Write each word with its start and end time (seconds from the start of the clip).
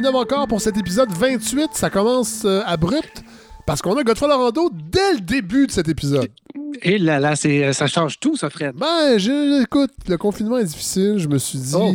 89 0.00 0.14
encore 0.14 0.46
pour 0.48 0.60
cet 0.60 0.76
épisode 0.78 1.10
28. 1.12 1.70
Ça 1.74 1.90
commence 1.90 2.42
euh, 2.46 2.62
abrupt 2.64 3.22
parce 3.66 3.82
qu'on 3.82 3.96
a 3.98 4.02
Godfrey 4.02 4.28
Laurando 4.28 4.70
dès 4.90 5.14
le 5.14 5.20
début 5.20 5.66
de 5.66 5.72
cet 5.72 5.88
épisode. 5.88 6.28
Et 6.82 6.98
là, 6.98 7.20
là, 7.20 7.36
c'est, 7.36 7.72
ça 7.74 7.86
change 7.86 8.18
tout, 8.18 8.36
ça, 8.36 8.48
Fred. 8.48 8.74
Ben, 8.74 9.18
je- 9.18 9.62
écoute, 9.62 9.90
le 10.08 10.16
confinement 10.16 10.58
est 10.58 10.64
difficile. 10.64 11.16
Je 11.18 11.28
me 11.28 11.36
suis 11.38 11.58
dit, 11.58 11.74
Oh. 11.76 11.94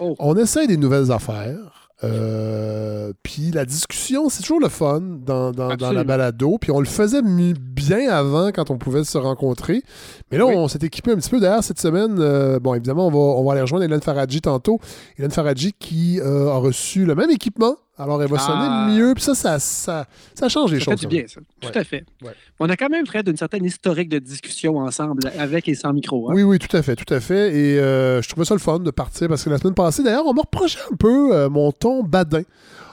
Oh. 0.00 0.16
on 0.18 0.36
essaye 0.36 0.66
des 0.66 0.76
nouvelles 0.76 1.12
affaires. 1.12 1.79
Euh, 2.02 3.12
puis 3.22 3.50
la 3.50 3.64
discussion, 3.64 4.28
c'est 4.28 4.42
toujours 4.42 4.60
le 4.60 4.68
fun 4.68 5.00
dans, 5.00 5.52
dans- 5.52 5.74
dans 5.76 5.92
la 5.92 6.04
balado. 6.04 6.58
Puis 6.60 6.70
on 6.70 6.80
le 6.80 6.86
faisait 6.86 7.22
bien 7.22 8.10
avant 8.10 8.50
quand 8.52 8.70
on 8.70 8.78
pouvait 8.78 9.04
se 9.04 9.18
rencontrer. 9.18 9.82
Mais 10.30 10.38
là, 10.38 10.46
Oui. 10.46 10.54
on 10.56 10.68
s'est 10.68 10.78
équipé 10.82 11.12
un 11.12 11.16
petit 11.16 11.30
peu. 11.30 11.40
D'ailleurs, 11.40 11.64
cette 11.64 11.80
semaine, 11.80 12.16
euh, 12.18 12.58
bon, 12.58 12.74
évidemment, 12.74 13.06
on 13.06 13.10
va, 13.10 13.18
on 13.18 13.44
va 13.44 13.52
aller 13.52 13.60
rejoindre 13.62 13.84
Hélène 13.84 14.00
Faradji 14.00 14.40
tantôt. 14.40 14.80
Hélène 15.18 15.30
Faradji 15.30 15.72
qui 15.78 16.20
euh, 16.20 16.48
a 16.50 16.56
reçu 16.56 17.04
le 17.04 17.14
même 17.14 17.30
équipement. 17.30 17.76
Alors, 18.02 18.22
elle 18.22 18.28
va 18.30 18.36
Ah. 18.40 18.86
sonner 18.88 18.96
mieux. 18.98 19.14
Puis 19.14 19.22
ça, 19.24 19.34
ça, 19.34 19.58
ça, 19.58 20.06
ça 20.34 20.48
change 20.48 20.72
les 20.72 20.78
Ça 20.78 20.84
fait 20.86 20.90
choses. 20.92 21.00
du 21.00 21.06
bien, 21.06 21.24
ça. 21.28 21.40
Ouais. 21.40 21.70
Tout 21.70 21.78
à 21.78 21.84
fait. 21.84 22.04
Ouais. 22.22 22.32
On 22.58 22.68
a 22.68 22.76
quand 22.76 22.88
même, 22.88 23.06
Fred, 23.06 23.28
une 23.28 23.36
certaine 23.36 23.64
historique 23.64 24.08
de 24.08 24.18
discussion 24.18 24.78
ensemble, 24.78 25.22
avec 25.38 25.68
et 25.68 25.74
sans 25.74 25.92
micro. 25.92 26.30
hein. 26.30 26.34
Oui, 26.34 26.42
oui, 26.42 26.58
tout 26.58 26.74
à 26.76 26.82
fait, 26.82 26.96
tout 26.96 27.12
à 27.12 27.20
fait. 27.20 27.54
Et 27.54 27.78
euh, 27.78 28.22
je 28.22 28.28
trouvais 28.28 28.46
ça 28.46 28.54
le 28.54 28.60
fun 28.60 28.78
de 28.78 28.90
partir 28.90 29.28
parce 29.28 29.44
que 29.44 29.50
la 29.50 29.58
semaine 29.58 29.74
passée, 29.74 30.02
d'ailleurs, 30.02 30.26
on 30.26 30.32
m'a 30.34 30.42
reproché 30.42 30.78
un 30.92 30.96
peu 30.96 31.34
euh, 31.34 31.48
mon 31.50 31.72
ton 31.72 32.02
badin 32.02 32.42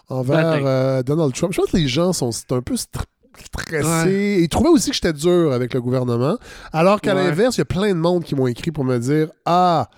envers 0.09 0.61
euh, 0.65 1.03
Donald 1.03 1.33
Trump. 1.33 1.53
Je 1.53 1.61
pense 1.61 1.71
que 1.71 1.77
les 1.77 1.87
gens 1.87 2.13
sont 2.13 2.31
un 2.51 2.61
peu 2.61 2.75
str- 2.75 3.03
stressés. 3.45 3.85
Ouais. 3.85 4.41
Ils 4.43 4.49
trouvaient 4.49 4.69
aussi 4.69 4.89
que 4.89 4.95
j'étais 4.95 5.13
dur 5.13 5.51
avec 5.53 5.73
le 5.73 5.81
gouvernement. 5.81 6.37
Alors 6.73 7.01
qu'à 7.01 7.13
l'inverse, 7.13 7.55
il 7.57 7.59
y 7.59 7.61
a 7.61 7.65
plein 7.65 7.89
de 7.89 7.93
monde 7.99 8.23
qui 8.23 8.35
m'ont 8.35 8.47
écrit 8.47 8.71
pour 8.71 8.83
me 8.83 8.97
dire 8.97 9.27
Ah, 9.45 9.89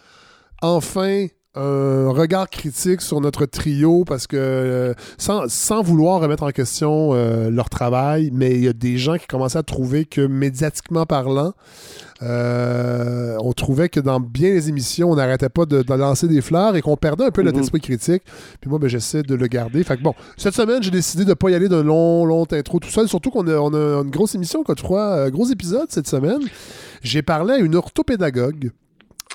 enfin. 0.61 1.27
Un 1.55 2.11
regard 2.11 2.47
critique 2.47 3.01
sur 3.01 3.19
notre 3.21 3.45
trio 3.47 4.05
parce 4.05 4.27
que 4.27 4.37
euh, 4.37 4.93
sans, 5.17 5.49
sans 5.49 5.81
vouloir 5.81 6.21
remettre 6.21 6.43
en 6.43 6.51
question 6.51 7.09
euh, 7.13 7.49
leur 7.49 7.69
travail, 7.71 8.29
mais 8.31 8.51
il 8.51 8.63
y 8.63 8.67
a 8.67 8.73
des 8.73 8.97
gens 8.99 9.17
qui 9.17 9.25
commençaient 9.25 9.57
à 9.57 9.63
trouver 9.63 10.05
que 10.05 10.21
médiatiquement 10.21 11.07
parlant, 11.07 11.53
euh, 12.21 13.35
on 13.41 13.51
trouvait 13.53 13.89
que 13.89 13.99
dans 13.99 14.19
bien 14.19 14.51
les 14.51 14.69
émissions, 14.69 15.09
on 15.09 15.15
n'arrêtait 15.15 15.49
pas 15.49 15.65
de, 15.65 15.81
de 15.81 15.93
lancer 15.95 16.27
des 16.27 16.41
fleurs 16.41 16.75
et 16.75 16.81
qu'on 16.83 16.97
perdait 16.97 17.25
un 17.25 17.31
peu 17.31 17.41
notre 17.41 17.57
Mhm. 17.57 17.63
esprit 17.63 17.81
critique. 17.81 18.23
Puis 18.61 18.69
moi, 18.69 18.77
ben, 18.77 18.87
j'essaie 18.87 19.23
de 19.23 19.33
le 19.33 19.47
garder. 19.47 19.83
Fait 19.83 19.97
que 19.97 20.03
bon, 20.03 20.13
cette 20.37 20.53
semaine, 20.53 20.83
j'ai 20.83 20.91
décidé 20.91 21.23
de 21.23 21.29
ne 21.29 21.33
pas 21.33 21.49
y 21.49 21.55
aller 21.55 21.67
d'un 21.67 21.83
long, 21.83 22.25
long 22.25 22.45
intro 22.51 22.79
tout 22.79 22.89
seul. 22.89 23.07
Surtout 23.07 23.31
qu'on 23.31 23.47
a, 23.47 23.55
on 23.55 23.73
a 23.73 24.03
une 24.03 24.11
grosse 24.11 24.35
émission, 24.35 24.63
quoi, 24.63 24.75
trois 24.75 25.15
euh, 25.17 25.29
gros 25.31 25.47
épisodes 25.47 25.87
cette 25.89 26.07
semaine. 26.07 26.41
J'ai 27.01 27.23
parlé 27.23 27.53
à 27.55 27.57
une 27.57 27.75
orthopédagogue. 27.75 28.71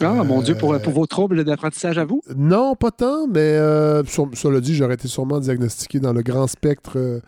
Ah, 0.00 0.24
mon 0.24 0.40
Euh, 0.40 0.42
Dieu, 0.44 0.54
pour, 0.56 0.78
pour 0.80 0.92
vos 0.92 1.06
troubles 1.06 1.44
d'apprentissage 1.44 1.98
à 1.98 2.04
vous? 2.04 2.20
Non, 2.36 2.74
pas 2.74 2.90
tant, 2.90 3.26
mais 3.28 3.40
euh, 3.40 4.02
sur- 4.04 4.28
cela 4.34 4.60
dit, 4.60 4.74
j'aurais 4.74 4.94
été 4.94 5.06
sûrement 5.08 5.38
diagnostiqué 5.40 6.00
dans 6.00 6.12
le 6.12 6.22
grand 6.22 6.46
spectre 6.48 6.92
euh, 6.96 7.20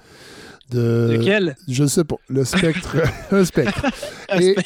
de. 0.70 1.16
Lequel? 1.16 1.56
Je 1.68 1.84
sais 1.86 2.04
pas. 2.04 2.16
Le 2.28 2.44
spectre. 2.44 2.96
un 3.30 3.44
spectre. 3.44 3.86
Et, 4.40 4.56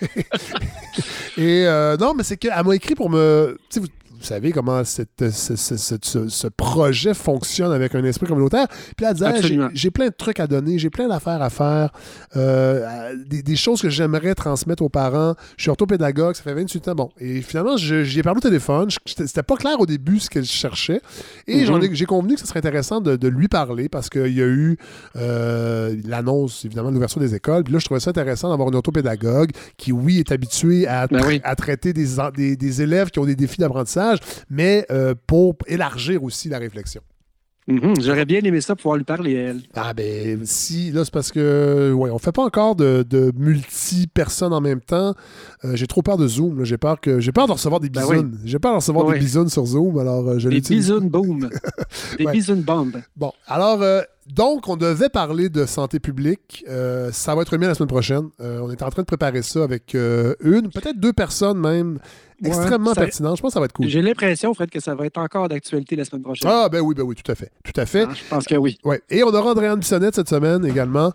et 1.36 1.66
euh, 1.66 1.96
non, 1.96 2.14
mais 2.14 2.22
c'est 2.22 2.36
qu'elle 2.36 2.52
m'a 2.64 2.74
écrit 2.74 2.94
pour 2.94 3.10
me. 3.10 3.56
tu 3.70 3.80
sais, 3.80 3.86
Vous, 4.18 4.24
savez 4.24 4.52
comment 4.52 4.82
cette- 4.84 5.30
ce, 5.30 5.56
ce- 5.56 6.28
ce- 6.28 6.46
projet 6.48 7.14
fonctionne 7.14 7.72
avec 7.72 7.94
un 7.94 8.04
esprit 8.04 8.26
communautaire. 8.26 8.66
Puis 8.96 9.06
elle 9.06 9.14
disait, 9.14 9.26
Ah, 9.26 9.68
j'ai- 9.72 9.90
plein 9.90 10.06
de 10.08 10.14
trucs 10.16 10.40
à 10.40 10.46
donner, 10.46 10.78
j'ai 10.78 10.90
plein 10.90 11.08
d'affaires 11.08 11.42
à 11.42 11.50
faire, 11.50 11.90
euh, 12.36 13.14
des, 13.26 13.42
des 13.42 13.56
choses 13.56 13.80
que 13.82 13.88
j'aimerais 13.90 14.34
transmettre 14.34 14.82
aux 14.82 14.88
parents. 14.88 15.34
Je 15.56 15.62
suis 15.62 15.70
orthopédagogue, 15.70 16.34
ça 16.34 16.42
fait 16.42 16.54
28 16.54 16.88
ans. 16.88 16.94
Bon, 16.94 17.10
et 17.18 17.40
finalement, 17.42 17.76
je- 17.76 18.04
j'y 18.04 18.18
ai 18.18 18.22
parlé 18.22 18.38
au 18.38 18.40
téléphone. 18.40 18.90
Je- 18.90 18.96
C'était 19.26 19.42
pas 19.42 19.56
clair 19.56 19.78
au 19.80 19.86
début 19.86 20.18
ce 20.20 20.28
qu'elle 20.30 20.44
cherchait. 20.44 21.00
Et 21.46 21.60
Mhm. 21.60 21.64
j'en 21.66 21.80
ai- 21.80 21.94
j'ai 21.94 22.06
convenu 22.06 22.34
que 22.34 22.40
ce 22.40 22.46
serait 22.46 22.58
intéressant 22.58 23.00
de, 23.00 23.16
de 23.16 23.28
lui 23.28 23.48
parler 23.48 23.88
parce 23.88 24.08
qu'il 24.10 24.32
y 24.36 24.42
a 24.42 24.46
eu 24.46 24.76
euh, 25.16 25.96
l'annonce, 26.04 26.64
évidemment, 26.64 26.88
de 26.90 26.94
l'ouverture 26.94 27.20
des 27.20 27.34
écoles. 27.34 27.64
Puis 27.64 27.72
là, 27.72 27.78
je 27.78 27.84
trouvais 27.84 28.00
ça 28.00 28.10
intéressant 28.10 28.50
d'avoir 28.50 28.68
une 28.68 28.74
orthopédagogue 28.74 29.50
qui, 29.76 29.92
oui, 29.92 30.18
est 30.18 30.32
habituée 30.32 30.86
à, 30.86 31.06
Ben 31.06 31.22
oui. 31.26 31.40
à 31.44 31.54
traiter 31.56 31.92
des, 31.92 32.56
des 32.56 32.82
élèves 32.82 33.10
qui 33.10 33.18
ont 33.18 33.24
des 33.24 33.36
défis 33.36 33.58
d'apprentissage, 33.58 34.15
mais 34.50 34.86
euh, 34.90 35.14
pour 35.26 35.56
élargir 35.66 36.22
aussi 36.24 36.48
la 36.48 36.58
réflexion. 36.58 37.02
Mhm, 37.68 38.00
J'aurais 38.00 38.24
bien 38.26 38.38
aimé 38.44 38.60
ça, 38.60 38.76
pouvoir 38.76 38.96
lui 38.96 39.02
parler, 39.02 39.32
elle. 39.32 39.60
Ah 39.74 39.92
ben 39.92 40.38
si, 40.44 40.92
là 40.92 41.04
c'est 41.04 41.12
parce 41.12 41.32
que 41.32 41.92
ouais, 41.92 42.10
on 42.10 42.18
fait 42.18 42.30
pas 42.30 42.44
encore 42.44 42.76
de, 42.76 43.04
de 43.10 43.32
multi-personnes 43.36 44.52
en 44.52 44.60
même 44.60 44.80
temps. 44.80 45.14
Euh, 45.64 45.74
j'ai 45.74 45.88
trop 45.88 46.00
peur 46.00 46.16
de 46.16 46.28
Zoom. 46.28 46.62
J'ai 46.64 46.78
peur 46.78 47.00
que 47.00 47.18
j'ai 47.18 47.32
peur 47.32 47.48
de 47.48 47.52
recevoir 47.52 47.80
des 47.80 47.88
Ben 47.90 48.02
bisounes. 48.02 48.38
J'ai 48.44 48.60
peur 48.60 48.70
de 48.72 48.76
recevoir 48.76 49.10
des 49.12 49.18
bisounes 49.18 49.48
sur 49.48 49.66
Zoom, 49.66 49.98
alors 49.98 50.28
euh, 50.28 50.38
je 50.38 50.48
Des 50.48 50.60
bisounes 50.60 51.08
boom. 51.08 51.48
Des 52.18 52.24
Ouais. 52.26 52.32
bisounes 52.32 52.62
bombes. 52.62 53.00
Bon, 53.16 53.32
alors, 53.48 53.82
euh, 53.82 54.00
donc, 54.32 54.68
on 54.68 54.76
devait 54.76 55.08
parler 55.08 55.48
de 55.48 55.66
santé 55.66 55.98
publique. 56.00 56.64
Euh, 56.68 57.10
ça 57.12 57.34
va 57.34 57.42
être 57.42 57.50
remis 57.50 57.66
la 57.66 57.74
semaine 57.74 57.88
prochaine. 57.88 58.28
Euh, 58.40 58.60
on 58.60 58.70
est 58.70 58.82
en 58.82 58.90
train 58.90 59.02
de 59.02 59.06
préparer 59.06 59.42
ça 59.42 59.62
avec 59.62 59.94
euh, 59.94 60.34
une, 60.40 60.68
peut-être 60.70 60.98
deux 60.98 61.12
personnes 61.12 61.58
même, 61.60 61.98
extrêmement 62.44 62.94
ça- 62.94 63.00
pertinentes. 63.02 63.36
Je 63.36 63.42
pense 63.42 63.50
que 63.50 63.54
ça 63.54 63.60
va 63.60 63.66
être 63.66 63.72
cool. 63.72 63.88
J'ai 63.88 64.02
l'impression, 64.02 64.52
Fred, 64.54 64.70
que 64.70 64.80
ça 64.80 64.94
va 64.94 65.06
être 65.06 65.18
encore 65.18 65.48
d'actualité 65.48 65.96
la 65.96 66.04
semaine 66.04 66.22
prochaine. 66.22 66.50
Ah, 66.52 66.68
ben 66.70 66.80
oui, 66.80 66.94
ben 66.94 67.02
oui, 67.02 67.14
tout 67.14 67.30
à 67.30 67.34
fait. 67.34 67.50
Tout 67.64 67.78
à 67.80 67.86
fait. 67.86 68.02
Hein, 68.02 68.10
je 68.14 68.28
pense 68.28 68.44
que 68.44 68.54
oui. 68.56 68.78
Ouais. 68.84 69.00
Et 69.10 69.22
on 69.22 69.28
aura 69.28 69.50
Andréane 69.52 69.78
Bissonnette 69.78 70.14
cette 70.14 70.28
semaine 70.28 70.64
également. 70.66 71.12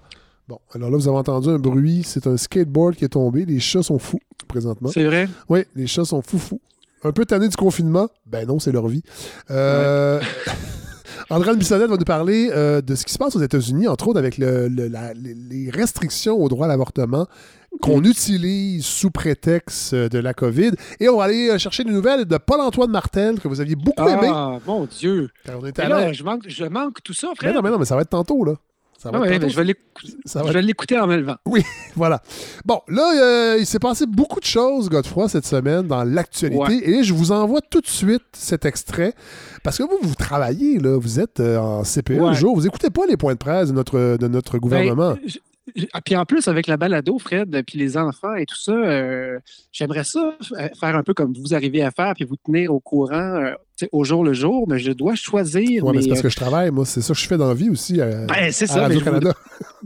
Bon, 0.48 0.60
alors 0.74 0.90
là, 0.90 0.98
vous 0.98 1.08
avez 1.08 1.18
entendu 1.18 1.50
un 1.50 1.60
bruit. 1.60 2.04
C'est 2.06 2.28
un 2.28 2.36
skateboard 2.38 2.96
qui 2.96 3.06
est 3.06 3.10
tombé. 3.10 3.46
Les 3.46 3.60
chats 3.60 3.84
sont 3.84 4.00
fous 4.00 4.20
présentement. 4.48 4.90
C'est 4.92 5.04
vrai? 5.06 5.30
Oui, 5.50 5.64
les 5.76 5.88
chats 5.88 6.06
sont 6.06 6.22
fous 6.22 6.40
fous. 6.40 6.60
Un 7.04 7.12
peu 7.12 7.26
tannés 7.26 7.48
du 7.50 7.56
confinement? 7.56 8.10
Ben 8.26 8.46
non, 8.48 8.60
c'est 8.60 8.72
leur 8.72 8.88
vie. 8.88 9.02
Euh... 9.50 10.20
Andréane 11.30 11.58
Bissonnette 11.58 11.90
va 11.90 11.96
nous 11.98 12.04
parler 12.04 12.50
euh, 12.52 12.82
de 12.82 12.94
ce 12.96 13.06
qui 13.06 13.14
se 13.14 13.18
passe 13.18 13.36
aux 13.36 13.42
États-Unis, 13.42 13.88
entre 13.88 14.10
autres 14.10 14.20
avec 14.20 14.38
le- 14.38 14.68
le- 14.68 14.88
la- 14.88 15.14
les- 15.14 15.34
les 15.34 15.70
restrictions 15.70 16.36
au 16.36 16.50
droit 16.50 16.66
à 16.66 16.70
l'avortement 16.70 17.26
qu'on 17.80 18.04
utilise 18.04 18.86
sous 18.86 19.12
prétexte 19.12 19.94
euh, 19.94 20.10
de 20.10 20.20
la 20.20 20.34
COVID. 20.34 20.72
Et 21.00 21.10
on 21.10 21.18
va 21.18 21.24
aller 21.26 21.50
euh, 21.50 21.58
chercher 21.58 21.84
des 21.84 21.92
nouvelles 21.92 22.26
de 22.26 22.38
Paul-Antoine 22.38 22.92
Martel, 22.92 23.40
que 23.40 23.48
vous 23.48 23.62
aviez 23.62 23.76
beaucoup 23.76 24.08
aimé. 24.08 24.30
Ah, 24.32 24.58
mon 24.68 24.86
Dieu. 24.86 25.30
on 25.48 25.66
était 25.66 25.88
là, 25.88 26.12
je 26.12 26.24
manque, 26.24 26.44
je 26.48 26.66
manque 26.66 27.02
tout 27.04 27.14
ça, 27.14 27.28
Mais 27.30 27.36
Fred. 27.36 27.56
non, 27.56 27.62
mais 27.62 27.70
non, 27.70 27.80
mais 27.80 27.86
ça 27.86 27.96
va 27.96 28.02
être 28.02 28.10
tantôt, 28.10 28.44
là. 28.44 28.54
Ça 28.98 29.10
va 29.10 29.18
Ah 29.18 29.22
ouais, 29.22 29.40
mais 29.40 29.50
je 29.50 29.56
vais 29.60 30.62
l'écouter 30.62 31.00
en 31.00 31.08
me 31.08 31.16
levant. 31.18 31.38
Voilà. 31.96 32.22
Bon, 32.66 32.82
là, 32.88 33.14
euh, 33.20 33.58
il 33.60 33.66
s'est 33.66 33.80
passé 33.80 34.06
beaucoup 34.06 34.40
de 34.40 34.46
choses, 34.46 34.90
Godefroy, 34.90 35.28
cette 35.28 35.48
semaine 35.48 35.88
dans 35.88 36.04
l'actualité. 36.04 36.60
Ouais. 36.60 36.88
Et 36.88 37.04
je 37.04 37.12
vous 37.12 37.32
envoie 37.32 37.62
tout 37.62 37.82
de 37.82 37.88
suite 37.88 38.22
cet 38.34 38.64
extrait. 38.66 39.14
Parce 39.64 39.80
que 39.80 39.84
vous, 39.84 39.98
vous 40.04 40.14
travaillez, 40.14 40.78
là, 40.78 41.00
vous 41.00 41.20
êtes 41.20 41.40
euh, 41.40 41.58
en 41.58 41.84
CPE 41.84 42.12
un 42.20 42.30
Ouais. 42.30 42.34
jour. 42.36 42.56
Vous 42.56 42.68
écoutez 42.68 42.92
pas 42.92 43.08
les 43.08 43.18
points 43.18 43.34
de 43.34 43.40
presse 43.40 43.70
de 43.70 43.74
notre, 43.74 44.18
de 44.18 44.28
notre 44.28 44.60
gouvernement. 44.60 45.14
Ben, 45.14 45.20
ah, 45.28 45.30
puis 46.06 46.16
en 46.16 46.26
plus, 46.26 46.48
avec 46.48 46.68
la 46.68 46.78
balado, 46.78 47.18
Fred, 47.20 47.64
puis 47.66 47.78
les 47.78 47.98
enfants 47.98 48.36
et 48.36 48.46
tout 48.46 48.60
ça, 48.60 48.72
euh, 48.72 49.40
j'aimerais 49.72 50.04
ça 50.04 50.36
euh, 50.54 50.68
faire 50.80 50.96
un 50.96 51.04
peu 51.04 51.14
comme 51.14 51.34
vous 51.34 51.54
arrivez 51.54 51.82
à 51.82 51.92
faire, 51.92 52.14
puis 52.16 52.26
vous 52.26 52.36
tenir 52.36 52.74
au 52.74 52.80
courant 52.80 53.16
euh, 53.16 53.52
au 53.92 54.04
jour 54.04 54.24
le 54.24 54.34
jour, 54.34 54.68
mais 54.68 54.78
je 54.80 54.92
dois 54.92 55.16
choisir. 55.16 55.84
ouais, 55.84 55.94
mais 55.96 56.02
c'est 56.02 56.10
parce 56.10 56.22
que 56.22 56.30
je 56.30 56.36
travaille, 56.36 56.70
moi. 56.72 56.86
C'est 56.86 57.02
ça 57.02 57.14
que 57.14 57.20
je 57.20 57.28
fais 57.28 57.38
dans 57.38 57.48
la 57.48 57.54
vie 57.56 57.70
aussi 57.70 58.00
à, 58.00 58.26
Ben, 58.26 58.52
c'est 58.52 58.68
ça, 58.68 58.82
Radio-Canada. 58.82 59.34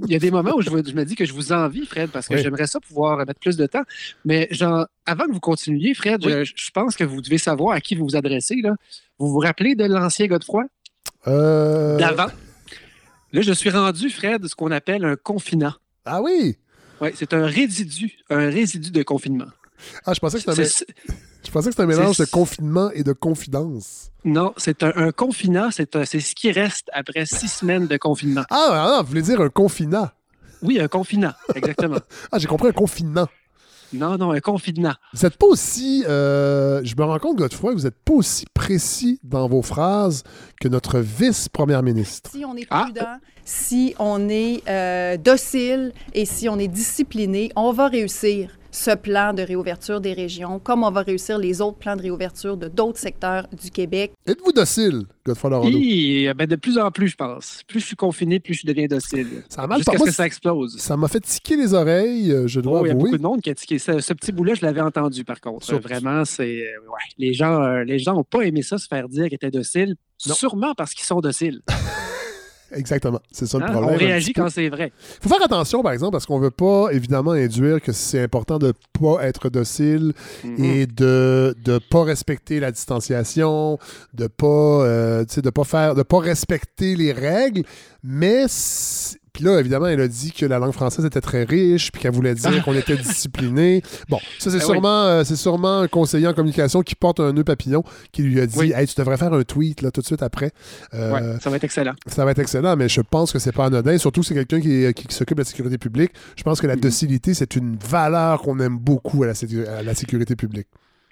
il 0.05 0.11
y 0.11 0.15
a 0.15 0.19
des 0.19 0.31
moments 0.31 0.55
où 0.55 0.61
je, 0.61 0.69
me 0.69 1.03
dis 1.03 1.15
que 1.15 1.25
je 1.25 1.33
vous 1.33 1.53
envie, 1.53 1.85
Fred, 1.85 2.09
parce 2.09 2.27
que 2.27 2.33
Oui. 2.33 2.41
j'aimerais 2.41 2.67
ça 2.67 2.79
pouvoir 2.79 3.17
mettre 3.19 3.39
plus 3.39 3.55
de 3.55 3.65
temps. 3.65 3.83
Mais 4.25 4.47
genre, 4.51 4.85
avant 5.05 5.25
que 5.25 5.31
vous 5.31 5.39
continuiez, 5.39 5.93
Fred, 5.93 6.25
Oui. 6.25 6.45
je, 6.45 6.53
je 6.55 6.71
pense 6.71 6.95
que 6.95 7.03
vous 7.03 7.21
devez 7.21 7.37
savoir 7.37 7.75
à 7.75 7.81
qui 7.81 7.95
vous 7.95 8.05
vous 8.05 8.15
adressez. 8.15 8.55
Là. 8.61 8.75
Vous 9.17 9.29
vous 9.29 9.39
rappelez 9.39 9.75
de 9.75 9.85
l'ancien 9.85 10.27
Godefroy? 10.27 10.65
Euh, 11.27 11.97
d'avant? 11.97 12.27
Là, 13.35 13.41
je 13.41 13.51
suis 13.51 13.69
rendu, 13.69 14.09
Fred, 14.09 14.47
ce 14.47 14.55
qu'on 14.55 14.71
appelle 14.71 15.03
un 15.03 15.17
confinant. 15.17 15.73
Ah 16.05 16.21
oui! 16.21 16.55
Oui, 17.01 17.09
c'est 17.15 17.33
un 17.33 17.45
résidu, 17.45 18.13
un 18.29 18.49
résidu 18.49 18.91
de 18.91 19.03
confinement. 19.03 19.47
Ah, 20.05 20.13
je 20.13 20.21
pensais 20.21 20.37
que 20.37 20.39
c'était 20.49 20.61
un, 20.61 20.63
C'est- 20.63 20.85
mé- 20.89 21.13
je 21.45 21.51
pensais 21.51 21.65
que 21.65 21.71
c'était 21.73 21.83
un 21.83 21.85
mélange 21.87 22.17
de 22.17 22.23
confinement 22.23 22.91
et 22.91 23.03
de 23.03 23.11
confidence. 23.11 24.09
Non, 24.23 24.53
c'est 24.55 24.83
un, 24.83 24.93
un 24.95 25.11
confinant, 25.11 25.69
c'est 25.69 25.93
ce 25.93 26.33
qui 26.33 26.49
reste 26.53 26.89
après 26.93 27.25
six 27.25 27.49
semaines 27.49 27.87
de 27.87 27.97
confinement. 27.97 28.45
Ah, 28.49 28.95
ah, 28.99 29.01
vous 29.01 29.09
voulez 29.09 29.21
dire 29.23 29.41
un 29.41 29.49
confinant? 29.49 30.09
Oui, 30.61 30.79
un 30.79 30.87
confinant, 30.87 31.33
exactement. 31.55 31.97
Ah, 32.31 32.39
j'ai 32.39 32.47
compris 32.47 32.69
un 32.69 32.71
confinement. 32.71 33.27
Non, 33.97 34.17
non, 34.17 34.31
un 34.31 34.39
confinement. 34.39 34.93
Vous 35.13 35.23
n'êtes 35.25 35.37
pas 35.37 35.45
aussi. 35.47 36.03
euh, 36.07 36.81
je 36.83 36.95
me 36.95 37.03
rends 37.03 37.19
compte, 37.19 37.37
Godefroy, 37.37 37.71
que 37.73 37.77
vous 37.79 37.83
n'êtes 37.85 38.03
pas 38.03 38.13
aussi 38.13 38.45
précis 38.53 39.19
dans 39.23 39.47
vos 39.47 39.61
phrases 39.61 40.23
que 40.61 40.67
notre 40.67 40.99
vice-première 40.99 41.83
ministre. 41.83 42.29
Si 42.33 42.43
on 42.45 42.55
est 42.55 42.67
Ah. 42.69 42.83
prudent, 42.83 43.17
si 43.43 43.95
on 43.99 44.27
est 44.29 44.61
euh, 44.67 45.17
docile 45.17 45.93
et 46.13 46.25
si 46.25 46.49
on 46.49 46.57
est 46.59 46.67
discipliné, 46.67 47.51
on 47.55 47.71
va 47.71 47.87
réussir 47.87 48.49
ce 48.75 48.91
plan 48.95 49.33
de 49.33 49.41
réouverture 49.41 50.01
des 50.01 50.13
régions, 50.13 50.59
comme 50.59 50.83
on 50.83 50.91
va 50.91 51.01
réussir 51.01 51.37
les 51.37 51.61
autres 51.61 51.77
plans 51.77 51.95
de 51.95 52.01
réouverture 52.01 52.57
de 52.57 52.67
d'autres 52.67 52.99
secteurs 52.99 53.47
du 53.61 53.71
Québec. 53.71 54.11
Êtes-vous 54.27 54.51
docile, 54.51 55.03
Godfrey 55.25 55.49
Lorando? 55.49 55.77
Oui, 55.77 56.27
ben 56.35 56.45
de 56.45 56.55
plus 56.55 56.77
en 56.77 56.91
plus, 56.91 57.07
je 57.07 57.15
pense. 57.15 57.61
Plus 57.67 57.79
je 57.79 57.85
suis 57.85 57.95
confiné, 57.95 58.39
plus 58.39 58.53
je 58.55 58.67
deviens 58.67 58.87
docile. 58.87 59.43
Ça 59.49 59.61
a 59.63 59.67
mal 59.67 59.77
Jusqu'à 59.77 59.93
ce 59.93 59.97
moi, 59.97 60.07
que 60.07 60.13
ça 60.13 60.25
explose. 60.25 60.77
Ça 60.77 60.97
m'a 60.97 61.07
fait 61.07 61.21
tiquer 61.21 61.55
les 61.55 61.73
oreilles, 61.73 62.31
euh, 62.31 62.47
je 62.47 62.59
dois 62.59 62.81
Oh, 62.81 62.85
il 62.85 62.89
y 62.89 62.91
a 62.91 62.93
avouer. 62.93 63.03
beaucoup 63.05 63.17
de 63.17 63.23
monde 63.23 63.41
qui 63.41 63.49
a 63.49 63.55
tiqué. 63.55 63.79
Ce 63.79 63.91
petit 64.13 64.31
bout-là, 64.31 64.55
je 64.55 64.65
l'avais 64.65 64.81
entendu, 64.81 65.23
par 65.23 65.39
contre. 65.39 65.65
Sur- 65.65 65.79
Vraiment, 65.79 66.25
c'est. 66.25 66.43
euh, 66.63 66.79
ouais. 66.89 66.99
Les 67.17 67.33
gens 67.33 67.61
euh, 67.63 67.83
les 67.83 67.99
gens 67.99 68.13
n'ont 68.15 68.23
pas 68.23 68.41
aimé 68.41 68.61
ça, 68.61 68.77
se 68.77 68.87
faire 68.87 69.07
dire 69.07 69.25
qu'ils 69.25 69.35
étaient 69.35 69.51
dociles. 69.51 69.95
Non. 70.27 70.33
Sûrement 70.33 70.73
parce 70.75 70.93
qu'ils 70.93 71.05
sont 71.05 71.21
dociles. 71.21 71.61
Exactement, 72.71 73.19
c'est 73.31 73.45
ça 73.45 73.59
le 73.59 73.65
Hein? 73.65 73.71
problème. 73.71 73.93
On 73.93 73.97
réagit 73.97 74.33
quand 74.33 74.49
c'est 74.49 74.69
vrai. 74.69 74.91
faut 75.21 75.29
faire 75.29 75.43
attention, 75.43 75.83
par 75.83 75.91
exemple, 75.93 76.13
parce 76.13 76.25
qu'on 76.25 76.39
veut 76.39 76.51
pas, 76.51 76.89
évidemment, 76.91 77.31
induire 77.31 77.79
que 77.81 77.91
c'est 77.91 78.21
important 78.21 78.57
de 78.57 78.73
pas 78.99 79.23
être 79.25 79.49
docile 79.49 80.13
Mhm. 80.43 80.63
et 80.63 80.87
de 80.87 81.55
ne 81.67 81.77
pas 81.77 82.03
respecter 82.03 82.59
la 82.59 82.71
distanciation, 82.71 83.77
de 84.13 84.27
pas, 84.27 84.45
euh, 84.47 85.25
tu 85.25 85.35
sais, 85.35 85.41
de 85.41 85.49
pas 85.49 85.63
faire, 85.63 85.95
de 85.95 86.03
pas 86.03 86.19
respecter 86.19 86.95
les 86.95 87.11
règles, 87.13 87.63
mais 88.03 88.45
puis 89.35 89.43
là, 89.43 89.59
évidemment, 89.59 89.87
elle 89.87 89.99
a 89.99 90.07
dit 90.07 90.31
que 90.31 90.45
la 90.45 90.59
langue 90.59 90.71
française 90.71 91.03
était 91.03 91.19
très 91.19 91.43
riche, 91.43 91.91
puis 91.91 92.01
qu'elle 92.01 92.13
voulait 92.13 92.33
dire 92.35 92.63
qu'on 92.63 92.73
était 92.73 92.95
discipliné. 93.09 93.81
Bon, 94.07 94.17
ça, 94.39 94.49
c'est 94.49 94.51
Ben 94.51 94.63
oui. 94.63 94.71
sûrement, 94.71 95.03
euh, 95.07 95.23
c'est 95.25 95.35
sûrement 95.35 95.81
un 95.81 95.87
conseiller 95.89 96.25
en 96.27 96.33
communication 96.33 96.81
qui 96.83 96.95
porte 96.95 97.19
un 97.19 97.33
nœud 97.33 97.43
papillon 97.43 97.83
qui 98.13 98.21
lui 98.23 98.39
a 98.39 98.47
dit 98.47 98.57
Oui. 98.57 98.71
Hey, 98.73 98.87
tu 98.87 98.95
devrais 98.97 99.17
faire 99.17 99.33
un 99.33 99.43
tweet 99.43 99.81
là, 99.81 99.91
tout 99.91 99.99
de 99.99 100.05
suite 100.05 100.23
après. 100.23 100.51
Euh, 100.93 101.11
Ouais, 101.11 101.39
ça 101.41 101.49
va 101.49 101.57
être 101.57 101.65
excellent. 101.65 101.93
ça 102.07 102.23
va 102.23 102.31
être 102.31 102.39
excellent, 102.39 102.77
mais 102.77 102.87
je 102.87 103.01
pense 103.01 103.33
que 103.33 103.39
c'est 103.39 103.51
pas 103.51 103.65
anodin. 103.65 103.97
Surtout 103.97 104.23
c'est 104.23 104.33
quelqu'un 104.35 104.61
qui, 104.61 104.85
qui 104.93 105.13
s'occupe 105.13 105.35
de 105.37 105.41
la 105.41 105.45
sécurité 105.45 105.77
publique. 105.77 106.11
Je 106.37 106.43
pense 106.43 106.61
que 106.61 106.67
la 106.67 106.75
Mhm. 106.75 106.81
docilité, 106.81 107.33
c'est 107.33 107.55
une 107.57 107.75
valeur 107.77 108.41
qu'on 108.41 108.57
aime 108.59 108.77
beaucoup 108.77 109.23
à 109.23 109.27
la, 109.27 109.33
sécu- 109.33 109.67
à 109.67 109.83
la 109.83 109.93
sécurité 109.95 110.35
publique. 110.37 110.67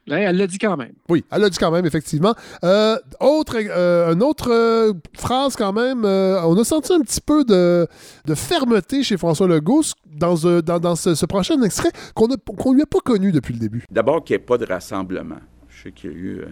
Ouais, 0.09 0.21
elle 0.23 0.35
l'a 0.35 0.47
dit 0.47 0.57
quand 0.57 0.75
même. 0.75 0.91
Oui, 1.07 1.23
elle 1.31 1.41
l'a 1.41 1.49
dit 1.49 1.57
quand 1.57 1.71
même, 1.71 1.85
effectivement. 1.85 2.35
Euh, 2.65 2.97
autre, 3.21 3.55
euh, 3.57 4.13
une 4.13 4.21
autre 4.21 4.51
euh, 4.51 4.93
phrase 5.17 5.55
quand 5.55 5.71
même, 5.71 6.03
euh, 6.03 6.41
on 6.43 6.57
a 6.59 6.63
senti 6.65 6.91
un 6.91 6.99
petit 6.99 7.21
peu 7.21 7.45
de, 7.45 7.87
de 8.25 8.35
fermeté 8.35 9.01
chez 9.03 9.15
François 9.15 9.47
Legault 9.47 9.83
dans, 10.05 10.35
euh, 10.45 10.61
dans, 10.61 10.79
dans 10.79 10.95
ce, 10.97 11.15
ce 11.15 11.25
prochain 11.25 11.61
extrait 11.61 11.91
qu'on 12.15 12.27
ne 12.27 12.35
qu'on 12.35 12.73
lui 12.73 12.81
a 12.81 12.85
pas 12.85 12.99
connu 12.99 13.31
depuis 13.31 13.53
le 13.53 13.59
début. 13.59 13.85
D'abord, 13.89 14.23
qu'il 14.23 14.35
n'y 14.35 14.41
ait 14.41 14.45
pas 14.45 14.57
de 14.57 14.65
rassemblement. 14.65 15.39
Je 15.69 15.83
sais 15.83 15.91
qu'il 15.93 16.11
y 16.11 16.13
a 16.13 16.17
eu 16.17 16.45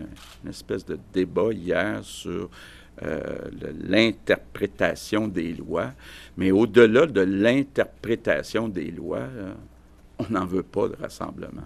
une 0.43 0.49
espèce 0.49 0.85
de 0.85 0.97
débat 1.13 1.51
hier 1.51 1.99
sur 2.03 2.49
euh, 3.03 3.19
l'interprétation 3.87 5.27
des 5.27 5.53
lois, 5.53 5.91
mais 6.37 6.51
au-delà 6.51 7.05
de 7.05 7.21
l'interprétation 7.21 8.67
des 8.69 8.91
lois, 8.91 9.19
euh, 9.19 9.53
on 10.19 10.25
n'en 10.33 10.45
veut 10.45 10.63
pas 10.63 10.87
de 10.87 10.95
rassemblement. 11.01 11.63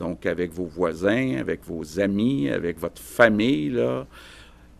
Donc, 0.00 0.26
avec 0.26 0.52
vos 0.52 0.64
voisins, 0.64 1.36
avec 1.38 1.60
vos 1.66 2.00
amis, 2.00 2.48
avec 2.48 2.80
votre 2.80 3.00
famille, 3.00 3.68
là, 3.70 4.06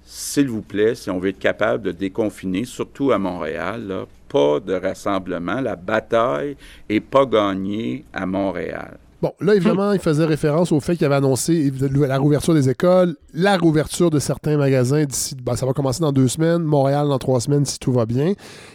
s'il 0.02 0.48
vous 0.48 0.62
plaît, 0.62 0.94
si 0.96 1.10
on 1.10 1.20
veut 1.20 1.28
être 1.28 1.38
capable 1.38 1.84
de 1.84 1.92
déconfiner, 1.92 2.64
surtout 2.64 3.12
à 3.12 3.18
Montréal, 3.18 3.86
là, 3.86 4.04
pas 4.28 4.58
de 4.60 4.72
rassemblement. 4.74 5.60
La 5.60 5.76
bataille 5.76 6.56
n'est 6.88 7.00
pas 7.00 7.26
gagnée 7.26 8.04
à 8.12 8.26
Montréal. 8.26 8.96
Bon, 9.22 9.32
là, 9.38 9.54
évidemment, 9.54 9.92
il 9.92 9.98
faisait 10.00 10.24
référence 10.24 10.72
au 10.72 10.80
fait 10.80 10.96
qu'il 10.96 11.04
avait 11.04 11.16
annoncé 11.16 11.70
la 11.78 12.16
réouverture 12.16 12.54
des 12.54 12.70
écoles, 12.70 13.16
la 13.34 13.58
réouverture 13.58 14.08
de 14.08 14.18
certains 14.18 14.56
magasins 14.56 15.04
d'ici. 15.04 15.36
ben, 15.44 15.54
ça 15.56 15.66
va 15.66 15.74
commencer 15.74 16.00
dans 16.00 16.10
deux 16.12 16.28
semaines, 16.28 16.62
Montréal 16.62 17.06
dans 17.06 17.18
trois 17.18 17.38
semaines 17.40 17.66
si 17.66 17.78
tout 17.78 17.92
va 17.92 18.06
bien. 18.06 18.32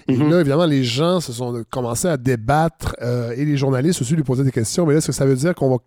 Et 0.08 0.16
Mhm. 0.16 0.30
là, 0.30 0.42
évidemment, 0.42 0.68
les 0.68 0.84
gens 0.84 1.20
se 1.20 1.34
sont 1.34 1.64
commencé 1.72 2.08
à 2.08 2.16
débattre 2.18 2.96
euh, 3.02 3.32
et 3.36 3.44
les 3.44 3.58
journalistes 3.58 4.00
aussi 4.02 4.16
lui 4.16 4.22
posaient 4.24 4.44
des 4.44 4.52
questions. 4.52 4.86
Mais 4.86 4.94
là, 4.94 5.00
est-ce 5.00 5.08
que 5.08 5.14
ça 5.14 5.26
veut 5.26 5.36
dire 5.36 5.56
qu'on 5.56 5.72
va. 5.72 5.78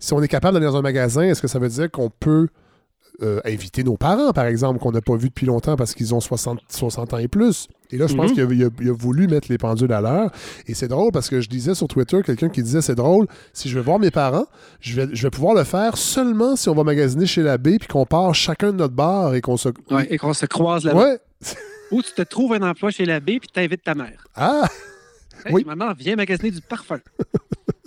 Si 0.00 0.12
on 0.14 0.22
est 0.22 0.28
capable 0.28 0.54
d'aller 0.54 0.66
dans 0.66 0.76
un 0.76 0.82
magasin, 0.82 1.22
est-ce 1.22 1.40
que 1.42 1.48
ça 1.48 1.58
veut 1.60 1.68
dire 1.68 1.90
qu'on 1.90 2.10
peut 2.10 2.48
euh, 3.22 3.38
inviter 3.44 3.84
nos 3.84 3.98
parents, 3.98 4.32
par 4.32 4.46
exemple, 4.46 4.78
qu'on 4.80 4.92
n'a 4.92 5.02
pas 5.02 5.14
vu 5.14 5.28
depuis 5.28 5.44
longtemps 5.46 5.76
parce 5.76 5.92
qu'ils 5.94 6.14
ont 6.14 6.20
60, 6.20 6.58
60 6.68 7.12
ans 7.12 7.18
et 7.18 7.28
plus? 7.28 7.68
Et 7.90 7.98
là, 7.98 8.06
je 8.06 8.14
pense 8.14 8.30
Mhm. 8.34 8.48
qu'il 8.48 8.88
a, 8.88 8.92
voulu 8.92 9.28
mettre 9.28 9.48
les 9.50 9.58
pendules 9.58 9.92
à 9.92 10.00
l'heure. 10.00 10.30
Et 10.66 10.72
c'est 10.74 10.88
drôle 10.88 11.12
parce 11.12 11.28
que 11.28 11.40
je 11.42 11.48
disais 11.50 11.74
sur 11.74 11.86
Twitter, 11.86 12.22
quelqu'un 12.24 12.48
qui 12.48 12.62
disait 12.62 12.80
c'est 12.80 12.94
drôle, 12.94 13.26
si 13.52 13.68
je 13.68 13.74
vais 13.78 13.84
voir 13.84 13.98
mes 13.98 14.10
parents, 14.10 14.46
je 14.80 14.94
vais, 15.02 15.08
je 15.14 15.22
vais 15.22 15.30
pouvoir 15.30 15.54
le 15.54 15.64
faire 15.64 15.98
seulement 15.98 16.56
si 16.56 16.68
on 16.70 16.74
va 16.74 16.82
magasiner 16.84 17.26
chez 17.26 17.42
l'abbé 17.42 17.78
puis 17.78 17.88
qu'on 17.88 18.06
part 18.06 18.34
chacun 18.34 18.72
de 18.72 18.76
notre 18.78 18.94
bar 18.94 19.34
et 19.34 19.42
qu'on 19.42 19.58
se. 19.58 19.68
Ouais, 19.90 20.06
et 20.08 20.16
qu'on 20.16 20.32
se 20.32 20.46
croise 20.46 20.84
là-bas. 20.84 20.98
Ouais. 21.04 21.18
Ou 21.90 22.00
tu 22.02 22.12
te 22.14 22.22
trouves 22.22 22.54
un 22.54 22.62
emploi 22.62 22.90
chez 22.90 23.04
l'abbé 23.04 23.38
puis 23.40 23.50
tu 23.52 23.60
invites 23.60 23.82
ta 23.82 23.94
mère. 23.94 24.24
Ah! 24.34 24.66
Hey, 25.44 25.52
Oui. 25.54 25.64
Maman, 25.66 25.92
viens 25.98 26.16
magasiner 26.16 26.52
du 26.52 26.60
parfum. 26.62 27.00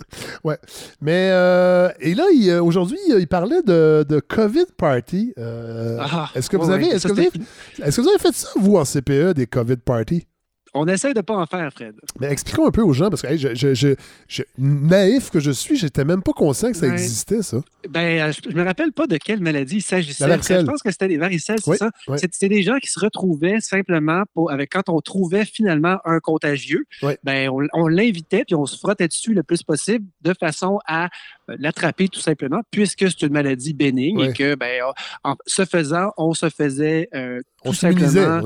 Mais 1.00 1.30
euh, 1.32 1.88
et 2.00 2.14
là, 2.14 2.24
euh, 2.32 2.62
aujourd'hui, 2.62 2.98
il, 3.08 3.16
il 3.18 3.26
parlait 3.28 3.62
de, 3.62 4.04
de 4.08 4.20
COVID 4.20 4.66
party. 4.76 5.32
Euh, 5.38 5.98
Ah, 6.00 6.30
est-ce 6.34 6.48
que 6.50 6.56
vous 6.56 6.68
ouais, 6.68 6.74
avez, 6.74 6.88
ouais, 6.88 6.98
ça, 6.98 7.08
que 7.08 7.20
est-ce 7.20 7.96
que 7.96 8.00
vous 8.02 8.08
avez 8.08 8.18
fait 8.18 8.34
ça 8.34 8.48
vous 8.56 8.76
en 8.76 8.84
CPE 8.84 9.34
des 9.34 9.46
COVID 9.46 9.76
party? 9.76 10.26
On 10.76 10.86
essaie 10.88 11.14
de 11.14 11.20
pas 11.20 11.36
en 11.36 11.46
faire, 11.46 11.72
Fred. 11.72 11.94
Mais 12.20 12.26
expliquons 12.26 12.66
un 12.66 12.70
peu 12.70 12.82
aux 12.82 12.92
gens 12.92 13.08
parce 13.08 13.22
que 13.22 13.28
hey, 13.28 13.38
je, 13.38 13.54
je- 13.54 13.74
je- 13.74 13.94
je- 14.26 14.42
naïf 14.58 15.30
que 15.30 15.38
je 15.40 15.50
suis, 15.52 15.76
j'étais 15.76 16.04
même 16.04 16.22
pas 16.22 16.32
conscient 16.32 16.70
que 16.70 16.76
ça 16.76 16.86
existait 16.88 17.42
ça. 17.42 17.58
Ben, 17.88 18.20
euh, 18.28 18.32
je, 18.32 18.50
je 18.50 18.56
me 18.56 18.64
rappelle 18.64 18.92
pas 18.92 19.06
de 19.06 19.16
quelle 19.16 19.40
maladie 19.40 19.76
il 19.76 19.82
s'agissait. 19.82 20.24
Je 20.26 20.64
pense 20.64 20.82
que 20.82 20.90
c'était 20.90 21.08
des 21.08 21.16
varicelles, 21.16 21.58
c'est 21.64 21.76
ça? 21.76 21.90
oui. 22.08 22.18
C'est 22.32 22.48
des 22.48 22.62
gens 22.62 22.78
qui 22.78 22.90
se 22.90 22.98
retrouvaient 22.98 23.60
simplement 23.60 24.24
pour, 24.34 24.50
avec 24.50 24.70
quand 24.72 24.88
on 24.88 25.00
trouvait 25.00 25.44
finalement 25.44 25.98
un 26.04 26.18
contagieux, 26.20 26.84
Oui. 27.02 27.12
ben 27.22 27.48
on, 27.50 27.66
on 27.72 27.86
l'invitait 27.86 28.44
puis 28.44 28.54
on 28.56 28.66
se 28.66 28.76
frottait 28.78 29.08
dessus 29.08 29.32
le 29.34 29.42
plus 29.42 29.62
possible 29.62 30.04
de 30.22 30.34
façon 30.38 30.78
à 30.86 31.08
l'attraper 31.48 32.08
tout 32.08 32.20
simplement, 32.20 32.60
puisque 32.70 33.08
c'est 33.10 33.22
une 33.22 33.32
maladie 33.32 33.74
bénigne 33.74 34.20
et 34.20 34.32
que 34.32 34.54
ben 34.54 34.82
en, 35.24 35.34
se 35.46 35.64
faisant, 35.64 36.10
on 36.16 36.32
se 36.34 36.48
faisait 36.50 37.08
euh, 37.14 37.40
tout 37.62 37.68
on 37.70 37.72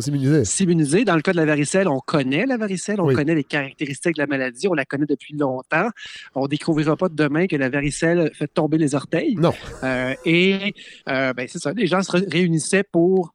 s'immunisait. 0.01 0.45
s'immuniser. 0.45 1.05
Dans 1.05 1.17
le 1.17 1.23
cas 1.23 1.33
de 1.33 1.37
la 1.37 1.45
varicelle, 1.45 1.89
on 1.89 2.01
connaît 2.01 2.47
la 2.47 2.57
varicelle, 2.57 3.01
on 3.01 3.07
Oui. 3.07 3.15
connaît 3.15 3.35
les 3.35 3.45
caractéristiques 3.45 4.15
de 4.17 4.23
la 4.23 4.27
maladie, 4.27 4.69
on 4.69 4.75
la 4.75 4.85
connaît 4.85 5.07
depuis 5.07 5.35
longtemps. 5.37 5.89
On 6.35 6.43
ne 6.45 6.49
découvrira 6.49 6.97
pas 6.97 7.09
demain 7.09 7.47
que 7.47 7.57
la 7.57 7.69
varicelle 7.69 8.31
fait 8.35 8.49
tomber 8.49 8.79
les 8.79 8.95
orteils. 8.95 9.35
Non. 9.37 9.53
Euh, 9.83 10.15
et 10.25 10.75
euh, 11.09 11.33
ben, 11.33 11.47
c'est 11.49 11.59
ça, 11.59 11.73
les 11.73 11.87
gens 11.87 12.03
se 12.03 12.13
ré- 12.13 12.27
réunissaient 12.31 12.85
pour 12.85 13.35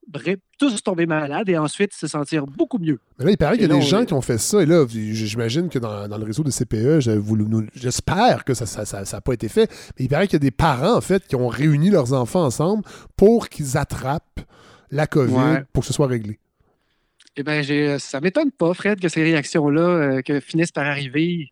tous 0.60 0.82
tomber 0.84 1.06
malades 1.06 1.50
et 1.50 1.58
ensuite 1.58 1.94
se 1.94 2.08
sentir 2.08 2.46
beaucoup 2.46 2.78
mieux. 2.78 3.00
Mais 3.20 3.26
là, 3.26 3.32
il 3.32 3.38
paraît 3.38 3.58
qu'il 3.58 3.68
y 3.68 3.72
a 3.72 3.76
des 3.76 3.82
gens 3.82 4.06
qui 4.06 4.14
ont 4.14 4.22
fait 4.22 4.38
ça. 4.38 4.62
Et 4.62 4.66
là, 4.66 4.86
j'imagine 4.90 5.70
que 5.70 5.80
dans, 5.80 6.08
dans 6.08 6.18
le 6.18 6.24
réseau 6.24 6.44
de 6.44 6.52
CPE, 6.52 7.00
j'espère 7.76 8.44
que 8.46 8.54
ça 8.54 8.66
n'a 8.66 8.86
ça, 8.86 9.06
ça 9.06 9.18
a 9.18 9.22
pas 9.22 9.34
été 9.34 9.50
fait. 9.50 9.70
Mais 10.00 10.06
il 10.06 10.10
paraît 10.10 10.28
qu'il 10.28 10.36
y 10.36 10.38
a 10.38 10.40
des 10.40 10.52
parents, 10.52 10.96
en 10.96 11.02
fait, 11.02 11.26
qui 11.28 11.36
ont 11.36 11.48
réuni 11.48 11.90
leurs 11.90 12.14
enfants 12.14 12.44
ensemble 12.44 12.84
pour 13.16 13.50
qu'ils 13.50 13.78
attrapent 13.78 14.42
la 14.92 15.08
COVID 15.08 15.34
Ouais. 15.34 15.64
pour 15.74 15.82
que 15.82 15.88
ce 15.88 15.94
soit 15.94 16.08
réglé. 16.08 16.40
Eh 17.36 17.64
j'ai- 17.64 17.98
ça 17.98 18.22
m'étonne 18.22 18.52
pas, 18.52 18.74
Fred, 18.76 19.00
que 19.00 19.10
ces 19.10 19.24
réactions-là 19.24 19.82
euh, 20.30 20.40
finissent 20.40 20.72
par 20.72 20.86
arriver. 20.86 21.50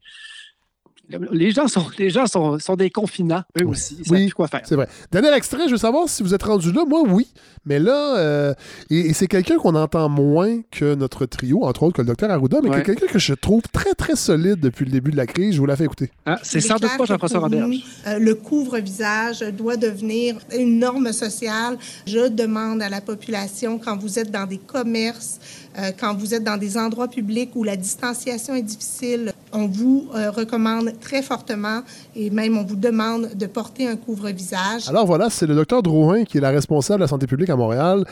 Les 1.31 1.51
gens 1.51 1.67
sont, 1.67 1.85
les 1.97 2.09
gens 2.09 2.25
sont, 2.27 2.59
sont 2.59 2.75
des 2.75 2.89
confinants, 2.89 3.44
eux 3.61 3.65
aussi. 3.68 3.97
Ils 3.99 4.06
savent 4.06 4.18
Oui. 4.18 4.25
plus 4.27 4.33
quoi 4.33 4.47
faire. 4.47 4.61
C'est 4.63 4.75
vrai. 4.75 4.87
Dernier 5.11 5.33
extrait, 5.33 5.65
je 5.68 5.71
veux 5.71 5.77
savoir 5.77 6.07
si 6.09 6.23
vous 6.23 6.33
êtes 6.33 6.44
rendu 6.44 6.71
là. 6.71 6.83
Moi, 6.87 7.01
oui. 7.07 7.27
Mais 7.65 7.80
là, 7.80 8.18
euh, 8.18 8.53
et, 8.89 8.99
et 9.09 9.13
c'est 9.13 9.27
quelqu'un 9.27 9.57
qu'on 9.57 9.75
entend 9.75 10.09
moins 10.09 10.61
que 10.71 10.95
notre 10.95 11.25
trio, 11.25 11.63
entre 11.63 11.83
autres 11.83 11.97
que 11.97 12.01
le 12.01 12.07
docteur 12.07 12.31
Arruda, 12.31 12.59
mais 12.63 12.69
Ouais. 12.69 12.83
quelqu'un 12.83 13.06
que 13.07 13.19
je 13.19 13.33
trouve 13.33 13.61
très, 13.71 13.94
très 13.94 14.15
solide 14.15 14.59
depuis 14.59 14.85
le 14.85 14.91
début 14.91 15.11
de 15.11 15.18
la 15.18 15.27
crise. 15.27 15.53
Je 15.56 15.59
vous 15.59 15.65
la 15.65 15.75
fais 15.75 15.83
écouter. 15.85 16.09
Hein, 16.25 16.37
C'est 16.44 16.61
sans 16.61 16.77
doute 16.77 16.89
pas 16.97 17.06
Jean-François 17.06 17.39
Roberge. 17.39 17.83
euh, 18.07 18.18
le 18.19 18.33
couvre-visage 18.35 19.41
doit 19.57 19.77
devenir 19.77 20.37
une 20.57 20.80
norme 20.80 21.11
sociale. 21.13 21.77
Je 22.07 22.27
demande 22.30 22.81
à 22.81 22.89
la 22.89 23.01
population, 23.01 23.77
quand 23.80 23.97
vous 23.97 24.18
êtes 24.19 24.31
dans 24.31 24.45
des 24.47 24.57
commerces, 24.57 25.39
euh, 25.78 25.92
quand 25.99 26.16
vous 26.16 26.33
êtes 26.33 26.44
dans 26.44 26.57
des 26.57 26.78
endroits 26.78 27.07
publics 27.07 27.51
où 27.56 27.63
la 27.63 27.75
distanciation 27.78 28.54
est 28.56 28.61
difficile, 28.61 29.31
on 29.54 29.68
vous 29.68 30.09
euh, 30.16 30.31
recommande 30.31 30.94
très 30.99 31.21
fortement 31.21 31.81
et 32.16 32.30
même 32.30 32.57
on 32.57 32.63
vous 32.63 32.75
demande 32.75 33.30
de 33.35 33.45
porter 33.45 33.87
un 33.87 33.95
couvre-visage. 33.95 34.87
Alors 34.90 35.06
voilà, 35.06 35.30
c'est 35.30 35.47
le 35.47 35.56
docteur 35.56 35.81
Drouin, 35.83 36.23
qui 36.25 36.37
est 36.37 36.42
la 36.42 36.49
responsable 36.51 36.99
de 36.99 37.04
la 37.06 37.07
santé 37.07 37.28
publique 37.28 37.49
à 37.49 37.56
Montréal, 37.56 38.06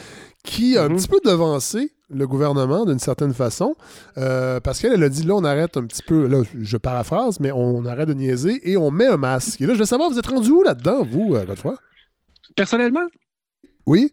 qui 0.44 0.78
a 0.78 0.84
un 0.84 0.89
Mhm. 0.89 0.98
petit 0.98 1.08
peu 1.08 1.20
devancé 1.24 1.92
le 2.10 2.25
gouvernement 2.28 2.86
d'une 2.86 2.98
certaine 3.00 3.34
façon, 3.34 3.75
euh, 4.18 4.60
parce 4.60 4.80
qu'elle 4.80 4.94
elle 4.94 5.04
a 5.04 5.10
dit 5.10 5.24
là, 5.24 5.36
on 5.36 5.44
arrête 5.44 5.78
un 5.78 5.84
petit 5.86 6.01
peu, 6.01 6.28
là, 6.28 6.42
je 6.60 6.78
paraphrase, 6.78 7.39
mais 7.39 7.51
on 7.51 7.86
arrête 7.86 8.08
de 8.08 8.13
niaiser 8.16 8.60
et 8.70 8.78
on 8.78 8.89
met 8.89 9.06
un 9.06 9.18
masque. 9.18 9.62
Et 9.62 9.66
là, 9.68 9.74
je 9.74 9.80
veux 9.80 9.86
savoir, 9.86 10.10
vous 10.10 10.18
êtes 10.18 10.25
rendu 10.28 10.50
où 10.50 10.63
là-dedans, 10.63 11.04
vous, 11.10 11.30
Godefroy? 11.30 11.75
Personnellement, 12.56 13.06
Oui? 13.86 14.12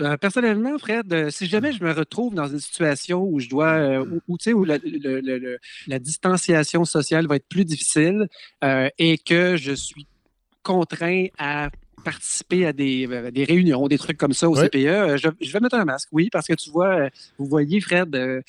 Euh, 0.00 0.16
personnellement, 0.16 0.78
Fred, 0.78 1.12
euh, 1.12 1.30
si 1.30 1.46
jamais 1.46 1.72
je 1.72 1.84
me 1.84 1.92
retrouve 1.92 2.34
dans 2.34 2.46
une 2.48 2.58
situation 2.60 3.22
où 3.22 3.38
je 3.40 3.48
dois, 3.48 3.72
euh, 3.74 4.04
où, 4.04 4.20
où, 4.34 4.38
tu 4.38 4.44
sais, 4.44 4.52
où 4.54 4.64
la, 4.64 4.78
le- 4.78 5.20
le- 5.20 5.38
le- 5.38 5.58
la 5.86 5.98
distanciation 5.98 6.84
sociale 6.84 7.26
va 7.26 7.36
être 7.36 7.46
plus 7.48 7.64
difficile 7.66 8.26
euh, 8.64 8.88
et 8.98 9.18
que 9.18 9.56
je 9.56 9.72
suis 9.72 10.06
contraint 10.62 11.26
à 11.38 11.68
participer 12.04 12.66
à 12.66 12.72
des, 12.72 13.06
euh, 13.06 13.30
des 13.30 13.44
réunions, 13.44 13.86
des 13.86 13.98
trucs 13.98 14.16
comme 14.16 14.32
ça 14.32 14.48
au. 14.48 14.54
CPE, 14.64 14.86
euh, 14.86 15.16
je, 15.18 15.28
je 15.40 15.52
vais 15.52 15.60
mettre 15.60 15.76
un 15.76 15.84
masque, 15.84 16.08
oui, 16.10 16.30
parce 16.32 16.46
que 16.46 16.54
tu 16.54 16.70
vois, 16.70 16.94
euh, 16.94 17.08
vous 17.38 17.46
voyez, 17.46 17.80
Fred, 17.80 18.42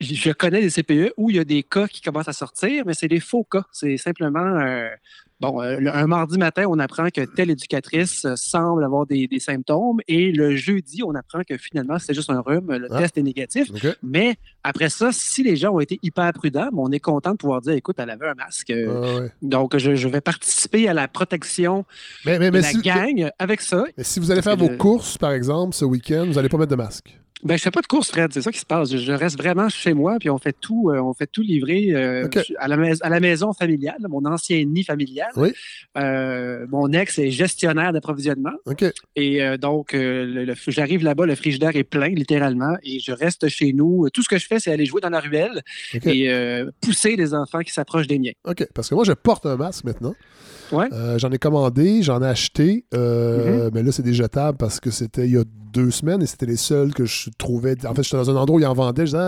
je 0.00 0.32
connais 0.32 0.60
des 0.60 0.70
CPE 0.70 1.14
où 1.16 1.30
il 1.30 1.36
y 1.36 1.38
a 1.38 1.44
des 1.44 1.62
cas 1.62 1.86
qui 1.88 2.02
commencent 2.02 2.28
à 2.28 2.32
sortir, 2.34 2.84
mais 2.86 2.92
c'est 2.94 3.08
des 3.08 3.20
faux 3.20 3.44
cas. 3.44 3.64
C'est 3.72 3.96
simplement, 3.96 4.86
bon, 5.40 5.62
euh, 5.62 5.78
un 5.92 6.06
mardi 6.06 6.38
matin, 6.38 6.64
on 6.68 6.78
apprend 6.78 7.08
que 7.08 7.22
telle 7.22 7.50
éducatrice 7.50 8.24
euh, 8.24 8.36
semble 8.36 8.84
avoir 8.84 9.06
des, 9.06 9.28
symptômes 9.38 10.00
et 10.08 10.32
le 10.32 10.56
jeudi, 10.56 11.02
on 11.02 11.14
apprend 11.14 11.42
que 11.48 11.56
finalement, 11.56 11.98
c'est 11.98 12.14
juste 12.14 12.30
un 12.30 12.40
rhume, 12.40 12.72
le 12.72 12.88
ah. 12.90 12.98
test 12.98 13.18
est 13.18 13.22
négatif. 13.22 13.68
Mais 14.02 14.36
après 14.62 14.88
ça, 14.88 15.10
si 15.12 15.42
les 15.42 15.56
gens 15.56 15.74
ont 15.74 15.80
été 15.80 15.98
hyper 16.02 16.32
prudents, 16.32 16.68
on 16.76 16.90
est 16.92 17.00
content 17.00 17.32
de 17.32 17.36
pouvoir 17.36 17.60
dire, 17.60 17.72
écoute, 17.72 17.96
elle 17.98 18.10
avait 18.10 18.28
un 18.28 18.34
masque. 18.34 18.72
Ah 18.72 19.20
donc, 19.42 19.76
je, 19.76 20.08
vais 20.08 20.20
participer 20.20 20.88
à 20.88 20.94
la 20.94 21.08
protection 21.08 21.84
de 22.24 22.30
la 22.30 22.72
gang 22.72 23.30
avec 23.38 23.60
ça. 23.60 23.84
Mais 23.96 24.04
si 24.04 24.20
vous 24.20 24.30
allez 24.30 24.42
faire 24.42 24.56
vos 24.56 24.70
courses, 24.76 25.18
par 25.18 25.32
exemple, 25.32 25.74
ce 25.74 25.84
week-end, 25.84 26.26
vous 26.26 26.34
n'allez 26.34 26.48
pas 26.48 26.58
mettre 26.58 26.70
de 26.70 26.76
masque. 26.76 27.18
Ben, 27.44 27.58
je 27.58 27.62
fais 27.62 27.70
pas 27.70 27.82
de 27.82 27.86
course, 27.86 28.10
Fred. 28.10 28.32
C'est 28.32 28.40
ça 28.40 28.50
qui 28.50 28.58
se 28.58 28.64
passe. 28.64 28.96
Je, 28.96 29.12
reste 29.12 29.36
vraiment 29.36 29.68
chez 29.68 29.92
moi, 29.92 30.16
puis 30.18 30.30
on 30.30 30.38
fait 30.38 30.56
tout, 30.58 30.90
euh, 30.90 30.98
on 30.98 31.12
fait 31.12 31.26
tout 31.26 31.42
livrer 31.42 31.90
euh, 31.92 32.26
à, 32.58 32.68
la 32.68 32.76
à, 33.02 33.08
la 33.10 33.20
maison 33.20 33.52
familiale, 33.52 33.98
mon 34.08 34.24
ancien 34.24 34.64
nid 34.64 34.82
familial. 34.82 35.28
Oui. 35.36 35.52
Euh, 35.98 36.66
mon 36.70 36.90
ex 36.92 37.18
est 37.18 37.30
gestionnaire 37.30 37.92
d'approvisionnement. 37.92 38.54
Et 39.14 39.42
donc, 39.58 39.94
j'arrive 40.68 41.04
là-bas, 41.04 41.26
le 41.26 41.34
frigidaire 41.34 41.76
est 41.76 41.84
plein, 41.84 42.08
littéralement, 42.08 42.76
et 42.82 42.98
je 42.98 43.12
reste 43.12 43.48
chez 43.48 43.74
nous. 43.74 44.08
Tout 44.10 44.22
ce 44.22 44.28
que 44.28 44.38
je 44.38 44.46
fais, 44.46 44.58
c'est 44.58 44.72
aller 44.72 44.86
jouer 44.86 45.02
dans 45.02 45.10
la 45.10 45.20
ruelle 45.20 45.62
et 46.04 46.30
pousser 46.80 47.16
les 47.16 47.34
enfants 47.34 47.60
qui 47.60 47.72
s'approchent 47.72 48.06
des 48.06 48.18
miens. 48.18 48.32
OK. 48.44 48.66
Parce 48.74 48.88
que 48.88 48.94
moi, 48.94 49.04
je 49.04 49.12
porte 49.12 49.44
un 49.44 49.56
masque 49.56 49.84
maintenant. 49.84 50.14
Ouais. 50.74 50.88
j'en 51.18 51.30
ai 51.30 51.38
commandé, 51.38 52.02
j'en 52.02 52.22
ai 52.22 52.26
acheté, 52.26 52.86
mm-hmm. 52.92 53.70
mais 53.72 53.82
là, 53.82 53.92
c'est 53.92 54.02
des 54.02 54.14
jetables 54.14 54.58
parce 54.58 54.80
que 54.80 54.90
c'était 54.90 55.26
il 55.26 55.34
y 55.34 55.38
a 55.38 55.44
deux 55.72 55.90
semaines 55.90 56.22
et 56.22 56.26
c'était 56.26 56.46
les 56.46 56.56
seuls 56.56 56.94
que 56.94 57.04
je 57.04 57.30
trouvais. 57.36 57.76
En 57.86 57.94
fait, 57.94 58.02
j'étais 58.02 58.16
dans 58.16 58.30
un 58.30 58.36
endroit 58.36 58.58
où 58.58 58.60
ils 58.60 58.66
en 58.66 58.74
vendaient. 58.74 59.06
Je 59.06 59.12
disais, 59.12 59.18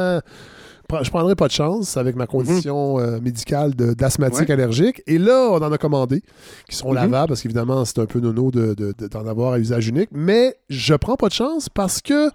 ah, 0.93 1.03
je 1.03 1.11
prendrais 1.11 1.35
pas 1.35 1.49
de 1.49 1.53
chance 1.53 1.97
avec 1.97 2.17
ma 2.17 2.27
condition 2.27 2.99
mhm. 2.99 3.05
euh, 3.05 3.21
médicale 3.21 3.75
d'asthmatique 3.75 4.49
allergique. 4.51 5.03
Et 5.07 5.19
là, 5.19 5.49
on 5.51 5.57
en 5.57 5.73
a 5.73 5.79
commandé, 5.79 6.23
qui 6.69 6.77
seront 6.77 6.91
mhm. 6.91 6.97
lavables, 6.97 7.29
parce 7.29 7.43
qu'évidemment, 7.43 7.85
c'est 7.85 7.99
un 7.99 8.07
peu 8.07 8.21
nono 8.21 8.51
d'en 8.51 8.61
de, 8.61 8.75
de, 8.75 9.29
avoir 9.29 9.55
à 9.55 9.59
usage 9.59 9.89
unique. 9.89 10.11
Mais 10.13 10.57
je 10.69 10.95
prends 10.95 11.17
pas 11.17 11.29
de 11.29 11.35
chance 11.35 11.69
parce 11.69 12.01
que, 12.01 12.31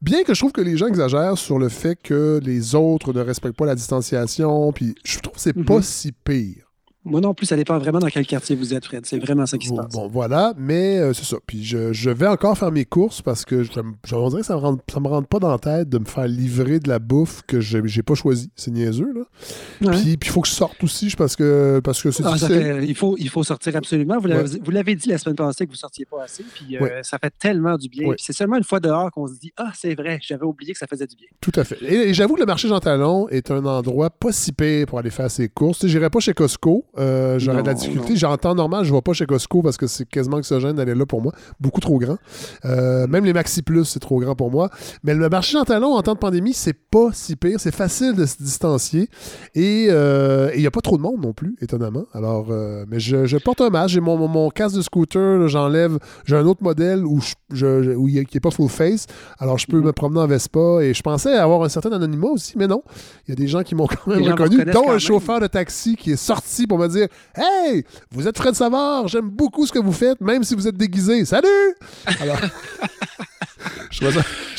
bien 0.00 0.22
que 0.22 0.34
je 0.34 0.40
trouve 0.40 0.52
que 0.52 0.60
les 0.60 0.76
gens 0.76 0.86
exagèrent 0.86 1.36
sur 1.36 1.58
le 1.58 1.68
fait 1.68 1.96
que 1.96 2.40
les 2.42 2.74
autres 2.74 3.12
ne 3.12 3.20
respectent 3.20 3.56
pas 3.56 3.66
la 3.66 3.74
distanciation, 3.74 4.72
puis 4.72 4.94
je 5.04 5.18
trouve 5.18 5.34
que 5.34 5.40
c'est 5.40 5.56
mhm. 5.56 5.64
pas 5.64 5.82
si 5.82 6.12
pire. 6.12 6.69
Moi 7.04 7.22
non 7.22 7.32
plus, 7.32 7.46
ça 7.46 7.56
dépend 7.56 7.78
vraiment 7.78 7.98
dans 7.98 8.08
quel 8.08 8.26
quartier 8.26 8.54
vous 8.54 8.74
êtes, 8.74 8.84
Fred. 8.84 9.06
C'est 9.06 9.18
vraiment 9.18 9.46
ça 9.46 9.56
qui 9.56 9.68
se 9.68 9.74
passe. 9.74 9.92
Bon, 9.92 10.06
voilà, 10.06 10.52
mais 10.58 10.98
euh, 10.98 11.14
c'est 11.14 11.24
ça. 11.24 11.38
Puis 11.46 11.64
je, 11.64 12.10
vais 12.10 12.26
encore 12.26 12.58
faire 12.58 12.70
mes 12.70 12.84
courses 12.84 13.22
parce 13.22 13.46
que 13.46 13.62
je, 13.62 13.70
je 13.72 14.36
que 14.36 14.42
ça 14.42 14.54
me, 14.54 14.60
rentre, 14.60 15.00
me 15.00 15.08
rentre 15.08 15.28
pas 15.28 15.38
dans 15.38 15.50
la 15.50 15.58
tête 15.58 15.88
de 15.88 15.98
me 15.98 16.04
faire 16.04 16.28
livrer 16.28 16.78
de 16.78 16.88
la 16.90 16.98
bouffe 16.98 17.40
que 17.46 17.60
j'ai 17.60 18.02
pas 18.02 18.14
choisi. 18.14 18.50
C'est 18.54 18.70
niaiseux, 18.70 19.12
là. 19.14 19.90
Puis 19.92 20.18
il 20.20 20.28
faut 20.28 20.42
que 20.42 20.48
je 20.48 20.52
sorte 20.52 20.82
aussi 20.84 21.14
parce 21.16 21.36
que 21.36 21.80
parce 21.82 22.02
que 22.02 22.10
c'est 22.10 22.22
ah, 22.24 22.34
il, 22.82 22.94
faut, 22.94 23.16
il 23.18 23.30
faut 23.30 23.44
sortir 23.44 23.76
absolument. 23.76 24.18
Vous 24.18 24.70
l'avez 24.70 24.94
dit 24.94 25.08
la 25.08 25.16
semaine 25.16 25.36
passée 25.36 25.64
que 25.64 25.70
vous 25.70 25.76
sortiez 25.76 26.04
pas 26.04 26.24
assez. 26.24 26.44
Puis 26.54 26.76
euh, 26.76 27.00
ça 27.02 27.18
fait 27.18 27.32
tellement 27.38 27.76
du 27.76 27.88
bien. 27.88 28.12
c'est 28.18 28.34
seulement 28.34 28.56
une 28.56 28.64
fois 28.64 28.80
dehors 28.80 29.10
qu'on 29.10 29.26
se 29.26 29.38
dit 29.38 29.52
Ah, 29.56 29.72
c'est 29.74 29.94
vrai, 29.94 30.18
j'avais 30.20 30.44
oublié 30.44 30.74
que 30.74 30.78
ça 30.78 30.86
faisait 30.86 31.06
du 31.06 31.16
bien. 31.16 31.28
Tout 31.40 31.52
à 31.54 31.64
fait. 31.64 31.82
Et, 31.82 32.12
j'avoue 32.12 32.34
que 32.34 32.40
le 32.40 32.46
marché 32.46 32.68
Jean 32.68 32.80
Talon 32.80 33.28
est 33.28 33.50
un 33.50 33.64
endroit 33.64 34.10
pas 34.10 34.32
si 34.32 34.52
pire 34.52 34.86
pour 34.86 34.98
aller 34.98 35.10
faire 35.10 35.30
ses 35.30 35.48
courses. 35.48 35.86
J'irai 35.86 36.10
pas 36.10 36.20
chez 36.20 36.34
Costco. 36.34 36.84
Euh, 36.98 37.38
j'aurais 37.38 37.62
de 37.62 37.66
la 37.68 37.74
difficulté. 37.74 38.16
J'ai 38.16 38.26
en 38.26 38.36
temps 38.36 38.54
normal, 38.54 38.84
je 38.84 38.90
ne 38.90 38.96
vais 38.96 39.02
pas 39.02 39.12
chez 39.12 39.26
Costco 39.26 39.62
parce 39.62 39.76
que 39.76 39.86
c'est 39.86 40.08
quasiment 40.08 40.38
oxygène 40.38 40.72
d'aller 40.72 40.94
là 40.94 41.06
pour 41.06 41.22
moi. 41.22 41.32
Beaucoup 41.60 41.80
trop 41.80 41.98
grand. 41.98 42.18
Euh, 42.64 43.06
même 43.06 43.24
les 43.24 43.32
Maxi 43.32 43.62
Plus, 43.62 43.84
c'est 43.84 44.00
trop 44.00 44.18
grand 44.18 44.34
pour 44.34 44.50
moi. 44.50 44.70
Mais 45.04 45.14
le 45.14 45.28
marché 45.28 45.56
en 45.56 45.64
talon 45.64 45.94
en 45.94 46.02
temps 46.02 46.14
de 46.14 46.18
pandémie, 46.18 46.52
c'est 46.52 46.72
pas 46.72 47.10
si 47.12 47.36
pire. 47.36 47.60
C'est 47.60 47.74
facile 47.74 48.14
de 48.14 48.26
se 48.26 48.36
distancier. 48.38 49.08
Et 49.54 49.86
euh, 49.90 50.50
il 50.54 50.60
n'y 50.60 50.66
a 50.66 50.70
pas 50.70 50.80
trop 50.80 50.96
de 50.96 51.02
monde 51.02 51.22
non 51.22 51.32
plus, 51.32 51.56
étonnamment. 51.60 52.04
Alors, 52.12 52.48
mais 52.88 52.98
je, 53.00 53.36
porte 53.38 53.60
un 53.60 53.70
masque. 53.70 53.94
J'ai 53.94 54.00
mon, 54.00 54.28
mon, 54.28 54.50
casque 54.50 54.76
de 54.76 54.82
scooter, 54.82 55.48
j'enlève. 55.48 55.98
J'ai 56.24 56.36
un 56.36 56.46
autre 56.46 56.62
modèle 56.62 57.04
où 57.04 57.20
je, 57.52 57.94
où 57.94 58.08
il 58.08 58.26
qui 58.26 58.36
n'est 58.36 58.40
pas 58.40 58.50
full 58.50 58.68
face. 58.68 59.06
Alors, 59.38 59.58
je 59.58 59.66
peux 59.66 59.80
mm-hmm. 59.80 59.84
me 59.84 59.92
promener 59.92 60.20
en 60.20 60.26
Vespa. 60.26 60.82
Et 60.82 60.94
je 60.94 61.02
pensais 61.02 61.34
avoir 61.34 61.62
un 61.62 61.68
certain 61.68 61.92
anonymat 61.92 62.28
aussi, 62.28 62.54
mais 62.56 62.66
non. 62.66 62.82
Il 63.26 63.30
y 63.30 63.32
a 63.32 63.36
des 63.36 63.46
gens 63.46 63.62
qui 63.62 63.74
m'ont 63.74 63.86
quand 63.86 64.08
même 64.08 64.22
reconnu, 64.22 64.64
dont 64.64 64.90
un 64.90 64.98
chauffeur 64.98 65.40
de 65.40 65.46
taxi 65.46 65.96
qui 65.96 66.12
est 66.12 66.16
sorti 66.16 66.66
pour 66.66 66.79
me 66.80 66.88
dire 66.88 67.08
Hey, 67.34 67.84
vous 68.10 68.26
êtes 68.26 68.36
Fred 68.36 68.54
Savard, 68.54 69.08
j'aime 69.08 69.28
beaucoup 69.28 69.66
ce 69.66 69.72
que 69.72 69.78
vous 69.78 69.92
faites, 69.92 70.20
même 70.20 70.44
si 70.44 70.54
vous 70.54 70.66
êtes 70.66 70.76
déguisé. 70.76 71.24
Salut! 71.24 71.74
Alors, 72.20 72.38
je, 73.90 73.98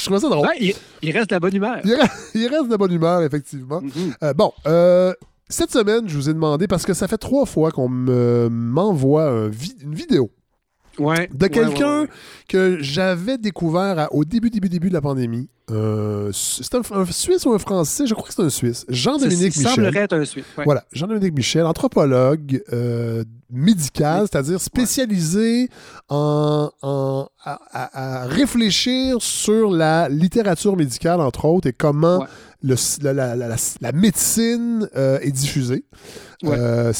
trouvais 0.03 0.19
ça, 0.19 0.29
drôle. 0.29 0.47
il, 0.59 1.11
reste 1.11 1.29
de 1.29 1.35
la 1.35 1.39
bonne 1.39 1.55
humeur. 1.55 1.79
Il 2.33 2.47
reste, 2.47 2.65
de 2.65 2.71
la 2.71 2.77
bonne 2.77 2.93
humeur, 2.93 3.23
effectivement. 3.23 3.81
Mm-hmm. 3.81 4.13
Euh, 4.23 4.33
bon, 4.33 4.51
euh, 4.67 5.13
cette 5.49 5.71
semaine, 5.71 6.07
je 6.07 6.15
vous 6.15 6.29
ai 6.29 6.33
demandé, 6.33 6.67
parce 6.67 6.85
que 6.85 6.93
ça 6.93 7.07
fait 7.07 7.17
trois 7.17 7.45
fois 7.45 7.71
qu'on 7.71 7.89
m'envoie 7.89 9.49
une 9.81 9.95
vidéo 9.95 10.31
de 10.99 11.47
quelqu'un 11.47 12.05
que 12.47 12.77
j'avais 12.81 13.37
découvert 13.37 14.07
au 14.11 14.25
début, 14.25 14.49
début, 14.49 14.69
début 14.69 14.89
de 14.89 14.93
la 14.93 15.01
pandémie. 15.01 15.49
Euh, 15.69 16.31
c'est 16.33 16.75
un, 16.75 17.05
Suisse 17.05 17.45
ou 17.45 17.53
un 17.53 17.59
Français? 17.59 18.05
Je 18.05 18.13
crois 18.13 18.27
que 18.27 18.33
c'est 18.33 18.41
un 18.41 18.49
Suisse. 18.49 18.85
Jean-Dominique 18.89 19.55
Michel. 19.55 19.71
semblerait 19.71 19.99
être 20.01 20.13
un 20.13 20.25
Suisse. 20.25 20.43
Voilà. 20.65 20.83
Jean-Dominique 20.91 21.35
Michel, 21.35 21.65
anthropologue 21.65 22.61
euh, 22.73 23.23
médical, 23.49 24.27
c'est-à-dire 24.29 24.59
spécialisé 24.59 25.69
en, 26.09 26.71
à, 27.45 28.25
réfléchir 28.25 29.21
sur 29.21 29.71
la 29.71 30.09
littérature 30.09 30.75
médicale, 30.75 31.21
entre 31.21 31.45
autres, 31.45 31.67
et 31.67 31.73
comment 31.73 32.25
le, 32.63 32.75
la, 33.81 33.91
médecine 33.91 34.87
euh, 34.95 35.19
est 35.21 35.31
diffusée. 35.31 35.83
Euh, 36.43 36.91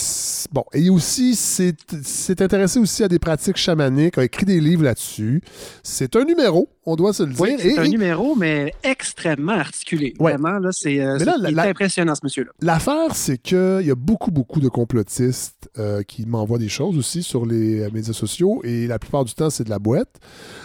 bon, 0.52 0.64
et 0.74 0.90
aussi, 0.90 1.36
c'est 1.36 2.42
intéressé 2.42 2.80
aussi 2.80 3.04
à 3.04 3.08
des 3.08 3.20
pratiques 3.20 3.58
chamaniques, 3.58 4.18
a 4.18 4.24
écrit 4.24 4.46
des 4.46 4.60
livres 4.60 4.84
là-dessus. 4.84 5.42
C'est 5.84 6.16
un 6.16 6.24
numéro, 6.26 6.70
on 6.86 6.96
doit 6.96 7.14
se 7.14 7.24
le 7.24 7.34
dire. 7.34 7.58
c'est 7.60 7.80
un 7.80 7.88
numéro, 7.88 8.36
mais 8.36 8.74
extrêmement 8.84 9.54
articulé. 9.54 10.14
Vraiment, 10.20 10.60
là, 10.60 10.70
c'est 10.72 11.00
euh, 11.00 11.18
impressionnant, 11.58 12.16
ce 12.16 12.22
monsieur-là. 12.24 12.52
L'affaire, 12.62 13.16
c'est 13.16 13.38
qu'il 13.38 13.82
y 13.84 13.92
a 13.92 13.96
beaucoup, 13.96 14.32
beaucoup 14.32 14.60
de 14.60 14.70
complotistes 14.70 15.70
euh, 15.78 16.04
qui 16.04 16.26
m'envoient 16.26 16.60
des 16.60 16.70
choses 16.70 16.98
aussi 16.98 17.24
sur 17.24 17.46
les 17.46 17.90
médias 17.92 18.14
sociaux, 18.14 18.62
et 18.64 18.88
la 18.88 19.00
plupart 19.00 19.26
du 19.26 19.34
temps, 19.34 19.50
c'est 19.50 19.64
de 19.64 19.70
la 19.70 19.80
boîte. 19.80 20.20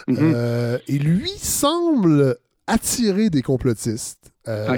Mm-hmm. 0.07 0.79
et 0.87 0.99
lui 0.99 1.31
semble 1.37 2.37
attirer 2.67 3.29
des 3.29 3.41
complotistes. 3.41 4.16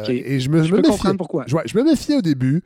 Et 0.10 0.40
je 0.40 0.50
me, 0.50 0.64
je, 0.64 0.74
me 0.74 1.18
pourquoi. 1.18 1.46
Je, 1.48 1.56
je 1.66 1.78
me 1.78 1.84
méfiais 1.84 2.18
au 2.18 2.22
début. 2.22 2.64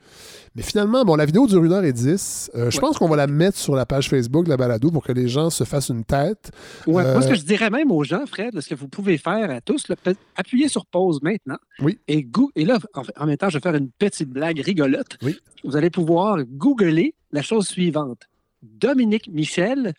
Mais 0.56 0.62
finalement, 0.62 1.04
bon, 1.04 1.16
la 1.16 1.26
vidéo 1.26 1.46
dure 1.48 1.62
1h10. 1.62 2.50
Euh, 2.54 2.70
je 2.70 2.78
pense 2.78 2.96
qu'on 2.96 3.08
va 3.08 3.16
la 3.16 3.26
mettre 3.26 3.58
sur 3.58 3.74
la 3.74 3.86
page 3.86 4.08
Facebook 4.08 4.44
de 4.44 4.50
la 4.50 4.56
balado 4.56 4.90
pour 4.92 5.04
que 5.04 5.10
les 5.10 5.26
gens 5.26 5.50
se 5.50 5.64
fassent 5.64 5.88
une 5.88 6.04
tête. 6.04 6.52
Ouais, 6.86 7.02
Moi, 7.02 7.22
ce 7.22 7.26
que 7.26 7.32
euh, 7.32 7.36
je 7.36 7.42
dirais 7.42 7.70
même 7.70 7.90
aux 7.90 8.04
gens, 8.04 8.24
Fred, 8.26 8.58
ce 8.60 8.68
que 8.68 8.76
vous 8.76 8.86
pouvez 8.86 9.18
faire 9.18 9.50
à 9.50 9.60
tous, 9.60 9.84
peut 10.02 10.14
appuyer 10.36 10.68
sur 10.68 10.86
pause 10.86 11.20
maintenant. 11.22 11.58
Oui. 11.80 11.98
Et, 12.06 12.22
go 12.22 12.52
et 12.54 12.64
là, 12.64 12.78
en, 13.16 13.26
même 13.26 13.36
temps, 13.36 13.48
je 13.48 13.58
vais 13.58 13.62
faire 13.62 13.74
une 13.74 13.90
petite 13.90 14.30
blague 14.30 14.60
rigolote. 14.60 15.18
Oui. 15.22 15.36
Vous 15.64 15.76
allez 15.76 15.90
pouvoir 15.90 16.38
googler 16.44 17.14
la 17.32 17.42
chose 17.42 17.66
suivante. 17.66 18.28
Dominique 18.62 19.28
Michel, 19.32 19.92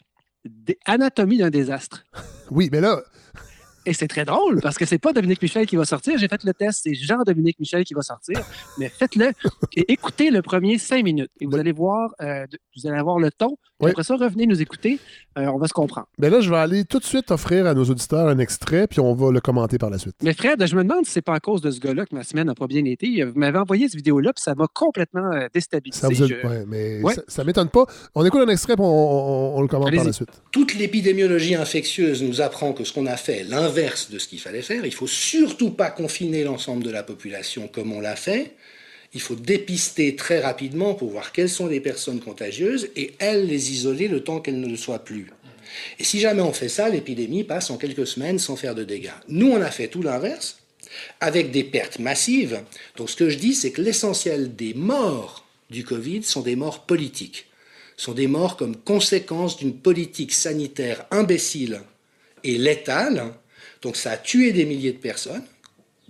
Anatomie 0.86 1.38
d'un 1.38 1.50
désastre. 1.50 2.06
Oui, 2.52 2.70
mais 2.72 2.80
là, 2.80 3.02
et 3.86 3.94
c'est 3.94 4.08
très 4.08 4.26
drôle 4.26 4.62
parce 4.62 4.78
que 4.78 4.86
c'est 4.86 4.98
pas 4.98 5.14
Dominique 5.14 5.42
Michel 5.42 5.66
qui 5.66 5.76
va 5.76 5.86
sortir. 5.86 6.18
J'ai 6.18 6.28
fait 6.28 6.44
le 6.44 6.54
test, 6.54 6.82
c'est 6.84 6.94
Jean-Dominique 6.94 7.60
Michel 7.60 7.84
qui 7.84 7.94
va 7.94 8.02
sortir. 8.02 8.40
Mais 8.78 8.90
faites-le 8.90 9.32
et 9.76 9.92
écoutez 9.92 10.32
le 10.32 10.42
premier 10.42 10.78
cinq 10.78 11.04
minutes. 11.04 11.32
Et 11.40 11.46
vous 11.46 11.56
allez 11.56 11.72
voir, 11.72 12.14
euh, 12.22 12.46
vous 12.76 12.88
allez 12.88 12.98
avoir 12.98 13.20
le 13.20 13.32
ton. 13.32 13.58
Après 13.84 14.04
ça, 14.04 14.16
revenez 14.16 14.48
nous 14.48 14.62
écouter. 14.62 15.00
Euh, 15.38 15.48
on 15.48 15.58
va 15.58 15.68
se 15.68 15.74
comprendre. 15.74 16.08
Mais 16.18 16.30
là, 16.30 16.40
je 16.40 16.50
vais 16.50 16.56
aller 16.56 16.86
tout 16.86 17.00
de 17.00 17.04
suite 17.04 17.30
offrir 17.32 17.68
à 17.68 17.74
nos 17.74 17.84
auditeurs 17.84 18.28
un 18.28 18.40
extrait, 18.40 18.88
puis 18.88 19.02
on 19.02 19.14
va 19.14 19.32
le 19.32 19.42
commenter 19.42 19.78
par 19.78 19.90
la 19.90 19.98
suite. 19.98 20.16
Mais 20.22 20.34
Fred, 20.34 20.66
je 20.66 20.76
me 20.76 20.84
demande 20.84 21.06
si 21.06 21.12
c'est 21.12 21.22
pas 21.22 21.34
à 21.34 21.40
cause 21.40 21.62
de 21.62 21.72
ce 21.72 21.80
gars-là 21.80 22.06
que 22.06 22.16
ma 22.16 22.24
semaine 22.24 22.48
n'a 22.48 22.56
pas 22.56 22.68
bien 22.68 22.86
été. 22.86 23.24
Vous 23.24 23.38
m'avez 23.38 23.58
envoyé 23.58 23.90
cette 23.90 23.98
vidéo-là, 23.98 24.32
puis 24.32 24.42
ça 24.42 24.56
m'a 24.56 24.68
complètement 24.74 25.32
euh, 25.34 25.48
déstabilisé. 25.54 26.00
Ça 26.00 26.08
vous 26.08 26.66
mais 26.68 27.02
ça, 27.28 27.42
ne 27.42 27.48
m'étonne 27.48 27.70
pas. 27.70 27.86
On 28.16 28.26
écoute 28.26 28.42
un 28.48 28.52
extrait, 28.52 28.76
puis 28.76 28.86
on, 28.88 29.62
le 29.62 29.68
commente 29.68 29.94
par 29.94 30.06
la 30.06 30.14
suite. 30.14 30.30
Toute 30.52 30.74
l'épidémiologie 30.76 31.56
infectieuse 31.56 32.24
nous 32.24 32.42
apprend 32.42 32.72
que 32.72 32.84
ce 32.84 32.94
qu'on 32.94 33.06
a 33.06 33.18
fait, 33.18 33.44
l'inverse 33.44 34.10
de 34.10 34.20
ce 34.20 34.28
qu'il 34.28 34.40
fallait 34.40 34.62
faire, 34.62 34.86
il 34.86 34.94
faut 34.94 35.08
surtout 35.08 35.72
pas 35.72 35.90
confiner 35.90 36.44
l'ensemble 36.44 36.84
de 36.84 36.92
la 36.92 37.04
population 37.04 37.68
comme 37.68 37.92
on 37.92 38.00
l'a 38.00 38.16
fait 38.16 38.56
il 39.16 39.22
faut 39.22 39.36
dépister 39.36 40.16
très 40.18 40.42
rapidement 40.42 40.94
pour 40.94 41.10
voir 41.10 41.32
quelles 41.32 41.50
sont 41.50 41.68
les 41.68 41.80
personnes 41.80 42.20
contagieuses 42.20 42.90
et 42.98 43.14
elles 43.20 43.48
les 43.48 43.72
isoler 43.72 44.10
le 44.10 44.24
temps 44.24 44.42
qu'elles 44.42 44.60
ne 44.60 44.68
le 44.68 44.76
soient 44.76 45.04
plus. 45.04 45.32
Et 46.00 46.04
si 46.04 46.20
jamais 46.20 46.42
on 46.42 46.52
fait 46.52 46.70
ça, 46.70 46.90
l'épidémie 46.90 47.46
passe 47.46 47.70
en 47.70 47.78
quelques 47.78 48.06
semaines 48.06 48.40
sans 48.40 48.58
faire 48.58 48.76
de 48.76 48.84
dégâts. 48.84 49.16
Nous, 49.30 49.48
on 49.48 49.62
a 49.62 49.72
fait 49.72 49.88
tout 49.88 50.02
l'inverse, 50.02 50.60
avec 51.22 51.52
des 51.52 51.64
pertes 51.64 52.00
massives. 52.00 52.62
Donc 52.98 53.10
ce 53.10 53.16
que 53.16 53.30
je 53.30 53.38
dis, 53.38 53.56
c'est 53.56 53.72
que 53.72 53.82
l'essentiel 53.82 54.54
des 54.54 54.74
morts 54.74 55.48
du 55.70 55.86
Covid 55.86 56.24
sont 56.24 56.42
des 56.42 56.58
morts 56.58 56.86
politiques, 56.86 57.48
sont 57.96 58.14
des 58.14 58.28
morts 58.28 58.58
comme 58.58 58.76
conséquence 58.76 59.56
d'une 59.56 59.78
politique 59.78 60.34
sanitaire 60.34 61.06
imbécile 61.12 61.82
et 62.44 62.58
létale. 62.58 63.34
Donc 63.82 63.96
ça 63.96 64.12
a 64.12 64.18
tué 64.18 64.52
des 64.52 64.66
milliers 64.66 64.94
de 64.94 64.98
personnes 64.98 65.44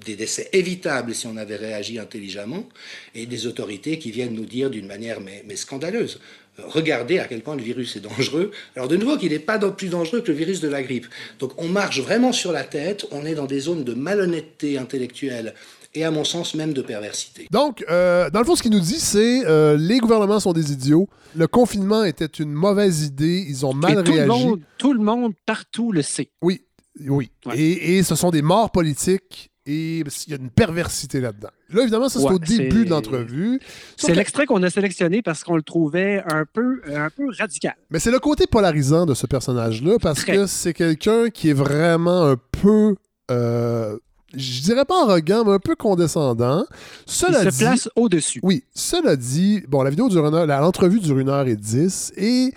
des 0.04 0.16
décès 0.16 0.50
évitables 0.54 1.16
si 1.16 1.28
on 1.28 1.38
avait 1.38 1.56
réagi 1.56 2.00
intelligemment, 2.00 2.68
et 3.14 3.25
des 3.25 3.48
autorités 3.48 3.98
qui 4.00 4.12
viennent 4.12 4.34
nous 4.34 4.46
dire 4.46 4.70
d'une 4.70 4.88
manière 4.88 5.22
mais, 5.22 5.44
mais 5.48 5.56
scandaleuse, 5.56 6.20
regardez 6.58 7.20
à 7.20 7.25
quel 7.25 7.42
point 7.42 7.56
le 7.56 7.64
virus 7.64 7.96
est 7.96 8.02
dangereux. 8.02 8.52
Alors 8.75 8.88
de 8.88 8.98
nouveau 8.98 9.18
qu'il 9.18 9.32
n'est 9.32 9.40
pas 9.40 9.58
plus 9.58 9.90
dangereux 9.90 10.22
que 10.22 10.32
le 10.32 10.38
virus 10.38 10.62
de 10.62 10.68
la 10.68 10.84
grippe. 10.84 11.08
Donc 11.40 11.52
on 11.58 11.68
marche 11.68 12.00
vraiment 12.00 12.32
sur 12.32 12.52
la 12.52 12.64
tête, 12.64 13.06
on 13.12 13.25
est 13.25 13.36
dans 13.36 13.46
des 13.46 13.60
zones 13.60 13.84
de 13.84 13.94
malhonnêteté 13.94 14.78
intellectuelle 14.78 15.54
et 15.94 16.04
à 16.04 16.12
mon 16.12 16.24
sens 16.24 16.56
même 16.56 16.74
de 16.74 16.82
perversité. 16.82 17.48
Donc, 17.52 17.84
euh, 17.90 18.30
dans 18.30 18.40
le 18.40 18.46
fond, 18.46 18.56
ce 18.58 18.62
qu'il 18.62 18.72
nous 18.72 18.82
dit, 18.82 19.00
c'est 19.00 19.46
euh, 19.46 19.78
les 19.78 20.00
gouvernements 20.00 20.42
sont 20.42 20.52
des 20.52 20.74
idiots. 20.74 21.08
Le 21.36 21.48
confinement 21.48 22.04
était 22.04 22.25
une 22.25 22.52
mauvaise 22.52 23.04
idée. 23.04 23.46
Ils 23.48 23.66
ont 23.66 23.74
mal 23.74 24.00
Et 24.00 24.04
tout 24.04 24.12
réagi. 24.12 24.28
Le 24.28 24.28
monde, 24.28 24.60
tout 24.78 24.92
le 24.92 25.00
monde 25.00 25.34
partout 25.46 25.94
le 25.94 26.02
sait. 26.02 26.30
Oui, 26.42 26.64
oui. 27.08 27.32
Ouais. 27.46 27.58
Et, 27.58 27.98
et 27.98 28.04
ce 28.04 28.16
sont 28.16 28.30
des 28.30 28.42
morts 28.42 28.72
politiques 28.72 29.52
et 29.67 30.00
il 30.00 30.05
y 30.27 30.34
a 30.34 30.38
une 30.38 30.50
perversité 30.51 31.19
là-dedans. 31.19 31.50
Là, 31.72 31.81
évidemment, 31.81 32.07
ça, 32.10 32.19
c'est 32.19 32.25
Ouais, 32.27 32.34
au 32.36 32.39
début 32.39 32.86
de 32.86 32.89
l'entrevue. 32.91 33.60
C'est 33.98 34.12
que- 34.12 34.17
l'extrait 34.17 34.45
qu'on 34.45 34.62
a 34.63 34.69
sélectionné 34.69 35.22
parce 35.22 35.43
qu'on 35.43 35.55
le 35.55 35.63
trouvait 35.63 36.22
un 36.31 36.45
peu, 36.51 36.81
un 36.93 37.10
peu 37.10 37.25
radical. 37.38 37.75
Mais 37.89 38.00
c'est 38.00 38.12
le 38.12 38.19
côté 38.19 38.45
polarisant 38.48 39.05
de 39.05 39.13
ce 39.13 39.25
personnage-là 39.25 39.98
parce 40.00 40.19
Très. 40.22 40.36
que 40.36 40.45
c'est 40.45 40.74
quelqu'un 40.74 41.29
qui 41.29 41.50
est 41.50 41.53
vraiment 41.53 42.25
un 42.25 42.38
peu. 42.51 42.95
euh, 43.31 43.98
je 44.38 44.62
dirais 44.63 44.84
pas 44.86 45.01
arrogant, 45.03 45.45
mais 45.45 45.53
un 45.53 45.60
peu 45.60 45.75
condescendant. 45.75 46.65
Cela 47.05 47.43
Il 47.43 47.50
dit, 47.50 47.55
se 47.55 47.63
place 47.63 47.89
au-dessus. 47.95 48.39
Oui, 48.43 48.65
cela 48.75 49.15
dit, 49.15 49.63
bon, 49.67 49.81
la 49.81 49.89
vidéo 49.89 50.10
dure 50.10 50.27
une 50.27 50.36
heure, 50.36 50.45
l'entrevue 50.45 51.00
dure 51.00 51.17
une 51.19 51.29
heure 51.29 51.48
et 51.48 51.55
dix 51.55 52.12
et 52.17 52.53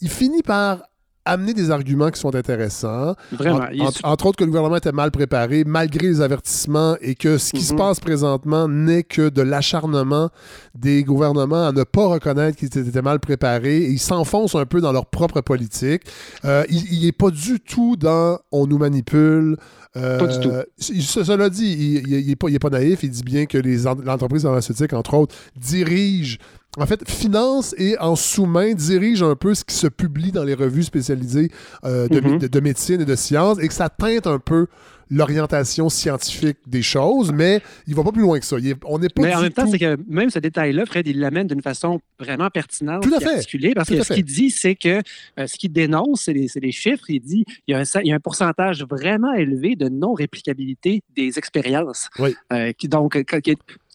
il 0.00 0.08
finit 0.08 0.42
par 0.42 0.82
amener 1.28 1.54
des 1.54 1.70
arguments 1.70 2.10
qui 2.10 2.20
sont 2.20 2.34
intéressants. 2.34 3.14
Vraiment. 3.32 3.60
En- 4.04 4.10
entre, 4.12 4.26
autres 4.26 4.36
que 4.38 4.44
le 4.44 4.50
gouvernement 4.50 4.76
était 4.76 4.92
mal 4.92 5.10
préparé, 5.10 5.64
malgré 5.64 6.06
les 6.08 6.20
avertissements, 6.20 6.96
et 7.00 7.14
que 7.14 7.38
ce 7.38 7.50
qui 7.52 7.62
se 7.62 7.72
Mhm. 7.72 7.78
passe 7.78 8.00
présentement 8.00 8.66
n'est 8.68 9.02
que 9.04 9.28
de 9.28 9.42
l'acharnement 9.42 10.30
des 10.74 11.02
gouvernements 11.04 11.66
à 11.68 11.72
ne 11.72 11.84
pas 11.84 12.06
reconnaître 12.06 12.56
qu'ils 12.58 12.76
étaient 12.78 13.02
mal 13.02 13.20
préparés. 13.20 13.78
Et 13.78 13.90
ils 13.90 13.98
s'enfoncent 13.98 14.54
un 14.54 14.66
peu 14.66 14.80
dans 14.80 14.92
leur 14.92 15.06
propre 15.06 15.40
politique. 15.40 16.02
Euh, 16.44 16.64
il 16.70 17.04
n'est 17.04 17.12
pas 17.12 17.30
du 17.30 17.60
tout 17.60 17.96
dans 17.96 18.38
on 18.52 18.66
nous 18.66 18.78
manipule. 18.78 19.56
Euh, 19.96 20.18
Pas 20.18 20.26
du 20.26 20.38
tout. 20.40 20.52
il- 20.90 21.02
Cela 21.02 21.48
dit, 21.50 22.02
il 22.06 22.26
n'est 22.28 22.36
pas, 22.36 22.48
pas 22.60 22.70
naïf. 22.70 23.02
Il 23.02 23.10
dit 23.10 23.22
bien 23.22 23.46
que 23.46 23.58
l'entreprise 24.04 24.42
pharmaceutique, 24.42 24.92
entre 24.92 25.14
autres, 25.14 25.34
dirige, 25.56 26.38
en 26.80 26.86
fait, 26.86 27.08
finance 27.10 27.74
et 27.78 27.98
en 27.98 28.16
sous-main 28.16 28.74
dirige 28.74 29.22
un 29.22 29.34
peu 29.36 29.54
ce 29.54 29.64
qui 29.64 29.74
se 29.74 29.86
publie 29.88 30.32
dans 30.32 30.44
les 30.44 30.54
revues 30.54 30.82
spécialisées 30.84 31.50
euh, 31.84 32.08
de, 32.08 32.20
Mhm. 32.20 32.38
de- 32.38 32.46
de 32.48 32.60
médecine 32.60 33.00
et 33.00 33.04
de 33.04 33.16
sciences 33.16 33.58
et 33.60 33.68
que 33.68 33.74
ça 33.74 33.88
teinte 33.88 34.26
un 34.26 34.38
peu 34.38 34.66
l'orientation 35.10 35.88
scientifique 35.88 36.58
des 36.66 36.82
choses, 36.82 37.32
mais 37.32 37.62
il 37.86 37.94
va 37.94 38.04
pas 38.04 38.12
plus 38.12 38.20
loin 38.22 38.38
que 38.38 38.44
ça. 38.44 38.56
Il 38.58 38.68
est- 38.68 38.76
on 38.84 38.98
n'est 38.98 39.08
pas 39.08 39.22
Mais 39.22 39.34
en 39.34 39.40
même 39.40 39.52
temps, 39.52 39.66
c'est 39.66 39.78
que 39.78 39.96
même 40.06 40.28
ce 40.28 40.38
détail-là, 40.38 40.84
Fred, 40.84 41.06
il 41.06 41.18
l'amène 41.18 41.46
d'une 41.46 41.62
façon 41.62 42.00
vraiment 42.20 42.50
pertinente 42.50 43.02
Tout 43.02 43.14
à 43.14 43.16
et 43.16 43.20
fait. 43.24 43.34
articulée, 43.36 43.72
parce 43.74 43.88
Tout 43.88 43.94
que 43.96 44.02
ce 44.04 44.12
qu'il 44.12 44.24
dit, 44.24 44.50
c'est 44.50 44.74
que 44.74 45.00
euh, 45.38 45.46
ce 45.46 45.56
qu'il 45.56 45.72
dénonce, 45.72 46.24
c'est 46.24 46.34
les, 46.34 46.72
chiffres. 46.72 47.04
Il 47.08 47.20
dit 47.20 47.44
il 47.66 47.72
y, 47.72 47.74
a 47.74 47.78
un, 47.80 48.00
il 48.02 48.08
y 48.08 48.12
a 48.12 48.16
un 48.16 48.20
pourcentage 48.20 48.84
vraiment 48.84 49.32
élevé 49.32 49.76
de 49.76 49.88
non-réplicabilité 49.88 51.02
des 51.16 51.38
expériences. 51.38 52.08
Oui. 52.18 52.34
Euh, 52.52 52.72
qui, 52.72 52.88
donc, 52.88 53.16
quand, 53.26 53.40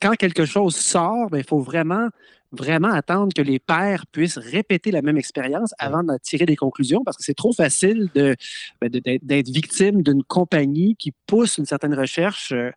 quand 0.01 0.11
quelque 0.15 0.45
chose 0.45 0.75
sort, 0.75 1.29
ben, 1.29 1.37
il 1.37 1.45
faut 1.45 1.59
vraiment 1.59 2.07
vraiment 2.53 2.91
attendre 2.91 3.33
que 3.35 3.41
les 3.41 3.59
pairs 3.59 4.05
puissent 4.11 4.37
répéter 4.37 4.91
la 4.91 5.01
même 5.01 5.17
expérience 5.17 5.73
avant 5.79 6.03
de 6.03 6.17
tirer 6.21 6.45
des 6.45 6.55
conclusions 6.55 7.03
parce 7.03 7.17
que 7.17 7.23
c'est 7.23 7.33
trop 7.33 7.51
facile 7.51 8.09
de, 8.13 8.35
ben, 8.81 8.89
d'être 9.21 9.49
victime 9.49 10.03
d'une 10.03 10.23
compagnie 10.23 10.95
qui 10.95 11.11
pousse 11.25 11.57
une 11.57 11.65
certaine 11.65 11.93
recherche 11.95 12.51
euh, 12.53 12.71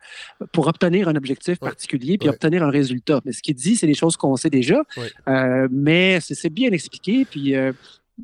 pour 0.53 0.67
obtenir 0.67 1.09
un 1.09 1.15
objectif 1.17 1.59
Ouais. 1.61 1.69
particulier 1.69 2.19
puis 2.19 2.29
Ouais. 2.29 2.35
obtenir 2.35 2.63
un 2.63 2.71
résultat. 2.71 3.21
Mais 3.25 3.33
ce 3.33 3.43
qu'il 3.43 3.55
dit, 3.55 3.77
c'est 3.77 3.87
des 3.87 3.95
choses 3.95 4.17
qu'on 4.17 4.37
sait 4.37 4.51
déjà, 4.51 4.83
Ouais. 4.97 5.11
Euh, 5.29 5.69
mais 5.71 6.19
c'est 6.21 6.35
c'est 6.35 6.51
bien 6.51 6.71
expliqué. 6.71 7.25
Puis 7.25 7.55
euh, 7.55 7.73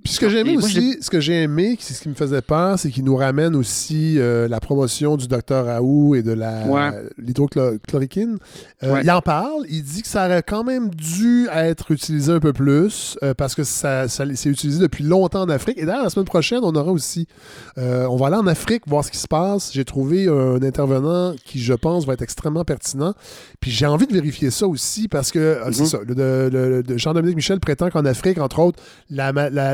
Puis 0.05 0.15
ce 0.15 0.21
que 0.21 0.31
j'ai 0.31 0.39
aimé 0.39 0.55
moi, 0.55 0.63
aussi, 0.65 0.97
ce 1.03 1.11
que 1.11 1.21
j'ai 1.21 1.43
aimé, 1.43 1.77
c'est 1.79 1.93
ce 1.93 2.01
qui 2.01 2.09
me 2.09 2.15
faisait 2.15 2.41
peur, 2.41 2.79
c'est 2.79 2.91
qu'il 2.91 3.05
nous 3.05 3.15
ramène 3.15 3.55
aussi 3.55 4.19
euh, 4.19 4.49
la 4.49 4.59
promotion 4.59 5.19
du 5.19 5.29
docteur 5.29 5.67
Raoult 5.67 6.15
et 6.15 6.23
de 6.23 6.33
la 6.33 6.67
Ouais. 6.67 6.91
l'hydrochloroquine. 7.19 8.39
Euh, 8.83 8.93
Ouais. 8.95 9.03
Il 9.05 9.11
en 9.11 9.21
parle, 9.21 9.65
il 9.69 9.83
dit 9.83 10.01
que 10.01 10.09
ça 10.09 10.25
aurait 10.27 10.43
quand 10.43 10.65
même 10.65 10.89
dû 10.95 11.47
être 11.53 11.91
utilisé 11.91 12.33
un 12.33 12.41
peu 12.41 12.55
plus 12.55 13.19
euh, 13.23 13.35
parce 13.35 13.55
que 13.55 13.65
ça, 13.65 14.09
ça 14.09 14.25
c'est 14.35 14.49
utilisé 14.49 14.81
depuis 14.81 15.05
longtemps 15.05 15.43
en 15.43 15.49
Afrique. 15.51 15.77
Et 15.79 15.85
d'ailleurs, 15.85 16.05
la 16.05 16.11
semaine 16.11 16.25
prochaine, 16.27 16.61
on 16.63 16.75
aura 16.75 16.91
aussi, 16.91 17.29
on 17.77 18.17
va 18.17 18.29
aller 18.29 18.37
en 18.37 18.47
Afrique 18.47 18.85
voir 18.87 19.05
ce 19.05 19.11
qui 19.11 19.19
se 19.19 19.29
passe. 19.29 19.73
J'ai 19.75 19.85
trouvé 19.85 20.27
un 20.27 20.63
intervenant 20.63 21.35
qui, 21.45 21.61
je 21.61 21.75
pense, 21.75 22.07
va 22.07 22.15
être 22.15 22.23
extrêmement 22.23 22.65
pertinent. 22.65 23.13
Puis 23.61 23.71
j'ai 23.71 23.87
envie 23.87 24.07
de 24.07 24.13
vérifier 24.15 24.51
ça 24.51 24.67
aussi 24.67 25.07
parce 25.07 25.31
que 25.31 25.39
euh, 25.39 25.71
c'est 25.73 25.83
Mhm. 25.83 25.87
ça. 25.87 25.99
Le, 26.07 26.15
le- 26.15 26.49
le- 26.49 26.83
le- 26.83 26.99
Jean-Dominique 26.99 27.37
Michel 27.37 27.61
prétend 27.61 27.91
qu'en 27.91 28.05
Afrique, 28.07 28.39
entre 28.39 28.59
autres, 28.61 28.81
la, 29.11 29.33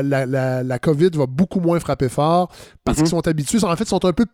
la, 0.09 0.25
la, 0.25 0.63
la 0.63 0.79
COVID 0.79 1.11
va 1.13 1.25
beaucoup 1.27 1.59
moins 1.59 1.79
frapper 1.79 2.09
fort 2.09 2.51
parce 2.83 2.97
Mhm. 2.97 3.03
qu'ils 3.03 3.09
sont 3.11 3.27
habitués. 3.27 3.63
En 3.63 3.75
fait, 3.75 3.83
ils 3.85 3.87
sont 3.87 4.03
un 4.05 4.13
peu 4.13 4.25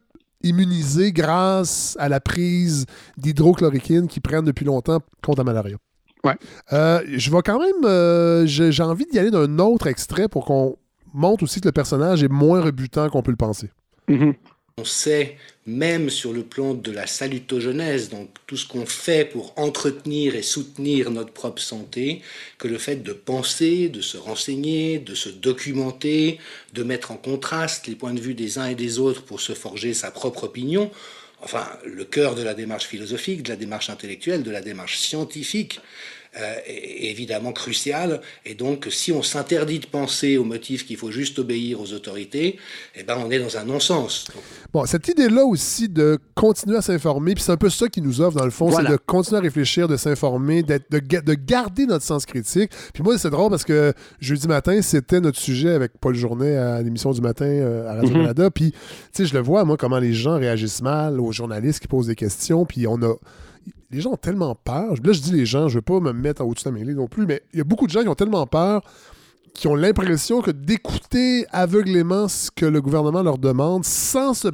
immunisés 0.44 1.12
grâce 1.12 1.96
à 2.00 2.10
la 2.10 2.20
prise 2.20 2.86
d'hydrochloroquine 3.18 4.08
qu'ils 4.08 4.22
prennent 4.22 4.46
depuis 4.46 4.66
longtemps 4.66 5.00
contre 5.24 5.40
la 5.40 5.44
malaria. 5.46 5.78
Ouais. 6.24 6.36
Euh, 6.74 7.02
je 7.08 7.30
vais 7.32 7.42
quand 7.44 7.60
même. 7.60 7.84
euh, 7.86 8.46
j'ai 8.46 8.72
j'ai 8.72 8.84
envie 8.84 9.06
d'y 9.06 9.20
aller 9.20 9.32
d'un 9.32 9.60
autre 9.60 9.88
extrait 9.88 10.28
pour 10.28 10.46
qu'on 10.46 10.76
montre 11.14 11.44
aussi 11.44 11.62
que 11.62 11.68
le 11.68 11.72
personnage 11.72 12.24
est 12.24 12.32
moins 12.32 12.62
rebutant 12.62 13.10
qu'on 13.10 13.22
peut 13.22 13.32
le 13.32 13.38
penser. 13.38 13.70
mhm. 14.08 14.34
On 14.78 14.84
sait, 14.84 15.38
même 15.66 16.10
sur 16.10 16.34
le 16.34 16.44
plan 16.44 16.74
de 16.74 16.92
la 16.92 17.08
salutogenèse, 17.08 18.10
donc 18.10 18.28
tout 18.46 18.58
ce 18.58 18.68
qu'on 18.68 18.86
fait 18.86 19.24
pour 19.24 19.58
entretenir 19.58 20.36
et 20.36 20.42
soutenir 20.42 21.12
notre 21.12 21.32
propre 21.32 21.62
santé, 21.62 22.22
que 22.58 22.68
le 22.68 22.78
fait 22.78 22.98
de 22.98 23.14
penser, 23.14 23.88
de 23.88 24.02
se 24.02 24.18
renseigner, 24.18 25.00
de 25.00 25.16
se 25.16 25.30
documenter, 25.30 26.42
de 26.74 26.84
mettre 26.84 27.12
en 27.12 27.16
contraste 27.16 27.88
les 27.88 27.96
points 27.96 28.14
de 28.14 28.20
vue 28.20 28.34
des 28.34 28.58
uns 28.58 28.68
et 28.68 28.76
des 28.76 29.00
autres 29.00 29.24
pour 29.24 29.40
se 29.40 29.54
forger 29.54 29.94
sa 29.94 30.12
propre 30.12 30.44
opinion, 30.44 30.92
enfin 31.42 31.66
le 31.86 32.04
cœur 32.04 32.36
de 32.36 32.44
la 32.44 32.54
démarche 32.54 32.88
philosophique, 32.88 33.44
de 33.44 33.50
la 33.52 33.56
démarche 33.56 33.90
intellectuelle, 33.90 34.44
de 34.44 34.52
la 34.52 34.62
démarche 34.62 34.98
scientifique, 34.98 35.80
est 36.68 37.10
évidemment 37.12 37.52
crucial. 37.52 38.22
Et 38.46 38.54
donc, 38.56 38.88
si 38.92 39.12
on 39.12 39.22
s'interdit 39.24 39.80
de 39.80 39.86
penser 39.86 40.38
au 40.38 40.44
motif 40.44 40.86
qu'il 40.86 40.98
faut 40.98 41.12
juste 41.12 41.40
obéir 41.40 41.80
aux 41.80 41.94
autorités, 41.94 42.58
eh 42.96 43.04
ben, 43.04 43.18
on 43.26 43.32
est 43.32 43.40
dans 43.40 43.58
un 43.58 43.64
non-sens. 43.64 44.26
Bon, 44.74 44.86
cette 44.86 45.08
idée-là 45.08 45.46
aussi 45.46 45.88
de 45.88 46.18
continuer 46.34 46.78
à 46.78 46.82
s'informer, 46.82 47.34
puis 47.36 47.44
c'est 47.44 47.52
un 47.54 47.58
peu 47.58 47.70
ça 47.70 47.88
qui 47.88 48.02
nous 48.02 48.20
offre 48.22 48.38
dans 48.38 48.44
le 48.46 48.52
fond, 48.52 48.68
Voilà. 48.68 48.90
c'est 48.90 48.96
de 48.96 49.02
continuer 49.06 49.38
à 49.40 49.42
réfléchir, 49.42 49.88
de 49.88 49.96
s'informer, 49.98 50.64
d'être- 50.64 50.92
de, 50.92 51.00
de 51.00 51.34
garder 51.34 51.86
notre 51.86 52.04
sens 52.06 52.26
critique. 52.26 52.72
Puis 52.94 53.02
moi, 53.04 53.18
c'est 53.18 53.30
drôle 53.30 53.50
parce 53.50 53.64
que 53.64 53.94
jeudi 54.20 54.48
matin, 54.48 54.82
c'était 54.82 55.22
notre 55.22 55.40
sujet 55.40 55.70
avec 55.72 55.94
Paul 56.00 56.16
Journet 56.16 56.58
à 56.58 56.82
l'émission 56.82 57.12
du 57.12 57.22
matin 57.22 57.46
euh, 57.46 57.88
à 57.90 57.96
Radio-Canada. 57.96 58.50
Puis, 58.52 58.72
tu 58.72 58.78
sais, 59.14 59.26
je 59.26 59.34
le 59.34 59.40
vois, 59.42 59.64
moi, 59.64 59.78
comment 59.78 60.00
les 60.00 60.14
gens 60.14 60.38
réagissent 60.38 60.82
mal 60.82 61.20
aux 61.22 61.32
journalistes 61.32 61.80
qui 61.80 61.88
posent 61.88 62.08
des 62.08 62.16
questions. 62.16 62.66
Puis 62.66 62.86
on 62.88 63.02
a. 63.02 63.16
Les 63.92 64.02
gens 64.02 64.12
ont 64.14 64.18
tellement 64.18 64.56
peur. 64.56 64.94
Là, 65.04 65.14
je 65.14 65.22
dis 65.22 65.32
les 65.32 65.46
gens, 65.46 65.68
je 65.68 65.76
veux 65.76 65.82
pas 65.82 66.00
me 66.00 66.12
mettre 66.12 66.42
en 66.42 66.46
au-dessus 66.46 66.66
de 66.66 66.70
la 66.74 66.80
mêlée 66.80 66.94
non 66.94 67.08
plus, 67.08 67.26
mais 67.26 67.42
il 67.54 67.58
y 67.58 67.62
a 67.62 67.64
beaucoup 67.64 67.86
de 67.86 67.92
gens 67.92 68.02
qui 68.02 68.08
ont 68.08 68.16
tellement 68.16 68.46
peur 68.48 68.82
qui 69.54 69.68
ont 69.70 69.76
l'impression 69.76 70.42
que 70.42 70.52
d'écouter 70.52 71.46
aveuglément 71.52 72.28
ce 72.28 72.52
que 72.52 72.66
le 72.66 72.82
gouvernement 72.82 73.24
leur 73.24 73.38
demande 73.38 73.86
sans 73.86 74.34
se 74.34 74.50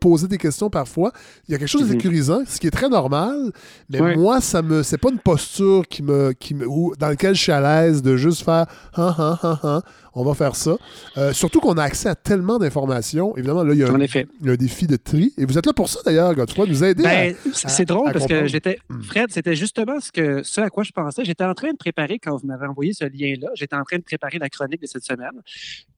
poser 0.00 0.26
des 0.28 0.38
questions 0.38 0.70
parfois, 0.70 1.12
il 1.46 1.52
y 1.52 1.54
a 1.54 1.58
quelque 1.58 1.68
chose 1.68 1.82
de 1.82 1.86
Mhm. 1.88 1.92
sécurisant, 1.92 2.40
ce 2.46 2.58
qui 2.60 2.66
est 2.68 2.70
très 2.70 2.88
normal, 2.88 3.50
mais 3.90 4.16
moi, 4.16 4.40
ça 4.40 4.62
me 4.62 4.82
c'est 4.84 4.96
pas 4.96 5.10
une 5.10 5.18
posture 5.18 5.86
qui 5.88 6.02
me, 6.02 6.32
qui 6.32 6.54
me 6.54 6.66
où- 6.66 6.94
dans 6.98 7.08
laquelle 7.08 7.34
je 7.34 7.42
suis 7.42 7.52
à 7.52 7.60
l'aise 7.60 8.00
de 8.00 8.16
juste 8.16 8.42
faire 8.44 8.64
ah, 8.94 9.14
ah, 9.18 9.38
ah, 9.42 9.60
ah, 9.64 9.82
on 10.14 10.24
va 10.24 10.34
faire 10.34 10.56
ça. 10.56 10.76
Euh, 11.16 11.32
surtout 11.32 11.60
qu'on 11.60 11.76
a 11.78 11.82
accès 11.82 12.08
à 12.08 12.14
tellement 12.14 12.58
d'informations. 12.58 13.36
Évidemment, 13.36 13.62
là, 13.62 13.74
il 13.74 13.80
y, 13.80 13.84
a 13.84 13.88
un, 13.88 13.94
En 13.94 14.00
effet. 14.00 14.26
il 14.40 14.46
y 14.46 14.50
a 14.50 14.52
un 14.52 14.56
défi 14.56 14.86
de 14.86 14.96
tri. 14.96 15.32
Et 15.38 15.44
vous 15.44 15.58
êtes 15.58 15.66
là 15.66 15.72
pour 15.72 15.88
ça, 15.88 16.00
d'ailleurs, 16.04 16.34
Godefroy, 16.34 16.66
nous 16.66 16.84
aider 16.84 17.02
Ben, 17.02 17.34
c'est 17.52 17.84
drôle 17.84 18.08
à 18.08 18.12
parce 18.12 18.26
que 18.26 18.46
j'étais. 18.46 18.78
Hmm. 18.88 19.02
Fred, 19.02 19.30
c'était 19.30 19.54
justement 19.54 20.00
ce, 20.00 20.12
que, 20.12 20.42
ce 20.42 20.60
à 20.60 20.70
quoi 20.70 20.84
je 20.84 20.92
pensais. 20.92 21.24
J'étais 21.24 21.44
en 21.44 21.54
train 21.54 21.72
de 21.72 21.76
préparer, 21.76 22.18
quand 22.18 22.36
vous 22.36 22.46
m'avez 22.46 22.66
envoyé 22.66 22.92
ce 22.92 23.04
lien-là, 23.04 23.48
j'étais 23.54 23.76
en 23.76 23.84
train 23.84 23.98
de 23.98 24.02
préparer 24.02 24.38
la 24.38 24.48
chronique 24.48 24.82
de 24.82 24.86
cette 24.86 25.04
semaine. 25.04 25.42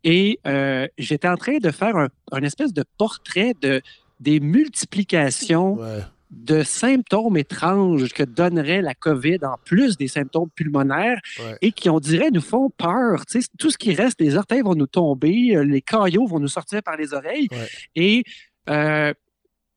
Et 0.05 0.41
euh, 0.47 0.87
j'étais 0.99 1.29
en 1.29 1.37
train 1.37 1.59
de 1.59 1.71
faire 1.71 1.97
un, 1.97 2.09
un 2.33 2.43
espèce 2.43 2.73
de 2.73 2.85
portrait 2.99 3.55
de, 3.61 3.83
des 4.21 4.41
multiplications 4.41 5.75
Ouais. 5.81 6.01
De 6.31 6.63
symptômes 6.63 7.37
étranges 7.37 8.13
que 8.13 8.23
donnerait 8.23 8.83
la 8.83 8.95
COVID 8.95 9.39
en 9.43 9.57
plus 9.65 9.97
des 9.97 10.09
symptômes 10.09 10.49
pulmonaires 10.55 11.21
Ouais. 11.41 11.57
et 11.63 11.73
qui, 11.73 11.91
on 11.91 11.99
dirait, 12.01 12.31
nous 12.31 12.41
font 12.41 12.71
peur. 12.71 13.25
Tout 13.59 13.71
ce 13.71 13.79
qui 13.79 13.95
reste, 13.95 14.21
les 14.21 14.37
orteils 14.37 14.63
vont 14.63 14.75
nous 14.75 14.87
tomber, 14.87 15.57
euh, 15.57 15.65
les 15.65 15.83
caillots 15.83 16.27
vont 16.27 16.39
nous 16.39 16.49
sortir 16.49 16.83
par 16.83 16.97
les 16.97 17.13
oreilles. 17.15 17.49
Ouais. 17.51 17.69
Et, 17.97 18.25
euh, 18.69 19.13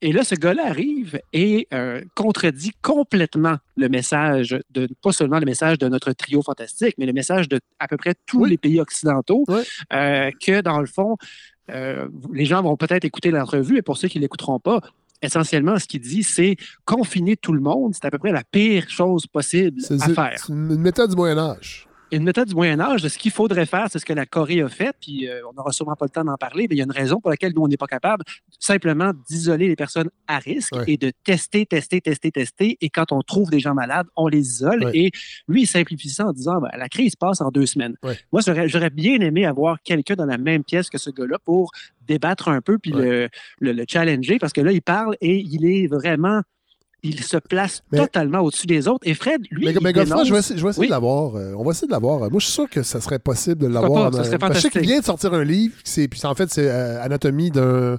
et 0.01 0.11
là, 0.11 0.23
ce 0.23 0.35
gars-là 0.35 0.67
arrive 0.67 1.19
et 1.31 1.67
euh, 1.73 2.01
contredit 2.15 2.71
complètement 2.81 3.55
le 3.77 3.87
message, 3.89 4.55
de, 4.71 4.87
pas 5.01 5.13
seulement 5.13 5.39
le 5.39 5.45
message 5.45 5.77
de 5.77 5.87
notre 5.87 6.11
trio 6.11 6.41
fantastique, 6.41 6.95
mais 6.97 7.05
le 7.05 7.13
message 7.13 7.47
de 7.47 7.59
à 7.79 7.87
peu 7.87 7.97
près 7.97 8.13
tous 8.25 8.41
Oui. 8.43 8.49
les 8.51 8.57
pays 8.57 8.79
occidentaux, 8.81 9.45
euh, 9.93 10.29
que 10.45 10.61
dans 10.61 10.79
le 10.81 10.85
fond, 10.87 11.15
euh, 11.71 12.09
les 12.33 12.45
gens 12.45 12.61
vont 12.61 12.75
peut-être 12.75 13.05
écouter 13.05 13.31
l'entrevue, 13.31 13.77
et 13.77 13.81
pour 13.81 13.97
ceux 13.97 14.09
qui 14.09 14.17
ne 14.17 14.23
l'écouteront 14.23 14.59
pas, 14.59 14.81
essentiellement, 15.23 15.77
ce 15.79 15.85
qu'il 15.85 16.01
dit, 16.01 16.23
c'est 16.23 16.55
confiner 16.85 17.37
tout 17.37 17.53
le 17.53 17.61
monde, 17.61 17.93
c'est 17.93 18.05
à 18.05 18.11
peu 18.11 18.17
près 18.17 18.31
la 18.31 18.43
pire 18.43 18.89
chose 18.89 19.25
possible 19.27 19.81
à 19.89 20.09
faire. 20.09 20.33
C'est 20.37 20.53
une 20.53 20.77
méthode 20.77 21.09
du 21.09 21.15
Moyen 21.15 21.37
Âge 21.37 21.87
une 22.15 22.23
méthode 22.23 22.47
du 22.47 22.55
Moyen 22.55 22.79
Âge, 22.79 23.07
ce 23.07 23.17
qu'il 23.17 23.31
faudrait 23.31 23.65
faire, 23.65 23.87
c'est 23.91 23.99
ce 23.99 24.05
que 24.05 24.13
la 24.13 24.25
Corée 24.25 24.61
a 24.61 24.69
fait, 24.69 24.95
puis 24.99 25.27
euh, 25.27 25.41
on 25.49 25.53
n'aura 25.53 25.71
sûrement 25.71 25.95
pas 25.95 26.05
le 26.05 26.09
temps 26.09 26.23
d'en 26.23 26.37
parler, 26.37 26.67
mais 26.69 26.75
il 26.75 26.77
y 26.77 26.81
a 26.81 26.85
une 26.85 26.91
raison 26.91 27.19
pour 27.19 27.29
laquelle 27.29 27.53
nous, 27.55 27.61
on 27.61 27.67
n'est 27.67 27.77
pas 27.77 27.87
capable 27.87 28.23
simplement 28.59 29.11
d'isoler 29.27 29.67
les 29.67 29.75
personnes 29.75 30.09
à 30.27 30.39
risque 30.39 30.73
et 30.87 30.97
de 30.97 31.11
tester, 31.23 31.65
tester, 31.65 32.01
tester, 32.01 32.31
tester, 32.31 32.77
et 32.81 32.89
quand 32.89 33.11
on 33.11 33.21
trouve 33.21 33.49
des 33.49 33.59
gens 33.59 33.73
malades, 33.73 34.07
on 34.15 34.27
les 34.27 34.39
isole. 34.39 34.91
Et 34.93 35.11
lui, 35.47 35.63
il 35.63 35.67
simplifie 35.67 36.09
ça 36.09 36.27
en 36.27 36.33
disant, 36.33 36.61
ben, 36.61 36.69
la 36.77 36.89
crise 36.89 37.15
passe 37.15 37.41
en 37.41 37.49
deux 37.49 37.65
semaines. 37.65 37.95
Moi, 38.31 38.41
j'aurais 38.67 38.89
bien 38.89 39.19
aimé 39.19 39.45
avoir 39.45 39.81
quelqu'un 39.81 40.15
dans 40.15 40.25
la 40.25 40.37
même 40.37 40.63
pièce 40.63 40.89
que 40.89 40.97
ce 40.97 41.09
gars-là 41.09 41.37
pour 41.43 41.71
débattre 42.07 42.49
un 42.49 42.61
peu, 42.61 42.77
puis 42.77 42.91
le, 42.91 43.29
le 43.59 43.85
challenger, 43.87 44.37
parce 44.39 44.53
que 44.53 44.61
là, 44.61 44.71
il 44.71 44.81
parle 44.81 45.15
et 45.21 45.39
il 45.39 45.65
est 45.65 45.87
vraiment 45.87 46.41
il 47.03 47.21
se 47.21 47.37
place 47.37 47.83
totalement 47.93 48.39
au-dessus 48.39 48.65
des 48.65 48.87
autres. 48.87 49.01
Et 49.03 49.13
Fred, 49.13 49.41
lui. 49.51 49.65
Mais, 49.65 49.73
mais 49.81 49.93
je 49.93 50.33
vais 50.33 50.39
essayer, 50.39 50.55
de 50.55 50.89
l'avoir. 50.89 51.35
Euh, 51.35 51.53
on 51.57 51.63
va 51.63 51.71
essayer 51.71 51.87
de 51.87 51.91
l'avoir. 51.91 52.19
Moi, 52.19 52.39
je 52.39 52.45
suis 52.45 52.53
sûr 52.53 52.69
que 52.69 52.81
ça 52.81 53.01
serait 53.01 53.19
possible 53.19 53.57
de 53.57 53.67
l'avoir. 53.67 54.11
Je 54.11 54.59
sais 54.59 54.69
qu'il 54.69 54.81
vient 54.81 54.99
de 54.99 55.05
sortir 55.05 55.33
un 55.33 55.43
livre. 55.43 55.75
Puis 55.83 56.21
en 56.23 56.33
fait, 56.33 56.49
c'est 56.49 56.69
euh, 56.69 57.03
Anatomie 57.03 57.51
d'un. 57.51 57.97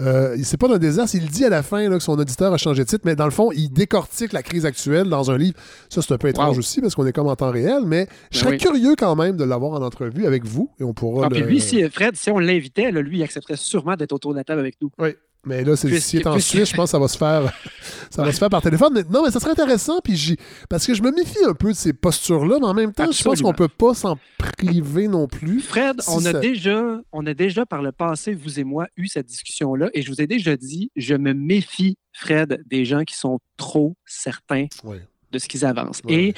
Euh, 0.00 0.36
c'est 0.42 0.56
pas 0.56 0.68
d'un 0.68 0.78
désert, 0.78 1.04
il 1.12 1.26
dit 1.26 1.44
à 1.44 1.50
la 1.50 1.62
fin 1.62 1.86
là, 1.86 1.98
que 1.98 2.02
son 2.02 2.18
auditeur 2.18 2.50
a 2.52 2.56
changé 2.56 2.82
de 2.82 2.88
titre, 2.88 3.02
mais 3.04 3.14
dans 3.14 3.26
le 3.26 3.30
fond, 3.30 3.52
il 3.52 3.68
décortique 3.68 4.32
la 4.32 4.42
crise 4.42 4.64
actuelle 4.64 5.08
dans 5.10 5.30
un 5.30 5.36
livre. 5.36 5.54
Ça, 5.90 6.00
c'est 6.00 6.14
un 6.14 6.18
peu 6.18 6.28
étrange 6.28 6.56
aussi 6.56 6.80
parce 6.80 6.94
qu'on 6.94 7.06
est 7.06 7.12
comme 7.12 7.28
en 7.28 7.36
temps 7.36 7.50
réel, 7.50 7.82
mais 7.84 8.06
je 8.30 8.38
serais 8.38 8.56
curieux 8.56 8.94
quand 8.96 9.14
même 9.16 9.36
de 9.36 9.44
l'avoir 9.44 9.72
en 9.72 9.84
entrevue 9.84 10.24
avec 10.24 10.46
vous 10.46 10.70
et 10.80 10.84
on 10.84 10.94
pourra. 10.94 11.26
Ah, 11.26 11.28
puis 11.30 11.42
lui, 11.42 11.60
si, 11.60 11.86
Fred, 11.90 12.16
si 12.16 12.30
on 12.30 12.38
l'invitait, 12.38 12.90
lui, 12.90 13.18
il 13.18 13.22
accepterait 13.22 13.56
sûrement 13.56 13.94
d'être 13.94 14.12
autour 14.12 14.32
de 14.32 14.38
la 14.38 14.44
table 14.44 14.60
avec 14.60 14.76
nous. 14.80 14.90
Oui, 14.98 15.10
mais 15.44 15.64
là, 15.64 15.74
c'est, 15.74 15.98
si 15.98 16.18
est 16.18 16.26
en 16.26 16.38
Suisse, 16.38 16.70
je 16.70 16.76
pense 16.76 16.86
que 16.86 16.90
ça 16.92 16.98
va 17.00 17.08
se 17.08 17.18
faire, 17.18 17.52
ça 18.10 18.22
va 18.22 18.32
se 18.32 18.38
faire 18.38 18.48
par 18.48 18.62
téléphone. 18.62 19.02
non, 19.10 19.24
mais 19.24 19.30
ça 19.30 19.40
serait 19.40 19.50
intéressant. 19.50 20.00
Puis 20.00 20.36
parce 20.68 20.86
que 20.86 20.94
je 20.94 21.02
me 21.02 21.10
méfie 21.10 21.44
un 21.44 21.54
peu 21.54 21.70
de 21.70 21.76
ces 21.76 21.92
postures-là, 21.92 22.58
mais 22.60 22.66
en 22.66 22.74
même 22.74 22.92
temps, 22.92 23.10
je 23.10 23.22
pense 23.22 23.42
qu'on 23.42 23.52
peut 23.52 23.68
pas 23.68 23.94
s'en 23.94 24.18
priver 24.38 25.08
non 25.08 25.26
plus. 25.26 25.60
Fred, 25.60 26.00
on, 26.06 26.24
a 26.26 26.32
déjà, 26.32 27.00
on 27.12 27.26
a 27.26 27.34
déjà 27.34 27.66
par 27.66 27.82
le 27.82 27.90
passé, 27.90 28.34
vous 28.34 28.60
et 28.60 28.64
moi, 28.64 28.86
eu 28.96 29.08
cette 29.08 29.26
discussion-là. 29.26 29.90
Et 29.94 30.02
je 30.02 30.10
vous 30.10 30.20
ai 30.20 30.28
déjà 30.28 30.56
dit, 30.56 30.92
je 30.94 31.14
me 31.14 31.34
méfie, 31.34 31.98
Fred, 32.12 32.62
des 32.66 32.84
gens 32.84 33.02
qui 33.02 33.16
sont 33.16 33.40
trop 33.56 33.96
certains. 34.06 34.66
de 34.84 35.38
ce 35.38 35.48
qu'ils 35.48 35.64
avancent. 35.64 36.02
Et 36.08 36.34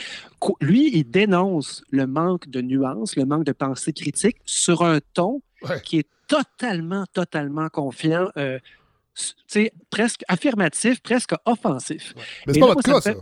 lui, 0.60 0.96
il 0.96 1.04
dénonce 1.04 1.82
le 1.90 2.06
manque 2.06 2.48
de 2.48 2.60
nuances, 2.62 3.16
le 3.16 3.24
manque 3.24 3.44
de 3.44 3.52
pensée 3.52 3.92
critique 3.92 4.36
sur 4.46 4.82
un 4.82 5.00
ton 5.14 5.42
qui 5.82 5.98
est 5.98 6.08
totalement, 6.28 7.04
totalement 7.12 7.68
confiant. 7.68 8.28
Euh, 8.36 8.58
presque 9.90 10.22
affirmatif, 10.28 11.00
presque 11.00 11.34
offensif. 11.44 12.14
Mais 12.46 12.54
c'est 12.54 12.60
pas 12.60 12.66
votre 12.66 12.82
cas, 12.82 13.00
ça. 13.00 13.14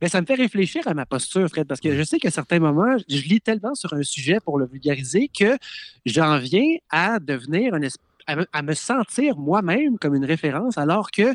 Mais 0.00 0.08
ça 0.08 0.20
me 0.20 0.26
fait 0.26 0.34
réfléchir 0.34 0.86
à 0.86 0.94
ma 0.94 1.06
posture, 1.06 1.48
Fred, 1.48 1.66
parce 1.66 1.80
que 1.80 1.96
je 1.96 2.02
sais 2.02 2.18
qu'à 2.18 2.30
certains 2.30 2.60
moments, 2.60 2.96
je 3.08 3.22
lis 3.22 3.40
tellement 3.40 3.74
sur 3.74 3.92
un 3.94 4.02
sujet 4.02 4.38
pour 4.44 4.58
le 4.58 4.66
vulgariser 4.66 5.28
que 5.28 5.58
j'en 6.06 6.38
viens 6.38 6.76
à 6.90 7.18
devenir 7.18 7.72
à, 8.26 8.62
me, 8.62 8.74
sentir 8.74 9.36
moi-même 9.36 9.98
comme 9.98 10.14
une 10.14 10.24
référence, 10.24 10.78
alors 10.78 11.10
que 11.10 11.34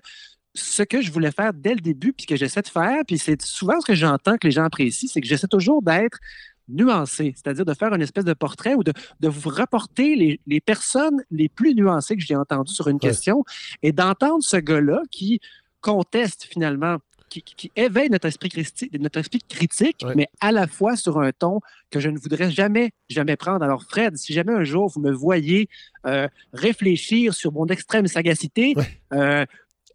ce 0.53 0.83
que 0.83 1.01
je 1.01 1.11
voulais 1.11 1.31
faire 1.31 1.51
dès 1.53 1.73
le 1.73 1.81
début, 1.81 2.13
puis 2.13 2.25
que 2.25 2.35
j'essaie 2.35 2.61
de 2.61 2.67
faire, 2.67 3.01
puis 3.05 3.17
c'est 3.17 3.41
souvent 3.41 3.81
ce 3.81 3.85
que 3.85 3.95
j'entends 3.95 4.37
que 4.37 4.47
les 4.47 4.51
gens 4.51 4.63
apprécient, 4.63 5.09
c'est 5.11 5.19
que 5.19 5.27
j'essaie 5.27 5.47
toujours 5.47 5.81
d'être 5.81 6.19
nuancé, 6.69 7.33
c'est-à-dire 7.35 7.65
de 7.65 7.73
faire 7.73 7.93
une 7.93 8.01
espèce 8.01 8.25
de 8.25 8.33
portrait 8.33 8.75
ou 8.75 8.83
de, 8.83 8.93
vous 9.21 9.49
rapporter 9.49 10.39
les, 10.45 10.61
personnes 10.61 11.23
les 11.31 11.49
plus 11.49 11.75
nuancées 11.75 12.15
que 12.15 12.23
j'ai 12.23 12.35
entendues 12.35 12.73
sur 12.73 12.87
une 12.87 12.99
question 12.99 13.43
et 13.81 13.91
d'entendre 13.91 14.43
ce 14.43 14.57
gars-là 14.57 15.01
qui 15.11 15.39
conteste 15.81 16.43
finalement, 16.43 16.97
qui, 17.29 17.71
éveille 17.75 18.09
notre 18.09 18.27
esprit, 18.27 18.49
critique, 18.49 18.93
notre 18.99 19.19
esprit 19.19 19.39
critique, 19.39 20.05
mais 20.15 20.27
à 20.39 20.51
la 20.51 20.67
fois 20.67 20.95
sur 20.95 21.19
un 21.19 21.31
ton 21.31 21.59
que 21.89 21.99
je 21.99 22.09
ne 22.09 22.17
voudrais 22.17 22.51
jamais, 22.51 22.91
jamais 23.09 23.35
prendre. 23.35 23.63
Alors, 23.63 23.83
Fred, 23.83 24.17
si 24.17 24.33
jamais 24.33 24.53
un 24.53 24.63
jour 24.63 24.89
vous 24.89 25.01
me 25.01 25.11
voyez 25.11 25.67
euh, 26.05 26.27
réfléchir 26.53 27.33
sur 27.33 27.51
mon 27.51 27.65
extrême 27.67 28.07
sagacité, 28.07 28.75
euh, 29.13 29.45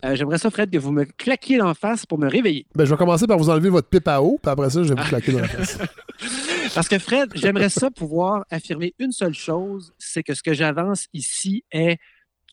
euh, 0.05 0.15
j'aimerais 0.15 0.39
ça, 0.39 0.51
Fred, 0.51 0.71
que 0.71 0.79
vous 0.79 0.93
me 0.93 1.05
claquiez 1.05 1.61
en 1.61 1.75
face 1.75 2.07
pour 2.07 2.19
me 2.19 2.29
réveiller. 2.29 2.67
Ben, 2.75 2.85
je 2.85 2.91
vais 2.91 2.97
commencer 2.97 3.27
par 3.27 3.37
vous 3.37 3.51
enlever 3.51 3.69
votre 3.69 3.89
pipe 3.89 4.07
à 4.07 4.23
eau, 4.23 4.39
puis 4.41 4.51
après 4.51 4.71
ça, 4.71 4.83
je 4.83 4.95
vais 4.95 5.01
vous 5.01 5.09
claquer 5.09 5.33
dans 5.33 5.41
la 5.41 5.49
face. 5.49 5.79
Parce 6.75 6.89
que, 6.89 6.99
Fred, 6.99 7.31
j'aimerais 7.35 7.69
ça 7.69 7.91
pouvoir 7.91 8.45
affirmer 8.51 8.95
une 8.99 9.13
seule 9.13 9.35
chose, 9.35 9.93
c'est 9.99 10.23
que 10.23 10.35
ce 10.35 10.43
que 10.43 10.55
j'avance 10.55 11.07
ici 11.13 11.65
est 11.73 11.99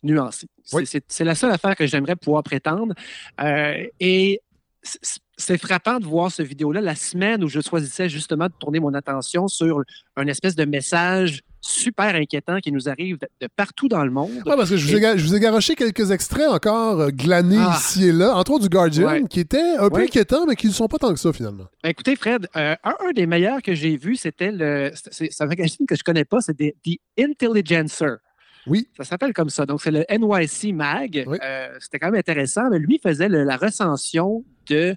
nuancé. 0.02 0.48
C'est 0.64 1.24
la 1.24 1.36
seule 1.36 1.52
affaire 1.52 1.76
que 1.76 1.86
j'aimerais 1.86 2.16
pouvoir 2.16 2.44
prétendre. 2.44 2.94
Euh, 3.42 3.86
et 4.00 4.42
c'est 5.38 5.58
frappant 5.58 6.00
de 6.00 6.06
voir 6.06 6.32
ce 6.32 6.44
vidéo-là 6.44 6.82
la 6.82 6.96
semaine 6.96 7.44
où 7.44 7.48
je 7.48 7.60
choisissais 7.60 8.08
justement 8.10 8.46
de 8.46 8.54
tourner 8.60 8.80
mon 8.80 8.94
attention 8.94 9.48
sur 9.48 9.84
un 10.16 10.28
espèce 10.28 10.56
de 10.56 10.66
message 10.66 11.42
super 11.66 12.16
inquiétant 12.16 12.60
qui 12.60 12.72
nous 12.72 12.88
arrive 12.88 13.18
de, 13.42 13.48
partout 13.56 13.88
dans 13.88 14.04
le 14.04 14.12
monde. 14.12 14.32
Oui, 14.46 14.54
parce 14.56 14.70
que 14.70 14.78
je 14.78 14.86
vous, 14.86 14.96
ai, 14.96 15.18
je 15.18 15.26
vous, 15.26 15.36
ai, 15.36 15.40
garoché 15.40 15.76
quelques 15.76 16.12
extraits 16.12 16.48
encore 16.48 17.02
euh, 17.02 17.10
glanés 17.10 17.58
ah. 17.60 17.76
ici 17.78 18.08
et 18.08 18.12
là, 18.12 18.36
entre 18.36 18.52
autres 18.52 18.64
du 18.64 18.70
Guardian, 18.70 19.26
qui 19.26 19.40
étaient 19.40 19.76
un 19.78 19.90
peu 19.90 20.02
inquiétants, 20.02 20.46
mais 20.46 20.56
qui 20.56 20.68
ne 20.68 20.72
sont 20.72 20.88
pas 20.88 20.98
tant 20.98 21.14
que 21.14 21.20
ça 21.20 21.34
finalement. 21.34 21.66
Ben, 21.84 21.90
écoutez, 21.90 22.16
Fred, 22.16 22.48
euh, 22.56 22.76
un, 22.84 23.12
des 23.14 23.26
meilleurs 23.26 23.62
que 23.62 23.74
j'ai 23.74 23.98
vu, 23.98 24.16
c'était 24.16 24.52
le. 24.52 24.92
C'est 24.94 25.30
un 25.40 25.48
magazine 25.48 25.86
que 25.88 25.96
je 25.96 26.02
ne 26.02 26.04
connais 26.04 26.26
pas, 26.26 26.40
c'est 26.42 26.56
The 26.56 27.00
Intelligencer. 27.20 28.18
Oui. 28.68 28.88
Ça 28.98 29.04
s'appelle 29.04 29.34
comme 29.34 29.50
ça. 29.50 29.66
Donc, 29.66 29.82
c'est 29.82 29.92
le 29.92 30.06
NYC 30.10 30.74
Mag. 30.74 31.24
Euh, 31.28 31.70
c'était 31.80 32.00
quand 32.00 32.08
même 32.08 32.20
intéressant, 32.20 32.70
mais 32.72 32.80
lui 32.80 33.00
faisait 33.02 33.30
la 33.30 33.58
recension 33.58 34.44
de 34.68 34.96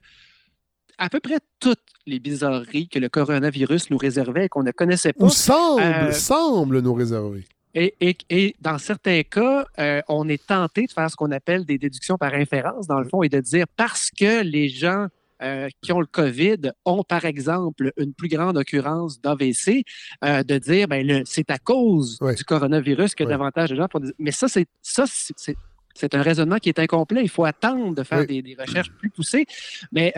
à 0.98 1.08
peu 1.08 1.20
près 1.20 1.38
toutes 1.60 1.78
les 2.06 2.18
bizarreries 2.18 2.88
que 2.88 2.98
le 2.98 3.08
coronavirus 3.08 3.90
nous 3.90 3.98
réservait 3.98 4.46
et 4.46 4.48
qu'on 4.48 4.62
ne 4.62 4.72
connaissait 4.72 5.12
pas. 5.12 5.24
Ou 5.24 5.30
semble, 5.30 5.82
euh, 5.82 6.12
semble 6.12 6.80
nous 6.80 6.94
réserver. 6.94 7.44
Et, 7.74 7.94
et, 8.00 8.16
et, 8.30 8.56
dans 8.60 8.78
certains 8.78 9.22
cas, 9.22 9.66
euh, 9.78 10.00
on 10.08 10.28
est 10.28 10.44
tenté 10.44 10.86
de 10.86 10.92
faire 10.92 11.10
ce 11.10 11.16
qu'on 11.16 11.30
appelle 11.30 11.64
des 11.64 11.78
déductions 11.78 12.16
par 12.16 12.34
inférence, 12.34 12.86
dans 12.86 12.98
le 12.98 13.08
fond, 13.08 13.22
et 13.22 13.28
de 13.28 13.40
dire 13.40 13.66
parce 13.76 14.10
que 14.10 14.42
les 14.42 14.68
gens 14.68 15.06
euh, 15.42 15.68
qui 15.82 15.92
ont 15.92 16.00
le 16.00 16.06
COVID 16.06 16.72
ont, 16.84 17.04
par 17.04 17.24
exemple, 17.26 17.92
une 17.96 18.14
plus 18.14 18.28
grande 18.28 18.56
occurrence 18.56 19.20
d'AVC, 19.20 19.84
de 20.22 20.58
dire 20.58 20.88
ben, 20.88 21.22
c'est 21.26 21.50
à 21.50 21.58
cause 21.58 22.18
du 22.36 22.44
coronavirus 22.44 23.14
que 23.14 23.22
davantage 23.22 23.70
de 23.70 23.76
gens 23.76 23.86
font 23.92 24.00
Mais 24.18 24.32
ça, 24.32 24.48
c'est 24.48 24.66
ça, 24.82 25.04
c'est 25.06 26.14
un 26.14 26.22
raisonnement 26.22 26.56
qui 26.56 26.70
est 26.70 26.78
incomplet. 26.78 27.22
Il 27.22 27.28
faut 27.28 27.44
attendre 27.44 27.94
de 27.94 28.02
faire 28.02 28.26
des, 28.26 28.40
des, 28.42 28.56
recherches 28.58 28.90
plus 28.90 29.10
poussées. 29.10 29.46
Mais 29.92 30.12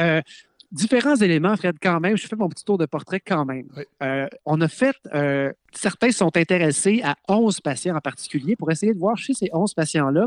différents 0.72 1.16
éléments, 1.16 1.56
Fred, 1.56 1.76
quand 1.80 2.00
même. 2.00 2.16
Je 2.16 2.26
fais 2.26 2.36
mon 2.36 2.48
petit 2.48 2.64
tour 2.64 2.78
de 2.78 2.86
portrait 2.86 3.20
quand 3.20 3.44
même. 3.44 3.68
Euh, 4.02 4.28
on 4.46 4.60
a 4.60 4.68
fait, 4.68 4.96
euh, 5.14 5.52
certains 5.72 6.12
sont 6.12 6.36
intéressés 6.36 7.00
à 7.04 7.16
11 7.28 7.60
patients 7.60 7.96
en 7.96 8.00
particulier 8.00 8.56
pour 8.56 8.70
essayer 8.70 8.94
de 8.94 8.98
voir 8.98 9.16
chez 9.16 9.34
ces 9.34 9.50
11 9.52 9.74
patients-là 9.74 10.26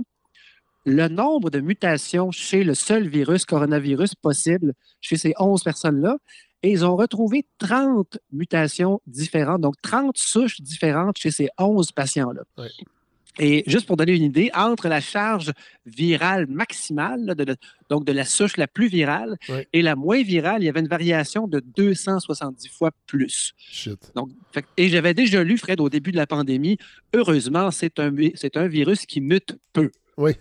le 0.85 1.07
nombre 1.07 1.49
de 1.49 1.59
mutations 1.59 2.31
chez 2.31 2.63
le 2.63 2.73
seul 2.73 3.07
virus, 3.07 3.45
coronavirus, 3.45 4.15
possible 4.15 4.73
chez 5.01 5.17
ces 5.17 5.33
11 5.39 5.63
personnes-là. 5.63 6.17
Et 6.61 6.71
ils 6.71 6.85
ont 6.85 6.95
retrouvé 6.95 7.45
30 7.57 8.19
mutations 8.31 9.01
différentes, 9.05 9.61
donc 9.61 9.75
30 9.81 10.17
souches 10.17 10.61
différentes 10.61 11.17
chez 11.17 11.31
ces 11.31 11.49
11 11.57 11.91
patients-là. 11.91 12.43
Et 13.39 13.63
juste 13.65 13.87
pour 13.87 13.97
donner 13.97 14.15
une 14.15 14.23
idée, 14.23 14.51
entre 14.53 14.87
la 14.87 15.01
charge 15.01 15.51
virale 15.85 16.45
maximale, 16.47 17.35
donc 17.89 18.05
de 18.05 18.11
la 18.11 18.25
souche 18.25 18.57
la 18.57 18.67
plus 18.67 18.87
virale, 18.87 19.37
et 19.73 19.81
la 19.81 19.95
moins 19.95 20.21
virale, 20.21 20.61
il 20.61 20.65
y 20.65 20.69
avait 20.69 20.81
une 20.81 20.87
variation 20.87 21.47
de 21.47 21.59
270 21.75 22.69
fois 22.69 22.91
plus. 23.07 23.53
Donc, 24.15 24.29
et 24.77 24.89
j'avais 24.89 25.13
déjà 25.13 25.43
lu, 25.43 25.57
Fred, 25.57 25.81
au 25.81 25.89
début 25.89 26.11
de 26.11 26.17
la 26.17 26.27
pandémie, 26.27 26.77
heureusement, 27.13 27.71
c'est 27.71 27.99
un, 27.99 28.13
un 28.55 28.67
virus 28.67 29.05
qui 29.05 29.21
mute 29.21 29.57
peu. 29.73 29.89
Oui. 30.17 30.33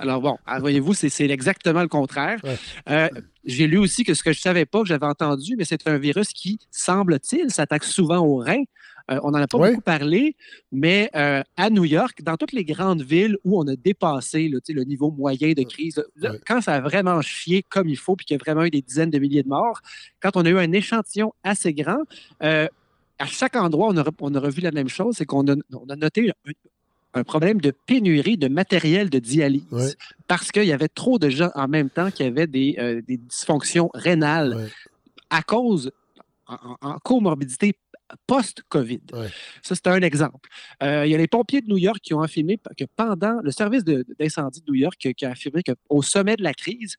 Alors 0.00 0.20
bon, 0.20 0.36
ah, 0.44 0.58
voyez-vous, 0.58 0.92
c'est 0.92 1.30
exactement 1.30 1.82
le 1.82 1.88
contraire. 1.88 2.40
Euh, 2.90 3.08
j'ai 3.44 3.66
lu 3.66 3.78
aussi 3.78 4.04
que 4.04 4.14
ce 4.14 4.22
que 4.22 4.32
je 4.32 4.38
ne 4.38 4.42
savais 4.42 4.66
pas, 4.66 4.80
que 4.80 4.88
j'avais 4.88 5.06
entendu, 5.06 5.54
mais 5.56 5.64
c'est 5.64 5.86
un 5.86 5.98
virus 5.98 6.32
qui, 6.32 6.58
semble-t-il, 6.70 7.50
s'attaque 7.50 7.84
souvent 7.84 8.18
aux 8.18 8.38
reins. 8.38 8.64
Euh, 9.10 9.20
on 9.22 9.32
n'en 9.32 9.38
a 9.38 9.46
pas 9.46 9.58
beaucoup 9.58 9.80
parlé, 9.82 10.34
mais 10.72 11.10
euh, 11.14 11.42
à 11.56 11.68
New 11.68 11.84
York, 11.84 12.22
dans 12.22 12.36
toutes 12.36 12.52
les 12.52 12.64
grandes 12.64 13.02
villes 13.02 13.36
où 13.44 13.60
on 13.60 13.66
a 13.68 13.76
dépassé 13.76 14.48
le 14.48 14.84
niveau 14.84 15.10
moyen 15.10 15.52
de 15.52 15.62
crise, 15.62 16.02
quand 16.46 16.62
ça 16.62 16.74
a 16.74 16.80
vraiment 16.80 17.20
chié 17.20 17.62
comme 17.68 17.88
il 17.88 17.98
faut, 17.98 18.16
puis 18.16 18.24
qu'il 18.24 18.34
y 18.34 18.40
a 18.40 18.42
vraiment 18.42 18.64
eu 18.64 18.70
des 18.70 18.80
dizaines 18.80 19.10
de 19.10 19.18
milliers 19.18 19.42
de 19.42 19.48
morts, 19.48 19.80
quand 20.20 20.36
on 20.36 20.44
a 20.46 20.48
eu 20.48 20.58
un 20.58 20.72
échantillon 20.72 21.34
assez 21.42 21.74
grand, 21.74 22.00
euh, 22.42 22.66
à 23.18 23.26
chaque 23.26 23.56
endroit, 23.56 23.88
on 23.90 23.96
a, 23.98 24.04
on 24.20 24.34
a, 24.34 24.40
revu 24.40 24.62
la 24.62 24.72
même 24.72 24.88
chose, 24.88 25.16
c'est 25.18 25.26
qu'on 25.26 25.46
a, 25.48 25.96
noté 25.96 26.32
un, 27.12 27.24
problème 27.24 27.60
de 27.60 27.72
pénurie 27.86 28.38
de 28.38 28.48
matériel 28.48 29.10
de 29.10 29.18
dialyse 29.18 29.96
parce 30.26 30.50
qu'il 30.50 30.64
y 30.64 30.72
avait 30.72 30.88
trop 30.88 31.18
de 31.18 31.28
gens 31.28 31.50
en 31.54 31.68
même 31.68 31.90
temps 31.90 32.10
qui 32.10 32.24
avaient 32.24 32.46
des, 32.46 33.02
dysfonctions 33.06 33.90
rénales 33.92 34.70
à 35.28 35.42
cause, 35.42 35.92
en, 36.46 36.76
en 36.80 36.98
comorbidité 36.98 37.74
post-COVID. 38.26 39.00
Ouais. 39.12 39.28
Ça, 39.62 39.74
c'est 39.74 39.86
un 39.86 40.00
exemple. 40.02 40.48
Euh, 40.82 41.06
il 41.06 41.12
y 41.12 41.14
a 41.14 41.18
les 41.18 41.26
pompiers 41.28 41.60
de 41.60 41.68
New 41.68 41.78
York 41.78 41.98
qui 42.02 42.14
ont 42.14 42.20
affirmé 42.20 42.58
que 42.76 42.84
pendant 42.96 43.40
le 43.42 43.50
service 43.50 43.84
d'incendie 43.84 44.60
de, 44.60 44.70
New 44.70 44.74
York 44.74 44.96
qui, 44.98 45.14
qui 45.14 45.24
a 45.24 45.30
affirmé 45.30 45.62
qu'au 45.62 46.02
sommet 46.02 46.36
de 46.36 46.42
la 46.42 46.54
crise, 46.54 46.96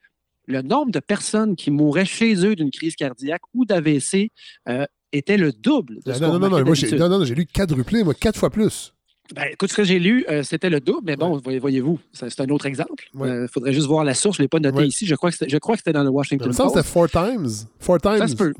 le 0.47 0.61
nombre 0.61 0.91
de 0.91 0.99
personnes 0.99 1.55
qui 1.55 1.71
mouraient 1.71 2.05
chez 2.05 2.35
eux 2.45 2.55
d'une 2.55 2.71
crise 2.71 2.95
cardiaque 2.95 3.41
ou 3.53 3.65
d'AVC 3.65 4.31
euh, 4.69 4.85
était 5.11 5.37
le 5.37 5.51
double 5.51 5.99
de 6.05 6.13
ce 6.13 6.19
Non, 6.19 6.27
qu'on 6.27 6.33
non, 6.33 6.39
non, 6.39 6.39
non, 6.59 6.65
moi, 6.65 6.75
non, 6.99 7.09
non, 7.19 7.25
j'ai 7.25 7.35
lu 7.35 7.45
quadruplé, 7.45 8.03
moi, 8.03 8.13
quatre 8.13 8.37
fois 8.39 8.49
plus. 8.49 8.93
Ben, 9.33 9.45
écoute, 9.51 9.71
ce 9.71 9.77
que 9.77 9.83
j'ai 9.83 9.97
lu, 9.97 10.23
euh, 10.29 10.43
c'était 10.43 10.69
le 10.69 10.79
double, 10.79 11.01
mais 11.03 11.15
bon, 11.15 11.37
voyez- 11.37 11.57
voyez-vous, 11.57 11.99
ça, 12.13 12.29
c'est 12.29 12.41
un 12.41 12.49
autre 12.49 12.67
exemple. 12.67 13.05
Il 13.15 13.19
Ouais. 13.21 13.47
faudrait 13.47 13.73
juste 13.73 13.87
voir 13.87 14.03
la 14.03 14.13
source, 14.13 14.37
je 14.37 14.41
ne 14.41 14.45
l'ai 14.45 14.49
pas 14.49 14.59
noté 14.59 14.77
Ouais. 14.77 14.87
ici. 14.87 15.07
Je 15.07 15.15
crois 15.15 15.31
que 15.31 15.37
c'était, 15.37 15.93
dans 15.93 16.03
le 16.03 16.09
Washington 16.11 16.47
me 16.47 16.53
semble 16.53 16.69
que 16.69 16.73
Post. 16.75 16.85
c'était 16.85 16.93
four 16.93 17.09
times. 17.09 17.49
Four 17.79 17.99
times. 18.01 18.27
se 18.27 18.35
peut. 18.35 18.53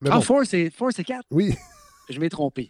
Mais 0.00 0.10
Ah, 0.12 0.16
bon, 0.16 0.20
four, 0.22 0.46
c'est, 0.46 0.70
four, 0.70 0.90
c'est 0.94 1.04
quatre? 1.04 1.26
oui. 1.30 1.54
Je 2.08 2.18
m'ai 2.18 2.28
trompé. 2.28 2.68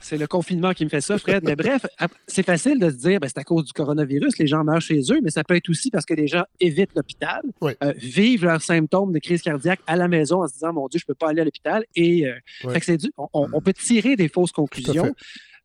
c'est 0.00 0.16
le 0.16 0.26
confinement 0.26 0.72
qui 0.72 0.84
me 0.84 0.88
fait 0.88 1.02
ça, 1.02 1.18
Fred. 1.18 1.44
Mais 1.44 1.56
bref, 1.56 1.84
c'est 2.26 2.42
facile 2.42 2.78
de 2.78 2.88
se 2.88 2.94
dire, 2.96 3.20
ben, 3.20 3.28
c'est 3.28 3.36
à 3.38 3.44
cause 3.44 3.66
du 3.66 3.72
coronavirus, 3.74 4.38
les 4.38 4.46
gens 4.46 4.64
meurent 4.64 4.80
chez 4.80 4.98
eux, 5.12 5.20
mais 5.22 5.28
ça 5.28 5.44
peut 5.44 5.56
être 5.56 5.68
aussi 5.68 5.90
parce 5.90 6.06
que 6.06 6.14
les 6.14 6.26
gens 6.26 6.44
évitent 6.58 6.94
l'hôpital, 6.96 7.42
euh, 7.62 7.92
vivent 7.98 8.46
leurs 8.46 8.62
symptômes 8.62 9.12
de 9.12 9.18
crise 9.18 9.42
cardiaque 9.42 9.80
à 9.86 9.94
la 9.96 10.08
maison 10.08 10.42
en 10.42 10.48
se 10.48 10.54
disant, 10.54 10.72
mon 10.72 10.88
Dieu, 10.88 10.98
je 10.98 11.04
ne 11.04 11.08
peux 11.08 11.14
pas 11.14 11.28
aller 11.28 11.42
à 11.42 11.44
l'hôpital. 11.44 11.84
Et 11.94 12.26
euh, 12.26 12.32
Ouais. 12.64 12.72
fait 12.72 12.80
que 12.80 12.86
c'est 12.86 12.96
du- 12.96 13.12
on, 13.34 13.60
peut 13.60 13.74
tirer 13.74 14.16
des 14.16 14.28
fausses 14.28 14.52
conclusions. 14.52 15.14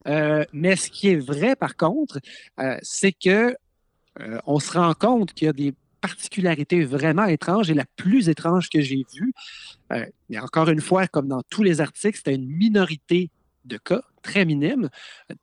Euh, 0.07 0.43
mais 0.51 0.75
ce 0.75 0.89
qui 0.89 1.07
est 1.11 1.15
vrai, 1.25 1.55
par 1.55 1.77
contre, 1.77 2.19
c'est 2.81 3.13
que 3.13 3.55
on 4.45 4.59
se 4.59 4.71
rend 4.73 4.93
compte 4.95 5.31
qu'il 5.33 5.45
y 5.45 5.49
a 5.49 5.53
des 5.53 5.73
particularités 6.01 6.83
vraiment 6.83 7.25
étranges 7.25 7.69
et 7.71 7.73
la 7.73 7.85
plus 7.95 8.27
étrange 8.29 8.69
que 8.69 8.81
j'ai 8.81 9.05
vue, 9.15 9.33
euh, 9.93 10.05
mais 10.29 10.39
encore 10.39 10.69
une 10.69 10.81
fois, 10.81 11.07
comme 11.07 11.27
dans 11.27 11.43
tous 11.49 11.63
les 11.63 11.79
articles, 11.81 12.17
c'était 12.17 12.35
une 12.35 12.47
minorité 12.47 13.29
de 13.65 13.77
cas 13.77 14.01
très 14.23 14.43
minimes, 14.45 14.89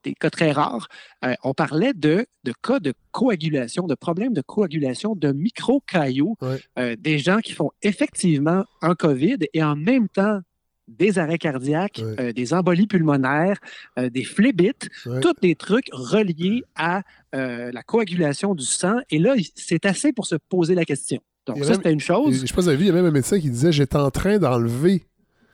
des 0.04 0.14
cas 0.14 0.30
très 0.30 0.50
rares. 0.52 0.88
Euh, 1.24 1.34
on 1.44 1.54
parlait 1.54 1.92
de, 1.94 2.26
de 2.44 2.52
cas 2.62 2.80
de 2.80 2.92
coagulation, 3.12 3.86
de 3.86 3.94
problèmes 3.94 4.32
de 4.34 4.40
coagulation, 4.42 5.14
de 5.14 5.32
micro-caillots, 5.32 6.36
Ouais. 6.42 6.60
euh, 6.78 6.96
des 6.96 7.18
gens 7.18 7.38
qui 7.38 7.52
font 7.52 7.70
effectivement 7.82 8.64
un 8.82 8.94
COVID 8.94 9.38
et 9.52 9.62
en 9.62 9.76
même 9.76 10.08
temps 10.08 10.40
des 10.88 11.18
arrêts 11.18 11.38
cardiaques, 11.38 12.02
euh, 12.18 12.32
des 12.32 12.54
embolies 12.54 12.86
pulmonaires, 12.86 13.58
euh, 13.98 14.10
des 14.10 14.24
phlébites, 14.24 14.88
tous 15.20 15.34
des 15.40 15.54
trucs 15.54 15.88
reliés 15.92 16.64
à 16.74 17.02
euh, 17.34 17.70
la 17.72 17.82
coagulation 17.82 18.54
du 18.54 18.64
sang. 18.64 18.96
Et 19.10 19.18
là, 19.18 19.34
c'est 19.54 19.86
assez 19.86 20.12
pour 20.12 20.26
se 20.26 20.36
poser 20.36 20.74
la 20.74 20.84
question. 20.84 21.20
Donc, 21.46 21.64
ça, 21.64 21.74
c'était 21.74 21.92
une 21.92 22.00
chose. 22.00 22.44
Je 22.44 22.52
pas 22.52 22.62
si 22.62 22.74
vous 22.74 22.80
il 22.80 22.86
y 22.86 22.90
a 22.90 22.92
même 22.92 23.06
un 23.06 23.10
médecin 23.10 23.38
qui 23.40 23.50
disait 23.50 23.72
J'étais 23.72 23.96
en 23.96 24.10
train 24.10 24.38
d'enlever 24.38 25.04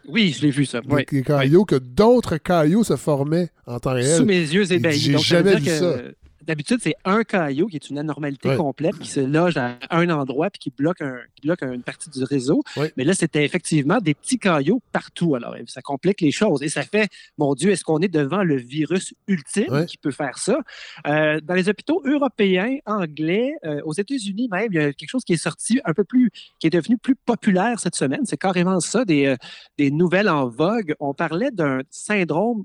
Oui, 0.09 0.35
je 0.37 0.43
l'ai 0.43 0.51
vu, 0.51 0.65
ça. 0.65 0.81
des, 0.81 0.87
Oui. 0.93 1.23
caillots, 1.23 1.65
que 1.65 1.77
d'autres 1.77 2.37
caillots 2.37 2.85
se 2.85 2.97
formaient 2.97 3.51
en 3.67 3.79
temps 3.79 3.93
réel. 3.93 4.17
Sous 4.17 4.25
mes 4.25 4.41
yeux 4.41 4.73
ébahis. 4.73 4.99
J'ai 4.99 5.19
jamais 5.19 5.57
vu 5.57 5.65
que, 5.65 5.71
ça. 5.71 5.97
D'habitude, 6.47 6.79
c'est 6.83 6.95
un 7.05 7.25
caillot 7.25 7.67
qui 7.67 7.77
est 7.77 7.91
une 7.91 7.99
anormalité 7.99 8.51
Ouais. 8.51 8.57
complète 8.57 8.99
qui 8.99 9.09
se 9.09 9.21
loge 9.21 9.57
à 9.57 9.79
un 9.91 10.09
endroit 10.11 10.51
puis 10.51 10.59
qui 10.59 10.71
bloque, 10.71 11.01
un, 11.01 11.17
qui 11.35 11.43
bloque 11.47 11.63
une 11.63 11.83
partie 11.83 12.11
du 12.11 12.23
réseau. 12.25 12.63
Ouais. 12.77 12.93
Mais 12.97 13.05
là, 13.05 13.15
c'était 13.15 13.45
effectivement 13.45 13.99
des 13.99 14.15
petits 14.15 14.39
caillots 14.39 14.81
partout. 14.93 15.35
Alors, 15.35 15.57
ça 15.67 15.81
complique 15.83 16.21
les 16.21 16.31
choses. 16.31 16.63
Et 16.63 16.69
ça 16.69 16.83
fait, 16.83 17.09
mon 17.39 17.55
Dieu, 17.55 17.71
est-ce 17.71 17.85
qu'on 17.85 18.01
est 18.01 18.09
devant 18.09 18.43
le 18.45 18.57
virus 18.57 19.15
ultime 19.27 19.73
Ouais. 19.73 19.87
qui 19.87 19.97
peut 19.97 20.11
faire 20.11 20.39
ça? 20.39 20.59
Euh, 21.07 21.41
dans 21.43 21.55
les 21.55 21.69
hôpitaux 21.69 22.03
européens, 22.05 22.77
anglais, 22.87 23.55
euh, 23.65 23.81
aux 23.85 23.93
États-Unis 23.95 24.49
même, 24.51 24.69
il 24.71 24.77
y 24.77 24.79
a 24.81 24.93
quelque 24.93 25.09
chose 25.11 25.25
qui 25.25 25.33
est 25.33 25.37
sorti 25.37 25.81
un 25.85 25.95
peu 25.95 26.05
plus, 26.05 26.31
qui 26.61 26.67
est 26.67 26.71
devenu 26.71 26.99
plus 26.99 27.15
populaire 27.17 27.81
cette 27.81 27.95
semaine. 27.95 28.21
C'est 28.25 28.37
carrément 28.37 28.81
ça, 28.81 29.05
des, 29.05 29.27
euh, 29.27 29.37
des 29.79 29.91
nouvelles 29.91 30.29
en 30.29 30.49
vogue. 30.49 30.95
On 31.01 31.15
parlait 31.15 31.51
d'un 31.51 31.81
syndrome 31.91 32.65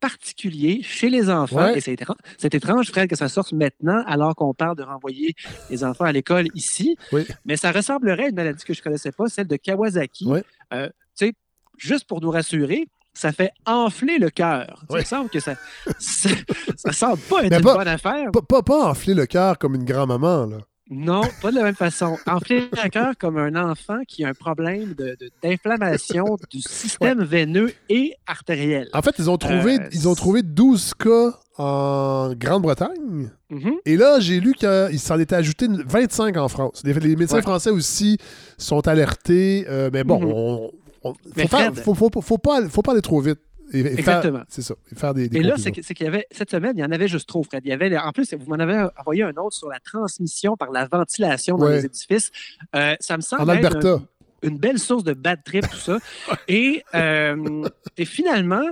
particulier 0.00 0.80
chez 0.82 1.10
les 1.10 1.28
enfants. 1.30 1.56
Ouais. 1.56 1.78
Et 1.78 1.80
c'est 1.80 1.92
étrange, 1.92 2.16
c'est 2.36 2.54
étrange, 2.54 2.88
Fred, 2.90 3.08
que 3.08 3.16
ça 3.16 3.28
sorte 3.28 3.52
maintenant, 3.52 4.02
alors 4.06 4.34
qu'on 4.34 4.54
parle 4.54 4.76
de 4.76 4.82
renvoyer 4.82 5.34
les 5.70 5.84
enfants 5.84 6.04
à 6.04 6.12
l'école 6.12 6.46
ici. 6.54 6.96
Oui. 7.12 7.26
Mais 7.44 7.56
ça 7.56 7.72
ressemblerait 7.72 8.24
à 8.24 8.28
une 8.28 8.34
maladie 8.36 8.64
que 8.64 8.74
je 8.74 8.80
ne 8.80 8.84
connaissais 8.84 9.12
pas, 9.12 9.26
celle 9.28 9.46
de 9.48 9.56
Kawasaki. 9.56 10.26
Ouais. 10.26 10.42
Euh, 10.72 10.88
tu 11.18 11.26
sais, 11.26 11.32
juste 11.76 12.06
pour 12.06 12.20
nous 12.20 12.30
rassurer, 12.30 12.86
ça 13.14 13.32
fait 13.32 13.50
enfler 13.66 14.18
le 14.18 14.30
cœur. 14.30 14.84
Ouais. 14.90 15.00
Me 15.00 15.04
semble 15.04 15.28
que 15.30 15.40
ça 15.40 15.54
ça, 15.98 16.28
ça 16.76 16.92
semble 16.92 17.18
pas 17.22 17.42
être 17.44 17.50
Mais 17.50 17.56
une 17.56 17.62
pas- 17.64 17.74
bonne 17.76 17.88
affaire. 17.88 18.30
Pas, 18.32 18.42
pas, 18.42 18.62
pas 18.62 18.90
enfler 18.90 19.14
le 19.14 19.26
cœur 19.26 19.58
comme 19.58 19.74
une 19.74 19.84
grand-maman, 19.84 20.46
là. 20.46 20.58
Non, 20.90 21.20
pas 21.42 21.50
de 21.50 21.56
la 21.56 21.64
même 21.64 21.74
façon. 21.74 22.16
Enfler 22.26 22.68
le 22.72 22.88
cœur 22.88 23.12
comme 23.18 23.36
un 23.36 23.54
enfant 23.70 23.98
qui 24.08 24.24
a 24.24 24.28
un 24.28 24.32
problème 24.34 24.94
de- 24.94 25.16
de- 25.20 25.30
d'inflammation 25.42 26.24
du 26.50 26.60
système 26.62 27.22
veineux 27.22 27.72
et 27.90 28.14
artériel. 28.26 28.88
En 28.94 29.02
fait, 29.02 29.14
ils 29.18 29.28
ont 29.28 29.36
trouvé, 29.36 29.78
Euh, 29.80 29.88
ils 29.92 30.08
ont 30.08 30.14
trouvé 30.14 30.42
12 30.42 30.94
cas 30.94 31.32
en 31.58 32.32
Grande-Bretagne. 32.34 33.30
Mhm. 33.50 33.72
Et 33.84 33.96
là, 33.96 34.18
j'ai 34.20 34.40
lu 34.40 34.54
qu'il 34.54 34.98
s'en 34.98 35.18
était 35.18 35.34
ajouté 35.34 35.66
une- 35.66 35.82
25 35.86 36.36
en 36.38 36.48
France. 36.48 36.82
Les, 36.84 36.94
les 36.94 37.16
médecins 37.16 37.36
Ouais. 37.36 37.42
français 37.42 37.70
aussi 37.70 38.16
sont 38.56 38.86
alertés. 38.88 39.66
euh, 39.68 39.90
mais 39.92 40.04
bon, 40.04 40.20
on, 40.22 40.70
on- 41.10 41.12
faut, 41.14 41.18
Mais 41.36 41.46
faire- 41.46 41.72
Fred- 41.72 41.78
faut, 41.84 41.94
faut- 41.94 42.10
faut 42.22 42.38
pas, 42.38 42.66
faut 42.68 42.82
pas 42.82 42.92
aller 42.92 43.02
trop 43.02 43.20
vite. 43.20 43.38
Et- 43.72 43.80
et 43.80 43.82
faire- 43.82 43.98
Exactement. 43.98 44.42
C'est 44.48 44.62
ça. 44.62 44.74
Et 44.90 44.94
faire 44.94 45.14
des, 45.14 45.28
des 45.28 45.38
Et 45.38 45.42
là, 45.42 45.54
c'est 45.58 45.70
qu'il 45.72 46.04
y 46.04 46.06
avait, 46.08 46.26
cette 46.30 46.50
semaine, 46.50 46.72
il 46.76 46.80
y 46.80 46.84
en 46.84 46.90
avait 46.90 47.08
juste 47.08 47.28
trop, 47.28 47.42
Fred. 47.42 47.62
Il 47.64 47.68
y 47.68 47.72
avait, 47.72 47.96
en 47.98 48.12
plus, 48.12 48.32
vous 48.34 48.46
m'en 48.48 48.56
avez 48.58 48.88
envoyé 48.98 49.22
un 49.24 49.34
autre 49.36 49.56
sur 49.56 49.68
la 49.68 49.78
transmission 49.80 50.56
par 50.56 50.70
la 50.70 50.86
ventilation 50.86 51.56
dans 51.56 51.66
Ouais. 51.66 51.76
les 51.78 51.84
édifices. 51.86 52.30
Euh, 52.74 52.94
ça 53.00 53.16
me 53.16 53.22
semble 53.22 53.42
En 53.42 53.54
être 53.54 53.64
Alberta. 53.66 53.88
un- 53.94 54.08
une 54.42 54.58
belle 54.58 54.78
source 54.78 55.04
de 55.04 55.14
bad 55.14 55.42
trip, 55.44 55.68
tout 55.68 55.76
ça. 55.76 55.98
et, 56.48 56.82
euh, 56.94 57.68
et 57.96 58.04
finalement, 58.04 58.62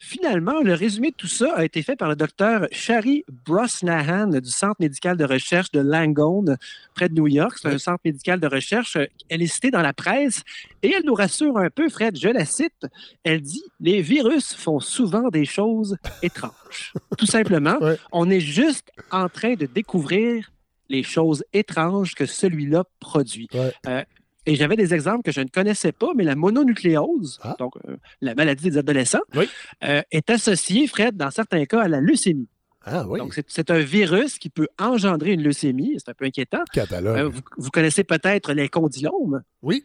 finalement, 0.00 0.60
le 0.62 0.74
résumé 0.74 1.10
de 1.10 1.14
tout 1.14 1.26
ça 1.28 1.52
a 1.54 1.64
été 1.64 1.82
fait 1.82 1.94
par 1.94 2.08
le 2.08 2.16
docteur 2.16 2.66
Shari 2.72 3.22
Brosnahan 3.46 4.28
du 4.40 4.48
Centre 4.50 4.76
médical 4.80 5.16
de 5.16 5.24
recherche 5.24 5.70
de 5.70 5.80
Langone, 5.80 6.56
près 6.94 7.08
de 7.08 7.14
New 7.14 7.28
York. 7.28 7.58
C'est 7.60 7.68
un 7.68 7.78
centre 7.78 8.00
médical 8.04 8.40
de 8.40 8.46
recherche. 8.46 8.96
Elle 9.28 9.42
est 9.42 9.46
citée 9.46 9.70
dans 9.70 9.82
la 9.82 9.92
presse 9.92 10.42
et 10.82 10.90
elle 10.92 11.04
nous 11.04 11.14
rassure 11.14 11.56
un 11.58 11.70
peu, 11.70 11.88
Fred. 11.88 12.18
Je 12.18 12.28
la 12.28 12.44
cite. 12.44 12.86
Elle 13.22 13.42
dit 13.42 13.62
Les 13.78 14.00
virus 14.02 14.54
font 14.54 14.80
souvent 14.80 15.28
des 15.28 15.44
choses 15.44 15.96
étranges. 16.22 16.92
Tout 17.18 17.26
simplement, 17.26 17.76
Ouais. 17.80 17.96
on 18.12 18.28
est 18.30 18.40
juste 18.40 18.90
en 19.10 19.28
train 19.28 19.54
de 19.54 19.66
découvrir 19.66 20.50
les 20.88 21.02
choses 21.02 21.44
étranges 21.52 22.14
que 22.14 22.26
celui-là 22.26 22.84
produit. 22.98 23.48
Ouais. 23.54 23.72
Euh, 23.86 24.02
et 24.46 24.54
j'avais 24.56 24.76
des 24.76 24.94
exemples 24.94 25.22
que 25.22 25.32
je 25.32 25.40
ne 25.40 25.48
connaissais 25.48 25.92
pas, 25.92 26.08
mais 26.16 26.24
la 26.24 26.34
mononucléose, 26.36 27.38
Ah. 27.42 27.56
donc 27.58 27.74
euh, 27.88 27.96
la 28.20 28.34
maladie 28.34 28.70
des 28.70 28.78
adolescents, 28.78 29.20
Oui. 29.34 29.48
euh, 29.84 30.02
est 30.10 30.30
associée, 30.30 30.86
Fred, 30.86 31.16
dans 31.16 31.30
certains 31.30 31.64
cas, 31.66 31.80
à 31.82 31.88
la 31.88 32.00
leucémie. 32.00 32.48
Ah 32.86 33.04
oui, 33.06 33.18
Donc, 33.18 33.34
c'est- 33.46 33.70
un 33.70 33.78
virus 33.80 34.38
qui 34.38 34.48
peut 34.48 34.68
engendrer 34.78 35.32
une 35.32 35.42
leucémie. 35.42 35.96
C'est 35.98 36.10
un 36.10 36.14
peu 36.14 36.24
inquiétant. 36.24 36.62
catalogue. 36.72 37.18
Euh, 37.18 37.28
vous, 37.28 37.40
vous 37.58 37.70
connaissez 37.70 38.04
peut-être 38.04 38.54
les 38.54 38.70
condylomes. 38.70 39.42
Oui. 39.62 39.82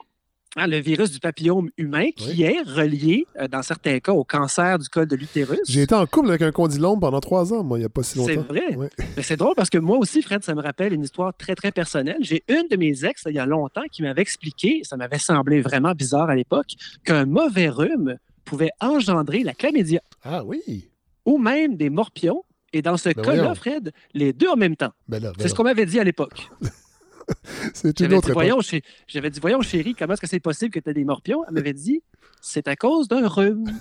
Hein, 0.58 0.68
le 0.68 0.78
virus 0.78 1.12
du 1.12 1.20
papillome 1.20 1.70
humain 1.78 2.12
qui 2.16 2.44
est 2.44 2.62
relié, 2.62 3.28
euh, 3.42 3.50
dans 3.50 3.62
certains 3.62 4.00
cas, 4.00 4.14
au 4.14 4.24
cancer 4.24 4.80
du 4.80 4.88
col 4.88 5.06
de 5.06 5.18
l'utérus. 5.18 5.60
J'ai 5.68 5.82
été 5.82 5.94
en 5.94 6.06
couple 6.06 6.30
avec 6.30 6.42
un 6.44 6.54
condylome 6.54 6.98
pendant 7.02 7.20
trois 7.20 7.54
ans, 7.54 7.62
moi, 7.62 7.78
il 7.78 7.82
n'y 7.82 7.86
a 7.86 7.90
pas 7.90 8.04
si 8.04 8.18
C'est 8.24 8.36
longtemps. 8.36 8.48
vrai. 8.54 8.74
Ouais. 8.78 8.90
Mais 9.18 9.22
c'est 9.22 9.36
drôle 9.36 9.54
parce 9.58 9.70
que 9.70 9.78
moi 9.78 9.98
aussi, 9.98 10.22
Fred, 10.22 10.46
ça 10.46 10.56
me 10.56 10.62
rappelle 10.62 10.94
une 10.94 11.04
histoire 11.04 11.34
très, 11.36 11.56
très 11.56 11.72
personnelle. 11.74 12.20
J'ai 12.22 12.44
une 12.48 12.70
de 12.70 12.78
mes 12.78 13.04
ex, 13.04 13.24
il 13.28 13.34
y 13.36 13.40
a 13.40 13.46
longtemps, 13.46 13.84
qui 13.92 14.02
m'avait 14.02 14.22
expliqué, 14.22 14.80
ça 14.86 14.96
m'avait 14.96 15.20
semblé 15.20 15.60
vraiment 15.60 15.92
bizarre 15.92 16.30
à 16.30 16.36
l'époque, 16.36 16.68
qu'un 17.04 17.26
mauvais 17.26 17.68
rhume 17.68 18.16
pouvait 18.46 18.72
engendrer 18.80 19.44
la 19.44 19.54
chlamydia 19.54 20.00
Ah 20.24 20.46
oui. 20.46 20.90
ou 21.26 21.38
même 21.38 21.76
des 21.76 21.90
morpions. 21.90 22.44
Et 22.72 22.82
dans 22.82 22.96
ce 22.98 23.10
Ben 23.10 23.24
cas-là. 23.26 23.56
Fred, 23.56 23.92
les 24.14 24.32
deux 24.34 24.48
en 24.50 24.56
même 24.58 24.76
temps. 24.78 24.92
Ben 25.10 25.22
ben 25.22 25.32
C'est 25.40 25.48
ce 25.50 25.54
qu'on 25.54 25.64
m'avait 25.64 25.86
dit 25.86 26.00
à 26.00 26.04
l'époque. 26.06 26.50
C'est 27.74 28.00
une 28.00 28.14
autre 28.14 28.34
dit, 28.34 28.82
j'avais 29.08 29.30
dit, 29.30 29.40
voyons, 29.40 29.62
chérie, 29.62 29.96
comment 29.96 30.14
est-ce 30.14 30.22
que 30.22 30.28
c'est 30.28 30.40
possible 30.40 30.72
que 30.72 30.80
tu 30.80 30.90
aies 30.90 30.94
des 30.94 31.06
morpions? 31.06 31.44
Elle 31.48 31.54
m'avait 31.54 31.74
dit, 31.74 32.04
c'est 32.42 32.68
à 32.68 32.76
cause 32.76 33.08
d'un 33.08 33.28
rhume. 33.28 33.66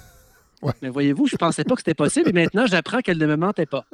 Ouais. 0.62 0.72
Mais 0.80 0.88
voyez-vous, 0.88 1.26
je 1.26 1.34
ne 1.34 1.38
pensais 1.38 1.62
pas 1.62 1.74
que 1.74 1.80
c'était 1.80 1.92
possible 1.92 2.30
et 2.30 2.32
maintenant, 2.32 2.64
j'apprends 2.64 3.00
qu'elle 3.00 3.18
ne 3.18 3.26
me 3.26 3.36
mentait 3.36 3.66
pas. 3.66 3.84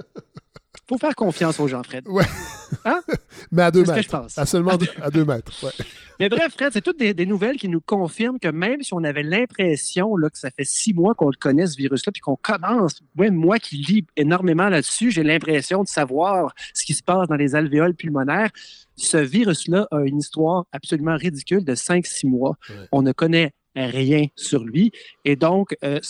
Faut 0.91 0.99
faire 0.99 1.15
confiance 1.15 1.61
aux 1.61 1.69
gens, 1.69 1.83
Fred. 1.85 2.05
Mais 3.53 3.63
à 3.63 3.71
deux 3.71 3.85
C'est 3.85 3.93
ce 3.93 3.97
que 3.97 4.03
je 4.03 4.09
mètres. 4.09 4.21
pense. 4.23 4.39
À 4.39 4.45
seulement 4.45 4.77
deux, 4.77 4.89
à 5.01 5.11
deux 5.11 5.25
mètres. 5.25 5.53
Ouais. 5.65 5.71
Mais 6.19 6.29
bref, 6.29 6.53
Fred, 6.53 6.73
c'est 6.73 6.81
toutes 6.83 6.99
des, 6.99 7.15
des 7.15 7.27
nouvelles 7.27 7.57
qui 7.57 7.69
nous 7.69 7.81
confirment 7.81 8.39
que 8.39 8.49
même 8.49 8.83
si 8.83 8.93
on 8.93 9.05
avait 9.05 9.23
l'impression 9.23 10.17
là, 10.17 10.29
que 10.29 10.39
ça 10.39 10.51
fait 10.51 10.65
six 10.65 10.93
mois 10.93 11.15
qu'on 11.15 11.29
le 11.29 11.37
connaît, 11.39 11.67
ce 11.67 11.77
virus-là, 11.77 12.13
puis 12.13 12.21
qu'on 12.21 12.37
commence, 12.37 13.01
ouais, 13.17 13.31
moi 13.31 13.59
qui 13.59 13.77
lis 13.77 14.05
énormément 14.17 14.69
là-dessus, 14.69 15.11
j'ai 15.13 15.23
l'impression 15.23 15.83
de 15.83 15.89
savoir 15.89 16.55
ce 16.75 16.85
qui 16.85 16.95
se 16.95 17.03
passe 17.03 17.29
dans 17.29 17.37
les 17.37 17.55
alvéoles 17.55 17.95
pulmonaires. 17.95 18.51
Ce 18.97 19.17
virus-là 19.17 19.87
a 19.93 20.01
une 20.01 20.19
histoire 20.19 20.67
absolument 20.73 21.17
ridicule 21.17 21.65
de 21.65 21.75
cinq, 21.75 22.05
six 22.05 22.27
mois. 22.27 22.57
Ouais. 22.69 22.75
On 22.93 23.03
ne 23.03 23.13
connaît 23.13 23.53
rien 23.77 24.27
sur 24.37 24.65
lui. 24.65 24.93
Et 25.25 25.37
donc, 25.37 25.77
euh, 25.85 26.01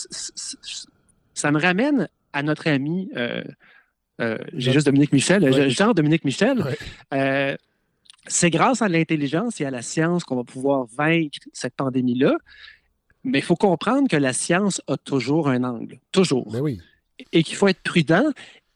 ça 1.35 1.53
me 1.53 1.61
ramène 1.61 2.09
à 2.33 2.43
notre 2.43 2.69
ami, 2.69 3.11
euh, 3.17 3.43
euh, 4.21 4.39
j'ai 4.55 4.73
juste 4.73 4.87
Dominique 4.87 5.13
Michel, 5.13 5.43
Ouais. 5.45 5.71
Jean-Dominique 5.71 6.25
Michel. 6.25 6.61
Ouais. 6.63 6.79
Euh, 7.15 7.57
c'est 8.27 8.51
grâce 8.51 8.83
à 8.83 8.89
l'intelligence 8.89 9.61
et 9.61 9.65
à 9.65 9.71
la 9.71 9.83
science 9.83 10.25
qu'on 10.25 10.37
va 10.37 10.45
pouvoir 10.45 10.87
vaincre 10.97 11.39
cette 11.53 11.75
pandémie-là. 11.75 12.37
Mais 13.25 13.39
il 13.39 13.45
faut 13.45 13.57
comprendre 13.57 14.09
que 14.09 14.17
la 14.17 14.33
science 14.33 14.81
a 14.87 14.97
toujours 14.97 15.49
un 15.49 15.65
angle. 15.65 15.99
Toujours. 16.13 16.51
Mais 16.53 16.61
oui. 16.61 16.81
Et 17.33 17.43
qu'il 17.43 17.57
faut 17.57 17.69
être 17.69 17.83
prudent 17.83 18.25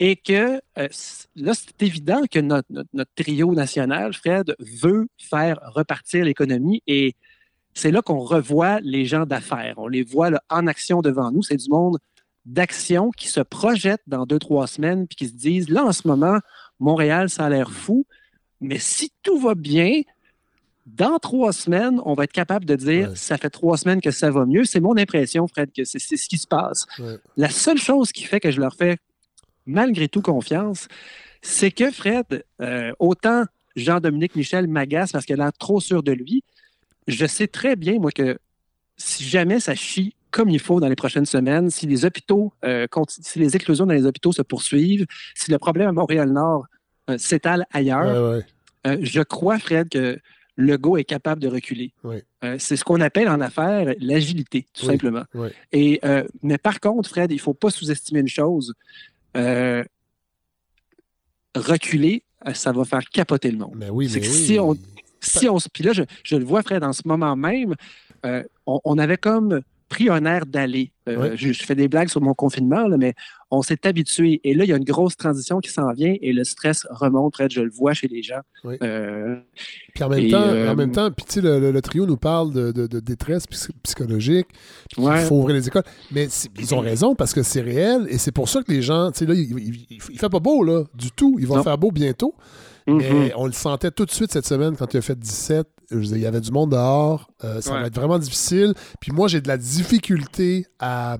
et 0.00 0.16
que 0.16 0.60
euh, 0.78 0.88
là, 1.36 1.52
c'est 1.54 1.82
évident 1.82 2.22
que 2.30 2.38
notre, 2.40 2.66
notre- 2.70 2.88
notre 2.92 3.10
trio 3.14 3.54
national, 3.54 4.12
Fred, 4.12 4.54
veut 4.58 5.06
faire 5.18 5.58
repartir 5.74 6.24
l'économie 6.24 6.82
et 6.86 7.14
c'est 7.74 7.90
là 7.90 8.02
qu'on 8.02 8.18
revoit 8.18 8.80
les 8.80 9.04
gens 9.04 9.24
d'affaires. 9.24 9.74
On 9.78 9.88
les 9.88 10.02
voit 10.02 10.30
là, 10.30 10.42
en 10.50 10.66
action 10.66 11.00
devant 11.00 11.30
nous. 11.30 11.42
C'est 11.42 11.56
du 11.56 11.68
monde 11.70 11.98
d'action 12.46 13.10
qui 13.10 13.28
se 13.28 13.40
projette 13.40 14.02
dans 14.06 14.26
deux, 14.26 14.38
trois 14.38 14.66
semaines 14.66 15.06
puis 15.06 15.16
qui 15.16 15.28
se 15.28 15.32
disent, 15.34 15.68
là, 15.70 15.84
en 15.84 15.92
ce 15.92 16.06
moment, 16.06 16.38
Montréal, 16.80 17.30
ça 17.30 17.46
a 17.46 17.48
l'air 17.48 17.70
fou, 17.70 18.06
mais 18.60 18.78
si 18.78 19.12
tout 19.22 19.38
va 19.38 19.54
bien, 19.54 20.02
dans 20.86 21.18
trois 21.18 21.52
semaines, 21.54 22.00
on 22.04 22.12
va 22.12 22.24
être 22.24 22.32
capable 22.32 22.66
de 22.66 22.76
dire, 22.76 23.08
Ouais. 23.10 23.16
ça 23.16 23.38
fait 23.38 23.48
trois 23.48 23.78
semaines 23.78 24.02
que 24.02 24.10
ça 24.10 24.30
va 24.30 24.44
mieux. 24.44 24.64
C'est 24.64 24.80
mon 24.80 24.96
impression, 24.98 25.46
Fred, 25.48 25.70
que 25.72 25.84
c'est 25.84 25.98
ce 25.98 26.28
qui 26.28 26.36
se 26.36 26.46
passe. 26.46 26.84
Ouais. 26.98 27.16
La 27.38 27.48
seule 27.48 27.78
chose 27.78 28.12
qui 28.12 28.24
fait 28.24 28.40
que 28.40 28.50
je 28.50 28.60
leur 28.60 28.74
fais 28.74 28.98
malgré 29.66 30.08
tout 30.08 30.20
confiance, 30.20 30.88
c'est 31.40 31.70
que 31.70 31.90
Fred, 31.90 32.44
euh, 32.60 32.92
autant 32.98 33.44
Jean-Dominique 33.76 34.36
Michel 34.36 34.66
m'agace 34.66 35.12
parce 35.12 35.24
qu'il 35.24 35.40
a 35.40 35.44
l'air 35.44 35.52
trop 35.54 35.80
sûr 35.80 36.02
de 36.02 36.12
lui, 36.12 36.44
je 37.08 37.24
sais 37.24 37.46
très 37.46 37.76
bien, 37.76 37.98
moi, 37.98 38.10
que 38.12 38.38
si 38.98 39.24
jamais 39.24 39.60
ça 39.60 39.74
chie 39.74 40.14
comme 40.34 40.50
il 40.50 40.58
faut 40.58 40.80
dans 40.80 40.88
les 40.88 40.96
prochaines 40.96 41.26
semaines, 41.26 41.70
si 41.70 41.86
les 41.86 42.04
hôpitaux, 42.04 42.52
euh, 42.64 42.86
si 43.08 43.38
les 43.38 43.54
éclosions 43.54 43.86
dans 43.86 43.94
les 43.94 44.04
hôpitaux 44.04 44.32
se 44.32 44.42
poursuivent, 44.42 45.06
si 45.36 45.50
le 45.52 45.58
problème 45.58 45.88
à 45.88 45.92
Montréal-Nord 45.92 46.66
euh, 47.08 47.18
s'étale 47.18 47.66
ailleurs, 47.72 48.32
Ouais, 48.32 48.36
ouais. 48.38 48.44
euh, 48.88 48.98
je 49.00 49.22
crois, 49.22 49.58
Fred, 49.60 49.88
que 49.88 50.18
Legault 50.56 50.96
est 50.96 51.04
capable 51.04 51.40
de 51.40 51.46
reculer. 51.48 51.92
Oui. 52.02 52.16
Euh, 52.42 52.56
c'est 52.58 52.76
ce 52.76 52.84
qu'on 52.84 53.00
appelle 53.00 53.28
en 53.28 53.40
affaires 53.40 53.94
l'agilité, 54.00 54.66
tout 54.74 54.86
Oui, 54.86 54.92
simplement. 54.92 55.24
oui. 55.34 55.48
Et, 55.70 56.00
euh, 56.04 56.24
mais 56.42 56.58
par 56.58 56.80
contre, 56.80 57.08
Fred, 57.08 57.30
il 57.30 57.36
ne 57.36 57.40
faut 57.40 57.54
pas 57.54 57.70
sous-estimer 57.70 58.20
une 58.20 58.28
chose. 58.28 58.74
Euh, 59.36 59.84
reculer, 61.56 62.24
ça 62.54 62.72
va 62.72 62.84
faire 62.84 63.04
capoter 63.08 63.50
le 63.52 63.58
monde. 63.58 63.74
Mais 63.76 63.90
oui, 63.90 64.10
mais 64.12 64.20
que 64.20 64.26
oui. 64.26 64.32
si 64.32 64.58
on- 64.58 64.76
Si 65.20 65.48
on, 65.48 65.56
puis 65.72 65.82
là, 65.84 65.92
je, 65.94 66.02
je 66.22 66.36
le 66.36 66.44
vois, 66.44 66.62
Fred, 66.62 66.84
en 66.84 66.92
ce 66.92 67.00
moment 67.06 67.34
même, 67.34 67.74
on, 68.66 68.80
on 68.84 68.98
avait 68.98 69.16
comme 69.16 69.62
pris 69.88 70.08
un 70.08 70.24
air 70.24 70.46
d'aller. 70.46 70.90
Euh, 71.08 71.30
Oui. 71.30 71.36
je, 71.36 71.52
je 71.52 71.64
fais 71.64 71.74
des 71.74 71.86
blagues 71.88 72.08
sur 72.08 72.20
mon 72.22 72.32
confinement, 72.34 72.88
là, 72.88 72.96
mais 72.96 73.14
on 73.50 73.60
s'est 73.62 73.86
habitué. 73.86 74.40
Et 74.42 74.54
là, 74.54 74.64
il 74.64 74.70
y 74.70 74.72
a 74.72 74.76
une 74.76 74.84
grosse 74.84 75.16
transition 75.16 75.60
qui 75.60 75.70
s'en 75.70 75.92
vient 75.92 76.14
et 76.20 76.32
le 76.32 76.42
stress 76.44 76.86
remonte, 76.90 77.34
je 77.50 77.60
le 77.60 77.70
vois 77.70 77.92
chez 77.92 78.08
les 78.08 78.22
gens. 78.22 78.40
Oui. 78.64 78.76
Euh, 78.82 79.36
Puis 79.94 80.02
en 80.02 80.08
même 80.08 80.18
Et, 80.24 80.30
temps, 80.30 80.40
euh, 80.42 80.72
en 80.72 80.74
même 80.74 80.92
temps, 80.92 81.10
puis 81.10 81.40
le, 81.42 81.60
le- 81.60 81.70
le 81.70 81.82
trio 81.82 82.06
nous 82.06 82.16
parle 82.16 82.52
de, 82.52 82.72
de- 82.72 82.86
de 82.86 83.00
détresse 83.00 83.46
psy- 83.46 83.72
psychologique, 83.82 84.46
Ouais. 84.96 85.20
faut 85.26 85.36
ouvrir 85.36 85.54
les 85.56 85.68
écoles. 85.68 85.84
Mais 86.10 86.28
ils 86.58 86.74
ont 86.74 86.80
raison 86.80 87.14
parce 87.14 87.34
que 87.34 87.42
c'est 87.42 87.60
réel 87.60 88.06
et 88.08 88.18
c'est 88.18 88.32
pour 88.32 88.48
ça 88.48 88.62
que 88.62 88.72
les 88.72 88.82
gens, 88.82 89.10
tu 89.12 89.18
sais, 89.18 89.26
là, 89.26 89.34
il, 89.34 89.42
il, 89.58 89.86
il- 89.90 90.00
il 90.10 90.18
fait 90.18 90.28
pas 90.30 90.40
beau, 90.40 90.64
là, 90.64 90.84
du 90.94 91.10
tout. 91.12 91.36
Il 91.38 91.46
va 91.46 91.56
Non. 91.56 91.62
faire 91.62 91.76
beau 91.78 91.90
bientôt. 91.90 92.34
Mhm. 92.86 93.30
On 93.36 93.46
le 93.46 93.52
sentait 93.52 93.90
tout 93.90 94.04
de 94.04 94.10
suite 94.10 94.32
cette 94.32 94.46
semaine 94.46 94.76
quand 94.76 94.92
il 94.94 94.98
a 94.98 95.02
fait 95.02 95.18
17. 95.18 95.66
Je 95.90 95.98
dire, 95.98 96.16
il 96.16 96.22
y 96.22 96.26
avait 96.26 96.40
du 96.40 96.50
monde 96.50 96.70
dehors. 96.70 97.30
Euh, 97.44 97.60
ça 97.60 97.72
Ouais. 97.74 97.80
va 97.82 97.86
être 97.86 97.94
vraiment 97.94 98.18
difficile. 98.18 98.74
Puis 99.00 99.12
moi, 99.12 99.28
j'ai 99.28 99.40
de 99.40 99.48
la 99.48 99.58
difficulté 99.58 100.66
à, 100.78 101.18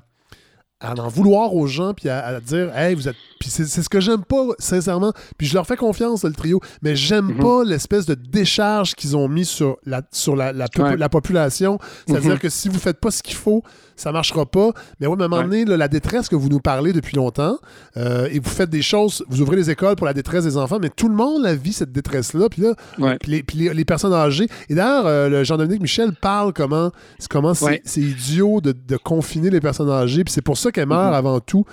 à 0.80 0.94
en 0.94 1.08
vouloir 1.08 1.54
aux 1.54 1.66
gens 1.66 1.94
puis 1.94 2.08
à, 2.08 2.24
à 2.26 2.40
dire 2.40 2.76
Hey, 2.76 2.94
vous 2.94 3.06
êtes. 3.08 3.16
Puis 3.40 3.50
c'est 3.50 3.66
c'est 3.66 3.82
ce 3.82 3.88
que 3.88 4.00
j'aime 4.00 4.24
pas, 4.24 4.46
sincèrement. 4.58 5.12
Puis 5.38 5.46
je 5.46 5.54
leur 5.54 5.66
fais 5.66 5.76
confiance, 5.76 6.24
le 6.24 6.32
trio. 6.32 6.60
Mais 6.82 6.96
j'aime 6.96 7.26
Mhm. 7.26 7.38
pas 7.38 7.64
l'espèce 7.64 8.06
de 8.06 8.14
décharge 8.14 8.94
qu'ils 8.94 9.16
ont 9.16 9.28
mis 9.28 9.44
sur 9.44 9.76
la, 9.84 10.02
sur 10.12 10.34
la, 10.36 10.52
la, 10.52 10.66
popu- 10.66 10.82
Ouais. 10.82 10.96
la 10.96 11.08
population. 11.08 11.78
C'est-à-dire 12.06 12.32
Mhm. 12.32 12.38
que 12.38 12.48
si 12.48 12.68
vous 12.68 12.78
faites 12.78 13.00
pas 13.00 13.10
ce 13.10 13.22
qu'il 13.22 13.36
faut, 13.36 13.62
ça 13.96 14.12
marchera 14.12 14.46
pas. 14.46 14.70
Mais 15.00 15.06
oui, 15.06 15.16
à 15.20 15.24
un 15.24 15.28
moment 15.28 15.42
donné, 15.42 15.64
là, 15.64 15.76
la 15.76 15.88
détresse 15.88 16.28
que 16.28 16.36
vous 16.36 16.48
nous 16.48 16.60
parlez 16.60 16.92
depuis 16.92 17.16
longtemps, 17.16 17.58
euh, 17.96 18.28
et 18.30 18.38
vous 18.38 18.50
faites 18.50 18.70
des 18.70 18.82
choses, 18.82 19.24
vous 19.28 19.40
ouvrez 19.40 19.56
les 19.56 19.70
écoles 19.70 19.96
pour 19.96 20.06
la 20.06 20.14
détresse 20.14 20.44
des 20.44 20.56
enfants, 20.56 20.78
mais 20.80 20.90
tout 20.90 21.08
le 21.08 21.14
monde 21.14 21.42
la 21.42 21.54
vit, 21.54 21.72
cette 21.72 21.92
détresse-là. 21.92 22.48
Puis 22.48 22.62
là, 22.62 22.74
Ouais. 22.98 23.18
les, 23.26 23.42
puis 23.42 23.58
les- 23.58 23.74
les 23.74 23.84
personnes 23.84 24.12
âgées. 24.12 24.46
Et 24.68 24.74
d'ailleurs, 24.74 25.06
euh, 25.06 25.28
le 25.28 25.44
Jean-Dominique 25.44 25.82
Michel 25.82 26.12
parle 26.12 26.52
comment 26.52 26.90
c'est 27.18 27.28
comment 27.30 27.52
Ouais. 27.62 27.82
idiot 27.96 28.60
de, 28.60 28.72
de 28.72 28.96
confiner 28.96 29.50
les 29.50 29.60
personnes 29.60 29.90
âgées. 29.90 30.24
Puis 30.24 30.32
c'est 30.32 30.42
pour 30.42 30.58
ça 30.58 30.70
qu'elles 30.72 30.86
meurent 30.88 31.08
Mhm. 31.10 31.14
avant 31.14 31.40
tout. 31.40 31.64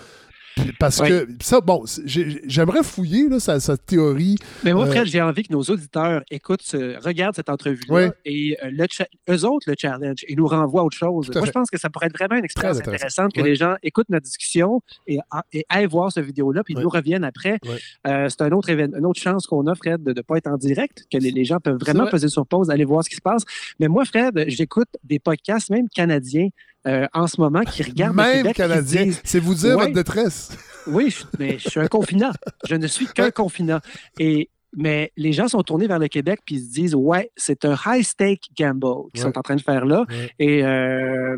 Parce 0.80 1.00
Ouais. 1.00 1.10
que 1.10 1.28
ça, 1.42 1.62
bon, 1.62 1.84
j'aimerais 2.06 2.84
fouiller 2.84 3.30
là, 3.30 3.40
sa, 3.40 3.60
sa 3.60 3.78
théorie. 3.78 4.36
Mais 4.64 4.74
moi, 4.74 4.86
Euh, 4.88 4.92
Fred, 4.92 5.06
j'ai 5.06 5.22
envie 5.22 5.44
que 5.44 5.54
nos 5.54 5.62
auditeurs 5.64 6.22
écoutent, 6.30 6.62
ce- 6.62 7.02
regardent 7.04 7.36
cette 7.36 7.50
entrevue-là 7.50 7.94
Ouais. 7.94 8.12
et 8.26 8.58
euh, 8.64 8.70
le 8.72 8.86
eux 9.30 9.46
autres 9.46 9.70
le 9.70 9.76
challenge 9.78 10.26
et 10.28 10.36
nous 10.36 10.48
renvoient 10.48 10.82
à 10.82 10.84
autre 10.86 10.98
chose. 10.98 11.30
À 11.30 11.34
Moi, 11.34 11.42
fait. 11.42 11.48
je 11.48 11.52
pense 11.52 11.70
que 11.70 11.80
ça 11.80 11.90
pourrait 11.90 12.08
être 12.08 12.18
vraiment 12.18 12.36
une 12.38 12.46
expérience 12.46 12.78
intéressant. 12.78 12.96
intéressante 13.24 13.34
que 13.34 13.42
Ouais. 13.42 13.50
les 13.50 13.56
gens 13.56 13.76
écoutent 13.84 14.10
notre 14.10 14.26
discussion 14.26 14.82
et, 15.08 15.20
a- 15.32 15.44
et 15.54 15.66
aillent 15.70 15.86
voir 15.86 16.12
cette 16.12 16.26
vidéo-là, 16.26 16.64
puis 16.64 16.76
nous 16.76 16.90
reviennent 16.90 17.24
après. 17.24 17.60
Euh, 18.08 18.28
c'est 18.30 18.42
un 18.42 18.52
autre 18.52 18.70
évén- 18.70 18.96
une 18.98 19.06
autre 19.06 19.22
chance 19.22 19.48
qu'on 19.48 19.66
a, 19.68 19.76
Fred, 19.76 20.04
de 20.04 20.14
ne 20.14 20.22
pas 20.22 20.38
être 20.38 20.48
en 20.48 20.58
direct, 20.58 21.06
que 21.12 21.18
les, 21.18 21.32
les 21.32 21.46
gens 21.46 21.60
peuvent 21.60 21.78
vraiment 21.80 22.04
vrai. 22.04 22.12
peser 22.12 22.28
sur 22.28 22.46
pause, 22.46 22.70
aller 22.70 22.86
voir 22.86 23.04
ce 23.04 23.10
qui 23.10 23.16
se 23.16 23.22
passe. 23.22 23.44
Mais 23.80 23.88
moi, 23.88 24.06
Fred, 24.06 24.44
j'écoute 24.48 24.90
des 25.04 25.20
podcasts, 25.20 25.70
même 25.70 25.88
canadiens, 25.90 26.50
euh, 26.88 27.08
en 27.14 27.28
ce 27.28 27.40
moment, 27.40 27.62
qui 27.62 27.84
regardent 27.84 28.16
le 28.18 28.24
Même 28.24 28.38
Québec, 28.38 28.56
canadien, 28.56 29.04
disent, 29.06 29.22
c'est 29.24 29.40
vous 29.40 29.54
dire 29.56 29.76
Ouais. 29.78 29.84
votre 29.84 29.94
détresse. 29.94 30.50
oui, 30.88 31.10
je, 31.12 31.24
mais 31.40 31.60
je 31.60 31.70
suis 31.70 31.80
un 31.80 31.88
confinant. 31.88 32.32
Je 32.68 32.76
ne 32.76 32.88
suis 32.88 33.06
qu'un 33.08 33.30
confinant. 33.32 33.80
Et, 34.20 34.50
mais 34.76 35.12
les 35.18 35.34
gens 35.34 35.48
sont 35.50 35.62
tournés 35.64 35.86
vers 35.88 36.00
le 36.00 36.08
Québec 36.08 36.40
puis 36.46 36.56
ils 36.56 36.66
se 36.66 36.72
disent 36.74 36.96
Ouais, 36.96 37.30
c'est 37.36 37.66
un 37.66 37.76
high 37.86 38.04
stake 38.04 38.42
gamble 38.58 39.10
qu'ils 39.14 39.24
Ouais. 39.26 39.32
sont 39.32 39.38
en 39.38 39.42
train 39.42 39.56
de 39.58 39.62
faire 39.62 39.86
là. 39.86 40.06
Ouais. 40.10 40.32
Et 40.40 40.64
euh, 40.64 41.38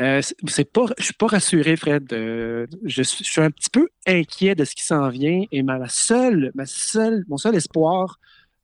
euh, 0.00 0.20
c'est- 0.46 0.70
pas, 0.72 0.86
je 0.98 1.04
suis 1.04 1.14
pas 1.14 1.26
rassuré, 1.28 1.76
Fred. 1.76 2.12
Euh, 2.12 2.66
je, 2.84 3.02
suis, 3.02 3.24
je 3.24 3.30
suis 3.30 3.40
un 3.40 3.50
petit 3.50 3.70
peu 3.70 3.88
inquiet 4.06 4.54
de 4.54 4.64
ce 4.64 4.74
qui 4.74 4.84
s'en 4.84 5.08
vient. 5.08 5.44
Et 5.52 5.62
ma, 5.62 5.78
ma 5.78 5.88
seule, 5.88 6.50
ma 6.54 6.66
seule, 6.66 7.24
mon 7.28 7.38
seul 7.38 7.54
espoir, 7.54 8.18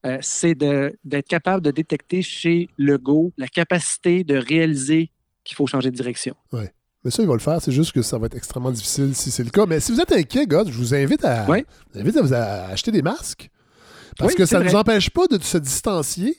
euh, 0.05 0.19
c'est 0.21 0.55
de- 0.57 0.93
d'être 1.05 1.29
capable 1.29 1.63
de 1.65 1.71
détecter 1.71 2.23
chez 2.23 2.69
Legault 2.77 3.33
la 3.39 3.47
capacité 3.47 4.25
de 4.25 4.37
réaliser 4.37 5.12
qu'il 5.45 5.57
faut 5.57 5.67
changer 5.67 5.91
de 5.91 5.97
direction. 5.97 6.35
Mais 7.05 7.11
ça, 7.11 7.23
il 7.23 7.29
va 7.29 7.35
le 7.35 7.41
faire. 7.41 7.61
C'est 7.61 7.73
juste 7.73 7.93
que 7.93 8.03
ça 8.03 8.17
va 8.19 8.27
être 8.27 8.37
extrêmement 8.37 8.71
difficile 8.71 9.15
si 9.15 9.31
c'est 9.33 9.43
le 9.43 9.51
cas. 9.51 9.67
Mais 9.67 9.81
si 9.81 9.91
vous 9.93 10.01
êtes 10.01 10.13
inquiet, 10.13 10.47
gars, 10.47 10.63
je 10.67 10.73
vous 10.73 10.95
invite 10.95 11.25
à, 11.25 11.45
vous 11.47 11.55
invite 12.01 12.17
à, 12.17 12.23
vous 12.23 12.33
à 12.35 12.39
acheter 12.71 12.93
des 12.93 13.03
masques. 13.03 13.51
Parce 14.17 14.33
Oui, 14.33 14.37
que 14.37 14.47
ça 14.47 14.61
ne 14.61 14.65
nous 14.65 14.75
empêche 14.77 15.11
pas 15.11 15.27
de 15.27 15.43
se 15.43 15.59
distancier, 15.59 16.37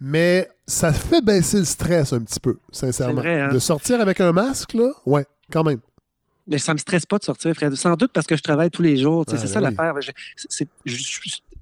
mais 0.00 0.48
ça 0.66 0.92
fait 0.92 1.22
baisser 1.22 1.58
le 1.58 1.64
stress 1.64 2.12
un 2.12 2.20
petit 2.22 2.40
peu, 2.40 2.58
sincèrement. 2.72 3.20
Vrai, 3.20 3.40
hein? 3.40 3.52
De 3.52 3.58
sortir 3.58 4.00
avec 4.00 4.20
un 4.20 4.32
masque, 4.32 4.72
là, 4.74 4.90
ouais, 5.06 5.26
quand 5.52 5.62
même. 5.62 5.80
Mais 6.46 6.58
ça 6.58 6.72
me 6.72 6.78
stresse 6.78 7.06
pas 7.06 7.18
de 7.18 7.24
sortir, 7.24 7.54
Fred. 7.54 7.74
Sans 7.76 7.94
doute 7.94 8.10
parce 8.12 8.26
que 8.26 8.36
je 8.36 8.42
travaille 8.42 8.70
tous 8.70 8.82
les 8.82 8.96
jours. 8.96 9.24
Ah, 9.28 9.32
c'est 9.36 9.42
ben 9.42 9.46
ça 9.46 9.58
oui. 9.60 9.64
l'affaire. 9.66 10.00
Je- 10.00 10.10
je- 10.86 11.04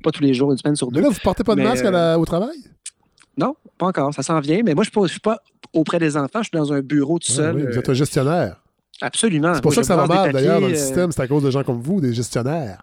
pas 0.03 0.12
tous 0.12 0.22
les 0.22 0.33
jours, 0.33 0.53
une 0.53 0.57
semaine 0.59 0.77
sur 0.77 0.87
Mais 0.90 0.98
deux. 0.98 1.03
là, 1.03 1.09
vous 1.11 1.18
portez 1.22 1.42
pas 1.44 1.55
de 1.57 1.61
Mais, 1.61 1.66
masque 1.68 1.85
à 1.85 1.90
la- 1.90 2.18
au 2.18 2.24
travail? 2.24 2.57
Non, 3.37 3.57
pas 3.77 3.87
encore. 3.87 4.14
Ça 4.14 4.22
s'en 4.22 4.38
vient. 4.40 4.62
Mais 4.64 4.74
moi, 4.74 4.85
je 4.85 4.98
ne 5.01 5.07
suis 5.09 5.20
pas 5.20 5.38
auprès 5.72 5.98
des 5.98 6.16
enfants. 6.16 6.40
Je 6.42 6.48
suis 6.48 6.59
dans 6.59 6.72
un 6.72 6.81
bureau 6.81 7.18
tout 7.18 7.28
Ah 7.31 7.35
seul. 7.35 7.57
oui, 7.57 7.62
vous 7.62 7.68
euh, 7.76 7.78
êtes 7.78 7.88
un 7.88 7.94
gestionnaire. 7.94 8.57
absolument. 9.00 9.54
C'est 9.54 9.61
pour 9.62 9.70
Moi, 9.72 9.74
ça 9.76 9.81
que 9.83 9.87
ça 9.87 9.96
va 9.96 10.07
mal, 10.07 10.33
d'ailleurs, 10.33 10.61
dans 10.61 10.68
le 10.68 10.74
euh, 10.74 10.76
système. 10.76 11.12
C'est 11.12 11.22
à 11.22 11.26
cause 11.28 11.42
de 11.42 11.50
gens 11.50 11.64
comme 11.64 11.81
vous, 11.81 12.00
des 12.00 12.12
gestionnaires. 12.14 12.83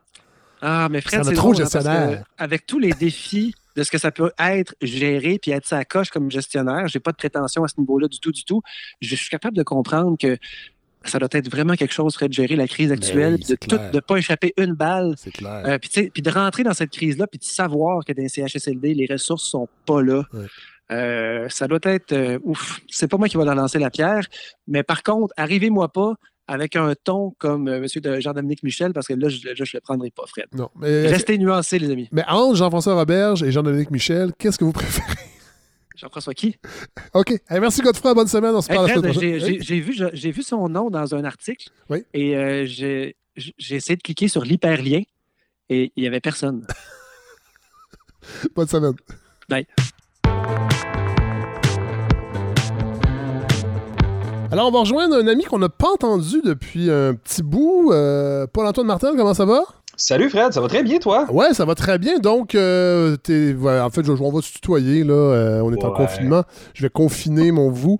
Ah, 0.62 0.88
mais 0.90 1.02
Fred, 1.02 1.24
c'est 1.24 1.34
trop 1.34 1.52
drôle, 1.52 1.56
hein, 1.56 1.60
gestionnaire. 1.60 2.24
avec 2.38 2.66
tous 2.66 2.80
les 2.80 2.94
défis 2.94 3.54
de 3.76 3.84
ce 3.84 3.92
que 3.92 3.98
ça 3.98 4.10
peut 4.12 4.32
être 4.40 4.74
géré 4.82 5.38
puis 5.40 5.52
être 5.52 5.68
sa 5.68 5.84
coche 5.84 6.10
comme 6.10 6.32
gestionnaire, 6.32 6.88
j'ai 6.88 7.00
pas 7.02 7.12
de 7.12 7.18
prétention 7.18 7.64
à 7.64 7.68
ce 7.68 7.74
niveau-là 7.78 8.08
du 8.08 8.20
tout, 8.20 8.32
du 8.32 8.46
tout. 8.46 8.62
Je 9.02 9.16
suis 9.16 9.30
capable 9.30 9.58
de 9.58 9.64
comprendre 9.64 10.18
que 10.18 10.38
ça 11.04 11.20
doit 11.20 11.30
être 11.34 11.52
vraiment 11.52 11.76
quelque 11.76 11.94
chose, 11.94 12.16
Fred, 12.16 12.30
de 12.30 12.34
gérer 12.34 12.56
la 12.56 12.68
crise 12.68 12.92
actuelle, 12.92 13.36
oui, 13.48 13.56
puis 13.60 13.68
de 13.68 13.92
de 13.92 14.00
pas 14.00 14.18
échapper 14.18 14.54
une 14.58 14.74
balle 14.74 15.14
C'est 15.18 15.32
clair. 15.32 15.62
Euh, 15.66 15.78
puis, 15.78 16.22
de 16.22 16.30
rentrer 16.32 16.64
dans 16.64 16.74
cette 16.74 16.90
crise-là, 16.90 17.28
puis 17.28 17.38
de 17.38 17.44
savoir 17.44 18.04
que 18.04 18.14
dans 18.14 18.24
les 18.24 18.30
CHSLD, 18.30 18.94
les 18.94 19.06
ressources 19.12 19.44
sont 19.44 19.68
pas 19.86 20.02
là. 20.02 20.24
Ouais. 20.34 20.46
Euh, 20.92 21.50
ça 21.50 21.68
doit 21.68 21.80
être 21.84 22.12
euh, 22.12 22.40
ouf. 22.44 22.80
C'est 22.90 23.08
pas 23.08 23.18
moi 23.18 23.28
qui 23.28 23.38
va 23.38 23.46
leur 23.46 23.56
lancer 23.56 23.80
la 23.80 23.90
pierre, 23.90 24.26
mais 24.68 24.84
par 24.84 25.02
contre, 25.04 25.34
arrivez-moi 25.38 25.92
pas 25.92 26.14
avec 26.48 26.76
un 26.76 26.94
ton 27.04 27.32
comme 27.40 27.68
euh, 27.68 27.78
M. 27.84 28.20
Jean-Dominique 28.22 28.62
Michel, 28.62 28.94
parce 28.94 29.08
que 29.08 29.14
là, 29.14 29.30
je, 29.30 29.40
je 29.56 29.64
le 29.74 29.82
prendrai 29.82 30.12
pas, 30.12 30.26
Fred. 30.28 30.46
non, 30.54 30.70
mais, 30.76 31.08
Restez 31.08 31.40
nuancés, 31.40 31.80
les 31.80 31.90
amis. 31.90 32.08
mais 32.12 32.24
entre 32.28 32.56
Jean-François 32.56 32.94
Roberge 32.94 33.42
et 33.42 33.52
Jean-Dominique 33.52 33.90
Michel, 33.90 34.32
qu'est-ce 34.38 34.60
que 34.60 34.64
vous 34.64 34.72
préférez? 34.74 35.08
Jean-François 35.96 36.34
qui? 36.36 36.56
OK. 37.14 37.32
Hey, 37.50 37.60
merci, 37.60 37.82
Godefroy. 37.82 38.14
Bonne 38.14 38.28
semaine. 38.28 38.54
On 38.54 38.62
se 38.62 38.70
Hey, 38.70 38.76
parle 38.76 38.88
la 38.88 38.94
Fred, 38.94 39.04
semaine 39.06 39.20
j'ai 39.20 39.38
prochaine. 39.40 39.62
j'ai- 39.64 40.10
j'ai 40.14 40.32
vu, 40.32 40.44
son 40.44 40.70
nom 40.70 40.90
dans 40.92 41.16
un 41.16 41.24
article 41.24 41.70
Oui. 41.90 42.04
et 42.14 42.36
euh, 42.38 42.66
j'ai 42.68 43.16
essayé 43.76 43.96
de 43.96 44.04
cliquer 44.04 44.28
sur 44.28 44.44
l'hyperlien 44.44 45.02
et 45.70 45.92
il 45.96 46.04
y 46.04 46.06
avait 46.08 46.20
personne. 46.20 46.68
Bonne 48.56 48.68
semaine. 48.68 48.94
Bye. 49.50 49.66
Alors, 54.52 54.68
on 54.68 54.72
va 54.72 54.80
rejoindre 54.80 55.16
un 55.16 55.28
ami 55.28 55.44
qu'on 55.44 55.60
n'a 55.60 55.70
pas 55.70 55.90
entendu 55.92 56.42
depuis 56.44 56.90
un 56.92 57.16
petit 57.16 57.42
bout. 57.42 57.92
Euh, 57.92 58.46
Paul-Antoine 58.52 58.88
Martel, 58.88 59.12
comment 59.18 59.34
ça 59.34 59.46
va? 59.46 59.62
Salut 59.98 60.30
Fred, 60.30 60.54
ça 60.54 60.62
va 60.62 60.68
très 60.68 60.84
bien 60.84 61.00
toi? 61.00 61.26
Ouais, 61.32 61.54
ça 61.54 61.66
va 61.66 61.74
très 61.74 61.98
bien. 61.98 62.20
Donc, 62.20 62.54
euh, 62.54 63.16
en 63.16 63.90
fait, 63.90 64.06
je, 64.06 64.12
on 64.12 64.32
va 64.32 64.42
se 64.42 64.54
tutoyer, 64.54 65.04
là. 65.04 65.14
Euh, 65.14 65.62
on 65.62 65.74
est 65.74 65.84
en 65.84 65.92
confinement. 65.92 66.44
Je 66.74 66.84
vais 66.84 66.90
confiner 66.90 67.52
mon 67.52 67.72
vous. 67.72 67.98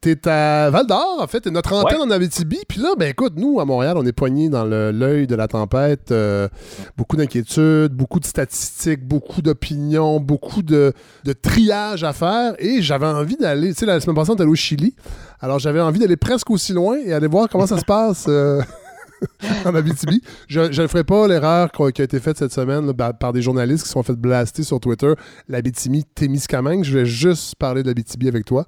T'es 0.00 0.28
à 0.28 0.70
Val 0.70 0.86
d'Or, 0.86 1.18
en 1.20 1.26
fait, 1.26 1.40
t'es 1.40 1.50
notre 1.50 1.72
antenne 1.72 2.00
en 2.00 2.10
Abitibi. 2.10 2.58
Puis 2.68 2.80
là, 2.80 2.90
ben 2.96 3.08
écoute, 3.08 3.32
nous, 3.36 3.58
à 3.58 3.64
Montréal, 3.64 3.96
on 3.96 4.06
est 4.06 4.12
poignés 4.12 4.48
dans 4.48 4.64
l'œil 4.64 5.26
de 5.26 5.34
la 5.34 5.48
tempête. 5.48 6.12
Euh, 6.12 6.48
beaucoup 6.96 7.16
d'inquiétudes, 7.16 7.92
beaucoup 7.92 8.20
de 8.20 8.24
statistiques, 8.24 9.04
beaucoup 9.04 9.42
d'opinions, 9.42 10.20
beaucoup 10.20 10.62
de, 10.62 10.92
de 11.24 11.32
triage 11.32 12.04
à 12.04 12.12
faire. 12.12 12.54
Et 12.60 12.80
j'avais 12.80 13.06
envie 13.06 13.36
d'aller, 13.36 13.70
tu 13.70 13.80
sais, 13.80 13.86
la 13.86 13.98
semaine 13.98 14.14
passée, 14.14 14.30
on 14.30 14.36
est 14.36 14.42
allé 14.42 14.50
au 14.52 14.54
Chili. 14.54 14.94
Alors, 15.40 15.58
j'avais 15.58 15.80
envie 15.80 15.98
d'aller 15.98 16.16
presque 16.16 16.48
aussi 16.50 16.72
loin 16.72 16.96
et 17.04 17.12
aller 17.12 17.26
voir 17.26 17.48
comment 17.48 17.66
ça 17.66 17.78
se 17.78 17.84
passe. 17.84 18.26
Euh, 18.28 18.62
en 19.64 19.74
Abitibi. 19.74 20.22
Je 20.48 20.60
ne 20.60 20.86
ferai 20.86 21.04
pas 21.04 21.26
l'erreur 21.28 21.70
qui 21.70 22.00
a 22.00 22.04
été 22.04 22.20
faite 22.20 22.38
cette 22.38 22.52
semaine 22.52 22.92
par 23.18 23.32
des 23.32 23.42
journalistes 23.42 23.82
qui 23.82 23.88
se 23.88 23.92
sont 23.92 24.02
fait 24.02 24.16
blaster 24.16 24.62
sur 24.62 24.80
Twitter. 24.80 25.12
L'Abitibi, 25.48 26.04
Témiscamingue. 26.04 26.84
Je 26.84 26.98
vais 26.98 27.06
juste 27.06 27.54
parler 27.56 27.82
de 27.82 27.88
l'Abitibi 27.88 28.28
avec 28.28 28.44
toi, 28.44 28.66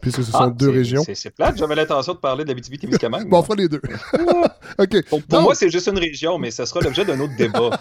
puisque 0.00 0.22
ce 0.22 0.32
sont 0.32 0.38
ah, 0.38 0.50
deux 0.50 0.70
régions. 0.70 1.04
C'est 1.14 1.30
plate. 1.30 1.56
J'avais 1.56 1.74
l'intention 1.74 2.14
de 2.14 2.18
parler 2.18 2.44
de 2.44 2.48
l'Abitibi, 2.48 2.78
Témiscamingue. 2.78 3.28
bon, 3.28 3.38
on 3.38 3.42
fera 3.42 3.56
les 3.56 3.68
deux. 3.68 3.80
OK. 4.78 5.08
Pour, 5.08 5.42
moi, 5.42 5.54
c'est 5.54 5.70
juste 5.70 5.88
une 5.88 5.98
région, 5.98 6.38
mais 6.38 6.50
ce 6.50 6.64
sera 6.64 6.80
l'objet 6.80 7.04
d'un 7.04 7.18
autre 7.20 7.36
débat. 7.36 7.70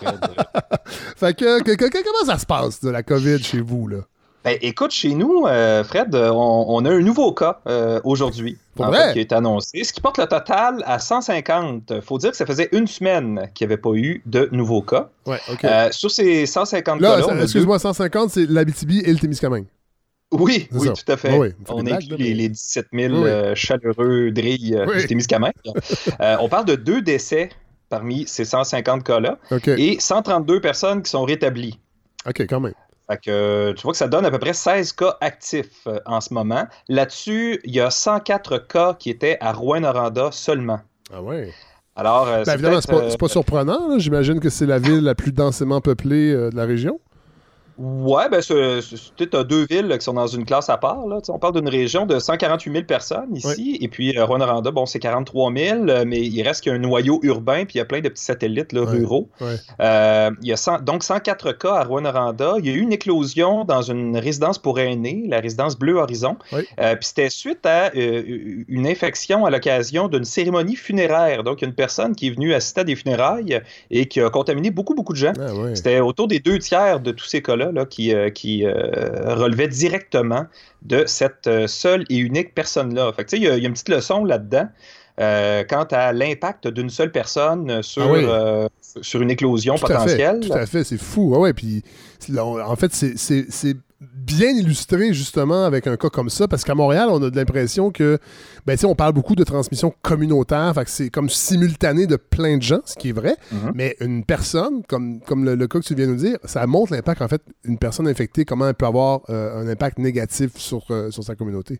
fait 1.16 1.34
que, 1.34 1.64
comment 1.64 2.26
ça 2.26 2.38
se 2.38 2.46
passe 2.46 2.82
de 2.82 2.90
la 2.90 3.04
COVID 3.04 3.44
chez 3.44 3.62
vous, 3.62 3.88
là? 3.88 3.98
Ben, 4.44 4.58
écoute, 4.62 4.92
chez 4.92 5.14
nous, 5.14 5.46
euh, 5.46 5.84
Fred, 5.84 6.16
on, 6.16 6.84
a 6.86 6.90
un 6.90 7.00
nouveau 7.02 7.32
cas 7.32 7.60
euh, 7.68 8.02
aujourd'hui 8.04 8.58
qui 8.76 9.20
été 9.20 9.36
annoncé, 9.36 9.84
ce 9.84 9.94
qui 9.94 10.02
porte 10.02 10.18
le 10.18 10.26
total 10.26 10.82
à 10.88 10.98
150. 10.98 11.92
Il 11.92 12.02
faut 12.02 12.18
dire 12.18 12.32
que 12.32 12.38
ça 12.38 12.48
faisait 12.48 12.70
une 12.72 12.88
semaine 12.88 13.50
qu'il 13.54 13.68
n'y 13.68 13.74
avait 13.74 13.82
pas 13.82 13.94
eu 13.94 14.24
de 14.26 14.50
nouveaux 14.52 14.82
cas. 14.82 15.10
Ouais, 15.28 15.40
euh, 15.64 15.90
sur 15.92 16.10
ces 16.10 16.48
150 16.48 17.00
cas-là... 17.00 17.44
Excuse-moi, 17.44 17.78
150, 17.78 18.32
c'est 18.32 18.50
l'Abitibi 18.50 19.02
et 19.02 19.12
le 19.14 19.20
Témiscamingue. 19.20 19.66
Oui, 20.32 20.68
oui, 20.72 20.88
tout 20.88 21.12
à 21.12 21.18
fait. 21.18 21.54
on 21.68 21.86
inclut 21.86 22.16
les, 22.16 22.34
les, 22.34 22.50
17 22.50 22.88
000 22.94 23.54
chaleureux 23.54 24.32
drilles 24.32 24.76
du 24.98 25.06
Témiscamingue. 25.06 25.54
on 26.40 26.50
parle 26.50 26.66
de 26.66 26.76
deux 26.76 27.02
décès 27.02 27.50
parmi 27.90 28.26
ces 28.26 28.46
150 28.46 29.04
cas-là 29.04 29.38
et 29.78 29.98
132 30.00 30.62
personnes 30.62 31.04
qui 31.04 31.12
sont 31.12 31.26
rétablies. 31.26 31.80
OK, 32.26 32.42
quand 32.48 32.60
même. 32.60 32.74
Fait 33.12 33.18
que, 33.18 33.74
tu 33.74 33.84
vois 33.84 33.92
que 33.92 33.98
ça 33.98 34.08
donne 34.08 34.26
à 34.26 34.32
peu 34.32 34.40
près 34.40 34.54
16 34.54 34.94
cas 34.94 35.18
actifs 35.20 35.86
euh, 35.86 36.00
en 36.06 36.22
ce 36.22 36.34
moment. 36.34 36.66
Là-dessus, 36.88 37.60
il 37.66 37.76
y 37.76 37.82
a 37.82 37.90
104 37.90 38.60
cas 38.60 38.94
qui 38.94 39.10
étaient 39.10 39.38
à 39.42 39.52
Rouen-Noranda 39.52 40.30
seulement. 40.32 40.80
Ah 41.14 41.22
ouais. 41.22 41.52
Alors, 41.98 42.30
euh, 42.30 42.44
ben, 42.46 42.54
évidemment, 42.54 42.80
c'est 42.80 42.90
pas, 43.18 43.26
euh, 43.26 43.28
surprenant. 43.28 44.00
J'imagine 44.00 44.40
que 44.40 44.50
c'est 44.50 44.66
la 44.66 44.80
ville 44.80 45.02
la 45.02 45.14
plus 45.14 45.34
densément 45.34 45.82
peuplée 45.82 46.32
de 46.34 46.56
la 46.56 46.64
région. 46.64 47.02
Ouais, 47.78 48.30
ben, 48.30 48.42
tu 48.42 49.30
as 49.34 49.44
deux 49.44 49.66
villes 49.66 49.96
qui 49.98 50.04
sont 50.04 50.14
dans 50.14 50.28
une 50.28 50.46
classe 50.46 50.70
à 50.70 50.78
part. 50.78 51.08
Là. 51.08 51.20
On 51.30 51.40
parle 51.40 51.56
d'une 51.56 51.70
région 51.70 52.06
de 52.06 52.20
148 52.20 52.72
000 52.72 52.84
personnes 52.86 53.36
ici, 53.36 53.78
et 53.82 53.88
puis 53.88 54.18
euh, 54.18 54.26
Rwanda, 54.26 54.72
bon, 54.72 54.86
c'est 54.86 55.00
43 55.00 55.54
000, 55.54 55.88
euh, 55.88 56.04
mais 56.06 56.20
il 56.20 56.42
reste 56.44 56.62
qu'il 56.62 56.72
y 56.72 56.76
a 56.76 56.78
un 56.78 56.82
noyau 56.82 57.20
urbain, 57.24 57.66
puis 57.66 57.76
il 57.76 57.78
y 57.78 57.82
a 57.82 57.86
plein 57.86 58.02
de 58.02 58.10
petits 58.10 58.24
satellites 58.24 58.72
ruraux. 58.74 59.30
Euh, 59.80 60.30
il 60.42 60.48
y 60.48 60.54
a 60.54 60.80
donc 60.80 61.04
104 61.04 61.54
cas 61.54 61.76
à 61.76 61.84
Rwanda. 61.84 62.56
Il 62.60 62.66
y 62.66 62.70
a 62.70 62.74
eu 62.74 62.82
une 62.82 62.94
éclosion 62.94 63.64
dans 63.64 63.82
une 63.82 64.18
résidence 64.18 64.58
pour 64.58 64.80
aînés, 64.80 65.26
la 65.28 65.40
résidence 65.40 65.78
Bleu 65.78 65.96
Horizon. 65.96 66.38
puis 66.52 66.96
c'était 67.02 67.30
suite 67.30 67.66
à 67.66 67.92
une 67.94 68.88
infection 68.88 69.46
à 69.46 69.50
l'occasion 69.50 70.08
d'une 70.08 70.26
cérémonie 70.26 70.76
funéraire. 70.76 71.44
Donc, 71.44 71.62
il 71.62 71.66
y 71.66 71.66
a 71.66 71.70
une 71.70 71.76
personne 71.76 72.16
qui 72.16 72.28
est 72.28 72.32
venue 72.32 72.54
assister 72.54 72.82
à 72.82 72.84
des 72.84 72.96
funérailles 72.96 73.62
et 73.90 74.08
qui 74.08 74.22
a 74.22 74.30
contaminé 74.30 74.72
beaucoup, 74.72 74.94
beaucoup 74.94 75.14
de 75.14 75.18
gens. 75.18 75.34
Ah 75.40 75.52
c'était 75.74 76.00
autour 76.00 76.28
des 76.28 76.40
deux 76.40 76.60
tiers 76.60 77.00
de 77.00 77.12
tous 77.12 77.26
ces 77.26 77.42
cas-là 77.42 77.61
qui, 77.90 78.14
euh, 78.14 78.30
qui 78.30 78.66
euh, 78.66 79.36
relevait 79.36 79.68
directement 79.68 80.46
de 80.82 81.04
cette 81.06 81.48
euh, 81.48 81.68
seule 81.68 82.06
et 82.10 82.18
unique 82.18 82.54
personne-là. 82.54 83.12
Fait 83.14 83.32
il 83.34 83.44
y, 83.44 83.48
a 83.48 83.56
une 83.56 83.74
petite 83.74 83.90
leçon 83.90 84.24
là-dedans. 84.24 84.68
quant 85.18 85.88
à 85.92 86.14
l'impact 86.14 86.68
d'une 86.68 86.90
seule 86.90 87.12
personne 87.12 87.84
sur, 87.84 88.14
ah 88.14 88.68
sur 89.02 89.22
une 89.22 89.32
éclosion 89.32 89.76
potentielle. 89.76 90.40
tout 90.42 90.54
à 90.54 90.66
fait, 90.66 90.84
c'est 90.84 90.98
fou. 90.98 91.34
Ah 91.36 91.40
ouais, 91.40 91.54
puis 91.54 91.84
en 92.38 92.76
fait, 92.76 92.94
c'est 92.94 93.78
bien 94.26 94.50
illustré 94.50 95.14
justement 95.14 95.66
avec 95.66 95.88
un 95.88 95.98
cas 95.98 96.10
comme 96.10 96.30
ça, 96.30 96.48
parce 96.48 96.64
qu'à 96.64 96.76
Montréal, 96.76 97.10
on 97.10 97.22
a 97.24 97.30
de 97.30 97.36
l'impression 97.36 97.92
que, 97.92 98.20
ben, 98.66 98.78
on 98.84 98.96
parle 98.96 99.14
beaucoup 99.14 99.36
de 99.36 99.44
transmission 99.44 99.94
communautaire, 100.02 100.74
fait 100.76 100.86
que 100.86 100.90
c'est 100.90 101.10
comme 101.10 101.30
simultané 101.30 102.08
de 102.08 102.16
plein 102.16 102.58
de 102.58 102.62
gens, 102.62 102.82
ce 102.86 102.96
qui 102.96 103.10
est 103.10 103.14
vrai, 103.14 103.36
mm-hmm. 103.54 103.72
mais 103.74 103.96
une 104.00 104.24
personne, 104.24 104.84
comme, 104.88 105.20
comme 105.22 105.46
le, 105.46 105.68
cas 105.68 105.80
que 105.80 105.86
tu 105.86 105.96
viens 105.96 106.08
de 106.08 106.12
nous 106.12 106.18
dire, 106.18 106.38
ça 106.44 106.66
montre 106.68 106.94
l'impact, 106.94 107.22
en 107.22 107.28
fait, 107.28 107.42
une 107.66 107.78
personne 107.78 108.08
infectée, 108.08 108.46
comment 108.46 108.68
elle 108.68 108.76
peut 108.76 108.86
avoir 108.86 109.22
euh, 109.30 109.62
un 109.62 109.68
impact 109.68 109.98
négatif 109.98 110.58
sur, 110.58 110.86
euh, 110.92 111.12
sur 111.12 111.24
sa 111.24 111.36
communauté. 111.36 111.80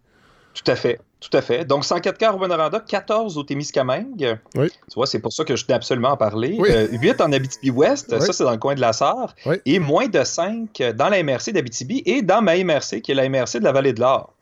Tout 0.54 0.70
à 0.70 0.76
fait. 0.76 1.00
Tout 1.22 1.38
à 1.38 1.42
fait. 1.42 1.66
Donc, 1.66 1.86
104 1.86 2.18
cas 2.18 2.34
au 2.34 2.38
Rwanda, 2.38 2.84
14 2.88 3.38
au 3.38 3.44
Témiscamingue. 3.44 4.40
Oui. 4.56 4.70
Tu 4.70 4.96
vois, 4.96 5.06
c'est 5.06 5.20
pour 5.20 5.32
ça 5.32 5.44
que 5.44 5.56
je 5.56 5.66
tenais 5.66 5.76
absolument 5.76 6.14
à 6.14 6.18
parler. 6.18 6.58
8 6.58 7.22
euh, 7.22 7.24
en 7.24 7.32
Abitibi-Ouest, 7.32 8.20
ça, 8.20 8.34
c'est 8.34 8.44
dans 8.44 8.52
le 8.52 8.58
coin 8.58 8.74
de 8.74 8.82
la 8.82 8.92
Sarre. 8.92 9.36
Et 9.66 9.78
moins 9.78 10.08
de 10.08 10.24
5 10.24 10.82
dans 10.96 11.10
la 11.10 11.22
MRC 11.22 11.52
d'Abitibi 11.54 12.02
et 12.08 12.24
dans 12.24 12.42
ma 12.42 12.58
MRC, 12.58 13.02
qui 13.02 13.12
est 13.12 13.16
la 13.16 13.30
MRC 13.30 13.60
de 13.60 13.64
la 13.64 13.72
Vallée 13.72 13.94
de 13.94 14.00
l'Or. 14.00 14.34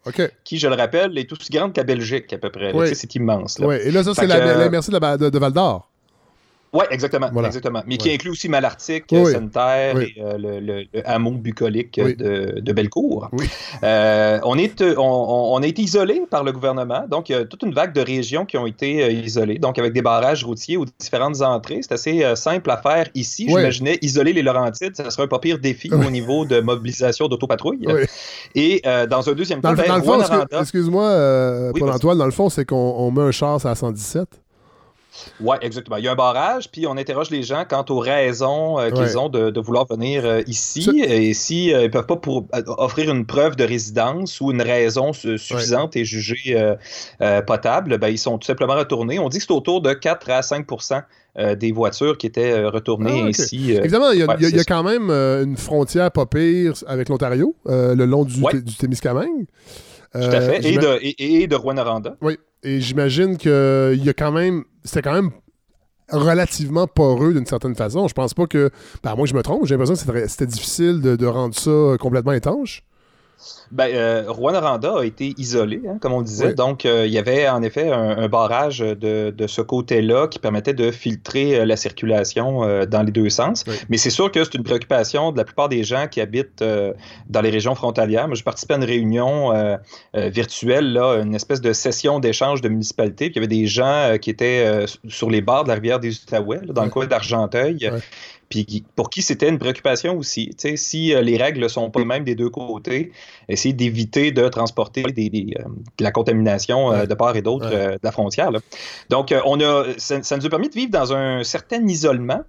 Qui, 0.45 0.57
je 0.57 0.67
le 0.67 0.75
rappelle, 0.75 1.17
est 1.17 1.31
aussi 1.31 1.51
grande 1.51 1.73
qu'à 1.73 1.83
Belgique, 1.83 2.31
à 2.31 2.37
peu 2.37 2.49
près. 2.49 2.73
C'est 2.95 3.13
immense. 3.15 3.57
Oui, 3.59 3.75
et 3.83 3.91
là, 3.91 4.03
ça, 4.03 4.13
c'est 4.13 4.27
la, 4.27 4.69
MRC 4.69 4.89
de, 4.89 5.29
de 5.29 5.39
Val 5.39 5.51
d'Or. 5.51 5.89
Oui, 6.71 6.85
exactement, 6.91 7.31
exactement. 7.43 7.83
Mais 7.87 7.97
qui 7.97 8.11
inclut 8.11 8.31
aussi 8.31 8.47
Malartic, 8.47 9.05
Santerre 9.09 9.99
et 9.99 10.15
euh, 10.19 10.37
le, 10.37 10.85
hameau 11.05 11.31
bucolique 11.31 11.99
de, 11.99 12.59
de, 12.59 12.73
Bellecour. 12.73 13.29
Euh, 13.83 14.39
on, 14.43 14.57
est, 14.57 14.81
on, 14.97 15.53
on, 15.53 15.61
a 15.61 15.65
été 15.65 15.81
isolé 15.81 16.21
par 16.29 16.43
le 16.43 16.51
gouvernement, 16.51 17.05
donc 17.09 17.29
il 17.29 17.31
y 17.31 17.35
a 17.35 17.45
toute 17.45 17.63
une 17.63 17.73
vague 17.73 17.93
de 17.93 18.01
régions 18.01 18.45
qui 18.45 18.57
ont 18.57 18.67
été 18.67 19.03
euh, 19.03 19.11
isolées, 19.11 19.57
donc 19.57 19.79
avec 19.79 19.93
des 19.93 20.01
barrages 20.01 20.43
routiers 20.43 20.77
aux 20.77 20.85
différentes 20.99 21.41
entrées. 21.41 21.79
C'est 21.81 21.93
assez 21.93 22.35
simple 22.35 22.69
à 22.69 22.77
faire 22.77 23.07
ici. 23.15 23.47
J'imaginais 23.47 23.97
isoler 24.01 24.33
les 24.33 24.43
Laurentides, 24.43 24.95
ça 24.95 25.09
serait 25.09 25.23
un 25.23 25.27
pas 25.27 25.39
pire 25.39 25.59
défi 25.59 25.91
au 25.91 26.11
niveau 26.11 26.45
de 26.45 26.59
mobilisation 26.59 27.27
d'autopatrouille. 27.27 27.87
Et 28.53 28.81
dans 29.09 29.27
un 29.27 29.33
deuxième 29.33 29.61
temps, 29.61 29.73
ben, 29.73 30.03
excuse-moi, 30.59 31.71
Paul-Antoine, 31.77 32.17
dans 32.17 32.25
le 32.25 32.31
fond, 32.31 32.49
c'est 32.49 32.65
qu'on 32.65 33.09
met 33.11 33.21
un 33.21 33.31
char 33.31 33.65
à 33.65 33.75
117. 33.75 34.27
Oui, 35.41 35.55
exactement. 35.61 35.97
Il 35.97 36.03
y 36.03 36.07
a 36.07 36.11
un 36.11 36.15
barrage, 36.15 36.69
puis 36.71 36.87
on 36.87 36.97
interroge 36.97 37.29
les 37.29 37.43
gens 37.43 37.63
quant 37.69 37.85
aux 37.89 37.99
raisons 37.99 38.79
euh, 38.79 38.89
qu'ils 38.91 39.17
ont 39.17 39.29
de, 39.29 39.59
vouloir 39.59 39.85
venir 39.89 40.25
euh, 40.25 40.41
ici. 40.47 41.01
Et 41.05 41.33
s'ils 41.33 41.73
euh, 41.73 41.83
ne 41.83 41.87
peuvent 41.87 42.05
pas 42.05 42.17
pour, 42.17 42.45
offrir 42.77 43.09
une 43.11 43.25
preuve 43.25 43.55
de 43.55 43.63
résidence 43.63 44.41
ou 44.41 44.51
une 44.51 44.61
raison 44.61 45.13
suffisante 45.13 45.95
et 45.95 46.05
jugée 46.05 46.57
potable, 47.45 47.97
ben, 47.97 48.09
ils 48.09 48.17
sont 48.17 48.37
tout 48.37 48.47
simplement 48.47 48.75
retournés. 48.75 49.19
On 49.19 49.29
dit 49.29 49.37
que 49.37 49.43
c'est 49.43 49.51
autour 49.51 49.81
de 49.81 49.93
4 49.93 50.29
à 50.29 50.41
5% 50.41 51.03
des 51.55 51.71
voitures 51.71 52.17
qui 52.17 52.27
étaient 52.27 52.65
retournées 52.65 53.23
ah, 53.25 53.29
ici. 53.29 53.71
Évidemment, 53.71 54.11
il 54.11 54.19
y 54.19 54.59
a, 54.59 54.63
quand 54.63 54.83
même 54.83 55.09
une 55.09 55.57
frontière 55.57 56.11
pas 56.11 56.25
pire 56.25 56.73
avec 56.87 57.09
l'Ontario, 57.09 57.55
le 57.65 58.05
long 58.05 58.25
du, 58.25 58.41
du 58.63 58.75
Témiscamingue. 58.75 59.45
Tout 60.13 60.19
à 60.19 60.41
fait. 60.41 60.65
Et 60.65 60.77
de, 60.77 60.99
et, 61.01 61.47
de 61.47 61.55
Rwanda. 61.55 62.15
Oui. 62.21 62.37
Et 62.63 62.81
j'imagine 62.81 63.37
qu'il 63.37 63.49
y 64.03 64.09
a 64.09 64.13
quand 64.13 64.31
même. 64.31 64.63
C'était 64.83 65.01
quand 65.01 65.13
même 65.13 65.31
relativement 66.09 66.87
poreux 66.87 67.33
d'une 67.33 67.45
certaine 67.45 67.75
façon. 67.75 68.07
Je 68.07 68.13
pense 68.13 68.33
pas 68.33 68.47
que. 68.47 68.69
Ben, 69.03 69.15
moi, 69.15 69.25
je 69.25 69.33
me 69.33 69.41
trompe. 69.41 69.65
J'ai 69.65 69.75
l'impression 69.75 69.95
que 69.95 70.27
c'était 70.27 70.45
difficile 70.45 71.01
de, 71.01 71.15
de, 71.15 71.25
rendre 71.25 71.55
ça 71.55 71.97
complètement 71.99 72.33
étanche. 72.33 72.83
Ben, 73.71 73.89
euh, 73.93 74.23
Rwanda 74.27 74.59
a 74.97 75.03
été 75.03 75.33
isolé, 75.37 75.81
hein, 75.87 75.97
comme 76.01 76.13
on 76.13 76.21
disait. 76.21 76.53
Donc, 76.53 76.85
euh, 76.85 77.05
il 77.05 77.13
y 77.13 77.17
avait 77.17 77.47
en 77.47 77.61
effet 77.61 77.91
un, 77.91 78.27
barrage 78.27 78.79
de, 78.79 79.33
ce 79.47 79.61
côté-là 79.61 80.27
qui 80.27 80.39
permettait 80.39 80.73
de 80.73 80.91
filtrer 80.91 81.59
euh, 81.59 81.65
la 81.65 81.75
circulation 81.75 82.63
euh, 82.63 82.85
dans 82.85 83.03
les 83.03 83.11
deux 83.11 83.29
sens. 83.29 83.63
Mais 83.89 83.97
c'est 83.97 84.09
sûr 84.09 84.31
que 84.31 84.43
c'est 84.43 84.55
une 84.55 84.63
préoccupation 84.63 85.31
de 85.31 85.37
la 85.37 85.45
plupart 85.45 85.69
des 85.69 85.83
gens 85.83 86.07
qui 86.09 86.21
habitent 86.21 86.63
dans 87.29 87.41
les 87.41 87.49
régions 87.49 87.75
frontalières. 87.75 88.27
Moi, 88.27 88.35
je 88.35 88.43
participais 88.43 88.73
à 88.73 88.77
une 88.77 88.83
réunion 88.83 89.53
virtuelle, 90.13 90.93
là, 90.93 91.21
une 91.21 91.35
espèce 91.35 91.61
de 91.61 91.73
session 91.73 92.19
d'échange 92.19 92.61
de 92.61 92.69
municipalités. 92.69 93.29
Puis 93.29 93.39
il 93.39 93.43
y 93.43 93.45
avait 93.45 93.47
des 93.47 93.67
gens 93.67 94.17
qui 94.21 94.29
étaient 94.29 94.85
sur 95.07 95.29
les 95.29 95.41
bords 95.41 95.63
de 95.63 95.69
la 95.69 95.75
rivière 95.75 95.99
des 95.99 96.15
Outaouais, 96.21 96.61
dans 96.67 96.83
le 96.83 96.89
coin 96.89 97.05
d'Argenteuil 97.05 97.89
puis 98.49 98.83
pour 98.95 99.09
qui 99.09 99.21
c'était 99.21 99.47
une 99.47 99.59
préoccupation 99.59 100.17
aussi. 100.17 100.51
si 100.75 101.13
euh, 101.13 101.21
les 101.21 101.37
règles 101.37 101.61
ne 101.61 101.67
sont 101.67 101.91
pas 101.91 101.99
les 101.99 102.05
mêmes 102.05 102.23
des 102.23 102.35
deux 102.35 102.49
côtés, 102.49 103.11
essayer 103.47 103.73
d'éviter 103.73 104.31
de 104.31 104.47
transporter 104.49 105.03
euh, 105.05 105.11
de 105.11 106.03
la 106.03 106.11
contamination 106.11 106.91
euh, 106.91 107.05
de 107.05 107.13
part 107.13 107.35
et 107.35 107.41
d'autre 107.41 107.69
de 107.69 107.99
la 108.01 108.11
frontière. 108.11 108.51
Donc, 109.09 109.33
on 109.45 109.61
a, 109.61 109.85
ça, 109.97 110.37
nous 110.37 110.45
a 110.45 110.49
permis 110.49 110.69
de 110.69 110.73
vivre 110.73 110.91
dans 110.91 111.13
un 111.13 111.43
certain 111.43 111.85
isolement 111.87 112.41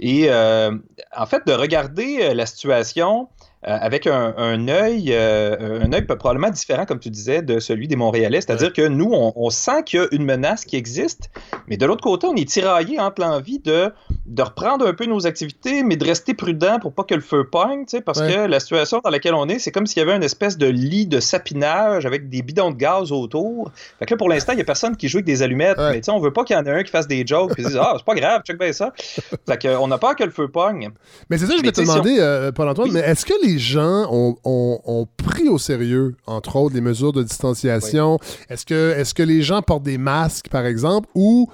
et 0.00 0.30
en 0.30 1.26
fait 1.26 1.46
de 1.46 1.52
regarder 1.52 2.34
la 2.34 2.46
situation 2.46 3.28
avec 3.62 4.06
un, 4.06 4.34
un 4.36 4.68
œil, 4.68 5.08
euh, 5.10 5.80
un 5.82 5.92
œil 5.92 6.02
probablement 6.02 6.50
différent, 6.50 6.86
comme 6.86 7.00
tu 7.00 7.10
disais, 7.10 7.42
de 7.42 7.58
celui 7.58 7.88
des 7.88 7.96
Montréalais. 7.96 8.40
C'est-à-dire 8.40 8.72
que 8.72 8.86
nous, 8.86 9.10
on, 9.12 9.50
sent 9.50 9.82
qu'il 9.84 10.00
y 10.00 10.02
a 10.02 10.06
une 10.12 10.24
menace 10.24 10.64
qui 10.64 10.76
existe, 10.76 11.30
mais 11.66 11.76
de 11.76 11.84
l'autre 11.84 12.02
côté, 12.02 12.26
on 12.26 12.36
est 12.36 12.48
tiraillé 12.48 13.00
entre 13.00 13.22
l'envie 13.22 13.58
de, 13.58 13.90
de 14.26 14.42
reprendre 14.42 14.86
un 14.86 14.94
peu 14.94 15.06
nos 15.06 15.26
activités, 15.26 15.82
mais 15.82 15.96
de 15.96 16.04
rester 16.04 16.34
prudent 16.34 16.78
pour 16.78 16.92
pas 16.92 17.02
que 17.02 17.14
le 17.14 17.20
feu 17.20 17.48
pogne, 17.50 17.84
parce 18.04 18.20
que 18.20 18.46
la 18.46 18.60
situation 18.60 19.00
dans 19.02 19.10
laquelle 19.10 19.34
on 19.34 19.48
est, 19.48 19.58
c'est 19.58 19.72
comme 19.72 19.86
s'il 19.86 19.98
y 19.98 20.02
avait 20.02 20.14
une 20.14 20.22
espèce 20.22 20.56
de 20.56 20.66
lit 20.66 21.06
de 21.06 21.18
sapinage 21.18 22.06
avec 22.06 22.28
des 22.28 22.42
bidons 22.42 22.70
de 22.70 22.76
gaz 22.76 23.10
autour. 23.10 23.72
Fait 23.98 24.06
que 24.06 24.14
là, 24.14 24.18
pour 24.18 24.28
l'instant, 24.28 24.52
il 24.52 24.58
y 24.58 24.62
a 24.62 24.64
personne 24.64 24.96
qui 24.96 25.08
joue 25.08 25.18
avec 25.18 25.26
des 25.26 25.42
allumettes, 25.42 25.78
mais 25.78 26.00
on 26.10 26.20
veut 26.20 26.32
pas 26.32 26.44
qu'il 26.44 26.54
y 26.54 26.58
en 26.58 26.64
ait 26.64 26.70
un 26.70 26.82
qui 26.82 26.90
fasse 26.90 27.08
des 27.08 27.26
jokes 27.26 27.58
et 27.58 27.62
dise 27.62 27.78
Ah, 27.80 27.94
c'est 27.96 28.04
pas 28.04 28.14
grave, 28.14 28.42
check 28.44 28.58
bien 28.58 28.72
ça. 28.72 28.92
Fait 28.96 29.60
qu'on 29.60 29.88
n'a 29.88 29.98
pas 29.98 30.14
que 30.14 30.24
le 30.24 30.30
feu 30.30 30.48
pogne. 30.48 30.90
Mais 31.28 31.38
c'est 31.38 31.46
ça, 31.46 31.54
je 31.56 31.62
vais 31.62 31.72
te 31.72 31.80
demander, 31.80 32.16
euh, 32.18 32.52
Paul-Antoine, 32.52 32.92
mais 32.92 33.00
est-ce 33.00 33.26
que 33.26 33.34
les 33.42 33.47
gens 33.56 34.06
ont, 34.10 35.06
pris 35.16 35.48
au 35.48 35.58
sérieux, 35.58 36.16
entre 36.26 36.56
autres, 36.56 36.74
les 36.74 36.80
mesures 36.80 37.12
de 37.12 37.22
distanciation? 37.22 38.18
Est-ce 38.50 38.66
que, 38.66 38.94
est 38.98 39.14
que 39.14 39.22
les 39.22 39.42
gens 39.42 39.62
portent 39.62 39.84
des 39.84 39.98
masques, 39.98 40.48
par 40.48 40.66
exemple, 40.66 41.08
ou 41.14 41.48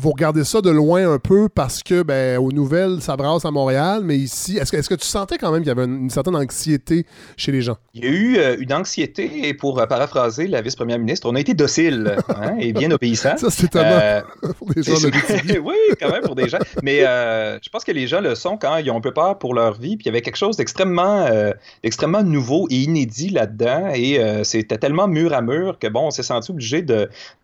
vous 0.00 0.10
regardez 0.10 0.44
ça 0.44 0.62
de 0.62 0.70
loin 0.70 1.12
un 1.12 1.18
peu 1.18 1.48
parce 1.48 1.82
que, 1.82 2.02
ben, 2.02 2.38
aux 2.38 2.52
nouvelles, 2.52 3.02
ça 3.02 3.16
brasse 3.16 3.44
à 3.44 3.50
Montréal, 3.50 4.00
mais 4.02 4.16
ici, 4.16 4.56
est-ce 4.56 4.72
que, 4.72 4.78
est 4.78 4.88
que 4.88 4.94
tu 4.94 5.06
sentais 5.06 5.36
quand 5.36 5.52
même 5.52 5.60
qu'il 5.60 5.68
y 5.68 5.72
avait 5.72 5.84
une, 5.84 6.08
certaine 6.08 6.36
anxiété 6.36 7.04
chez 7.36 7.52
les 7.52 7.60
gens? 7.60 7.76
Il 7.92 8.04
y 8.04 8.08
a 8.08 8.10
eu 8.10 8.38
euh, 8.38 8.56
une 8.58 8.72
anxiété, 8.72 9.48
et 9.48 9.54
pour 9.54 9.78
euh, 9.78 9.86
paraphraser 9.86 10.46
la 10.46 10.62
vice-première 10.62 10.98
ministre, 10.98 11.28
on 11.30 11.34
a 11.34 11.40
été 11.40 11.52
docile 11.52 12.16
hein, 12.30 12.56
et 12.58 12.72
bien 12.72 12.90
obéissants. 12.90 13.36
ça, 13.36 13.50
c'est 13.50 13.66
étonnant 13.66 13.88
euh, 13.90 14.22
pour 14.58 14.70
des 14.70 14.82
gens 14.82 14.94
de 14.94 15.58
Oui, 15.58 15.74
quand 16.00 16.10
même, 16.10 16.22
pour 16.22 16.34
des 16.34 16.48
gens. 16.48 16.58
Mais 16.82 17.00
je 17.00 17.68
pense 17.68 17.84
que 17.84 17.92
les 17.92 18.06
gens 18.06 18.20
le 18.20 18.34
sont 18.34 18.56
quand 18.56 18.78
ils 18.78 18.90
ont 18.90 18.96
un 18.96 19.02
peu 19.02 19.12
peur 19.12 19.38
pour 19.38 19.52
leur 19.54 19.74
vie, 19.74 19.96
puis 19.96 20.04
il 20.04 20.06
y 20.06 20.10
avait 20.10 20.22
quelque 20.22 20.36
chose 20.36 20.56
d'extrêmement 20.56 21.28
extrêmement 21.82 22.22
nouveau 22.22 22.66
et 22.70 22.76
inédit 22.76 23.28
là-dedans, 23.28 23.90
et 23.94 24.18
c'était 24.44 24.78
tellement 24.78 25.08
mur 25.08 25.34
à 25.34 25.42
mur 25.42 25.78
que, 25.78 25.88
bon, 25.88 26.06
on 26.06 26.10
s'est 26.10 26.22
senti 26.22 26.50
obligé 26.50 26.84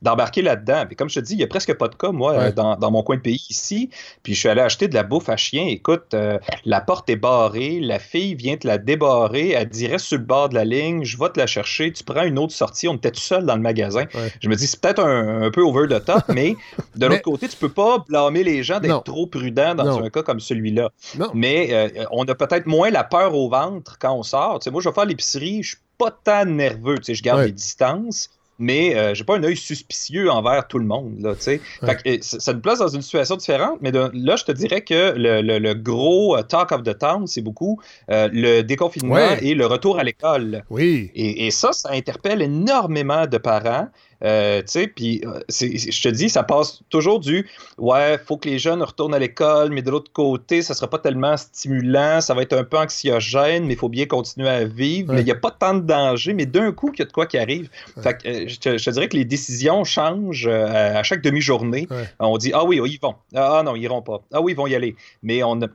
d'embarquer 0.00 0.40
là-dedans. 0.40 0.84
Et 0.90 0.94
comme 0.94 1.10
je 1.10 1.20
te 1.20 1.24
dis, 1.24 1.34
il 1.34 1.38
n'y 1.38 1.44
a 1.44 1.48
presque 1.48 1.74
pas 1.74 1.88
de 1.88 1.94
cas, 1.94 2.12
moi, 2.12 2.45
dans, 2.52 2.90
mon 2.90 3.02
coin 3.02 3.16
de 3.16 3.20
pays 3.20 3.44
ici. 3.50 3.90
Puis 4.22 4.34
je 4.34 4.40
suis 4.40 4.48
allé 4.48 4.60
acheter 4.60 4.88
de 4.88 4.94
la 4.94 5.02
bouffe 5.02 5.28
à 5.28 5.36
chien. 5.36 5.66
Écoute, 5.66 6.14
euh, 6.14 6.38
la 6.64 6.80
porte 6.80 7.08
est 7.10 7.16
barrée, 7.16 7.80
la 7.80 7.98
fille 7.98 8.34
vient 8.34 8.56
te 8.56 8.66
la 8.66 8.78
débarrer, 8.78 9.50
elle 9.50 9.68
dirait 9.68 9.98
sur 9.98 10.18
le 10.18 10.24
bord 10.24 10.48
de 10.48 10.54
la 10.54 10.64
ligne, 10.64 11.04
je 11.04 11.18
vais 11.18 11.28
te 11.30 11.38
la 11.38 11.46
chercher, 11.46 11.92
tu 11.92 12.04
prends 12.04 12.24
une 12.24 12.38
autre 12.38 12.52
sortie. 12.52 12.88
On 12.88 12.94
était 12.94 13.10
tout 13.10 13.20
seul 13.20 13.44
dans 13.46 13.56
le 13.56 13.62
magasin. 13.62 14.04
Je 14.40 14.48
me 14.48 14.54
dis, 14.54 14.66
c'est 14.66 14.80
peut-être 14.80 15.02
un, 15.02 15.50
peu 15.50 15.62
over 15.62 15.86
the 15.88 16.04
top, 16.04 16.24
mais 16.28 16.56
de 16.96 17.06
l'autre 17.06 17.22
côté, 17.22 17.48
tu 17.48 17.56
peux 17.56 17.68
pas 17.68 18.04
blâmer 18.08 18.44
les 18.44 18.62
gens 18.62 18.80
d'être 18.80 19.04
trop 19.04 19.26
prudents 19.26 19.74
dans 19.74 19.98
un 20.02 20.10
cas 20.10 20.22
comme 20.22 20.40
celui-là. 20.40 20.90
Mais 21.34 21.68
euh, 21.72 22.04
on 22.10 22.24
a 22.24 22.34
peut-être 22.34 22.66
moins 22.66 22.90
la 22.90 23.04
peur 23.04 23.34
au 23.34 23.48
ventre 23.48 23.98
quand 23.98 24.12
on 24.12 24.22
sort. 24.22 24.60
moi, 24.70 24.80
je 24.80 24.88
vais 24.88 24.94
faire 24.94 25.04
l'épicerie, 25.04 25.62
je 25.62 25.70
suis 25.70 25.78
pas 25.98 26.10
tant 26.10 26.44
nerveux, 26.44 26.96
je 27.06 27.22
garde 27.22 27.42
les 27.42 27.52
distances 27.52 28.28
mais 28.58 28.96
euh, 28.96 29.14
j'ai 29.14 29.24
pas 29.24 29.36
un 29.36 29.44
œil 29.44 29.56
suspicieux 29.56 30.30
envers 30.30 30.66
tout 30.68 30.78
le 30.78 30.86
monde. 30.86 31.14
Là, 31.20 31.34
fait 31.34 31.60
que, 31.60 32.18
ça 32.22 32.52
nous 32.52 32.60
place 32.60 32.78
dans 32.78 32.88
une 32.88 33.02
situation 33.02 33.36
différente, 33.36 33.78
mais 33.80 33.92
là, 33.92 34.36
je 34.36 34.44
te 34.44 34.52
dirais 34.52 34.80
que 34.80 35.14
le, 35.16 35.74
gros 35.74 36.36
euh, 36.36 36.42
talk 36.42 36.72
of 36.72 36.82
the 36.82 36.96
town, 36.96 37.26
c'est 37.26 37.42
beaucoup 37.42 37.80
euh, 38.10 38.28
le 38.32 38.62
déconfinement 38.62 39.36
et 39.40 39.54
le 39.54 39.66
retour 39.66 39.98
à 39.98 40.04
l'école. 40.04 40.64
Oui. 40.70 41.10
Et, 41.14 41.46
et, 41.46 41.50
ça, 41.50 41.72
ça 41.72 41.90
interpelle 41.92 42.42
énormément 42.42 43.26
de 43.26 43.38
parents. 43.38 43.88
Euh, 44.24 44.60
tu 44.62 44.68
sais, 44.68 44.86
puis 44.86 45.22
euh, 45.24 45.40
je 45.50 46.02
te 46.02 46.08
dis, 46.08 46.28
ça 46.28 46.42
passe 46.42 46.82
toujours 46.88 47.20
du 47.20 47.48
ouais, 47.78 48.18
faut 48.18 48.36
que 48.36 48.48
les 48.48 48.58
jeunes 48.58 48.82
retournent 48.82 49.14
à 49.14 49.18
l'école, 49.18 49.70
mais 49.70 49.82
de 49.82 49.90
l'autre 49.90 50.10
côté, 50.12 50.62
ça 50.62 50.74
sera 50.74 50.88
pas 50.88 50.98
tellement 50.98 51.36
stimulant, 51.36 52.20
ça 52.20 52.34
va 52.34 52.42
être 52.42 52.54
un 52.54 52.64
peu 52.64 52.78
anxiogène, 52.78 53.66
mais 53.66 53.74
il 53.74 53.78
faut 53.78 53.88
bien 53.88 54.06
continuer 54.06 54.48
à 54.48 54.64
vivre. 54.64 55.12
Mais 55.12 55.20
il 55.20 55.24
n'y 55.24 55.30
a 55.30 55.36
pas 55.36 55.50
tant 55.50 55.74
de 55.74 55.80
danger, 55.80 56.32
mais 56.32 56.46
d'un 56.46 56.72
coup, 56.72 56.90
il 56.94 56.98
y 56.98 57.02
a 57.02 57.04
de 57.04 57.12
quoi 57.12 57.26
qui 57.26 57.38
arrive. 57.38 57.68
Fait 58.02 58.16
que, 58.16 58.28
euh, 58.28 58.48
je, 58.48 58.58
te, 58.58 58.90
dirais 58.90 59.08
que 59.08 59.16
les 59.16 59.24
décisions 59.24 59.84
changent 59.84 60.48
à 60.48 61.02
chaque 61.02 61.22
demi-journée. 61.22 61.88
On 62.18 62.38
dit 62.38 62.52
ah 62.54 62.64
oui, 62.64 62.80
ils 62.84 63.00
vont. 63.00 63.14
Ah 63.34 63.62
non, 63.64 63.76
ils 63.76 63.82
iront 63.82 64.02
pas. 64.02 64.22
Ah 64.32 64.40
oui, 64.40 64.52
ils 64.52 64.56
vont 64.56 64.66
y 64.66 64.74
aller. 64.74 64.96
Mais 65.22 65.42
on 65.42 65.60
a, 65.62 65.66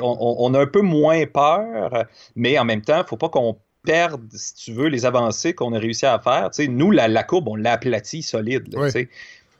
on, 0.00 0.36
on 0.38 0.54
a 0.54 0.60
un 0.60 0.66
peu 0.66 0.80
moins 0.80 1.24
peur, 1.26 2.04
mais 2.36 2.58
en 2.58 2.64
même 2.64 2.82
temps, 2.82 2.96
il 2.96 3.02
ne 3.02 3.06
faut 3.06 3.16
pas 3.16 3.28
qu'on 3.28 3.56
perdre, 3.84 4.24
si 4.32 4.54
tu 4.54 4.72
veux, 4.72 4.88
les 4.88 5.04
avancées 5.04 5.54
qu'on 5.54 5.72
a 5.72 5.78
réussi 5.78 6.06
à 6.06 6.18
faire. 6.18 6.50
nous, 6.68 6.90
la, 6.90 7.22
courbe, 7.24 7.48
on 7.48 7.56
l'a 7.56 7.72
aplatie 7.72 8.22
solide. 8.22 8.68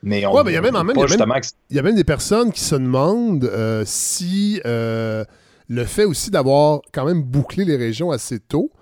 Mais 0.05 0.27
on 0.27 0.45
il 0.45 0.53
y 0.53 0.57
a 0.57 0.61
même, 0.61 0.77
il 1.71 1.77
y 1.77 1.79
a 1.79 1.83
même 1.83 1.95
des 1.95 2.05
personnes 2.05 2.51
qui 2.51 2.61
se 2.61 2.75
demandent 2.75 3.45
euh, 3.45 3.85
si 3.87 4.61
euh, 4.67 5.25
le 5.69 5.85
fait 5.85 6.05
aussi 6.05 6.33
d'avoir 6.33 6.81
quand 6.93 7.05
même 7.05 7.23
bouclé 7.23 7.65
les 7.65 7.77
régions 7.77 8.11
assez 8.11 8.41
tôt 8.41 8.73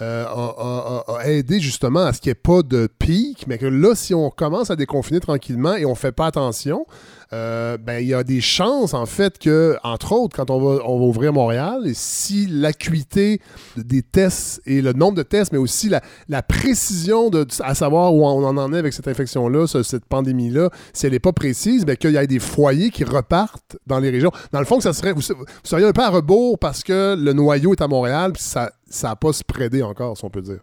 euh, 0.00 0.24
a, 0.26 1.28
aidé 1.28 1.58
justement 1.58 2.04
à 2.04 2.12
ce 2.12 2.20
qu'il 2.20 2.30
n'y 2.30 2.32
ait 2.32 2.34
pas 2.34 2.62
de 2.62 2.88
pic, 2.98 3.46
mais 3.48 3.58
que 3.58 3.66
là, 3.66 3.94
si 3.96 4.14
on 4.14 4.30
commence 4.30 4.70
à 4.70 4.76
déconfiner 4.76 5.18
tranquillement 5.18 5.74
et 5.74 5.84
on 5.86 5.90
ne 5.90 5.96
fait 5.96 6.12
pas 6.12 6.26
attention, 6.26 6.86
euh, 7.32 7.76
ben, 7.76 8.00
il 8.00 8.08
y 8.08 8.14
a 8.14 8.24
des 8.24 8.40
chances, 8.40 8.94
en 8.94 9.04
fait, 9.04 9.38
que, 9.38 9.76
entre 9.84 10.12
autres, 10.12 10.34
quand 10.34 10.50
on 10.50 10.58
va, 10.58 10.82
on 10.84 10.98
va 10.98 11.04
ouvrir 11.04 11.32
Montréal, 11.32 11.82
et 11.86 11.92
si 11.94 12.46
l'acuité 12.46 13.40
des 13.76 14.02
tests 14.02 14.62
et 14.64 14.80
le 14.80 14.94
nombre 14.94 15.16
de 15.16 15.22
tests, 15.22 15.52
mais 15.52 15.58
aussi 15.58 15.88
la, 15.88 16.00
la 16.28 16.42
précision 16.42 17.28
de, 17.28 17.46
à 17.60 17.74
savoir 17.74 18.14
où 18.14 18.24
on 18.24 18.44
en 18.44 18.72
est 18.72 18.78
avec 18.78 18.92
cette 18.94 19.08
infection-là, 19.08 19.66
cette 19.66 20.06
pandémie-là, 20.06 20.70
si 20.92 21.06
elle 21.06 21.12
n'est 21.12 21.18
pas 21.18 21.32
précise, 21.32 21.84
ben, 21.84 21.96
qu'il 21.96 22.12
y 22.12 22.16
ait 22.16 22.26
des 22.26 22.38
foyers 22.38 22.90
qui 22.90 23.04
repartent 23.04 23.76
dans 23.86 23.98
les 23.98 24.10
régions. 24.10 24.32
Dans 24.52 24.60
le 24.60 24.66
fond, 24.66 24.80
ça 24.80 24.92
serait, 24.92 25.12
vous, 25.12 25.22
seriez 25.62 25.86
un 25.86 25.92
peu 25.92 26.02
à 26.02 26.10
rebours 26.10 26.58
parce 26.58 26.82
que 26.82 27.14
le 27.18 27.32
noyau 27.34 27.72
est 27.72 27.82
à 27.82 27.88
Montréal, 27.88 28.32
puis 28.32 28.42
ça 28.42 28.70
n'a 29.02 29.16
pas 29.16 29.32
spreadé 29.32 29.82
encore, 29.82 30.16
si 30.16 30.24
on 30.24 30.30
peut 30.30 30.42
dire. 30.42 30.60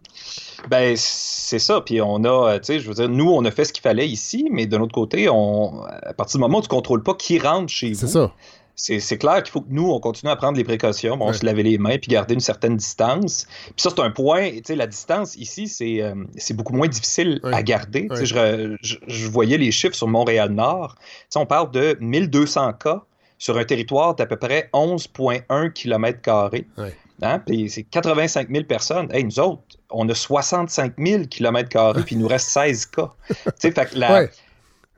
Ben, 0.69 0.95
c'est 0.97 1.59
ça. 1.59 1.82
Puis 1.82 2.01
on 2.01 2.23
a, 2.23 2.59
tu 2.59 2.65
sais, 2.65 2.80
je 2.80 2.88
veux 2.88 2.95
dire, 2.95 3.09
nous, 3.09 3.30
on 3.30 3.43
a 3.45 3.51
fait 3.51 3.65
ce 3.65 3.73
qu'il 3.73 3.82
fallait 3.82 4.07
ici, 4.07 4.47
mais 4.51 4.65
de 4.65 4.78
l'autre 4.78 4.93
côté, 4.93 5.30
on, 5.30 5.84
à 5.84 6.13
partir 6.13 6.38
du 6.38 6.41
moment 6.41 6.59
où 6.59 6.61
tu 6.61 6.67
ne 6.67 6.69
contrôles 6.69 7.03
pas 7.03 7.13
qui 7.13 7.39
rentre 7.39 7.69
chez 7.69 7.91
vous. 7.93 7.99
C'est 7.99 8.07
ça. 8.07 8.32
C'est 8.78 9.17
clair 9.17 9.41
qu'il 9.41 9.53
faut 9.53 9.61
que 9.61 9.71
nous, 9.71 9.89
on 9.89 10.01
continue 10.01 10.30
à 10.30 10.36
prendre 10.36 10.57
les 10.57 10.65
précautions, 10.65 11.17
on 11.21 11.32
se 11.32 11.45
laver 11.45 11.63
les 11.63 11.78
mains 11.78 11.97
puis 11.97 12.09
garder 12.09 12.34
une 12.34 12.41
certaine 12.41 12.76
distance. 12.76 13.47
Puis 13.67 13.76
ça, 13.78 13.89
c'est 13.89 14.01
un 14.01 14.11
point, 14.11 14.51
tu 14.51 14.61
sais, 14.65 14.76
la 14.76 14.86
distance 14.86 15.38
ici, 15.38 15.69
c'est 15.69 16.01
euh, 16.01 16.13
beaucoup 16.53 16.73
moins 16.73 16.89
difficile 16.89 17.39
à 17.43 17.63
garder. 17.63 18.09
Je, 18.11 18.76
je, 18.82 19.28
voyais 19.30 19.57
les 19.57 19.71
chiffres 19.71 19.95
sur 19.95 20.09
Montréal-Nord. 20.09 20.95
On 21.36 21.45
parle 21.45 21.71
de 21.71 21.97
1200 22.01 22.73
cas 22.73 23.03
sur 23.38 23.57
un 23.57 23.63
territoire 23.63 24.15
d'à 24.15 24.26
peu 24.26 24.36
près 24.36 24.69
11,1 24.73 25.71
km. 25.71 26.19
Hein? 27.22 27.39
Puis 27.39 27.70
c'est 27.70 27.84
85 27.84 28.49
000 28.49 28.66
personnes. 28.66 29.07
Hey, 29.11 29.24
nous 29.24 29.39
autres, 29.39 29.63
on 29.89 30.07
a 30.09 30.13
65 30.13 30.93
000 30.97 31.24
km, 31.30 31.93
puis 32.05 32.16
il 32.16 32.20
nous 32.20 32.28
reste 32.28 32.49
16 32.49 32.88
cas. 32.88 33.11
fait 33.59 33.72
que 33.72 33.97
la, 33.97 34.28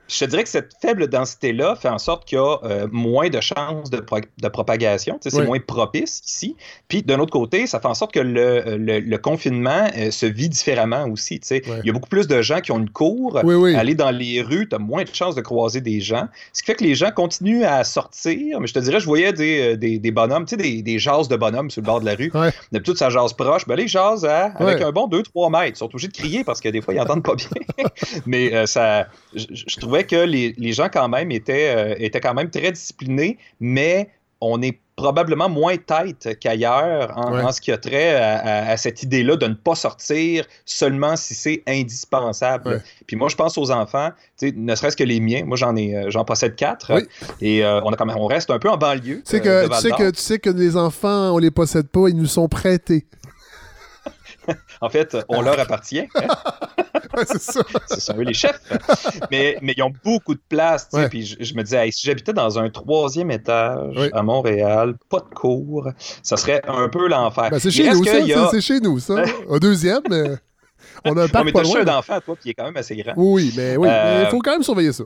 je 0.08 0.20
te 0.20 0.24
dirais 0.24 0.42
que 0.42 0.48
cette 0.48 0.72
faible 0.80 1.08
densité-là 1.08 1.76
fait 1.76 1.88
en 1.88 1.98
sorte 1.98 2.24
qu'il 2.24 2.38
y 2.38 2.40
a 2.40 2.56
euh, 2.64 2.88
moins 2.90 3.28
de 3.28 3.40
chances 3.40 3.90
de, 3.90 4.00
propagation. 4.48 5.18
C'est 5.20 5.44
moins 5.44 5.60
propice 5.60 6.22
ici. 6.26 6.56
Puis 6.88 7.02
d'un 7.02 7.18
autre 7.18 7.32
côté, 7.32 7.66
ça 7.66 7.78
fait 7.78 7.88
en 7.88 7.94
sorte 7.94 8.12
que 8.12 8.20
le, 8.20 9.16
confinement 9.18 9.88
euh, 9.96 10.10
se 10.10 10.24
vit 10.24 10.48
différemment 10.48 11.06
aussi. 11.06 11.40
Il 11.50 11.62
y 11.84 11.90
a 11.90 11.92
beaucoup 11.92 12.08
plus 12.08 12.26
de 12.26 12.40
gens 12.40 12.60
qui 12.60 12.72
ont 12.72 12.78
une 12.78 12.90
cour. 12.90 13.38
Aller 13.76 13.94
dans 13.94 14.10
les 14.10 14.40
rues, 14.40 14.66
tu 14.68 14.76
as 14.76 14.78
moins 14.78 15.04
de 15.04 15.12
chances 15.12 15.34
de 15.34 15.42
croiser 15.42 15.82
des 15.82 16.00
gens. 16.00 16.26
Ce 16.52 16.62
qui 16.62 16.66
fait 16.66 16.76
que 16.76 16.84
les 16.84 16.94
gens 16.94 17.10
continuent 17.10 17.64
à 17.64 17.84
sortir. 17.84 18.60
Mais 18.60 18.66
je 18.66 18.74
te 18.74 18.78
dirais, 18.78 19.00
je 19.00 19.06
voyais 19.06 19.32
des, 19.34 19.74
euh, 19.74 19.76
des, 19.76 19.98
des 19.98 20.10
bonhommes, 20.10 20.44
des, 20.44 20.82
des 20.82 20.98
jases 20.98 21.28
de 21.28 21.36
bonhommes 21.36 21.70
sur 21.70 21.82
le 21.82 21.86
bord 21.86 22.00
de 22.00 22.06
la 22.06 22.14
rue. 22.14 22.32
D'habitude, 22.72 22.96
ça 22.96 23.10
jase 23.10 23.34
proche. 23.34 23.66
Ben, 23.66 23.76
les 23.76 23.88
jases 23.88 24.24
avec 24.24 24.80
un 24.80 24.90
bon 24.90 25.06
2-3 25.06 25.50
mètres. 25.50 25.72
Ils 25.74 25.76
sont 25.76 25.86
obligés 25.86 26.08
de 26.08 26.14
crier 26.14 26.44
parce 26.44 26.62
que 26.62 26.70
des 26.70 26.80
fois, 26.80 26.94
ils 26.94 26.98
n'entendent 26.98 27.24
pas 27.24 27.34
bien. 27.34 27.86
Mais 28.26 28.66
ça, 28.66 29.08
je 29.34 29.76
trouvais 29.76 29.97
que 30.04 30.16
les, 30.16 30.72
gens 30.72 30.88
quand 30.92 31.08
même 31.08 31.30
étaient, 31.30 31.74
euh, 31.74 31.94
étaient 31.98 32.20
quand 32.20 32.34
même 32.34 32.50
très 32.50 32.72
disciplinés, 32.72 33.38
mais 33.60 34.10
on 34.40 34.62
est 34.62 34.78
probablement 34.98 35.48
moins 35.48 35.76
tête 35.76 36.38
qu'ailleurs 36.40 37.16
en, 37.16 37.52
ce 37.52 37.60
qui 37.60 37.70
a 37.70 37.78
trait 37.78 38.16
à, 38.16 38.76
cette 38.76 39.02
idée-là 39.04 39.36
de 39.36 39.46
ne 39.46 39.54
pas 39.54 39.76
sortir 39.76 40.44
seulement 40.64 41.14
si 41.14 41.34
c'est 41.34 41.62
indispensable. 41.68 42.82
Puis 43.06 43.16
moi, 43.16 43.28
je 43.28 43.36
pense 43.36 43.56
aux 43.56 43.70
enfants, 43.70 44.10
ne 44.42 44.74
serait-ce 44.74 44.96
que 44.96 45.04
les 45.04 45.20
miens. 45.20 45.44
Moi, 45.44 45.56
j'en 45.56 45.76
ai, 45.76 45.96
euh, 45.96 46.10
j'en 46.10 46.24
possède 46.24 46.56
quatre. 46.56 46.92
Et 47.40 47.64
euh, 47.64 47.80
on, 47.84 47.92
a 47.92 47.96
quand 47.96 48.06
même, 48.06 48.16
on 48.16 48.26
reste 48.26 48.50
un 48.50 48.58
peu 48.58 48.68
en 48.68 48.76
banlieue. 48.76 49.22
Tu 49.24 49.36
sais, 49.36 49.40
que, 49.40 49.68
tu 49.68 49.80
sais 49.80 49.90
que, 49.90 50.10
tu 50.10 50.20
sais 50.20 50.38
que 50.40 50.50
les 50.50 50.76
enfants, 50.76 51.32
on 51.32 51.38
les 51.38 51.52
possède 51.52 51.88
pas, 51.88 52.08
ils 52.08 52.16
nous 52.16 52.26
sont 52.26 52.48
prêtés. 52.48 53.06
en 54.80 54.88
fait, 54.88 55.16
on 55.28 55.42
leur 55.42 55.58
appartient. 55.60 56.08
c'est 57.26 57.40
ça. 57.40 57.60
Ce 57.88 58.00
sont 58.00 58.16
eux 58.16 58.22
les 58.22 58.34
chefs. 58.34 58.60
Mais, 59.30 59.56
mais 59.62 59.74
ils 59.76 59.82
ont 59.82 59.92
beaucoup 60.04 60.34
de 60.34 60.40
place. 60.48 60.88
Puis 61.10 61.36
je, 61.38 61.54
me 61.54 61.62
disais, 61.62 61.90
si 61.90 62.06
j'habitais 62.06 62.32
dans 62.32 62.58
un 62.58 62.70
troisième 62.70 63.30
étage 63.30 64.10
à 64.12 64.22
Montréal, 64.22 64.94
pas 65.08 65.20
de 65.20 65.34
cours, 65.34 65.88
ça 66.22 66.36
serait 66.36 66.62
un 66.66 66.88
peu 66.88 67.08
l'enfer. 67.08 67.50
Ben, 67.50 67.58
c'est 67.58 67.70
chez, 67.70 67.90
nous, 67.90 68.04
ça. 68.04 68.48
C'est 68.50 68.60
chez 68.60 68.80
nous, 68.80 68.98
ça. 68.98 69.22
Au 69.48 69.58
deuxième, 69.58 70.02
mais 70.10 70.36
on 71.04 71.16
a 71.16 71.24
un 71.24 71.28
parc 71.28 71.44
mais 71.44 71.52
pas 71.52 71.62
loin. 71.62 71.80
un 71.80 71.84
d'enfant, 71.84 72.20
toi, 72.20 72.36
qui 72.40 72.50
est 72.50 72.54
quand 72.54 72.64
même 72.64 72.76
assez 72.76 72.96
grand. 72.96 73.14
Oui, 73.16 73.52
mais 73.56 73.76
oui. 73.76 73.88
il 73.88 73.92
euh, 73.92 74.30
faut 74.30 74.38
quand 74.40 74.52
même 74.52 74.62
surveiller 74.62 74.92
ça. 74.92 75.04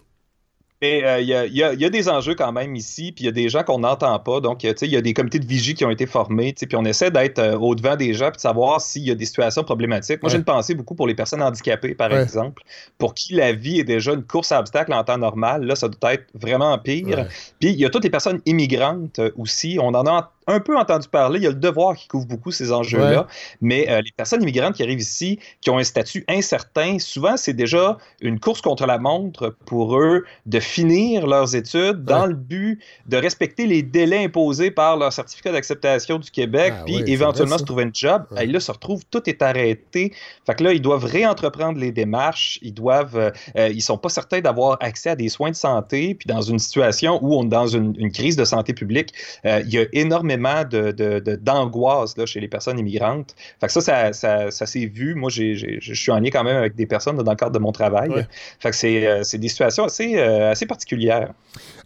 Mais 0.82 1.04
euh, 1.04 1.20
il 1.20 1.28
y, 1.28 1.62
a, 1.62 1.90
des 1.90 2.08
enjeux 2.08 2.34
quand 2.34 2.50
même 2.50 2.74
ici, 2.74 3.12
puis 3.12 3.22
il 3.22 3.26
y 3.26 3.28
a 3.28 3.32
des 3.32 3.48
gens 3.48 3.62
qu'on 3.62 3.78
n'entend 3.78 4.18
pas. 4.18 4.40
Donc, 4.40 4.64
il 4.64 4.90
y 4.90 4.96
a 4.96 5.00
des 5.00 5.14
comités 5.14 5.38
de 5.38 5.46
vigie 5.46 5.74
qui 5.74 5.84
ont 5.84 5.90
été 5.90 6.06
formés, 6.06 6.52
puis 6.54 6.76
on 6.76 6.84
essaie 6.84 7.12
d'être 7.12 7.38
euh, 7.38 7.56
au-devant 7.56 7.94
des 7.94 8.14
gens, 8.14 8.30
puis 8.30 8.38
de 8.38 8.40
savoir 8.40 8.80
s'il 8.80 9.06
y 9.06 9.12
a 9.12 9.14
des 9.14 9.24
situations 9.24 9.62
problématiques. 9.62 10.20
Moi, 10.22 10.30
j'ai 10.30 10.38
une 10.38 10.44
pensée 10.44 10.74
beaucoup 10.74 10.96
pour 10.96 11.06
les 11.06 11.14
personnes 11.14 11.40
handicapées, 11.40 11.94
par 11.94 12.12
exemple, 12.12 12.64
pour 12.98 13.14
qui 13.14 13.34
la 13.34 13.52
vie 13.52 13.78
est 13.78 13.84
déjà 13.84 14.12
une 14.12 14.24
course 14.24 14.50
à 14.50 14.58
obstacles 14.58 14.92
en 14.92 15.04
temps 15.04 15.18
normal. 15.18 15.64
Là, 15.64 15.76
ça 15.76 15.88
doit 15.88 16.14
être 16.14 16.26
vraiment 16.34 16.76
pire. 16.78 17.28
Puis, 17.60 17.70
il 17.70 17.78
y 17.78 17.84
a 17.84 17.90
toutes 17.90 18.02
les 18.02 18.10
personnes 18.10 18.40
immigrantes 18.44 19.20
euh, 19.20 19.30
aussi. 19.38 19.78
On 19.80 19.94
en 19.94 20.04
a 20.04 20.32
un 20.46 20.60
peu 20.60 20.76
entendu 20.76 21.08
parler. 21.08 21.38
Il 21.40 21.42
y 21.44 21.46
a 21.46 21.50
le 21.50 21.56
devoir 21.56 21.96
qui 21.96 22.08
couvre 22.08 22.26
beaucoup 22.26 22.50
ces 22.50 22.72
enjeux-là. 22.72 23.26
Mais 23.60 23.88
euh, 23.88 24.02
les 24.02 24.12
personnes 24.16 24.42
immigrantes 24.42 24.74
qui 24.74 24.82
arrivent 24.82 25.00
ici, 25.00 25.38
qui 25.60 25.70
ont 25.70 25.78
un 25.78 25.84
statut 25.84 26.24
incertain, 26.28 26.98
souvent, 26.98 27.36
c'est 27.36 27.52
déjà 27.52 27.98
une 28.20 28.40
course 28.40 28.60
contre 28.60 28.86
la 28.86 28.98
montre 28.98 29.54
pour 29.66 29.98
eux 29.98 30.24
de 30.46 30.60
finir 30.60 31.26
leurs 31.26 31.54
études 31.54 32.04
dans 32.04 32.26
le 32.26 32.34
but 32.34 32.80
de 33.06 33.16
respecter 33.16 33.66
les 33.66 33.82
délais 33.82 34.24
imposés 34.24 34.70
par 34.70 34.96
leur 34.96 35.12
certificat 35.12 35.52
d'acceptation 35.52 36.18
du 36.18 36.30
Québec, 36.30 36.74
ah 36.76 36.82
puis 36.84 37.02
éventuellement 37.06 37.58
se 37.58 37.64
trouver 37.64 37.84
un 37.84 37.90
job. 37.92 38.24
Et 38.40 38.46
là, 38.46 38.60
se 38.60 38.72
retrouve, 38.72 39.02
tout 39.10 39.28
est 39.28 39.42
arrêté. 39.42 40.12
Fait 40.46 40.54
que 40.54 40.64
là, 40.64 40.72
ils 40.72 40.82
doivent 40.82 41.04
réentreprendre 41.04 41.78
les 41.78 41.92
démarches. 41.92 42.58
Ils 42.62 42.74
doivent, 42.74 43.16
euh, 43.16 43.30
euh, 43.56 43.68
ils 43.68 43.82
sont 43.82 43.98
pas 43.98 44.08
certains 44.08 44.40
d'avoir 44.40 44.76
accès 44.80 45.10
à 45.10 45.16
des 45.16 45.28
soins 45.28 45.50
de 45.50 45.56
santé. 45.56 46.14
Puis 46.14 46.26
dans 46.26 46.42
une 46.42 46.58
situation 46.58 47.18
où 47.22 47.36
on 47.36 47.44
est 47.44 47.48
dans 47.48 47.66
une, 47.66 47.94
une 47.98 48.10
crise 48.10 48.36
de 48.36 48.44
santé 48.44 48.72
publique, 48.72 49.12
il 49.44 49.68
y 49.72 49.78
a 49.78 49.84
énormément 49.92 50.31
d'angoisse 50.36 52.14
de, 52.14 52.26
chez 52.26 52.40
les 52.40 52.48
personnes 52.48 52.78
immigrantes. 52.78 53.34
Fait 53.60 53.66
que 53.66 53.72
ça, 53.72 54.12
ça, 54.12 54.50
ça, 54.50 54.66
s'est 54.66 54.86
vu. 54.86 55.14
Moi, 55.14 55.30
je 55.30 55.78
suis 55.80 56.12
en 56.12 56.18
lien 56.18 56.30
quand 56.30 56.44
même 56.44 56.56
avec 56.56 56.74
des 56.74 56.86
personnes 56.86 57.16
dans 57.16 57.30
le 57.30 57.36
cadre 57.36 57.52
de 57.52 57.58
mon 57.58 57.72
travail. 57.72 58.10
Fait 58.58 58.70
que 58.70 58.76
c'est 58.76 59.06
euh, 59.06 59.22
des 59.32 59.48
situations 59.48 59.84
assez, 59.84 60.18
euh, 60.18 60.50
assez 60.50 60.66
particulières. 60.66 61.32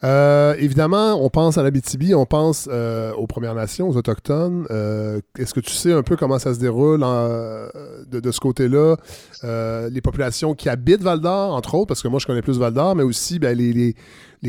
Euh, 0.04 0.54
évidemment, 0.58 1.14
on 1.22 1.30
pense 1.30 1.58
à 1.58 1.62
l'Abitibi, 1.62 2.14
on 2.14 2.26
pense 2.26 2.68
aux 2.68 3.26
Premières 3.26 3.54
Nations, 3.54 3.88
aux 3.88 3.96
Autochtones. 3.96 4.66
Est-ce 5.38 5.54
que 5.54 5.60
tu 5.60 5.72
sais 5.72 5.92
un 5.92 6.02
peu 6.02 6.16
comment 6.16 6.38
ça 6.38 6.54
se 6.54 6.60
déroule 6.60 7.00
de, 7.00 8.30
ce 8.30 8.40
côté-là? 8.40 8.96
les 9.42 10.00
populations 10.00 10.54
qui 10.54 10.68
habitent 10.68 11.02
Val-d'Or, 11.02 11.54
entre 11.54 11.74
autres, 11.74 11.86
parce 11.86 12.02
que 12.02 12.08
moi, 12.08 12.20
je 12.20 12.26
connais 12.26 12.42
plus 12.42 12.58
Val-d'Or, 12.58 12.94
mais 12.94 13.02
aussi 13.02 13.38
ben, 13.38 13.56
les 13.56 13.72
les 13.72 13.94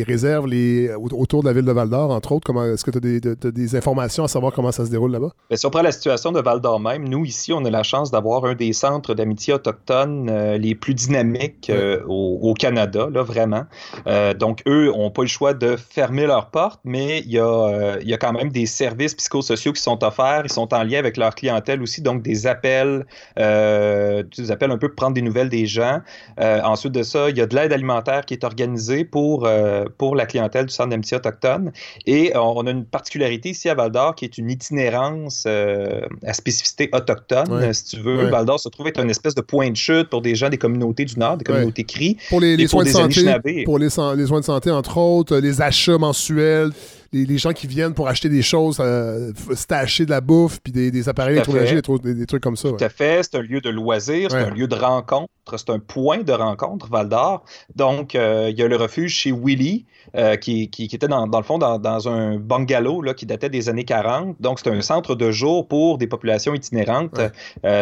réserves 0.04 0.48
les, 0.48 0.94
autour 0.94 1.44
de 1.44 1.48
la 1.48 1.54
ville 1.54 1.66
de 1.66 1.72
Val 1.72 1.90
d'Or, 1.90 2.12
entre 2.12 2.32
autres? 2.32 2.52
Est-ce 2.66 2.84
que 2.84 2.92
tu 2.92 3.48
as, 3.48 3.52
des 3.52 3.76
informations 3.76 4.24
à 4.24 4.28
savoir 4.28 4.54
comment 4.54 4.72
ça 4.72 4.86
se 4.86 4.92
déroule 4.92 5.12
là-bas? 5.12 5.32
Ben, 5.50 5.56
si 5.56 5.66
on 5.66 5.70
prend 5.70 5.82
la 5.82 5.92
situation 5.92 6.32
de 6.32 6.42
Val 6.42 6.62
d'Or 6.62 6.80
même, 6.80 7.08
nous, 7.08 7.26
ici, 7.26 7.54
on 7.54 7.64
a 7.66 7.70
la 7.70 7.84
chance 7.84 8.12
d'avoir 8.12 8.46
un 8.46 8.56
des 8.56 8.74
centres 8.74 9.14
d'amitié 9.14 9.54
autochtone 9.54 10.30
euh, 10.30 10.58
les 10.58 10.76
plus 10.76 10.94
dynamiques 10.94 11.70
euh, 11.70 12.02
au, 12.08 12.54
Canada, 12.54 13.08
là, 13.12 13.24
vraiment. 13.24 13.64
Euh, 14.08 14.34
donc, 14.34 14.64
eux 14.68 14.88
n'ont 14.88 15.12
pas 15.12 15.22
le 15.22 15.28
choix 15.28 15.54
de 15.54 15.76
fermer 15.76 16.26
leurs 16.26 16.50
portes, 16.50 16.80
mais 16.84 17.20
il 17.20 17.32
y, 17.32 17.40
a, 17.40 17.98
il 18.02 18.08
y 18.08 18.14
a 18.14 18.18
quand 18.18 18.34
même 18.34 18.50
des 18.50 18.66
services 18.66 19.14
psychosociaux 19.16 19.74
qui 19.74 19.82
sont 19.82 20.04
offerts. 20.04 20.44
Ils 20.46 20.52
sont 20.52 20.74
en 20.74 20.84
lien 20.84 21.00
avec 21.00 21.18
leur 21.18 21.36
clientèle 21.36 21.82
aussi, 21.82 22.02
donc 22.02 22.22
des 22.22 22.48
appels, 22.48 23.06
des 23.38 24.52
appels 24.52 24.72
un 24.72 24.78
peu 24.78 24.88
pour 24.90 24.96
prendre 24.96 25.14
des 25.14 25.22
nouvelles 25.22 25.50
des 25.50 25.66
gens. 25.68 26.02
ensuite 26.40 26.94
de 26.94 27.04
ça, 27.04 27.30
il 27.30 27.38
y 27.38 27.42
a 27.42 27.46
de 27.46 27.56
l'aide 27.56 27.74
alimentaire 27.74 28.26
qui 28.26 28.34
est 28.34 28.44
organisée 28.44 29.06
pour 29.06 29.48
pour 29.90 30.16
la 30.16 30.26
clientèle 30.26 30.66
du 30.66 30.74
Centre 30.74 30.90
d'amitié 30.90 31.18
autochtone. 31.18 31.72
Et 32.06 32.32
on 32.36 32.66
a 32.66 32.72
une 32.72 32.86
particularité 32.86 33.50
ici 33.50 33.70
à 33.70 33.76
Val 33.76 33.92
d'Or 33.92 34.16
qui 34.16 34.26
est 34.26 34.38
une 34.38 34.50
itinérance 34.50 35.46
euh, 35.48 36.02
à 36.26 36.34
spécificité 36.34 36.90
autochtone. 36.94 37.74
Si 37.74 37.86
tu 37.86 38.02
veux, 38.02 38.28
Val 38.30 38.46
d'Or 38.46 38.60
se 38.60 38.70
trouve 38.70 38.88
être 38.88 39.02
une 39.02 39.10
espèce 39.10 39.36
de 39.36 39.42
point 39.42 39.70
de 39.70 39.76
chute 39.76 40.10
pour 40.10 40.22
des 40.22 40.36
gens 40.36 40.50
des 40.50 40.58
communautés 40.58 41.06
du 41.06 41.18
Nord, 41.20 41.38
des 41.38 41.46
communautés 41.46 41.84
CRI. 41.84 42.18
Pour 42.30 42.42
les, 42.42 42.68
soins 42.68 42.84
de 42.84 42.90
santé, 42.90 43.64
pour 43.64 43.80
les, 43.80 43.90
soins 43.90 44.16
de 44.16 44.46
santé, 44.46 44.72
entre 44.72 44.98
autres, 44.98 45.38
les 45.38 45.62
achats 45.62 45.98
mensuels 45.98 46.72
les, 47.12 47.38
gens 47.38 47.54
qui 47.54 47.68
viennent 47.68 47.94
pour 47.94 48.08
acheter 48.08 48.30
des 48.30 48.42
choses, 48.42 48.78
euh, 48.80 49.32
stacher 49.54 50.06
de 50.06 50.10
la 50.10 50.22
bouffe, 50.22 50.60
puis 50.62 50.72
des, 50.72 51.10
appareils 51.10 51.34
électroménagers, 51.34 51.82
des, 52.04 52.26
trucs 52.26 52.44
comme 52.44 52.58
ça. 52.58 52.70
Tout 52.70 52.84
à 52.84 52.90
fait. 52.90 53.24
C'est 53.24 53.36
un 53.38 53.42
lieu 53.42 53.62
de 53.62 53.70
loisirs, 53.70 54.32
c'est 54.32 54.38
un 54.38 54.50
lieu 54.50 54.68
de 54.68 54.76
rencontre, 54.76 55.30
c'est 55.56 55.70
un 55.70 55.80
point 55.80 56.20
de 56.20 56.32
rencontre, 56.32 56.88
Val 56.90 57.10
d'Or. 57.10 57.44
Donc, 57.76 58.16
euh, 58.16 58.50
il 58.50 58.58
y 58.58 58.64
a 58.64 58.68
le 58.68 58.76
refuge 58.76 59.14
chez 59.14 59.32
Willy, 59.32 59.86
euh, 60.16 60.36
qui, 60.38 60.70
qui, 60.70 60.86
était 60.86 61.08
dans, 61.08 61.26
le 61.26 61.44
fond 61.44 61.58
dans, 61.58 62.10
un 62.10 62.38
bungalow 62.38 63.02
là, 63.02 63.14
qui 63.14 63.26
datait 63.26 63.50
des 63.50 63.70
années 63.70 63.84
40. 63.84 64.38
Donc, 64.40 64.60
c'est 64.60 64.70
un 64.70 64.82
centre 64.82 65.16
de 65.16 65.32
jour 65.32 65.68
pour 65.68 65.98
des 65.98 66.08
populations 66.08 66.54
itinérantes. 66.54 67.20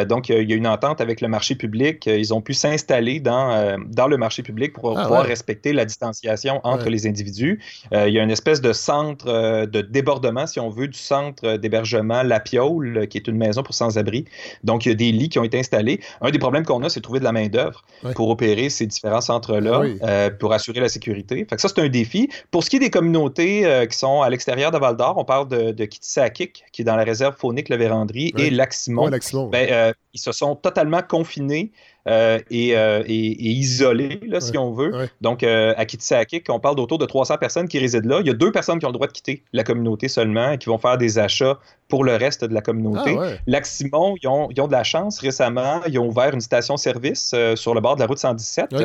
donc, 0.07 0.29
il 0.29 0.49
y 0.49 0.53
a 0.53 0.55
une 0.55 0.67
entente 0.67 1.01
avec 1.01 1.21
le 1.21 1.27
marché 1.27 1.55
public. 1.55 2.05
Ils 2.07 2.33
ont 2.33 2.41
pu 2.41 2.53
s'installer 2.53 3.19
dans, 3.19 3.77
dans 3.87 4.07
le 4.07 4.17
marché 4.17 4.43
public 4.43 4.73
pour 4.73 4.97
ah, 4.97 5.03
pouvoir 5.03 5.25
respecter 5.25 5.73
la 5.73 5.85
distanciation 5.85 6.59
entre 6.63 6.89
les 6.89 7.07
individus. 7.07 7.59
il 7.91 8.09
y 8.09 8.19
a 8.19 8.23
une 8.23 8.31
espèce 8.31 8.61
de 8.61 8.73
centre 8.73 9.15
euh, 9.27 9.65
de 9.65 9.81
débordement, 9.81 10.47
si 10.47 10.59
on 10.59 10.69
veut, 10.69 10.87
du 10.87 10.97
centre 10.97 11.57
d'hébergement 11.57 12.23
La 12.23 12.39
Piole, 12.39 13.07
qui 13.07 13.17
est 13.17 13.27
une 13.27 13.37
maison 13.37 13.63
pour 13.63 13.73
sans-abri. 13.73 14.25
Donc, 14.63 14.85
il 14.85 14.89
y 14.89 14.91
a 14.91 14.95
des 14.95 15.11
lits 15.11 15.29
qui 15.29 15.39
ont 15.39 15.43
été 15.43 15.59
installés. 15.59 15.99
Un 16.21 16.31
des 16.31 16.39
problèmes 16.39 16.65
qu'on 16.65 16.83
a, 16.83 16.89
c'est 16.89 16.99
de 16.99 17.03
trouver 17.03 17.19
de 17.19 17.23
la 17.23 17.31
main-d'œuvre 17.31 17.83
pour 18.15 18.29
opérer 18.29 18.69
ces 18.69 18.85
différents 18.85 19.21
centres-là, 19.21 19.81
ah 19.83 20.05
euh, 20.07 20.29
pour 20.29 20.53
assurer 20.53 20.79
la 20.79 20.89
sécurité. 20.89 21.45
Fait 21.49 21.55
que 21.55 21.61
ça, 21.61 21.67
c'est 21.67 21.81
un 21.81 21.89
défi. 21.89 22.29
Pour 22.51 22.63
ce 22.63 22.69
qui 22.69 22.77
est 22.77 22.79
des 22.79 22.89
communautés 22.89 23.65
euh, 23.65 23.85
qui 23.85 23.97
sont 23.97 24.21
à 24.21 24.29
l'extérieur 24.29 24.71
de 24.71 24.77
Val 24.77 24.97
d'Or, 24.97 25.15
on 25.17 25.25
parle 25.25 25.47
de, 25.47 25.71
de 25.71 25.85
Kitisakik, 25.85 26.65
qui 26.71 26.81
est 26.81 26.85
dans 26.85 26.95
la 26.95 27.03
réserve 27.03 27.35
faunique 27.37 27.69
Le 27.69 27.77
Vérandrie, 27.77 28.33
et 28.37 28.49
Lac-Simon. 28.49 29.09
Ben, 29.51 29.93
ils 30.13 30.19
se 30.19 30.31
sont 30.31 30.55
totalement 30.55 31.01
confinés 31.01 31.71
euh, 32.07 32.39
euh, 32.51 33.03
et, 33.07 33.49
isolé, 33.49 34.19
là, 34.27 34.39
si 34.39 34.55
on 34.57 34.71
veut. 34.71 35.09
Donc, 35.21 35.41
euh, 35.41 35.73
à 35.75 35.85
Kitsakik, 35.85 36.45
on 36.49 36.59
parle 36.59 36.75
d'autour 36.75 36.99
de 36.99 37.05
300 37.05 37.37
personnes 37.37 37.67
qui 37.67 37.79
résident 37.79 38.07
là. 38.07 38.19
Il 38.21 38.27
y 38.27 38.29
a 38.29 38.33
deux 38.33 38.51
personnes 38.51 38.77
qui 38.77 38.85
ont 38.85 38.89
le 38.89 38.93
droit 38.93 39.07
de 39.07 39.11
quitter 39.11 39.43
la 39.53 39.63
communauté 39.63 40.07
seulement 40.07 40.51
et 40.51 40.57
qui 40.59 40.67
vont 40.67 40.77
faire 40.77 40.99
des 40.99 41.17
achats 41.17 41.57
pour 41.87 42.03
le 42.03 42.15
reste 42.15 42.43
de 42.43 42.53
la 42.53 42.61
communauté. 42.61 43.15
Ah, 43.19 43.29
Lac-Simon, 43.47 44.15
ils 44.21 44.27
ont, 44.27 44.47
de 44.49 44.71
la 44.71 44.83
chance. 44.83 45.19
Récemment, 45.19 45.81
ils 45.87 45.97
ont 45.99 46.07
ouvert 46.07 46.33
une 46.33 46.41
station-service 46.41 47.33
sur 47.55 47.73
le 47.73 47.81
bord 47.81 47.95
de 47.95 48.01
la 48.01 48.07
route 48.07 48.19
117. 48.19 48.75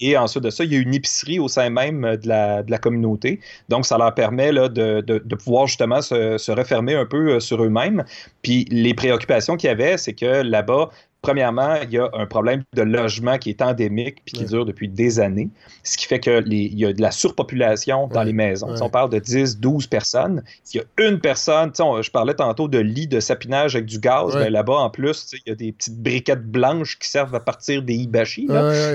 et 0.00 0.16
ensuite 0.16 0.44
de 0.44 0.50
ça, 0.50 0.64
il 0.64 0.72
y 0.72 0.76
a 0.76 0.80
une 0.80 0.94
épicerie 0.94 1.38
au 1.38 1.48
sein 1.48 1.68
même 1.70 2.16
de 2.16 2.28
la, 2.28 2.78
communauté. 2.78 3.40
Donc, 3.68 3.86
ça 3.86 3.98
leur 3.98 4.14
permet 4.14 4.52
là, 4.52 4.68
de, 4.68 5.34
pouvoir 5.36 5.66
justement 5.66 6.00
se, 6.00 6.38
se 6.38 6.52
refermer 6.52 6.94
un 6.94 7.06
peu 7.06 7.40
sur 7.40 7.62
eux-mêmes. 7.62 8.04
Puis, 8.42 8.66
les 8.70 8.94
préoccupations 8.94 9.56
qu'il 9.56 9.68
y 9.68 9.70
avait, 9.70 9.96
c'est 9.96 10.14
que 10.14 10.42
là-bas, 10.42 10.90
Premièrement, 11.22 11.76
il 11.82 11.90
y 11.90 11.98
a 11.98 12.10
un 12.14 12.26
problème 12.26 12.64
de 12.74 12.82
logement 12.82 13.38
qui 13.38 13.50
est 13.50 13.62
endémique 13.62 14.22
puis 14.24 14.38
qui 14.38 14.44
dure 14.44 14.66
depuis 14.66 14.88
des 14.88 15.20
années, 15.20 15.50
ce 15.84 15.96
qui 15.96 16.06
fait 16.06 16.18
qu'il 16.18 16.52
y 16.52 16.84
a 16.84 16.92
de 16.92 17.00
la 17.00 17.12
surpopulation 17.12 18.08
dans 18.08 18.24
les 18.24 18.32
maisons. 18.32 18.74
Si 18.76 18.82
on 18.82 18.90
parle 18.90 19.10
de 19.10 19.20
10, 19.20 19.60
12 19.60 19.86
personnes, 19.86 20.42
s'il 20.64 20.80
y 20.80 20.84
a 20.84 21.08
une 21.08 21.20
personne, 21.20 21.70
je 21.76 22.10
parlais 22.10 22.34
tantôt 22.34 22.66
de 22.66 22.78
lits 22.78 23.06
de 23.06 23.20
sapinage 23.20 23.76
avec 23.76 23.86
du 23.86 24.00
gaz, 24.00 24.34
ben 24.34 24.52
là-bas, 24.52 24.74
en 24.74 24.90
plus, 24.90 25.32
il 25.32 25.50
y 25.50 25.52
a 25.52 25.54
des 25.54 25.70
petites 25.70 26.02
briquettes 26.02 26.44
blanches 26.44 26.98
qui 26.98 27.08
servent 27.08 27.34
à 27.34 27.40
partir 27.40 27.82
des 27.82 27.94
hibachi. 27.94 28.48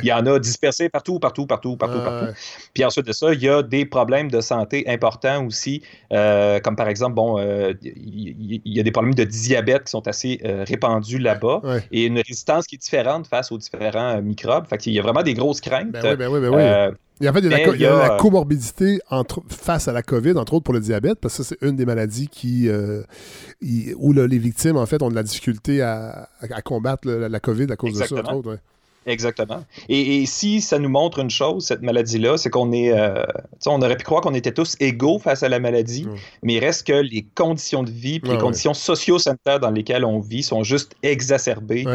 Il 0.04 0.08
y 0.08 0.12
en 0.12 0.26
a 0.26 0.38
dispersés 0.40 0.90
partout, 0.90 1.20
partout, 1.20 1.46
partout, 1.46 1.78
partout, 1.78 2.00
partout. 2.04 2.34
Puis 2.74 2.84
ensuite 2.84 3.08
de 3.08 3.14
ça, 3.14 3.34
il 3.34 3.42
y 3.42 3.50
a 3.50 3.64
des 3.64 3.86
problèmes 3.86 4.30
de 4.30 4.42
santé 4.42 4.84
importants 4.88 5.46
aussi, 5.46 5.82
euh, 6.12 6.60
comme 6.60 6.76
par 6.76 6.90
exemple, 6.90 7.16
bon, 7.16 7.40
euh, 7.40 7.74
il 7.82 8.62
y, 8.66 8.80
a 8.80 8.84
des 8.84 8.92
problèmes 8.92 9.16
de 9.16 9.24
diabète 9.24 9.86
qui 9.86 9.92
sont 9.92 10.08
assez 10.08 10.42
euh, 10.46 10.64
répandus 10.68 11.20
là-bas. 11.20 11.62
Et 11.92 12.06
une 12.06 12.17
résistance 12.22 12.68
qui 12.68 12.76
est 12.76 12.78
différente 12.80 13.28
face 13.28 13.52
aux 13.52 13.58
différents 13.58 14.18
euh, 14.18 14.22
microbes. 14.22 14.68
Fait 14.68 14.86
il 14.86 14.94
y 14.94 15.00
a 15.00 15.02
vraiment 15.02 15.24
des 15.24 15.34
grosses 15.34 15.62
craintes. 15.62 15.92
Ben 15.92 16.02
oui, 16.04 16.16
ben 16.16 16.28
oui, 16.28 16.40
ben 16.40 16.50
oui. 16.50 16.62
Euh, 16.62 16.92
en 17.30 17.34
fait, 17.34 17.40
il 17.40 17.82
y 17.82 17.86
a, 17.86 18.10
la, 18.10 18.18
comorbidité 18.18 19.00
entre, 19.10 19.42
face 19.48 19.88
à 19.88 19.94
la 19.94 20.04
COVID, 20.04 20.34
entre 20.34 20.54
autres 20.54 20.64
pour 20.64 20.74
le 20.74 20.80
diabète, 20.80 21.20
parce 21.20 21.38
que 21.38 21.44
c'est 21.44 21.58
une 21.62 21.76
des 21.76 21.86
maladies 21.86 22.28
qui, 22.28 22.70
euh, 22.70 23.02
où 23.98 24.14
les 24.14 24.38
victimes, 24.38 24.78
en 24.78 24.86
fait, 24.86 25.02
ont 25.02 25.10
de 25.10 25.16
la 25.16 25.24
difficulté 25.24 25.82
à, 25.82 26.30
combattre 26.64 27.08
la, 27.08 27.40
COVID 27.40 27.72
à 27.72 27.76
cause 27.76 27.98
de 27.98 28.04
ça, 28.06 28.16
entre 28.16 28.36
autres. 28.36 28.60
Exactement. 29.08 29.64
Et, 29.90 30.26
si 30.26 30.62
ça 30.62 30.78
nous 30.80 30.90
montre 30.90 31.20
une 31.20 31.30
chose, 31.30 31.66
cette 31.66 31.82
maladie-là, 31.82 32.38
c'est 32.38 32.50
qu'on 32.50 32.72
est, 32.74 32.94
on 33.66 33.82
aurait 33.82 33.98
pu 33.98 34.04
croire 34.04 34.22
qu'on 34.22 34.34
était 34.34 34.52
tous 34.52 34.76
égaux 34.80 35.18
face 35.18 35.44
à 35.44 35.50
la 35.50 35.60
maladie, 35.60 36.08
mais 36.44 36.56
il 36.56 36.60
reste 36.60 36.86
que 36.86 36.94
les 36.94 37.26
conditions 37.36 37.84
de 37.84 37.90
vie, 37.90 38.20
les 38.24 38.38
conditions 38.38 38.74
socio-sanitaires 38.74 39.60
dans 39.60 39.72
lesquelles 39.72 40.06
on 40.06 40.20
vit 40.20 40.44
sont 40.44 40.64
juste 40.64 40.94
exacerbées. 41.04 41.86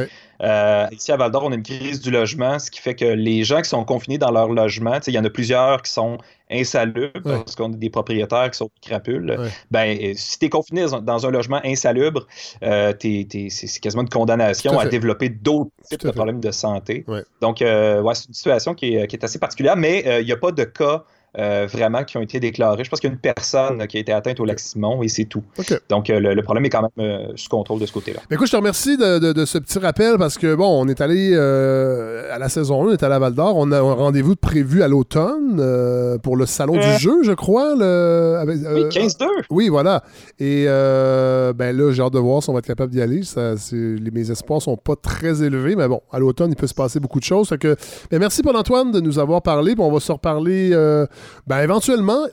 Euh, 0.43 0.87
ici 0.91 1.13
à 1.13 1.17
Val 1.17 1.31
d'Or, 1.31 1.45
on 1.45 1.53
a 1.53 1.55
une 1.55 1.63
crise 1.63 2.01
du 2.01 2.11
logement, 2.11 2.59
ce 2.59 2.71
qui 2.71 2.81
fait 2.81 2.95
que 2.95 3.05
les 3.05 3.45
gens 3.45 3.63
qui 3.63 3.69
sont 3.69 3.85
confinés 3.85 4.19
dans 4.19 4.31
leur 4.31 4.49
logement, 4.49 4.99
il 5.07 5.13
y 5.13 5.19
en 5.19 5.25
a 5.25 5.31
plusieurs 5.31 5.83
qui 5.83 5.93
sont 5.93 6.19
insalubres 6.51 7.23
parce 7.23 7.55
qu'on 7.55 7.73
a 7.73 7.77
des 7.77 7.91
propriétaires 7.91 8.51
qui 8.51 8.59
sont 8.59 8.71
crapules. 8.83 9.39
Ben, 9.71 9.97
euh, 9.97 10.13
si 10.17 10.39
tu 10.39 10.47
es 10.47 10.49
confiné 10.49 10.87
dans 11.03 11.27
un 11.27 11.31
logement 11.31 11.61
insalubre, 11.65 12.27
euh, 12.63 12.93
c'est 13.01 13.81
quasiment 13.81 14.03
une 14.03 14.09
condamnation 14.09 14.79
à, 14.79 14.87
développer 14.87 15.29
d'autres 15.29 15.71
types 15.89 16.05
de 16.05 16.11
problèmes 16.11 16.41
de 16.41 16.51
santé. 16.51 17.05
Donc, 17.41 17.61
ouais, 17.61 18.15
c'est 18.15 18.29
une 18.29 18.35
situation 18.35 18.75
qui 18.75 18.97
est, 18.97 19.07
qui 19.07 19.17
est, 19.17 19.25
assez 19.25 19.39
particulière, 19.39 19.77
mais 19.77 20.21
il 20.21 20.27
n'y 20.27 20.33
a 20.33 20.37
pas 20.37 20.53
de 20.53 20.65
cas 20.65 21.05
vraiment 21.35 22.05
qui 22.05 22.17
ont 22.17 22.23
été 22.23 22.41
déclarés. 22.41 22.85
Je 22.85 22.91
pense 22.91 23.01
qu'il 23.01 23.09
y 23.09 23.13
a 23.13 23.15
une 23.15 23.21
personne 23.21 23.87
qui 23.87 23.97
a 23.97 24.01
été 24.01 24.13
atteinte 24.13 24.41
au 24.41 24.45
lac 24.45 24.59
Simon 24.59 25.03
et 25.03 25.09
c'est 25.09 25.25
tout. 25.25 25.43
Donc 25.89 26.09
le, 26.09 26.43
problème 26.43 26.65
est 26.65 26.71
quand 26.71 26.89
même 26.97 27.29
sous 27.37 27.49
contrôle 27.49 27.81
de 27.81 27.87
ce 27.87 27.93
côté-là. 27.93 28.21
Écoute, 28.31 28.47
je 28.47 28.53
te 28.53 28.57
remercie 28.57 28.97
de, 28.97 29.45
ce 29.45 29.59
petit 29.59 29.79
rappel 29.79 30.19
parce 30.19 30.39
que 30.39 30.55
bon, 30.55 30.69
on 30.69 30.89
est 30.89 31.01
allé 31.01 31.37
à 31.37 32.39
la 32.39 32.49
saison 32.49 32.83
1, 32.83 32.87
on 32.87 32.93
est 32.93 33.03
allé 33.03 33.15
à 33.15 33.19
Val 33.19 33.35
d'Or, 33.35 33.57
on 33.57 33.73
a 33.73 33.79
un 33.79 33.95
rendez-vous 33.95 34.37
prévu 34.37 34.83
à 34.83 34.89
l'automne 34.89 36.19
pour 36.23 36.37
le 36.37 36.47
salon 36.47 36.75
du 36.75 36.99
jeu, 36.99 37.23
je 37.23 37.33
crois. 37.33 37.75
Le, 37.77 38.43
oui, 38.47 38.85
15-2. 38.85 39.27
Oui, 39.51 39.69
voilà. 39.69 40.03
Et 40.39 40.65
ben 40.65 41.77
là, 41.77 41.93
j'ai 41.93 42.03
hâte 42.03 42.13
de 42.13 42.19
voir 42.19 42.43
si 42.43 42.51
on 42.51 42.53
va 42.53 42.59
être 42.59 42.67
capable 42.67 42.93
d'y 42.93 43.01
aller. 43.01 43.23
Ça, 43.23 43.55
les, 43.73 44.11
mes 44.11 44.31
espoirs 44.31 44.63
sont 44.63 44.77
pas 44.77 44.97
très 44.97 45.43
élevés, 45.43 45.77
mais 45.77 45.89
bon, 45.89 46.01
à 46.11 46.19
l'automne, 46.19 46.51
il 46.51 46.57
peut 46.57 46.67
se 46.67 46.75
passer 46.75 47.01
beaucoup 47.01 47.19
de 47.19 47.25
choses. 47.25 47.55
que, 47.61 47.77
ben, 48.11 48.19
merci 48.19 48.43
Paul-Antoine 48.43 48.93
de 48.93 49.01
nous 49.01 49.19
avoir 49.19 49.43
parlé. 49.43 49.75
on 49.79 49.93
va 49.93 50.01
se 50.01 50.13
reparler 50.13 50.71
euh, 50.73 51.07
ben, 51.47 51.61
éventuellement 51.61 52.27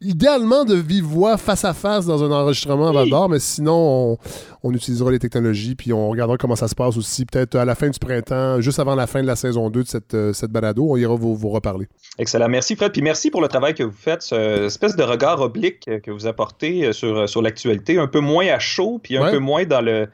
idéalement 0.00 0.64
de 0.64 0.74
vive 0.74 1.04
voix 1.04 1.36
face 1.36 1.64
à 1.64 1.72
face 1.72 2.06
dans 2.06 2.22
un 2.22 2.30
enregistrement 2.30 2.88
à 2.88 2.92
Val 2.92 3.08
d'Or, 3.08 3.28
mais 3.28 3.38
sinon, 3.38 4.18
on, 4.62 4.72
utilisera 4.72 5.10
les 5.10 5.18
technologies 5.18 5.74
puis 5.74 5.92
on 5.92 6.08
regardera 6.08 6.36
comment 6.36 6.56
ça 6.56 6.68
se 6.68 6.74
passe 6.74 6.96
aussi, 6.96 7.24
peut-être 7.24 7.56
à 7.56 7.64
la 7.64 7.74
fin 7.74 7.88
du 7.88 7.98
printemps, 7.98 8.60
juste 8.60 8.78
avant 8.78 8.94
la 8.94 9.06
fin 9.06 9.22
de 9.22 9.26
la 9.26 9.36
saison 9.36 9.70
2 9.70 9.82
de 9.82 9.88
cette, 9.88 10.14
euh, 10.14 10.32
cette 10.32 10.50
balado. 10.50 10.86
On 10.88 10.96
ira 10.96 11.14
vous, 11.14 11.34
vous, 11.34 11.48
reparler. 11.50 11.88
Excellent. 12.18 12.48
Merci, 12.48 12.76
Fred. 12.76 12.92
Puis 12.92 13.02
merci 13.02 13.30
pour 13.30 13.40
le 13.40 13.48
travail 13.48 13.74
que 13.74 13.82
vous 13.82 13.96
faites, 13.96 14.22
cette 14.22 14.62
espèce 14.62 14.96
de 14.96 15.02
regard 15.02 15.40
oblique 15.40 15.88
que 16.02 16.10
vous 16.10 16.26
apportez 16.26 16.86
euh, 16.86 16.92
sur, 16.92 17.28
sur 17.28 17.42
l'actualité, 17.42 17.98
un 17.98 18.06
peu 18.06 18.20
moins 18.20 18.46
à 18.46 18.58
chaud, 18.58 19.00
puis 19.02 19.16
un 19.16 19.30
peu 19.30 19.38
moins 19.38 19.64
dans 19.64 19.80
le 19.80 20.08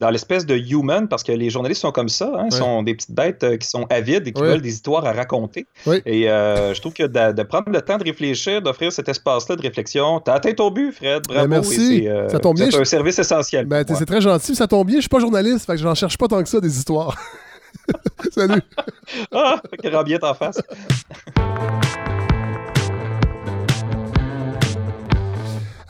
dans 0.00 0.08
l'espèce 0.08 0.46
de 0.46 0.56
human, 0.56 1.08
parce 1.08 1.22
que 1.22 1.32
les 1.32 1.50
journalistes 1.50 1.82
sont 1.82 1.92
comme 1.92 2.08
ça, 2.08 2.32
hein, 2.34 2.48
sont 2.50 2.82
des 2.82 2.94
petites 2.94 3.14
bêtes 3.14 3.44
euh, 3.44 3.58
qui 3.58 3.68
sont 3.68 3.84
avides 3.90 4.26
et 4.26 4.32
qui 4.32 4.40
veulent 4.40 4.62
des 4.62 4.72
histoires 4.72 5.04
à 5.04 5.12
raconter. 5.12 5.66
Et 6.06 6.22
je 6.22 6.80
trouve 6.80 6.94
que 6.94 7.02
de, 7.02 7.32
de, 7.32 7.42
prendre 7.42 7.70
le 7.70 7.82
temps 7.82 7.98
de 7.98 8.04
réfléchir, 8.04 8.62
d'offrir 8.62 8.92
cet 9.00 9.08
espace-là 9.08 9.56
de 9.56 9.62
réflexion. 9.62 10.20
T'as 10.20 10.34
atteint 10.34 10.52
ton 10.52 10.70
but, 10.70 10.92
Fred. 10.92 11.22
Bravo. 11.26 11.42
Ben, 11.42 11.48
merci. 11.48 12.06
Euh, 12.06 12.28
ça 12.28 12.38
tombe 12.38 12.56
bien. 12.56 12.70
C'est 12.70 12.80
un 12.80 12.84
service 12.84 13.18
essentiel. 13.18 13.66
Ben, 13.66 13.84
c'est 13.86 14.06
très 14.06 14.20
gentil. 14.20 14.54
Ça 14.54 14.66
tombe 14.66 14.86
bien. 14.86 14.96
Je 14.96 15.02
suis 15.02 15.08
pas 15.08 15.20
journaliste, 15.20 15.66
fait 15.66 15.72
que 15.72 15.78
j'en 15.78 15.94
cherche 15.94 16.18
pas 16.18 16.28
tant 16.28 16.42
que 16.42 16.48
ça 16.48 16.60
des 16.60 16.76
histoires. 16.76 17.16
Salut. 18.30 18.62
ah, 19.32 19.60
rend 19.84 20.02
bien 20.02 20.18
ta 20.18 20.34
face. 20.34 20.60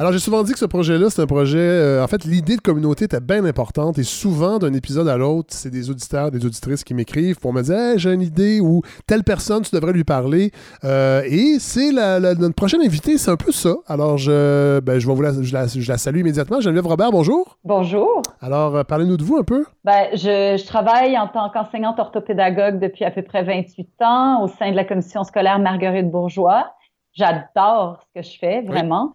Alors, 0.00 0.14
j'ai 0.14 0.18
souvent 0.18 0.42
dit 0.42 0.54
que 0.54 0.58
ce 0.58 0.64
projet-là, 0.64 1.10
c'est 1.10 1.20
un 1.20 1.26
projet. 1.26 1.58
Euh, 1.58 2.02
en 2.02 2.06
fait, 2.06 2.24
l'idée 2.24 2.56
de 2.56 2.62
communauté 2.62 3.04
était 3.04 3.20
bien 3.20 3.44
importante 3.44 3.98
et 3.98 4.02
souvent, 4.02 4.58
d'un 4.58 4.72
épisode 4.72 5.06
à 5.08 5.18
l'autre, 5.18 5.48
c'est 5.50 5.68
des 5.68 5.90
auditeurs, 5.90 6.30
des 6.30 6.46
auditrices 6.46 6.84
qui 6.84 6.94
m'écrivent 6.94 7.38
pour 7.38 7.52
me 7.52 7.60
dire 7.60 7.76
hey, 7.76 7.98
j'ai 7.98 8.14
une 8.14 8.22
idée 8.22 8.60
ou 8.62 8.80
telle 9.06 9.24
personne, 9.24 9.60
tu 9.60 9.74
devrais 9.74 9.92
lui 9.92 10.04
parler. 10.04 10.52
Euh, 10.84 11.20
et 11.26 11.58
c'est 11.58 11.92
la, 11.92 12.18
notre 12.18 12.54
prochaine 12.54 12.80
invitée, 12.80 13.18
c'est 13.18 13.30
un 13.30 13.36
peu 13.36 13.52
ça. 13.52 13.74
Alors, 13.86 14.16
je, 14.16 14.80
ben, 14.80 14.98
je 14.98 15.06
vais 15.06 15.14
vous 15.14 15.20
la, 15.20 15.32
je 15.42 15.88
la, 15.90 15.98
salue 15.98 16.20
immédiatement. 16.20 16.62
Geneviève 16.62 16.86
Robert, 16.86 17.10
bonjour. 17.10 17.58
Bonjour. 17.62 18.22
Alors, 18.40 18.76
euh, 18.76 18.84
parlez-nous 18.84 19.18
de 19.18 19.22
vous 19.22 19.36
un 19.36 19.44
peu. 19.44 19.66
Ben, 19.84 20.06
je, 20.14 20.56
je 20.58 20.66
travaille 20.66 21.18
en 21.18 21.28
tant 21.28 21.50
qu'enseignante 21.50 21.98
orthopédagogue 21.98 22.80
depuis 22.80 23.04
à 23.04 23.10
peu 23.10 23.20
près 23.20 23.42
28 23.42 23.86
ans 24.00 24.44
au 24.44 24.48
sein 24.48 24.70
de 24.70 24.76
la 24.76 24.84
commission 24.84 25.24
scolaire 25.24 25.58
Marguerite 25.58 26.10
Bourgeois. 26.10 26.72
J'adore 27.12 28.00
ce 28.00 28.18
que 28.18 28.26
je 28.26 28.38
fais, 28.38 28.62
vraiment. 28.62 29.12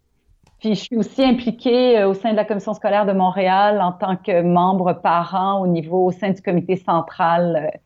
Puis 0.59 0.75
je 0.75 0.81
suis 0.81 0.97
aussi 0.97 1.23
impliquée 1.23 1.99
euh, 1.99 2.09
au 2.09 2.13
sein 2.13 2.31
de 2.31 2.35
la 2.35 2.45
commission 2.45 2.73
scolaire 2.73 3.05
de 3.05 3.13
Montréal 3.13 3.81
en 3.81 3.91
tant 3.91 4.15
que 4.15 4.41
membre 4.41 4.93
parent 4.93 5.61
au 5.61 5.67
niveau 5.67 6.05
au 6.05 6.11
sein 6.11 6.31
du 6.31 6.41
comité 6.41 6.75
central, 6.75 7.71
euh, 7.73 7.77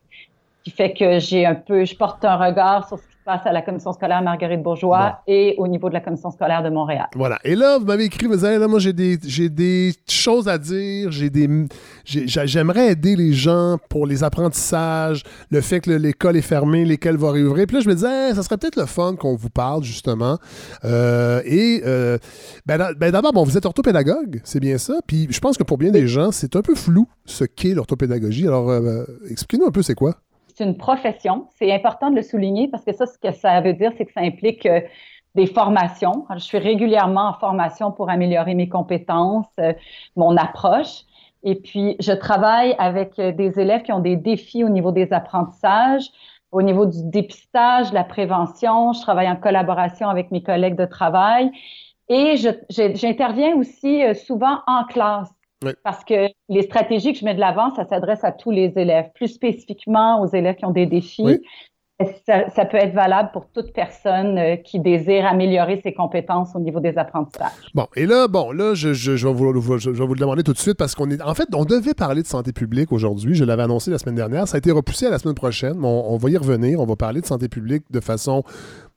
qui 0.62 0.70
fait 0.70 0.92
que 0.92 1.18
j'ai 1.18 1.46
un 1.46 1.54
peu, 1.54 1.84
je 1.84 1.96
porte 1.96 2.24
un 2.24 2.36
regard 2.36 2.86
sur 2.86 2.98
ce 2.98 3.09
face 3.24 3.42
à 3.44 3.52
la 3.52 3.62
commission 3.62 3.92
scolaire 3.92 4.22
Marguerite 4.22 4.62
Bourgeois 4.62 5.20
et 5.26 5.54
au 5.58 5.68
niveau 5.68 5.88
de 5.88 5.94
la 5.94 6.00
commission 6.00 6.30
scolaire 6.30 6.62
de 6.62 6.70
Montréal. 6.70 7.06
Voilà. 7.14 7.38
Et 7.44 7.54
là, 7.54 7.78
vous 7.78 7.84
m'avez 7.84 8.04
écrit, 8.04 8.26
vous 8.26 8.44
avez 8.44 8.58
là, 8.58 8.66
moi, 8.66 8.78
j'ai 8.78 8.92
des, 8.92 9.18
j'ai 9.22 9.48
des 9.48 9.92
choses 10.08 10.48
à 10.48 10.58
dire, 10.58 11.10
j'ai 11.10 11.28
des, 11.30 11.48
j'aimerais 12.04 12.92
aider 12.92 13.16
les 13.16 13.32
gens 13.32 13.76
pour 13.88 14.06
les 14.06 14.24
apprentissages, 14.24 15.22
le 15.50 15.60
fait 15.60 15.80
que 15.80 15.90
l'école 15.90 16.36
est 16.36 16.42
fermée, 16.42 16.84
l'école 16.84 17.16
va 17.16 17.32
réouvrir. 17.32 17.66
Puis 17.66 17.76
là, 17.76 17.82
je 17.82 17.88
me 17.88 17.94
disais, 17.94 18.34
ça 18.34 18.42
serait 18.42 18.56
peut-être 18.56 18.76
le 18.76 18.86
fun 18.86 19.16
qu'on 19.16 19.36
vous 19.36 19.50
parle, 19.50 19.82
justement. 19.84 20.38
Euh, 20.84 21.42
et, 21.44 21.82
euh, 21.84 22.18
ben, 22.66 22.92
ben, 22.96 23.10
d'abord, 23.10 23.32
bon, 23.32 23.44
vous 23.44 23.56
êtes 23.56 23.66
orthopédagogue, 23.66 24.40
c'est 24.44 24.60
bien 24.60 24.78
ça. 24.78 24.94
Puis 25.06 25.26
je 25.30 25.40
pense 25.40 25.56
que 25.56 25.62
pour 25.62 25.78
bien 25.78 25.90
des 25.90 26.06
gens, 26.06 26.32
c'est 26.32 26.56
un 26.56 26.62
peu 26.62 26.74
flou 26.74 27.06
ce 27.26 27.44
qu'est 27.44 27.74
l'orthopédagogie. 27.74 28.46
Alors, 28.46 28.70
euh, 28.70 29.04
expliquez-nous 29.28 29.66
un 29.66 29.72
peu 29.72 29.82
c'est 29.82 29.94
quoi? 29.94 30.16
Une 30.60 30.76
profession. 30.76 31.48
C'est 31.56 31.72
important 31.72 32.10
de 32.10 32.16
le 32.16 32.22
souligner 32.22 32.68
parce 32.68 32.84
que 32.84 32.92
ça, 32.92 33.06
ce 33.06 33.18
que 33.18 33.32
ça 33.32 33.60
veut 33.60 33.72
dire, 33.72 33.92
c'est 33.96 34.06
que 34.06 34.12
ça 34.12 34.20
implique 34.20 34.66
euh, 34.66 34.80
des 35.34 35.46
formations. 35.46 36.26
je 36.34 36.38
suis 36.38 36.58
régulièrement 36.58 37.28
en 37.28 37.34
formation 37.34 37.92
pour 37.92 38.10
améliorer 38.10 38.54
mes 38.54 38.68
compétences, 38.68 39.46
euh, 39.60 39.72
mon 40.16 40.36
approche. 40.36 41.04
Et 41.42 41.54
puis, 41.54 41.96
je 42.00 42.12
travaille 42.12 42.74
avec 42.78 43.18
euh, 43.18 43.32
des 43.32 43.58
élèves 43.58 43.82
qui 43.82 43.92
ont 43.92 44.00
des 44.00 44.16
défis 44.16 44.64
au 44.64 44.68
niveau 44.68 44.92
des 44.92 45.12
apprentissages, 45.12 46.08
au 46.52 46.62
niveau 46.62 46.86
du 46.86 47.08
dépistage, 47.10 47.92
la 47.92 48.04
prévention. 48.04 48.92
Je 48.92 49.00
travaille 49.00 49.28
en 49.28 49.36
collaboration 49.36 50.08
avec 50.08 50.30
mes 50.30 50.42
collègues 50.42 50.76
de 50.76 50.86
travail. 50.86 51.50
Et 52.08 52.34
j'interviens 52.68 53.54
aussi 53.54 54.02
souvent 54.16 54.58
en 54.66 54.84
classe. 54.84 55.30
Parce 55.84 56.04
que 56.04 56.28
les 56.48 56.62
stratégies 56.62 57.12
que 57.12 57.18
je 57.18 57.24
mets 57.24 57.34
de 57.34 57.40
l'avant, 57.40 57.74
ça 57.74 57.84
s'adresse 57.84 58.24
à 58.24 58.32
tous 58.32 58.50
les 58.50 58.72
élèves, 58.76 59.10
plus 59.14 59.28
spécifiquement 59.28 60.22
aux 60.22 60.26
élèves 60.26 60.56
qui 60.56 60.64
ont 60.64 60.70
des 60.70 60.86
défis. 60.86 61.40
Ça, 62.26 62.64
peut 62.64 62.78
être 62.78 62.94
valable 62.94 63.28
pour 63.30 63.50
toute 63.52 63.74
personne 63.74 64.38
euh, 64.38 64.56
qui 64.56 64.80
désire 64.80 65.26
améliorer 65.26 65.82
ses 65.82 65.92
compétences 65.92 66.48
au 66.54 66.58
niveau 66.58 66.80
des 66.80 66.96
apprentissages. 66.96 67.50
Bon, 67.74 67.88
et 67.94 68.06
là, 68.06 68.26
bon, 68.26 68.52
là, 68.52 68.72
je, 68.72 68.94
je, 68.94 69.12
vais, 69.12 69.32
vous, 69.34 69.78
je, 69.78 69.90
vais 69.90 70.06
vous 70.06 70.14
le 70.14 70.20
demander 70.20 70.42
tout 70.42 70.54
de 70.54 70.58
suite 70.58 70.78
parce 70.78 70.94
qu'on 70.94 71.10
est. 71.10 71.20
En 71.20 71.34
fait, 71.34 71.46
on 71.54 71.66
devait 71.66 71.92
parler 71.92 72.22
de 72.22 72.26
santé 72.26 72.54
publique 72.54 72.90
aujourd'hui. 72.90 73.34
Je 73.34 73.44
l'avais 73.44 73.64
annoncé 73.64 73.90
la 73.90 73.98
semaine 73.98 74.14
dernière. 74.14 74.48
Ça 74.48 74.54
a 74.54 74.58
été 74.58 74.70
repoussé 74.70 75.08
à 75.08 75.10
la 75.10 75.18
semaine 75.18 75.34
prochaine. 75.34 75.74
Mais 75.76 75.86
on, 75.86 76.14
on 76.14 76.16
va 76.16 76.30
y 76.30 76.38
revenir. 76.38 76.80
On 76.80 76.86
va 76.86 76.96
parler 76.96 77.20
de 77.20 77.26
santé 77.26 77.50
publique 77.50 77.84
de 77.90 78.00
façon 78.00 78.44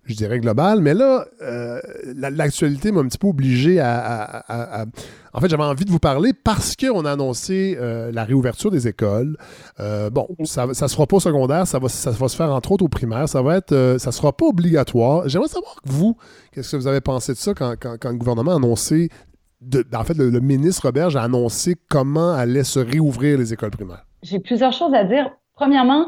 je 0.05 0.15
dirais 0.15 0.39
global, 0.39 0.81
mais 0.81 0.93
là, 0.93 1.25
euh, 1.41 1.79
l'actualité 2.13 2.91
m'a 2.91 3.01
un 3.01 3.07
petit 3.07 3.17
peu 3.17 3.27
obligé 3.27 3.79
à... 3.79 4.85
En 5.33 5.39
fait, 5.39 5.49
j'avais 5.49 5.63
envie 5.63 5.85
de 5.85 5.91
vous 5.91 5.99
parler 5.99 6.31
parce 6.33 6.75
qu'on 6.75 7.05
a 7.05 7.11
annoncé 7.11 7.77
euh, 7.79 8.11
la 8.11 8.23
réouverture 8.23 8.69
des 8.69 8.87
écoles. 8.87 9.37
Euh, 9.79 10.09
bon, 10.09 10.27
ça 10.43 10.67
ne 10.67 10.73
se 10.73 10.87
fera 10.87 11.07
pas 11.07 11.15
au 11.15 11.19
secondaire, 11.19 11.65
ça 11.65 11.79
va, 11.79 11.89
ça 11.89 12.11
va 12.11 12.27
se 12.27 12.35
faire 12.35 12.51
entre 12.51 12.71
autres 12.73 12.85
au 12.85 12.89
primaire, 12.89 13.27
ça 13.27 13.41
va 13.41 13.57
être... 13.57 13.95
ça 13.97 14.11
sera 14.11 14.31
pas 14.31 14.45
obligatoire. 14.45 15.27
J'aimerais 15.27 15.47
savoir, 15.47 15.75
vous, 15.85 16.17
qu'est-ce 16.51 16.73
que 16.73 16.77
vous 16.77 16.87
avez 16.87 17.01
pensé 17.01 17.33
de 17.33 17.37
ça 17.37 17.53
quand, 17.53 17.75
quand, 17.79 18.09
le 18.09 18.17
gouvernement 18.17 18.51
a 18.51 18.55
annoncé... 18.55 19.09
en 19.93 20.03
fait, 20.03 20.17
le, 20.17 20.29
le 20.29 20.39
ministre 20.39 20.83
Roberge 20.87 21.15
a 21.15 21.23
annoncé 21.23 21.75
comment 21.89 22.33
allaient 22.33 22.63
se 22.63 22.79
réouvrir 22.79 23.37
les 23.37 23.53
écoles 23.53 23.71
primaires? 23.71 24.05
J'ai 24.21 24.39
plusieurs 24.39 24.73
choses 24.73 24.93
à 24.93 25.03
dire. 25.03 25.31
Premièrement, 25.55 26.07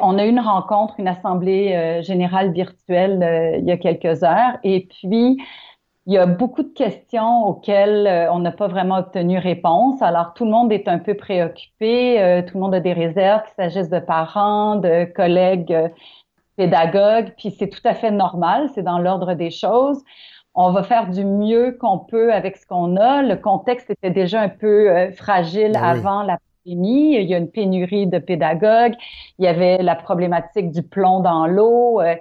on 0.00 0.18
a 0.18 0.24
eu 0.24 0.30
une 0.30 0.40
rencontre, 0.40 0.94
une 0.98 1.08
assemblée 1.08 1.74
euh, 1.74 2.02
générale 2.02 2.52
virtuelle 2.52 3.22
euh, 3.22 3.56
il 3.58 3.64
y 3.64 3.72
a 3.72 3.76
quelques 3.76 4.22
heures, 4.22 4.58
et 4.62 4.86
puis 4.88 5.38
il 6.06 6.12
y 6.12 6.18
a 6.18 6.26
beaucoup 6.26 6.62
de 6.62 6.72
questions 6.72 7.46
auxquelles 7.46 8.06
euh, 8.06 8.32
on 8.32 8.40
n'a 8.40 8.50
pas 8.50 8.66
vraiment 8.66 8.98
obtenu 8.98 9.38
réponse. 9.38 10.02
Alors 10.02 10.34
tout 10.34 10.44
le 10.44 10.50
monde 10.50 10.72
est 10.72 10.88
un 10.88 10.98
peu 10.98 11.14
préoccupé, 11.14 12.42
tout 12.48 12.56
le 12.56 12.60
monde 12.60 12.74
a 12.74 12.80
des 12.80 12.92
réserves, 12.92 13.42
qu'il 13.44 13.54
s'agisse 13.54 13.88
de 13.88 14.00
parents, 14.00 14.76
de 14.76 15.04
collègues 15.04 15.90
pédagogues, 16.56 17.32
puis 17.38 17.50
c'est 17.50 17.68
tout 17.68 17.80
à 17.84 17.94
fait 17.94 18.10
normal, 18.10 18.68
c'est 18.74 18.82
dans 18.82 18.98
l'ordre 18.98 19.34
des 19.34 19.50
choses. 19.50 20.02
On 20.54 20.70
va 20.70 20.82
faire 20.82 21.08
du 21.08 21.24
mieux 21.24 21.78
qu'on 21.80 21.98
peut 21.98 22.32
avec 22.32 22.58
ce 22.58 22.66
qu'on 22.66 22.96
a. 22.96 23.22
Le 23.22 23.36
contexte 23.36 23.88
était 23.88 24.10
déjà 24.10 24.42
un 24.42 24.50
peu 24.50 25.10
fragile 25.12 25.72
ben 25.72 25.82
avant 25.82 26.22
la 26.22 26.36
il 26.64 27.28
y 27.28 27.34
a 27.34 27.38
une 27.38 27.50
pénurie 27.50 28.06
de 28.06 28.18
pédagogues, 28.18 28.94
il 29.38 29.44
y 29.44 29.48
avait 29.48 29.82
la 29.82 29.94
problématique 29.94 30.70
du 30.70 30.82
plomb 30.82 31.20
dans 31.20 31.46
l'eau. 31.46 32.00
Euh, 32.00 32.16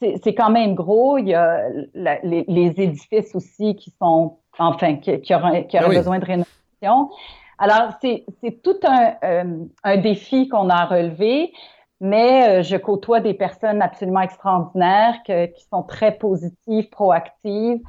c'est 0.00 0.34
quand 0.34 0.50
même 0.50 0.74
gros. 0.74 1.18
Il 1.18 1.28
y 1.28 1.34
a 1.34 1.68
les, 1.94 2.74
édifices 2.80 3.34
aussi 3.34 3.76
qui 3.76 3.92
sont, 4.00 4.38
enfin, 4.58 4.96
qui, 4.96 5.20
qui 5.20 5.34
auraient, 5.34 5.68
ah 5.74 5.88
besoin 5.88 6.18
de 6.18 6.24
rénovation. 6.24 7.10
Alors, 7.58 7.92
c'est 8.00 8.24
tout 8.62 8.78
un, 8.84 9.12
euh, 9.22 9.64
un 9.84 9.96
défi 9.98 10.48
qu'on 10.48 10.70
a 10.70 10.86
relevé, 10.86 11.52
mais 12.00 12.48
euh, 12.48 12.62
je 12.62 12.76
côtoie 12.76 13.20
des 13.20 13.34
personnes 13.34 13.82
absolument 13.82 14.22
extraordinaires 14.22 15.16
qui 15.26 15.64
sont 15.70 15.82
très 15.82 16.12
positives, 16.12 16.88
proactives, 16.88 17.80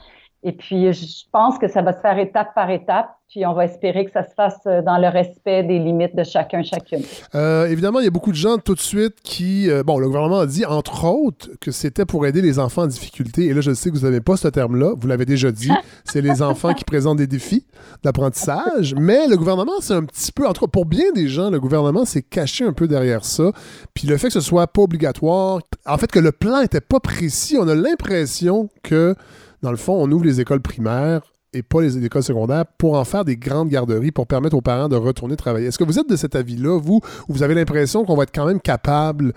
Et 0.43 0.53
puis, 0.53 0.91
je 0.91 1.25
pense 1.31 1.59
que 1.59 1.67
ça 1.67 1.81
va 1.81 1.93
se 1.93 1.99
faire 1.99 2.17
étape 2.17 2.53
par 2.55 2.69
étape. 2.71 3.09
Puis 3.29 3.45
on 3.45 3.53
va 3.53 3.63
espérer 3.63 4.03
que 4.03 4.11
ça 4.11 4.23
se 4.23 4.33
fasse 4.33 4.59
euh, 4.65 4.81
dans 4.81 4.97
le 4.97 5.07
respect 5.07 5.63
des 5.63 5.79
limites 5.79 6.17
de 6.17 6.23
chacun, 6.23 6.63
chacune. 6.63 7.01
Euh, 7.33 7.65
évidemment, 7.67 7.99
il 7.99 8.03
y 8.03 8.07
a 8.07 8.11
beaucoup 8.11 8.31
de 8.31 8.35
gens 8.35 8.57
tout 8.57 8.75
de 8.75 8.79
suite 8.79 9.15
qui... 9.23 9.69
Euh, 9.69 9.83
bon, 9.83 9.99
le 9.99 10.07
gouvernement 10.07 10.39
a 10.39 10.45
dit, 10.45 10.65
entre 10.65 11.05
autres, 11.05 11.49
que 11.61 11.71
c'était 11.71 12.03
pour 12.03 12.25
aider 12.25 12.41
les 12.41 12.59
enfants 12.59 12.81
en 12.81 12.87
difficulté. 12.87 13.45
Et 13.45 13.53
là, 13.53 13.61
je 13.61 13.73
sais 13.73 13.89
que 13.89 13.95
vous 13.95 14.03
n'avez 14.03 14.19
pas 14.19 14.35
ce 14.35 14.49
terme-là. 14.49 14.95
Vous 14.99 15.07
l'avez 15.07 15.23
déjà 15.23 15.49
dit. 15.49 15.71
c'est 16.03 16.19
les 16.19 16.41
enfants 16.41 16.73
qui 16.73 16.83
présentent 16.83 17.19
des 17.19 17.27
défis 17.27 17.65
d'apprentissage. 18.03 18.95
Mais 18.97 19.27
le 19.27 19.37
gouvernement, 19.37 19.79
c'est 19.79 19.93
un 19.93 20.03
petit 20.03 20.33
peu... 20.33 20.45
En 20.45 20.51
tout 20.51 20.65
cas, 20.65 20.69
pour 20.69 20.85
bien 20.85 21.13
des 21.13 21.29
gens, 21.29 21.51
le 21.51 21.59
gouvernement 21.61 22.03
s'est 22.03 22.23
caché 22.23 22.65
un 22.65 22.73
peu 22.73 22.89
derrière 22.89 23.23
ça. 23.23 23.51
Puis 23.93 24.07
le 24.07 24.17
fait 24.17 24.27
que 24.27 24.33
ce 24.33 24.41
soit 24.41 24.67
pas 24.67 24.81
obligatoire... 24.81 25.59
En 25.85 25.97
fait, 25.97 26.11
que 26.11 26.19
le 26.19 26.33
plan 26.33 26.61
n'était 26.61 26.81
pas 26.81 26.99
précis, 26.99 27.57
on 27.57 27.67
a 27.69 27.75
l'impression 27.75 28.67
que 28.83 29.15
dans 29.61 29.71
le 29.71 29.77
fond, 29.77 29.93
on 29.93 30.11
ouvre 30.11 30.25
les 30.25 30.41
écoles 30.41 30.61
primaires 30.61 31.21
et 31.53 31.63
pas 31.63 31.81
les 31.81 32.03
écoles 32.03 32.23
secondaires 32.23 32.65
pour 32.77 32.97
en 32.97 33.03
faire 33.03 33.25
des 33.25 33.37
grandes 33.37 33.69
garderies 33.69 34.11
pour 34.11 34.27
permettre 34.27 34.55
aux 34.55 34.61
parents 34.61 34.87
de 34.87 34.95
retourner 34.95 35.35
travailler. 35.35 35.67
Est-ce 35.67 35.77
que 35.77 35.83
vous 35.83 35.99
êtes 35.99 36.09
de 36.09 36.15
cet 36.15 36.35
avis-là, 36.35 36.79
vous, 36.79 37.01
ou 37.27 37.33
vous 37.33 37.43
avez 37.43 37.53
l'impression 37.53 38.05
qu'on 38.05 38.15
va 38.15 38.23
être 38.23 38.33
quand 38.33 38.45
même 38.45 38.61
capable 38.61 39.33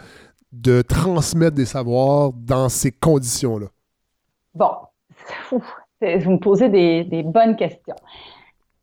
de 0.52 0.82
transmettre 0.82 1.56
des 1.56 1.64
savoirs 1.64 2.32
dans 2.32 2.68
ces 2.68 2.92
conditions-là? 2.92 3.66
Bon, 4.54 4.70
vous 5.50 6.30
me 6.30 6.38
posez 6.38 6.68
des, 6.68 7.22
bonnes 7.24 7.56
questions. 7.56 7.96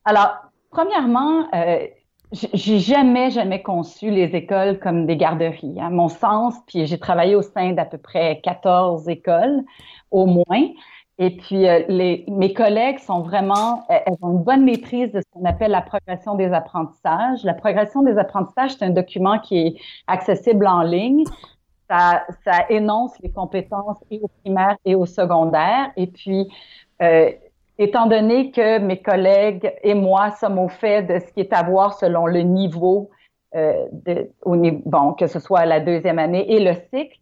Alors, 0.03 0.33
premièrement, 0.69 1.47
euh, 1.53 1.87
j'ai 2.31 2.79
jamais, 2.79 3.29
jamais 3.29 3.61
conçu 3.61 4.09
les 4.09 4.35
écoles 4.35 4.79
comme 4.79 5.05
des 5.05 5.15
garderies. 5.15 5.79
À 5.79 5.89
mon 5.89 6.09
sens, 6.09 6.55
puis 6.67 6.85
j'ai 6.85 6.99
travaillé 6.99 7.35
au 7.35 7.41
sein 7.41 7.71
d'à 7.71 7.85
peu 7.85 7.97
près 7.97 8.41
14 8.43 9.07
écoles 9.07 9.63
au 10.11 10.25
moins. 10.25 10.67
Et 11.21 11.29
puis, 11.29 11.69
euh, 11.69 11.83
les, 11.87 12.25
mes 12.27 12.51
collègues 12.51 12.97
sont 12.97 13.21
vraiment, 13.21 13.85
elles 13.89 14.17
ont 14.23 14.31
une 14.31 14.43
bonne 14.43 14.65
maîtrise 14.65 15.11
de 15.11 15.21
ce 15.21 15.25
qu'on 15.31 15.45
appelle 15.45 15.69
la 15.69 15.83
progression 15.83 16.33
des 16.33 16.51
apprentissages. 16.51 17.43
La 17.43 17.53
progression 17.53 18.01
des 18.01 18.17
apprentissages, 18.17 18.71
c'est 18.71 18.85
un 18.85 18.89
document 18.89 19.37
qui 19.37 19.59
est 19.59 19.75
accessible 20.07 20.65
en 20.65 20.81
ligne. 20.81 21.23
Ça, 21.87 22.23
ça 22.43 22.65
énonce 22.71 23.11
les 23.21 23.29
compétences 23.29 23.99
et 24.09 24.19
au 24.19 24.29
primaire 24.41 24.75
et 24.83 24.95
au 24.95 25.05
secondaire. 25.05 25.91
Et 25.95 26.07
puis, 26.07 26.51
euh, 27.03 27.29
étant 27.77 28.07
donné 28.07 28.49
que 28.49 28.79
mes 28.79 28.99
collègues 28.99 29.71
et 29.83 29.93
moi 29.93 30.31
sommes 30.31 30.57
au 30.57 30.69
fait 30.69 31.03
de 31.03 31.19
ce 31.19 31.31
qui 31.33 31.41
est 31.41 31.53
à 31.53 31.61
voir 31.61 31.93
selon 31.99 32.25
le 32.25 32.39
niveau, 32.39 33.11
euh, 33.53 33.85
de, 33.91 34.31
au, 34.41 34.55
bon, 34.55 35.13
que 35.13 35.27
ce 35.27 35.39
soit 35.39 35.67
la 35.67 35.81
deuxième 35.81 36.17
année 36.17 36.51
et 36.51 36.59
le 36.63 36.73
cycle, 36.91 37.19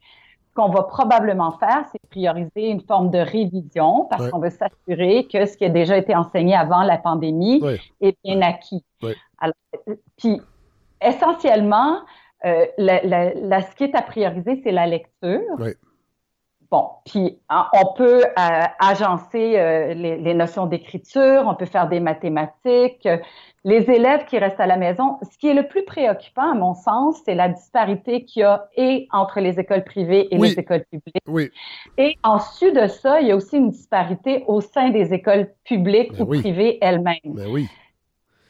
qu'on 0.55 0.69
va 0.69 0.83
probablement 0.83 1.51
faire, 1.53 1.85
c'est 1.91 2.01
prioriser 2.09 2.69
une 2.69 2.81
forme 2.81 3.11
de 3.11 3.19
révision 3.19 4.05
parce 4.09 4.29
qu'on 4.29 4.39
veut 4.39 4.49
s'assurer 4.49 5.27
que 5.31 5.45
ce 5.45 5.55
qui 5.57 5.65
a 5.65 5.69
déjà 5.69 5.97
été 5.97 6.15
enseigné 6.15 6.55
avant 6.55 6.83
la 6.83 6.97
pandémie 6.97 7.61
est 8.01 8.17
bien 8.23 8.41
acquis. 8.41 8.83
Alors, 9.39 9.55
puis, 10.17 10.41
essentiellement, 11.01 11.99
euh, 12.45 12.65
la, 12.77 13.61
ce 13.61 13.75
qui 13.75 13.85
est 13.85 13.95
à 13.95 14.01
prioriser, 14.01 14.61
c'est 14.63 14.71
la 14.71 14.87
lecture. 14.87 15.57
Bon, 16.71 16.87
puis 17.03 17.39
on 17.49 17.93
peut 17.93 18.23
euh, 18.23 18.63
agencer 18.79 19.57
euh, 19.57 19.95
les, 19.95 20.33
notions 20.35 20.67
d'écriture, 20.67 21.43
on 21.47 21.55
peut 21.55 21.65
faire 21.65 21.89
des 21.89 21.99
mathématiques. 21.99 23.07
Les 23.65 23.89
élèves 23.91 24.25
qui 24.25 24.37
restent 24.37 24.59
à 24.59 24.67
la 24.67 24.77
maison, 24.77 25.17
ce 25.21 25.37
qui 25.37 25.47
est 25.49 25.53
le 25.53 25.67
plus 25.67 25.83
préoccupant, 25.83 26.51
à 26.51 26.55
mon 26.55 26.73
sens, 26.73 27.21
c'est 27.25 27.35
la 27.35 27.49
disparité 27.49 28.23
qu'il 28.23 28.41
y 28.41 28.43
a 28.43 28.69
et 28.77 29.07
entre 29.11 29.41
les 29.41 29.59
écoles 29.59 29.83
privées 29.83 30.33
et 30.33 30.37
les 30.37 30.57
écoles 30.57 30.85
publiques. 30.89 31.23
Oui. 31.27 31.51
Et 31.97 32.15
en 32.23 32.37
dessus 32.37 32.71
de 32.71 32.87
ça, 32.87 33.19
il 33.19 33.27
y 33.27 33.31
a 33.31 33.35
aussi 33.35 33.57
une 33.57 33.71
disparité 33.71 34.45
au 34.47 34.61
sein 34.61 34.91
des 34.91 35.13
écoles 35.13 35.49
publiques 35.65 36.13
ben 36.13 36.23
ou 36.23 36.27
privées 36.27 36.77
elles-mêmes. 36.81 37.17
Ben 37.25 37.47
oui. 37.49 37.67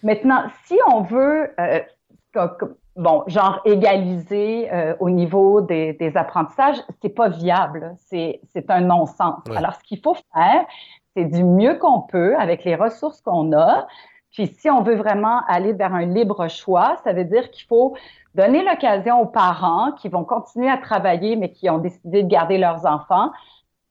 Maintenant, 0.03 0.43
si 0.65 0.77
on 0.87 1.01
veut 1.01 1.51
euh, 1.59 1.79
bon, 2.95 3.23
genre 3.27 3.61
égaliser 3.65 4.71
euh, 4.71 4.95
au 4.99 5.09
niveau 5.09 5.61
des, 5.61 5.93
des 5.93 6.15
apprentissages, 6.17 6.77
c'est 7.01 7.09
pas 7.09 7.29
viable. 7.29 7.95
C'est, 7.97 8.41
c'est 8.53 8.69
un 8.69 8.81
non-sens. 8.81 9.41
Alors, 9.55 9.73
ce 9.73 9.83
qu'il 9.83 9.99
faut 10.01 10.15
faire, 10.33 10.65
c'est 11.15 11.25
du 11.25 11.43
mieux 11.43 11.75
qu'on 11.75 12.01
peut 12.01 12.35
avec 12.37 12.63
les 12.63 12.75
ressources 12.75 13.21
qu'on 13.21 13.51
a. 13.53 13.87
Puis, 14.31 14.47
si 14.47 14.69
on 14.69 14.83
veut 14.83 14.95
vraiment 14.95 15.41
aller 15.47 15.73
vers 15.73 15.93
un 15.93 16.05
libre 16.05 16.47
choix, 16.47 16.97
ça 17.03 17.13
veut 17.13 17.25
dire 17.25 17.49
qu'il 17.51 17.65
faut 17.65 17.95
donner 18.35 18.63
l'occasion 18.63 19.21
aux 19.21 19.25
parents 19.25 19.91
qui 19.93 20.07
vont 20.07 20.23
continuer 20.23 20.69
à 20.69 20.77
travailler, 20.77 21.35
mais 21.35 21.51
qui 21.51 21.69
ont 21.69 21.79
décidé 21.79 22.23
de 22.23 22.27
garder 22.27 22.57
leurs 22.57 22.85
enfants, 22.85 23.31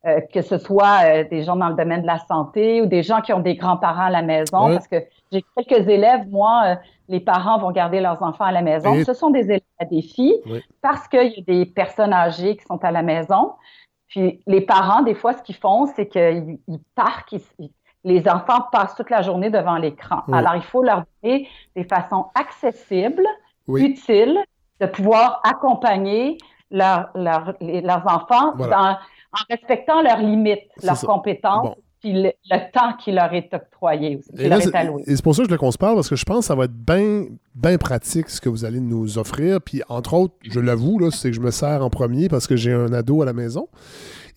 euh, 0.06 0.20
que 0.32 0.42
ce 0.42 0.58
soit 0.58 1.00
euh, 1.04 1.24
des 1.28 1.42
gens 1.42 1.56
dans 1.56 1.68
le 1.68 1.74
domaine 1.74 2.02
de 2.02 2.06
la 2.06 2.20
santé 2.20 2.80
ou 2.80 2.86
des 2.86 3.02
gens 3.02 3.20
qui 3.20 3.32
ont 3.32 3.40
des 3.40 3.56
grands-parents 3.56 4.06
à 4.06 4.10
la 4.10 4.22
maison, 4.22 4.72
parce 4.72 4.86
que 4.86 5.04
j'ai 5.32 5.44
quelques 5.56 5.88
élèves, 5.88 6.28
moi, 6.30 6.76
les 7.08 7.20
parents 7.20 7.58
vont 7.58 7.72
garder 7.72 8.00
leurs 8.00 8.22
enfants 8.22 8.44
à 8.44 8.52
la 8.52 8.62
maison. 8.62 9.02
Ce 9.04 9.14
sont 9.14 9.30
des 9.30 9.44
élèves 9.44 9.60
à 9.80 9.84
défi 9.84 10.34
parce 10.82 11.08
qu'il 11.08 11.32
y 11.36 11.40
a 11.40 11.42
des 11.42 11.66
personnes 11.66 12.12
âgées 12.12 12.56
qui 12.56 12.64
sont 12.64 12.82
à 12.84 12.92
la 12.92 13.02
maison. 13.02 13.54
Puis 14.08 14.40
les 14.46 14.60
parents, 14.60 15.02
des 15.02 15.14
fois, 15.14 15.34
ce 15.34 15.42
qu'ils 15.42 15.56
font, 15.56 15.86
c'est 15.96 16.08
qu'ils 16.08 16.58
partent, 16.94 17.34
les 18.08 18.28
enfants 18.28 18.66
passent 18.72 18.94
toute 18.94 19.10
la 19.10 19.22
journée 19.22 19.50
devant 19.50 19.76
l'écran. 19.76 20.22
Alors, 20.32 20.56
il 20.56 20.62
faut 20.62 20.82
leur 20.82 21.04
donner 21.22 21.48
des 21.76 21.84
façons 21.84 22.26
accessibles, 22.34 23.26
utiles, 23.68 24.38
de 24.80 24.86
pouvoir 24.86 25.40
accompagner 25.44 26.38
leurs 26.70 27.10
enfants 27.14 28.54
en 28.58 28.96
respectant 29.50 30.00
leurs 30.02 30.18
limites, 30.18 30.70
leurs 30.82 31.00
compétences 31.00 31.76
puis 32.00 32.12
le, 32.12 32.30
temps 32.72 32.92
qui 32.96 33.10
leur 33.10 33.32
est 33.34 33.52
octroyé 33.52 34.16
aussi, 34.16 34.30
qui 34.30 34.48
leur 34.48 34.60
est, 34.60 34.74
alloué. 34.74 35.02
Et 35.06 35.16
c'est 35.16 35.22
pour 35.22 35.34
ça 35.34 35.38
que 35.38 35.44
je 35.44 35.48
voulais 35.48 35.58
qu'on 35.58 35.72
se 35.72 35.78
parle, 35.78 35.96
parce 35.96 36.08
que 36.08 36.16
je 36.16 36.24
pense 36.24 36.40
que 36.40 36.44
ça 36.44 36.54
va 36.54 36.64
être 36.64 36.72
bien 36.72 37.24
bien 37.56 37.76
pratique 37.76 38.28
ce 38.28 38.40
que 38.40 38.48
vous 38.48 38.64
allez 38.64 38.78
nous 38.78 39.18
offrir. 39.18 39.60
Puis 39.60 39.82
entre 39.88 40.14
autres, 40.14 40.34
je 40.48 40.60
l'avoue, 40.60 41.10
c'est 41.10 41.30
que 41.30 41.34
je 41.34 41.40
me 41.40 41.50
sers 41.50 41.84
en 41.84 41.90
premier 41.90 42.28
parce 42.28 42.46
que 42.46 42.54
j'ai 42.54 42.72
un 42.72 42.92
ado 42.92 43.22
à 43.22 43.24
la 43.24 43.32
maison. 43.32 43.68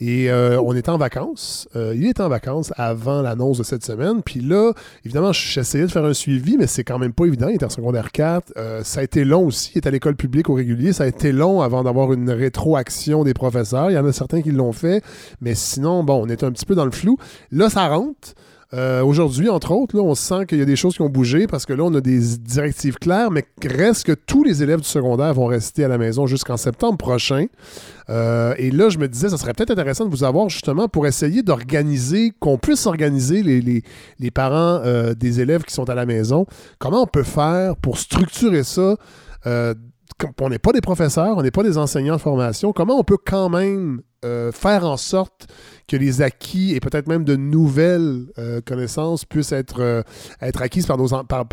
Et 0.02 0.32
euh, 0.32 0.60
on 0.60 0.76
était 0.76 0.90
en 0.90 0.98
vacances. 0.98 1.70
Euh, 1.76 1.94
il 1.96 2.08
était 2.08 2.24
en 2.24 2.28
vacances 2.28 2.74
avant 2.76 3.22
l'annonce 3.22 3.60
de 3.60 3.64
cette 3.64 3.86
semaine. 3.86 4.24
Puis 4.24 4.42
là, 4.42 4.74
évidemment, 5.06 5.32
j'essayais 5.32 5.86
de 5.86 5.92
faire 5.92 6.06
un 6.06 6.16
suivi, 6.16 6.58
mais 6.58 6.66
c'est 6.66 6.84
quand 6.84 6.98
même 6.98 7.14
pas 7.14 7.26
évident. 7.26 7.50
Il 7.50 7.56
était 7.56 7.66
en 7.66 7.70
secondaire 7.70 8.12
4. 8.12 8.54
Euh, 8.58 8.84
ça 8.84 9.02
a 9.02 9.04
été 9.04 9.24
long 9.24 9.46
aussi. 9.46 9.74
Il 9.76 9.78
est 9.78 9.88
à 9.88 9.92
l'école 9.92 10.16
publique 10.16 10.50
au 10.50 10.56
régulier. 10.56 10.92
Ça 10.92 11.04
a 11.04 11.08
été 11.08 11.32
long 11.32 11.62
avant 11.62 11.84
d'avoir 11.84 12.14
une 12.14 12.32
rétroaction 12.32 13.24
des 13.24 13.36
professeurs. 13.36 13.92
Il 13.92 13.94
y 13.94 13.98
en 14.00 14.06
a 14.08 14.12
certains 14.12 14.42
qui 14.42 14.50
l'ont 14.50 14.72
fait. 14.72 15.04
Mais 15.40 15.54
sinon, 15.54 16.04
bon, 16.04 16.26
on 16.26 16.30
est 16.30 16.44
un 16.44 16.52
petit 16.52 16.66
peu 16.66 16.74
dans 16.74 16.86
le 16.86 16.92
flou. 16.92 17.18
Là, 17.52 17.70
ça 17.70 17.88
rentre. 17.88 18.34
Euh, 18.74 19.04
aujourd'hui, 19.04 19.50
entre 19.50 19.72
autres, 19.72 19.98
là, 19.98 20.02
on 20.02 20.16
sent 20.16 20.46
qu'il 20.46 20.58
y 20.58 20.62
a 20.62 20.66
des 20.66 20.78
choses 20.78 20.96
qui 20.96 21.02
ont 21.02 21.10
bougé 21.10 21.46
parce 21.46 21.66
que 21.66 21.74
là, 21.74 21.84
on 21.84 21.94
a 21.94 22.00
des 22.00 22.38
directives 22.38 22.96
claires, 22.96 23.30
mais 23.30 23.44
reste 23.64 24.06
que 24.06 24.14
tous 24.14 24.44
les 24.44 24.64
élèves 24.64 24.80
du 24.80 24.88
secondaire 24.88 25.34
vont 25.34 25.46
rester 25.46 25.84
à 25.84 25.90
la 25.90 25.98
maison 25.98 26.26
jusqu'en 26.26 26.56
septembre 26.56 26.98
prochain. 26.98 27.48
Euh, 28.10 28.54
et 28.58 28.72
là, 28.72 28.90
je 28.90 28.98
me 28.98 29.10
disais, 29.10 29.30
ça 29.30 29.38
serait 29.38 29.54
peut-être 29.54 29.72
intéressant 29.72 30.06
de 30.06 30.10
vous 30.10 30.24
avoir 30.24 30.48
justement 30.48 30.88
pour 30.88 31.06
essayer 31.06 31.44
d'organiser, 31.44 32.32
qu'on 32.40 32.58
puisse 32.58 32.86
organiser 32.86 33.44
les, 33.44 33.84
les, 34.20 34.32
parents 34.32 34.82
euh, 34.86 35.14
des 35.14 35.42
élèves 35.42 35.64
qui 35.64 35.74
sont 35.74 35.90
à 35.90 35.96
la 35.96 36.06
maison. 36.06 36.46
Comment 36.80 37.04
on 37.04 37.08
peut 37.08 37.24
faire 37.24 37.76
pour 37.76 37.98
structurer 37.98 38.64
ça? 38.64 38.96
On 40.42 40.50
n'est 40.50 40.60
pas 40.60 40.72
des 40.72 40.82
professeurs, 40.82 41.38
on 41.38 41.42
n'est 41.42 41.52
pas 41.52 41.64
des 41.64 41.78
enseignants 41.78 42.16
de 42.16 42.22
formation. 42.22 42.74
Comment 42.74 42.98
on 42.98 43.04
peut 43.04 43.18
quand 43.24 43.50
même 43.50 44.02
faire 44.54 44.86
en 44.86 44.98
sorte 44.98 45.48
que 45.92 45.98
les 45.98 46.22
acquis 46.22 46.74
et 46.74 46.80
peut-être 46.80 47.08
même 47.08 47.26
de 47.26 47.36
nouvelles 47.36 48.28
euh, 48.38 48.62
connaissances 48.66 49.26
puissent 49.26 49.52
être, 49.52 49.82
euh, 49.82 50.02
acquises 50.40 50.88
par, 50.88 50.98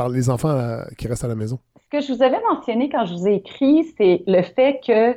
les 0.08 0.30
enfants 0.30 0.48
euh, 0.50 0.82
qui 0.96 1.08
restent 1.08 1.24
à 1.24 1.28
la 1.28 1.34
maison? 1.34 1.58
Ce 1.82 1.98
que 1.98 2.00
je 2.00 2.12
vous 2.12 2.22
avais 2.22 2.40
mentionné 2.48 2.88
quand 2.88 3.04
je 3.04 3.14
vous 3.14 3.26
ai 3.26 3.34
écrit, 3.34 3.84
c'est 3.96 4.22
le 4.26 4.42
fait 4.42 4.80
que 4.86 5.16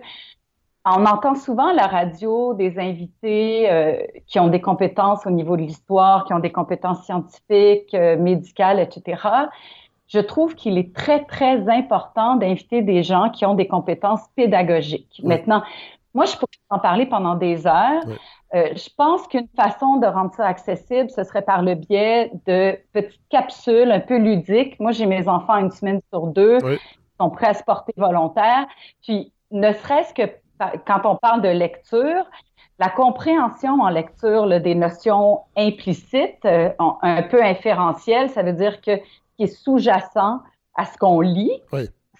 on 0.83 1.05
entend 1.05 1.35
souvent 1.35 1.71
la 1.71 1.85
radio 1.85 2.55
des 2.55 2.79
invités 2.79 3.69
qui 4.25 4.39
ont 4.39 4.47
des 4.47 4.61
compétences 4.61 5.27
au 5.27 5.29
niveau 5.29 5.55
de 5.55 5.61
l'histoire, 5.61 6.25
qui 6.25 6.33
ont 6.33 6.39
des 6.39 6.51
compétences 6.51 7.05
scientifiques, 7.05 7.93
médicales, 7.93 8.79
etc. 8.79 9.21
Je 10.11 10.19
trouve 10.19 10.55
qu'il 10.55 10.77
est 10.77 10.93
très, 10.93 11.23
très 11.23 11.69
important 11.69 12.35
d'inviter 12.35 12.81
des 12.81 13.01
gens 13.01 13.29
qui 13.29 13.45
ont 13.45 13.53
des 13.53 13.67
compétences 13.67 14.27
pédagogiques. 14.35 15.21
Maintenant, 15.23 15.63
moi, 16.13 16.25
je 16.25 16.33
pourrais 16.33 16.47
en 16.69 16.79
parler 16.79 17.05
pendant 17.05 17.35
des 17.35 17.65
heures. 17.65 18.03
Euh, 18.53 18.69
je 18.75 18.89
pense 18.97 19.25
qu'une 19.27 19.47
façon 19.55 19.97
de 19.97 20.07
rendre 20.07 20.33
ça 20.33 20.45
accessible, 20.45 21.09
ce 21.09 21.23
serait 21.23 21.43
par 21.43 21.61
le 21.61 21.75
biais 21.75 22.29
de 22.45 22.77
petites 22.91 23.21
capsules 23.29 23.89
un 23.89 24.01
peu 24.01 24.17
ludiques. 24.17 24.77
Moi, 24.81 24.91
j'ai 24.91 25.05
mes 25.05 25.29
enfants 25.29 25.55
une 25.55 25.71
semaine 25.71 26.01
sur 26.11 26.27
deux, 26.27 26.57
qui 26.59 26.77
sont 27.17 27.29
prêts 27.29 27.47
à 27.47 27.53
se 27.53 27.63
porter 27.63 27.93
volontaire. 27.95 28.67
Puis, 29.03 29.31
ne 29.51 29.71
serait-ce 29.71 30.13
que 30.13 30.29
quand 30.85 31.05
on 31.05 31.15
parle 31.15 31.41
de 31.41 31.49
lecture, 31.49 32.25
la 32.79 32.89
compréhension 32.89 33.79
en 33.79 33.89
lecture 33.89 34.59
des 34.59 34.75
notions 34.75 35.39
implicites, 35.55 36.43
euh, 36.43 36.69
un 37.01 37.23
peu 37.23 37.41
inférentielles, 37.41 38.29
ça 38.29 38.43
veut 38.43 38.53
dire 38.53 38.81
que 38.81 38.99
qui 39.41 39.45
est 39.45 39.55
sous-jacent 39.63 40.41
à 40.75 40.85
ce 40.85 40.97
qu'on 40.97 41.19
lit. 41.19 41.51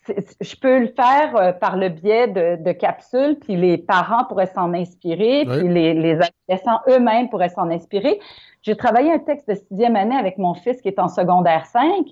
je 0.08 0.56
peux 0.56 0.80
le 0.80 0.88
faire 0.88 1.36
euh, 1.36 1.52
par 1.52 1.78
le 1.78 1.90
biais 1.90 2.28
de, 2.28 2.72
capsules, 2.72 3.38
puis 3.40 3.56
les 3.56 3.78
parents 3.78 4.26
pourraient 4.26 4.52
s'en 4.54 4.74
inspirer, 4.74 5.46
puis 5.46 5.68
les, 5.68 5.94
les 5.94 6.14
adolescents 6.14 6.82
eux-mêmes 6.88 7.30
pourraient 7.30 7.50
s'en 7.50 7.70
inspirer. 7.70 8.20
J'ai 8.64 8.76
travaillé 8.76 9.12
un 9.14 9.20
texte 9.20 9.48
de 9.48 9.56
sixième 9.56 9.96
année 9.96 10.16
avec 10.16 10.38
mon 10.38 10.56
fils 10.56 10.82
qui 10.82 10.88
est 10.88 11.00
en 11.00 11.08
secondaire 11.08 11.66
5, 11.68 12.06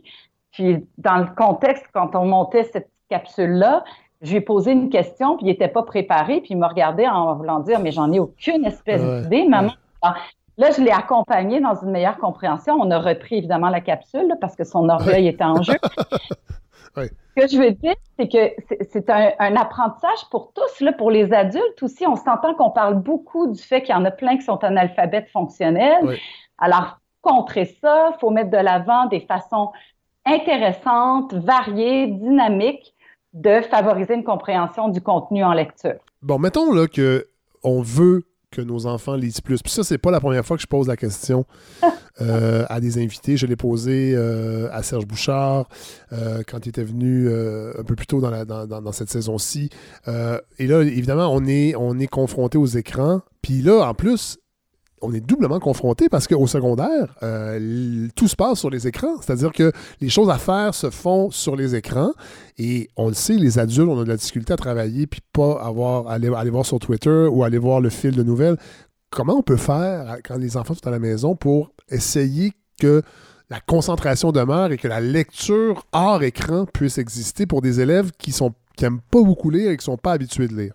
puis 0.52 0.86
dans 1.00 1.18
le 1.18 1.28
contexte, 1.36 1.86
quand 1.94 2.16
on 2.16 2.26
montait 2.26 2.64
cette 2.66 2.90
capsule-là, 3.10 3.84
je 4.22 4.32
lui 4.32 4.38
ai 4.38 4.42
posé 4.42 4.72
une 4.72 4.90
question, 4.90 5.38
puis 5.38 5.48
il 5.48 5.50
n'était 5.50 5.70
pas 5.70 5.84
préparé, 5.84 6.42
puis 6.42 6.50
il 6.52 6.58
m'a 6.58 6.68
regardé 6.68 7.08
en 7.08 7.36
voulant 7.36 7.60
dire, 7.60 7.80
mais 7.80 7.92
j'en 7.92 8.12
ai 8.12 8.20
aucune 8.20 8.66
espèce 8.66 9.02
d'idée, 9.02 9.48
maman. 9.48 9.72
Là, 10.60 10.72
je 10.72 10.82
l'ai 10.82 10.92
accompagné 10.92 11.62
dans 11.62 11.76
une 11.82 11.90
meilleure 11.90 12.18
compréhension. 12.18 12.76
On 12.76 12.92
a 12.92 13.00
repris 13.00 13.38
évidemment 13.38 13.70
la 13.70 13.80
capsule 13.80 14.36
parce 14.42 14.58
que 14.58 14.66
son 14.66 14.90
orgueil 14.90 15.30
était 15.30 15.46
en 15.46 15.64
jeu. 15.64 15.78
Ce 16.98 17.42
que 17.42 17.48
je 17.48 17.58
veux 17.58 17.72
dire, 17.72 17.96
c'est 18.18 18.28
que 18.28 18.52
c'est 18.92 19.10
un, 19.10 19.56
apprentissage 19.56 20.28
pour 20.30 20.52
tous, 20.52 20.82
là, 20.82 20.92
pour 20.92 21.12
les 21.12 21.32
adultes 21.32 21.82
aussi. 21.82 22.06
On 22.06 22.18
s'entend 22.18 22.56
qu'on 22.56 22.72
parle 22.72 22.96
beaucoup 22.96 23.48
du 23.48 23.62
fait 23.62 23.82
qu'il 23.84 23.96
y 23.96 23.98
en 23.98 24.04
a 24.04 24.12
plein 24.12 24.36
qui 24.36 24.44
sont 24.44 24.62
analphabètes 24.62 25.30
fonctionnels. 25.30 26.20
Alors, 26.58 27.00
contrer 27.22 27.78
ça, 27.82 28.12
il 28.14 28.20
faut 28.20 28.30
mettre 28.30 28.50
de 28.50 28.58
l'avant 28.58 29.06
des 29.06 29.22
façons 29.22 29.72
intéressantes, 30.26 31.34
variées, 31.34 32.08
dynamiques 32.08 32.94
de 33.32 33.62
favoriser 33.62 34.16
une 34.16 34.26
compréhension 34.26 34.90
du 34.90 35.00
contenu 35.00 35.46
en 35.46 35.54
lecture. 35.54 36.00
Bon, 36.22 36.38
mettons 36.38 36.74
là 36.74 36.88
que 36.88 37.28
on 37.64 37.82
veut 37.82 38.24
que 38.52 38.62
nos 38.62 38.86
enfants 38.86 39.16
lisent 39.16 39.42
plus. 39.42 39.62
Puis 39.62 39.72
ça, 39.72 39.84
c'est 39.84 39.98
pas 39.98 40.12
la 40.12 40.20
première 40.20 40.46
fois 40.46 40.58
que 40.58 40.62
je 40.64 40.68
pose 40.68 40.88
la 40.88 40.98
question 40.98 41.46
euh, 42.22 42.66
à 42.70 42.80
des 42.80 42.98
invités. 42.98 43.38
Je 43.38 43.46
l'ai 43.46 43.56
posé 43.56 44.14
euh, 44.16 44.70
à 44.72 44.84
Serge 44.84 45.06
Bouchard 45.06 45.68
euh, 46.12 46.42
quand 46.48 46.66
il 46.66 46.70
était 46.70 46.84
venu 46.84 47.30
un 47.30 47.84
peu 47.84 47.96
plus 47.96 48.08
tôt 48.08 48.22
dans, 48.22 48.30
la, 48.30 48.46
dans, 48.46 48.66
dans 48.68 48.92
cette 48.92 49.10
saison-ci. 49.10 49.70
et 50.08 50.68
là, 50.68 50.82
évidemment, 50.82 51.34
on 51.34 51.46
est, 51.46 51.76
on 51.76 52.00
est 52.00 52.08
confronté 52.08 52.58
aux 52.58 52.66
écrans. 52.66 53.22
Puis 53.42 53.62
là, 53.62 53.88
en 53.88 53.94
plus, 53.94 54.40
on 55.02 55.14
est 55.14 55.20
doublement 55.20 55.60
confronté 55.60 56.10
parce 56.10 56.28
qu'au 56.28 56.48
secondaire, 56.48 57.16
euh, 57.24 58.08
tout 58.16 58.28
se 58.28 58.36
passe 58.36 58.60
sur 58.60 58.70
les 58.70 58.88
écrans. 58.88 59.22
C'est-à-dire 59.22 59.52
que 59.52 59.72
les 60.02 60.10
choses 60.10 60.30
à 60.30 60.38
faire 60.38 60.74
se 60.74 60.90
font 60.90 61.32
sur 61.32 61.56
les 61.56 61.76
écrans. 61.76 62.12
Et 62.58 62.90
on 62.96 63.08
le 63.08 63.14
sait, 63.14 63.36
les 63.36 63.60
adultes, 63.60 63.90
on 63.90 64.00
a 64.00 64.04
de 64.04 64.10
la 64.10 64.18
difficulté 64.18 64.54
à 64.54 64.58
travailler 64.58 65.08
puis 65.08 65.22
pas 65.34 65.62
avoir 65.62 66.08
aller, 66.08 66.32
aller 66.34 66.50
voir 66.50 66.66
sur 66.66 66.80
Twitter 66.80 67.28
ou 67.32 67.44
aller 67.44 67.58
voir 67.58 67.82
le 67.82 67.90
fil 67.90 68.16
de 68.16 68.24
nouvelles. 68.24 68.58
Comment 69.10 69.38
on 69.38 69.44
peut 69.44 69.58
faire 69.58 70.18
quand 70.24 70.38
les 70.38 70.58
enfants 70.58 70.76
sont 70.76 70.88
à 70.88 70.92
la 70.92 71.00
maison 71.00 71.36
pour 71.36 71.72
essayer 71.90 72.54
que 72.80 73.02
la 73.50 73.60
concentration 73.60 74.32
demeure 74.32 74.72
et 74.72 74.78
que 74.78 74.88
la 74.88 75.02
lecture 75.02 75.84
hors 75.92 76.22
écran 76.22 76.66
puisse 76.66 77.00
exister 77.00 77.48
pour 77.48 77.62
des 77.62 77.80
élèves 77.80 78.12
qui 78.18 78.32
sont 78.32 78.54
qui 78.78 78.86
n'aiment 78.86 79.02
pas 79.12 79.22
beaucoup 79.22 79.50
lire 79.50 79.72
et 79.72 79.78
qui 79.78 79.82
ne 79.82 79.94
sont 79.94 79.98
pas 79.98 80.14
habitués 80.14 80.48
de 80.48 80.56
lire? 80.56 80.74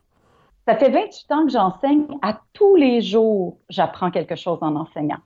Ça 0.67 0.77
fait 0.77 0.91
28 0.91 1.33
ans 1.33 1.45
que 1.45 1.53
j'enseigne. 1.53 2.07
À 2.23 2.41
tous 2.53 2.77
les 2.77 3.03
jours, 3.03 3.59
j'apprends 3.69 4.11
quelque 4.11 4.35
chose 4.35 4.59
en 4.62 4.77
enseignant. 4.77 5.19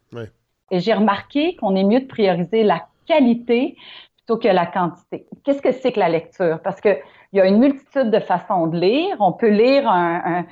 Et 0.71 0.81
j'ai 0.81 0.93
remarqué 0.93 1.57
qu'on 1.57 1.77
est 1.77 1.85
mieux 1.85 2.01
de 2.01 2.07
prioriser 2.07 2.63
la 2.63 2.87
qualité 3.07 3.77
plutôt 4.17 4.37
que 4.37 4.49
la 4.49 4.67
quantité. 4.67 5.27
Qu'est-ce 5.45 5.63
que 5.63 5.73
c'est 5.73 5.93
que 5.93 6.01
la 6.01 6.09
lecture? 6.09 6.61
Parce 6.63 6.81
qu'il 6.81 6.99
y 7.33 7.41
a 7.41 7.47
une 7.47 7.59
multitude 7.59 8.11
de 8.11 8.21
façons 8.21 8.67
de 8.67 8.79
lire. 8.79 9.17
On 9.21 9.33
peut 9.33 9.49
lire 9.49 9.89
un, 9.89 10.45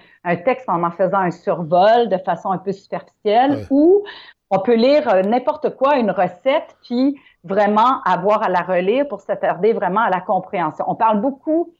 texte 0.45 0.69
en 0.69 0.83
en 0.83 0.91
faisant 0.91 1.19
un 1.19 1.31
survol 1.31 2.09
de 2.09 2.19
façon 2.19 2.51
un 2.51 2.59
peu 2.59 2.73
superficielle 2.73 3.67
ou 3.71 4.05
on 4.51 4.61
peut 4.61 4.77
lire 4.77 5.09
euh, 5.09 5.23
n'importe 5.23 5.77
quoi, 5.77 5.99
une 5.99 6.13
recette, 6.13 6.77
puis 6.85 7.21
vraiment 7.43 8.01
avoir 8.05 8.45
à 8.45 8.49
la 8.49 8.61
relire 8.61 9.09
pour 9.09 9.21
s'attarder 9.21 9.73
vraiment 9.73 10.03
à 10.03 10.11
la 10.11 10.21
compréhension. 10.21 10.85
On 10.89 10.95
parle 10.95 11.21
beaucoup 11.21 11.75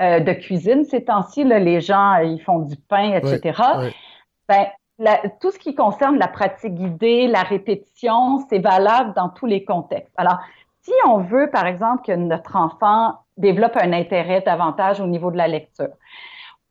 euh, 0.00 0.20
de 0.20 0.32
cuisine 0.32 0.84
ces 0.84 1.04
temps-ci. 1.04 1.44
Les 1.44 1.80
gens, 1.80 2.16
ils 2.16 2.40
font 2.40 2.60
du 2.60 2.76
pain, 2.76 3.12
etc. 3.12 3.60
Ben, 4.48 4.66
tout 5.40 5.50
ce 5.50 5.58
qui 5.58 5.74
concerne 5.74 6.18
la 6.18 6.28
pratique 6.28 6.74
guidée, 6.74 7.26
la 7.26 7.42
répétition, 7.42 8.38
c'est 8.48 8.58
valable 8.58 9.12
dans 9.14 9.28
tous 9.28 9.46
les 9.46 9.64
contextes. 9.64 10.14
Alors, 10.16 10.38
si 10.82 10.92
on 11.06 11.18
veut, 11.18 11.50
par 11.50 11.66
exemple, 11.66 12.04
que 12.06 12.12
notre 12.12 12.56
enfant 12.56 13.18
développe 13.36 13.76
un 13.76 13.92
intérêt 13.92 14.40
davantage 14.40 15.00
au 15.00 15.06
niveau 15.06 15.30
de 15.30 15.36
la 15.36 15.48
lecture, 15.48 15.90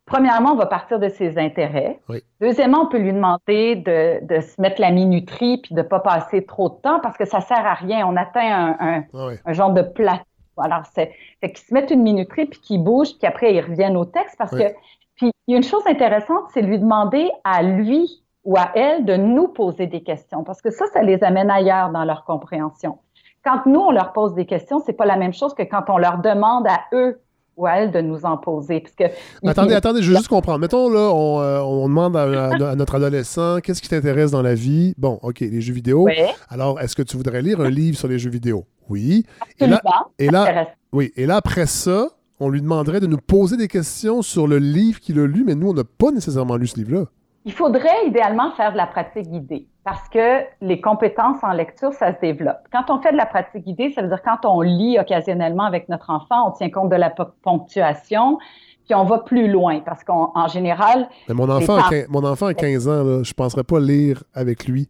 premièrement, 0.05 0.51
on 0.53 0.55
va 0.55 0.65
partir 0.65 0.99
de 0.99 1.09
ses 1.09 1.37
intérêts. 1.37 1.99
Deuxièmement, 2.39 2.83
on 2.83 2.87
peut 2.87 2.97
lui 2.97 3.13
demander 3.13 3.75
de, 3.75 4.41
se 4.41 4.59
mettre 4.61 4.81
la 4.81 4.91
minuterie 4.91 5.59
puis 5.59 5.75
de 5.75 5.81
ne 5.81 5.87
pas 5.87 5.99
passer 5.99 6.45
trop 6.45 6.69
de 6.69 6.75
temps 6.75 6.99
parce 6.99 7.17
que 7.17 7.25
ça 7.25 7.41
sert 7.41 7.65
à 7.65 7.73
rien. 7.75 8.05
On 8.07 8.15
atteint 8.15 8.75
un, 8.79 9.03
un 9.45 9.53
genre 9.53 9.71
de 9.73 9.81
plateau 9.81 10.25
alors, 10.61 10.83
c'est 10.93 11.11
qu'ils 11.41 11.57
se 11.57 11.73
mettent 11.73 11.91
une 11.91 12.03
minuterie, 12.03 12.45
puis 12.45 12.59
qu'ils 12.59 12.83
bougent, 12.83 13.17
puis 13.17 13.27
après, 13.27 13.53
ils 13.53 13.61
reviennent 13.61 13.97
au 13.97 14.05
texte. 14.05 14.35
Parce 14.37 14.51
que, 14.51 14.73
puis, 15.15 15.31
il 15.47 15.51
y 15.51 15.53
a 15.55 15.57
une 15.57 15.63
chose 15.63 15.83
intéressante, 15.87 16.45
c'est 16.53 16.61
lui 16.61 16.79
demander 16.79 17.31
à 17.43 17.63
lui 17.63 18.23
ou 18.43 18.57
à 18.57 18.71
elle 18.75 19.05
de 19.05 19.15
nous 19.15 19.47
poser 19.47 19.87
des 19.87 20.01
questions. 20.01 20.43
Parce 20.43 20.61
que 20.61 20.71
ça, 20.71 20.85
ça 20.93 21.03
les 21.03 21.23
amène 21.23 21.51
ailleurs 21.51 21.89
dans 21.89 22.03
leur 22.03 22.23
compréhension. 22.25 22.97
Quand 23.43 23.65
nous, 23.65 23.79
on 23.79 23.91
leur 23.91 24.13
pose 24.13 24.33
des 24.33 24.45
questions, 24.45 24.79
c'est 24.79 24.93
pas 24.93 25.05
la 25.05 25.17
même 25.17 25.33
chose 25.33 25.53
que 25.53 25.63
quand 25.63 25.89
on 25.89 25.97
leur 25.97 26.19
demande 26.19 26.67
à 26.67 26.81
eux 26.93 27.19
de 27.61 28.01
nous 28.01 28.25
en 28.25 28.37
poser. 28.37 28.81
Parce 28.81 28.95
que, 28.95 29.15
attendez, 29.47 29.73
attendez, 29.73 30.01
je 30.01 30.09
veux 30.09 30.17
juste 30.17 30.27
comprendre. 30.27 30.59
Mettons, 30.59 30.89
là, 30.89 31.11
on, 31.13 31.39
euh, 31.41 31.87
demande 31.87 32.15
à, 32.15 32.75
notre 32.75 32.95
adolescent 32.95 33.59
qu'est-ce 33.59 33.81
qui 33.81 33.89
t'intéresse 33.89 34.31
dans 34.31 34.41
la 34.41 34.55
vie? 34.55 34.93
Bon, 34.97 35.19
OK, 35.21 35.39
les 35.39 35.61
jeux 35.61 35.73
vidéo. 35.73 36.07
Alors, 36.49 36.79
est-ce 36.79 36.95
que 36.95 37.03
tu 37.03 37.17
voudrais 37.17 37.41
lire 37.41 37.61
un 37.61 37.69
livre 37.69 37.97
sur 37.97 38.07
les 38.07 38.19
jeux 38.19 38.29
vidéo? 38.29 38.65
Oui. 38.89 39.25
Et 39.59 39.67
là, 39.67 39.81
et 40.19 40.29
là, 40.29 40.67
oui. 40.91 41.11
Et 41.15 41.25
là, 41.25 41.37
après 41.37 41.65
ça, 41.65 42.09
on 42.39 42.49
lui 42.49 42.61
demanderait 42.61 42.99
de 42.99 43.07
nous 43.07 43.19
poser 43.19 43.55
des 43.55 43.67
questions 43.67 44.21
sur 44.21 44.47
le 44.47 44.57
livre 44.57 44.99
qu'il 44.99 45.19
a 45.19 45.27
lu, 45.27 45.43
mais 45.45 45.55
nous, 45.55 45.69
on 45.69 45.73
n'a 45.73 45.83
pas 45.83 46.11
nécessairement 46.11 46.57
lu 46.57 46.67
ce 46.67 46.77
livre-là. 46.77 47.05
Il 47.43 47.53
faudrait 47.53 48.05
idéalement 48.05 48.51
faire 48.51 48.71
de 48.71 48.77
la 48.77 48.85
pratique 48.85 49.27
guidée 49.27 49.67
parce 49.83 50.07
que 50.09 50.41
les 50.61 50.79
compétences 50.79 51.43
en 51.43 51.53
lecture, 51.53 51.91
ça 51.93 52.13
se 52.13 52.19
développe. 52.19 52.59
Quand 52.71 52.89
on 52.89 53.01
fait 53.01 53.11
de 53.11 53.17
la 53.17 53.25
pratique 53.25 53.65
guidée, 53.65 53.91
ça 53.93 54.03
veut 54.03 54.09
dire 54.09 54.21
quand 54.21 54.45
on 54.45 54.61
lit 54.61 54.99
occasionnellement 54.99 55.63
avec 55.63 55.89
notre 55.89 56.11
enfant, 56.11 56.49
on 56.49 56.51
tient 56.51 56.69
compte 56.69 56.89
de 56.89 56.95
la 56.95 57.09
ponctuation, 57.09 58.37
puis 58.85 58.93
on 58.93 59.05
va 59.05 59.19
plus 59.19 59.49
loin 59.49 59.79
parce 59.79 60.03
qu'en 60.03 60.47
général... 60.49 61.09
mon, 61.29 61.49
enfant 61.49 61.77
a, 61.77 61.89
mon 62.09 62.23
enfant 62.23 62.47
a 62.47 62.53
15 62.53 62.87
ans, 62.87 63.03
là, 63.03 63.23
je 63.23 63.31
ne 63.31 63.33
penserais 63.33 63.63
pas 63.63 63.79
lire 63.79 64.23
avec 64.35 64.65
lui. 64.67 64.87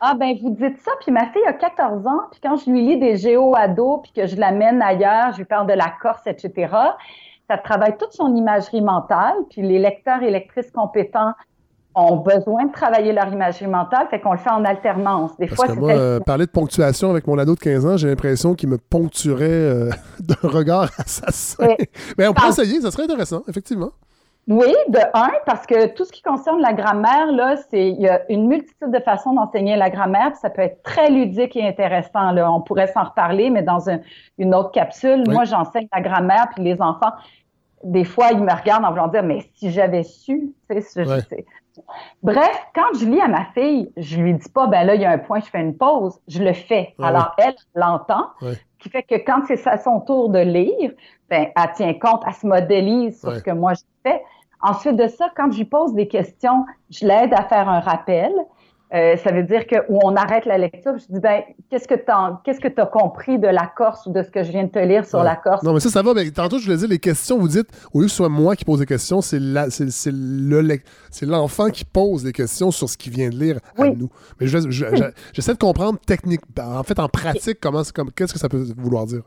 Ah 0.00 0.14
ben 0.14 0.34
vous 0.42 0.50
dites 0.50 0.80
ça, 0.80 0.92
puis 1.00 1.12
ma 1.12 1.26
fille 1.26 1.44
a 1.46 1.52
14 1.52 2.06
ans, 2.06 2.22
puis 2.30 2.40
quand 2.42 2.56
je 2.56 2.70
lui 2.70 2.86
lis 2.86 2.98
des 2.98 3.16
géo-ados, 3.18 4.00
puis 4.02 4.12
que 4.12 4.26
je 4.26 4.36
l'amène 4.36 4.82
ailleurs, 4.82 5.32
je 5.32 5.38
lui 5.38 5.44
parle 5.44 5.66
de 5.68 5.74
la 5.74 5.92
Corse, 6.00 6.26
etc., 6.26 6.74
ça 7.48 7.58
travaille 7.58 7.96
toute 7.98 8.12
son 8.12 8.34
imagerie 8.34 8.80
mentale, 8.80 9.34
puis 9.50 9.62
les 9.62 9.78
lecteurs 9.78 10.22
et 10.22 10.30
lectrices 10.30 10.70
compétents 10.70 11.34
ont 11.94 12.16
besoin 12.16 12.66
de 12.66 12.72
travailler 12.72 13.12
leur 13.12 13.32
imagerie 13.32 13.66
mentale, 13.66 14.06
fait 14.10 14.20
qu'on 14.20 14.32
le 14.32 14.38
fait 14.38 14.50
en 14.50 14.64
alternance. 14.64 15.36
Des 15.38 15.48
fois, 15.48 15.68
que 15.68 15.72
moi, 15.72 15.92
euh, 15.92 16.20
parler 16.20 16.46
de 16.46 16.50
ponctuation 16.50 17.10
avec 17.10 17.26
mon 17.26 17.38
ado 17.38 17.54
de 17.54 17.60
15 17.60 17.86
ans, 17.86 17.96
j'ai 17.96 18.08
l'impression 18.08 18.54
qu'il 18.54 18.68
me 18.68 18.78
ponctuerait 18.78 19.48
euh, 19.50 19.90
d'un 20.20 20.48
regard 20.48 20.88
assassin. 20.98 21.66
Mais 22.18 22.28
on 22.28 22.34
peut 22.34 22.48
essayer, 22.48 22.80
ça 22.80 22.90
serait 22.90 23.04
intéressant, 23.04 23.42
effectivement. 23.48 23.90
Oui, 24.48 24.74
de 24.88 24.98
un, 25.14 25.30
parce 25.46 25.66
que 25.66 25.86
tout 25.94 26.04
ce 26.04 26.10
qui 26.10 26.20
concerne 26.20 26.60
la 26.60 26.72
grammaire, 26.72 27.30
là, 27.30 27.54
c'est 27.70 27.90
il 27.90 28.00
y 28.00 28.08
a 28.08 28.22
une 28.28 28.48
multitude 28.48 28.90
de 28.90 28.98
façons 28.98 29.34
d'enseigner 29.34 29.76
la 29.76 29.88
grammaire, 29.88 30.34
ça 30.34 30.50
peut 30.50 30.62
être 30.62 30.82
très 30.82 31.10
ludique 31.10 31.54
et 31.54 31.64
intéressant. 31.66 32.32
Là. 32.32 32.50
On 32.50 32.60
pourrait 32.60 32.88
s'en 32.88 33.04
reparler, 33.04 33.50
mais 33.50 33.62
dans 33.62 33.88
une 34.38 34.54
autre 34.54 34.72
capsule. 34.72 35.22
Moi, 35.28 35.44
j'enseigne 35.44 35.86
la 35.92 36.00
grammaire, 36.00 36.48
puis 36.52 36.64
les 36.64 36.82
enfants, 36.82 37.12
des 37.84 38.04
fois, 38.04 38.32
ils 38.32 38.42
me 38.42 38.52
regardent 38.52 38.84
en 38.84 38.90
voulant 38.90 39.08
dire, 39.08 39.22
mais 39.22 39.44
si 39.54 39.70
j'avais 39.70 40.02
su, 40.02 40.52
tu 40.68 40.80
sais, 40.80 41.44
Bref, 42.22 42.66
quand 42.74 42.98
je 42.98 43.06
lis 43.06 43.20
à 43.20 43.28
ma 43.28 43.44
fille, 43.46 43.90
je 43.96 44.16
lui 44.18 44.34
dis 44.34 44.48
pas, 44.48 44.66
ben 44.66 44.84
là, 44.84 44.94
il 44.94 45.00
y 45.00 45.04
a 45.04 45.10
un 45.10 45.18
point, 45.18 45.40
je 45.40 45.46
fais 45.46 45.60
une 45.60 45.76
pause. 45.76 46.18
Je 46.28 46.42
le 46.42 46.52
fais. 46.52 46.94
Alors, 47.02 47.34
elle 47.38 47.54
l'entend, 47.74 48.26
qui 48.78 48.90
fait 48.90 49.02
que 49.02 49.14
quand 49.14 49.42
c'est 49.46 49.66
à 49.66 49.78
son 49.78 50.00
tour 50.00 50.28
de 50.28 50.40
lire, 50.40 50.92
ben, 51.30 51.48
elle 51.56 51.72
tient 51.74 51.94
compte, 51.94 52.22
elle 52.26 52.34
se 52.34 52.46
modélise 52.46 53.20
sur 53.20 53.34
ce 53.34 53.42
que 53.42 53.50
moi 53.50 53.74
je 53.74 53.82
fais. 54.02 54.22
Ensuite 54.60 54.96
de 54.96 55.08
ça, 55.08 55.28
quand 55.36 55.50
je 55.50 55.58
lui 55.58 55.64
pose 55.64 55.92
des 55.94 56.06
questions, 56.06 56.64
je 56.90 57.06
l'aide 57.06 57.34
à 57.34 57.44
faire 57.44 57.68
un 57.68 57.80
rappel. 57.80 58.32
Euh, 58.94 59.16
ça 59.16 59.32
veut 59.32 59.42
dire 59.42 59.66
que 59.66 59.76
où 59.88 59.98
on 60.04 60.14
arrête 60.16 60.44
la 60.44 60.58
lecture, 60.58 60.92
je 60.98 61.06
dis 61.08 61.20
ben 61.20 61.42
qu'est-ce 61.70 61.88
que 61.88 61.94
tu 61.94 62.12
qu'est-ce 62.44 62.60
que 62.60 62.68
as 62.78 62.86
compris 62.86 63.38
de 63.38 63.48
la 63.48 63.66
Corse 63.74 64.04
ou 64.04 64.12
de 64.12 64.22
ce 64.22 64.30
que 64.30 64.42
je 64.42 64.50
viens 64.50 64.64
de 64.64 64.70
te 64.70 64.78
lire 64.78 65.06
sur 65.06 65.22
la 65.22 65.34
Corse? 65.34 65.62
Non 65.62 65.72
mais 65.72 65.80
ça 65.80 65.88
ça 65.88 66.02
va 66.02 66.12
mais 66.12 66.30
tantôt 66.30 66.58
je 66.58 66.66
voulais 66.66 66.76
dire 66.76 66.88
les 66.88 66.98
questions 66.98 67.38
vous 67.38 67.48
dites 67.48 67.68
au 67.94 68.00
lieu 68.00 68.06
que 68.06 68.10
ce 68.10 68.18
soit 68.18 68.28
moi 68.28 68.54
qui 68.54 68.66
pose 68.66 68.80
des 68.80 68.86
questions, 68.86 69.22
c'est 69.22 69.40
c'est 69.70 70.12
le 70.12 70.78
c'est 71.10 71.26
l'enfant 71.26 71.70
qui 71.70 71.86
pose 71.86 72.24
des 72.24 72.32
questions 72.32 72.70
sur 72.70 72.88
ce 72.88 72.98
qu'il 72.98 73.12
vient 73.12 73.30
de 73.30 73.36
lire 73.36 73.60
à 73.78 73.86
nous. 73.86 74.10
Mais 74.38 74.46
j'essaie 74.46 75.54
de 75.54 75.58
comprendre 75.58 75.98
technique 76.00 76.42
en 76.60 76.82
fait 76.82 76.98
en 76.98 77.08
pratique 77.08 77.60
comment 77.60 77.82
qu'est-ce 78.14 78.34
que 78.34 78.38
ça 78.38 78.50
peut 78.50 78.64
vouloir 78.76 79.06
dire? 79.06 79.22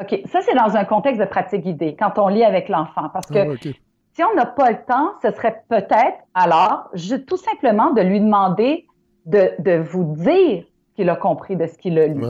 OK, 0.00 0.20
ça 0.32 0.40
c'est 0.42 0.54
dans 0.54 0.76
un 0.76 0.84
contexte 0.84 1.20
de 1.20 1.26
pratique 1.26 1.62
guidée 1.62 1.94
quand 1.98 2.18
on 2.18 2.28
lit 2.28 2.44
avec 2.44 2.70
l'enfant 2.70 3.10
parce 3.12 3.26
que 3.26 3.38
ah 3.38 3.70
si 4.16 4.24
on 4.24 4.34
n'a 4.34 4.46
pas 4.46 4.70
le 4.70 4.78
temps, 4.88 5.12
ce 5.22 5.30
serait 5.30 5.62
peut-être 5.68 6.16
alors 6.32 6.90
tout 7.26 7.36
simplement 7.36 7.90
de 7.90 8.00
lui 8.00 8.18
demander 8.18 8.86
de, 9.26 9.78
vous 9.78 10.14
dire 10.16 10.64
qu'il 10.94 11.10
a 11.10 11.16
compris 11.16 11.54
de 11.54 11.66
ce 11.66 11.76
qu'il 11.76 11.98
a 11.98 12.06
lu. 12.06 12.22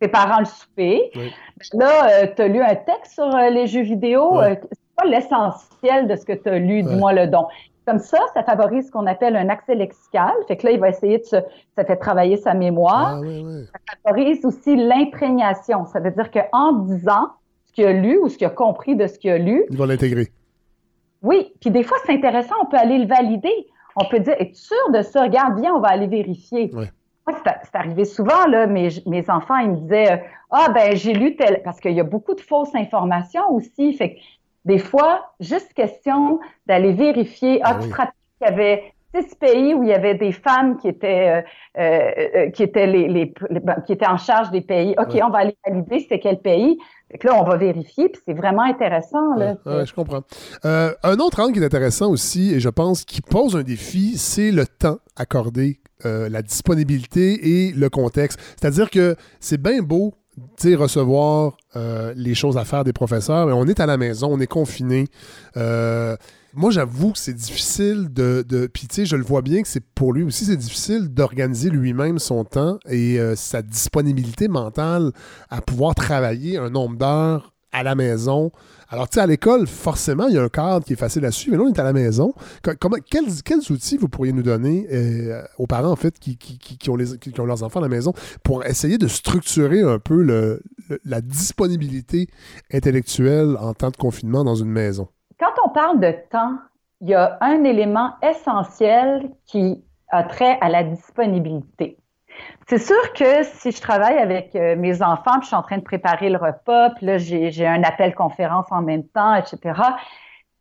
préparant 0.00 0.38
le 0.38 0.46
souper. 0.46 1.10
Là, 1.74 2.26
tu 2.28 2.40
as 2.40 2.48
lu 2.48 2.62
un 2.62 2.74
texte 2.74 3.12
sur 3.12 3.28
les 3.28 3.66
jeux 3.66 3.82
vidéo. 3.82 4.40
c'est 4.42 4.78
pas 4.96 5.04
l'essentiel 5.04 6.08
de 6.08 6.16
ce 6.16 6.24
que 6.24 6.32
tu 6.32 6.48
as 6.48 6.58
lu, 6.58 6.82
dis-moi 6.82 7.12
le 7.12 7.26
don. 7.26 7.46
Comme 7.86 7.98
ça, 7.98 8.18
ça 8.32 8.42
favorise 8.42 8.86
ce 8.86 8.90
qu'on 8.90 9.06
appelle 9.06 9.36
un 9.36 9.50
accès 9.50 9.74
lexical. 9.74 10.32
Fait 10.48 10.56
que 10.56 10.66
là, 10.66 10.72
il 10.72 10.80
va 10.80 10.88
essayer 10.88 11.18
de 11.18 11.24
se, 11.24 11.36
ça 11.76 11.84
fait 11.84 11.96
travailler 11.96 12.38
sa 12.38 12.54
mémoire. 12.54 13.20
Ah, 13.22 13.78
ça 13.86 13.94
favorise 14.02 14.44
aussi 14.44 14.76
l'imprégnation. 14.76 15.84
Ça 15.86 16.00
veut 16.00 16.10
dire 16.10 16.30
qu'en 16.30 16.72
disant 16.72 17.28
ce 17.66 17.72
qu'il 17.74 17.84
a 17.84 17.92
lu 17.92 18.18
ou 18.18 18.28
ce 18.28 18.38
qu'il 18.38 18.46
a 18.46 18.50
compris 18.50 18.96
de 18.96 19.06
ce 19.06 19.18
qu'il 19.18 19.30
a 19.30 19.38
lu. 19.38 19.64
Il 19.70 19.76
va 19.76 19.86
l'intégrer. 19.86 20.28
Oui. 21.26 21.52
Puis 21.60 21.70
des 21.70 21.82
fois, 21.82 21.98
c'est 22.06 22.12
intéressant. 22.12 22.54
On 22.62 22.66
peut 22.66 22.76
aller 22.76 22.98
le 22.98 23.06
valider. 23.06 23.66
On 23.96 24.04
peut 24.04 24.20
dire, 24.20 24.34
es-tu 24.38 24.54
sûr 24.54 24.90
de 24.92 25.02
ça? 25.02 25.24
Regarde 25.24 25.60
bien, 25.60 25.74
on 25.74 25.80
va 25.80 25.88
aller 25.88 26.06
vérifier. 26.06 26.70
Moi, 26.72 26.86
c'est 27.44 27.74
arrivé 27.74 28.04
souvent, 28.04 28.46
là, 28.46 28.68
mes, 28.68 28.88
mes 29.06 29.28
enfants, 29.28 29.56
ils 29.56 29.70
me 29.70 29.76
disaient, 29.76 30.24
ah, 30.50 30.68
ben, 30.72 30.94
j'ai 30.94 31.12
lu 31.12 31.34
tel, 31.34 31.60
parce 31.64 31.80
qu'il 31.80 31.92
y 31.92 32.00
a 32.00 32.04
beaucoup 32.04 32.34
de 32.34 32.40
fausses 32.40 32.74
informations 32.74 33.50
aussi. 33.50 33.92
Fait 33.94 34.14
que 34.14 34.20
des 34.64 34.78
fois, 34.78 35.32
juste 35.40 35.72
question 35.74 36.38
d'aller 36.66 36.92
vérifier. 36.92 37.60
Ah, 37.64 37.72
ah 37.72 37.82
tu 37.82 37.88
te 37.88 37.94
rappelles 37.94 38.12
qu'il 38.38 38.48
y 38.48 38.52
avait 38.52 38.94
six 39.14 39.34
pays 39.36 39.74
où 39.74 39.82
il 39.82 39.88
y 39.88 39.92
avait 39.92 40.14
des 40.14 40.32
femmes 40.32 40.78
qui 40.78 40.88
étaient, 40.88 41.42
euh, 41.76 41.80
euh, 41.80 42.10
euh, 42.34 42.50
qui 42.50 42.62
étaient, 42.62 42.86
les, 42.86 43.32
ben, 43.62 43.76
qui 43.86 43.92
étaient 43.92 44.06
en 44.06 44.16
charge 44.16 44.50
des 44.50 44.60
pays. 44.60 44.94
OK, 44.98 45.18
on 45.22 45.30
va 45.30 45.38
aller 45.38 45.56
valider 45.66 46.06
c'est 46.08 46.18
quel 46.18 46.40
pays. 46.40 46.78
Fait 47.10 47.22
là, 47.24 47.40
on 47.40 47.44
va 47.44 47.56
vérifier, 47.56 48.08
puis 48.08 48.20
c'est 48.24 48.34
vraiment 48.34 48.62
intéressant. 48.62 49.34
Là, 49.36 49.54
je 49.64 49.92
comprends. 49.92 50.22
un 50.64 51.16
autre 51.18 51.40
angle 51.40 51.52
qui 51.52 51.60
est 51.60 51.64
intéressant 51.64 52.10
aussi, 52.10 52.52
et 52.52 52.60
je 52.60 52.68
pense 52.68 53.04
qui 53.04 53.20
pose 53.20 53.54
un 53.56 53.62
défi, 53.62 54.18
c'est 54.18 54.50
le 54.50 54.66
temps 54.66 54.98
accordé, 55.16 55.78
la 56.04 56.42
disponibilité 56.42 57.68
et 57.68 57.72
le 57.72 57.88
contexte. 57.90 58.40
C'est-à-dire 58.60 58.90
que 58.90 59.14
c'est 59.38 59.60
bien 59.60 59.82
beau 59.82 60.14
recevoir 60.64 61.56
les 62.16 62.34
choses 62.34 62.58
à 62.58 62.64
faire 62.64 62.82
des 62.82 62.92
professeurs, 62.92 63.46
mais 63.46 63.52
on 63.52 63.66
est 63.66 63.78
à 63.78 63.86
la 63.86 63.98
maison, 63.98 64.32
on 64.32 64.40
est 64.40 64.48
confiné. 64.48 65.04
Moi, 66.58 66.70
j'avoue 66.70 67.12
que 67.12 67.18
c'est 67.18 67.34
difficile 67.34 68.08
de. 68.10 68.42
de 68.48 68.66
Puis, 68.66 68.88
tu 68.88 68.94
sais, 68.94 69.06
je 69.06 69.14
le 69.16 69.22
vois 69.22 69.42
bien 69.42 69.60
que 69.60 69.68
c'est 69.68 69.84
pour 69.94 70.14
lui 70.14 70.22
aussi, 70.22 70.46
c'est 70.46 70.56
difficile 70.56 71.08
d'organiser 71.08 71.68
lui-même 71.68 72.18
son 72.18 72.44
temps 72.44 72.78
et 72.88 73.20
euh, 73.20 73.36
sa 73.36 73.60
disponibilité 73.60 74.48
mentale 74.48 75.12
à 75.50 75.60
pouvoir 75.60 75.94
travailler 75.94 76.56
un 76.56 76.70
nombre 76.70 76.96
d'heures 76.96 77.52
à 77.72 77.82
la 77.82 77.94
maison 77.94 78.50
alors, 78.88 79.08
tu 79.08 79.16
sais, 79.16 79.20
à 79.20 79.26
l'école, 79.26 79.66
forcément, 79.66 80.28
il 80.28 80.34
y 80.34 80.38
a 80.38 80.42
un 80.44 80.48
cadre 80.48 80.86
qui 80.86 80.92
est 80.92 80.96
facile 80.96 81.24
à 81.24 81.32
suivre, 81.32 81.56
mais 81.56 81.64
là, 81.64 81.68
on 81.68 81.74
est 81.74 81.78
à 81.80 81.84
la 81.84 81.92
maison. 81.92 82.34
Comment, 82.78 82.98
quels, 83.04 83.72
outils 83.72 83.96
vous 83.96 84.08
pourriez 84.08 84.32
nous 84.32 84.44
donner 84.44 84.86
euh, 84.92 85.42
aux 85.58 85.66
parents, 85.66 85.90
en 85.90 85.96
fait, 85.96 86.20
qui, 86.20 86.38
ont 86.88 86.96
leurs 87.44 87.62
enfants 87.64 87.80
à 87.80 87.82
la 87.82 87.88
maison 87.88 88.12
pour 88.44 88.64
essayer 88.64 88.96
de 88.96 89.08
structurer 89.08 89.82
un 89.82 89.98
peu 89.98 90.60
la 91.04 91.20
disponibilité 91.20 92.28
intellectuelle 92.72 93.56
en 93.58 93.74
temps 93.74 93.90
de 93.90 93.96
confinement 93.96 94.44
dans 94.44 94.54
une 94.54 94.70
maison? 94.70 95.08
Quand 95.38 95.52
on 95.64 95.68
parle 95.68 96.00
de 96.00 96.12
temps, 96.30 96.56
il 97.02 97.10
y 97.10 97.14
a 97.14 97.36
un 97.42 97.62
élément 97.64 98.14
essentiel 98.22 99.30
qui 99.44 99.84
a 100.08 100.22
trait 100.24 100.56
à 100.62 100.70
la 100.70 100.82
disponibilité. 100.82 101.98
C'est 102.68 102.78
sûr 102.78 103.12
que 103.12 103.42
si 103.44 103.70
je 103.70 103.80
travaille 103.80 104.16
avec 104.16 104.54
euh, 104.56 104.76
mes 104.76 105.02
enfants, 105.02 105.38
puis 105.38 105.42
je 105.42 105.46
suis 105.48 105.56
en 105.56 105.62
train 105.62 105.78
de 105.78 105.82
préparer 105.82 106.30
le 106.30 106.38
repas, 106.38 106.90
puis 106.90 107.06
là, 107.06 107.18
j'ai 107.18 107.66
un 107.66 107.82
appel 107.82 108.14
conférence 108.14 108.66
en 108.70 108.82
même 108.82 109.04
temps, 109.08 109.34
etc., 109.34 109.80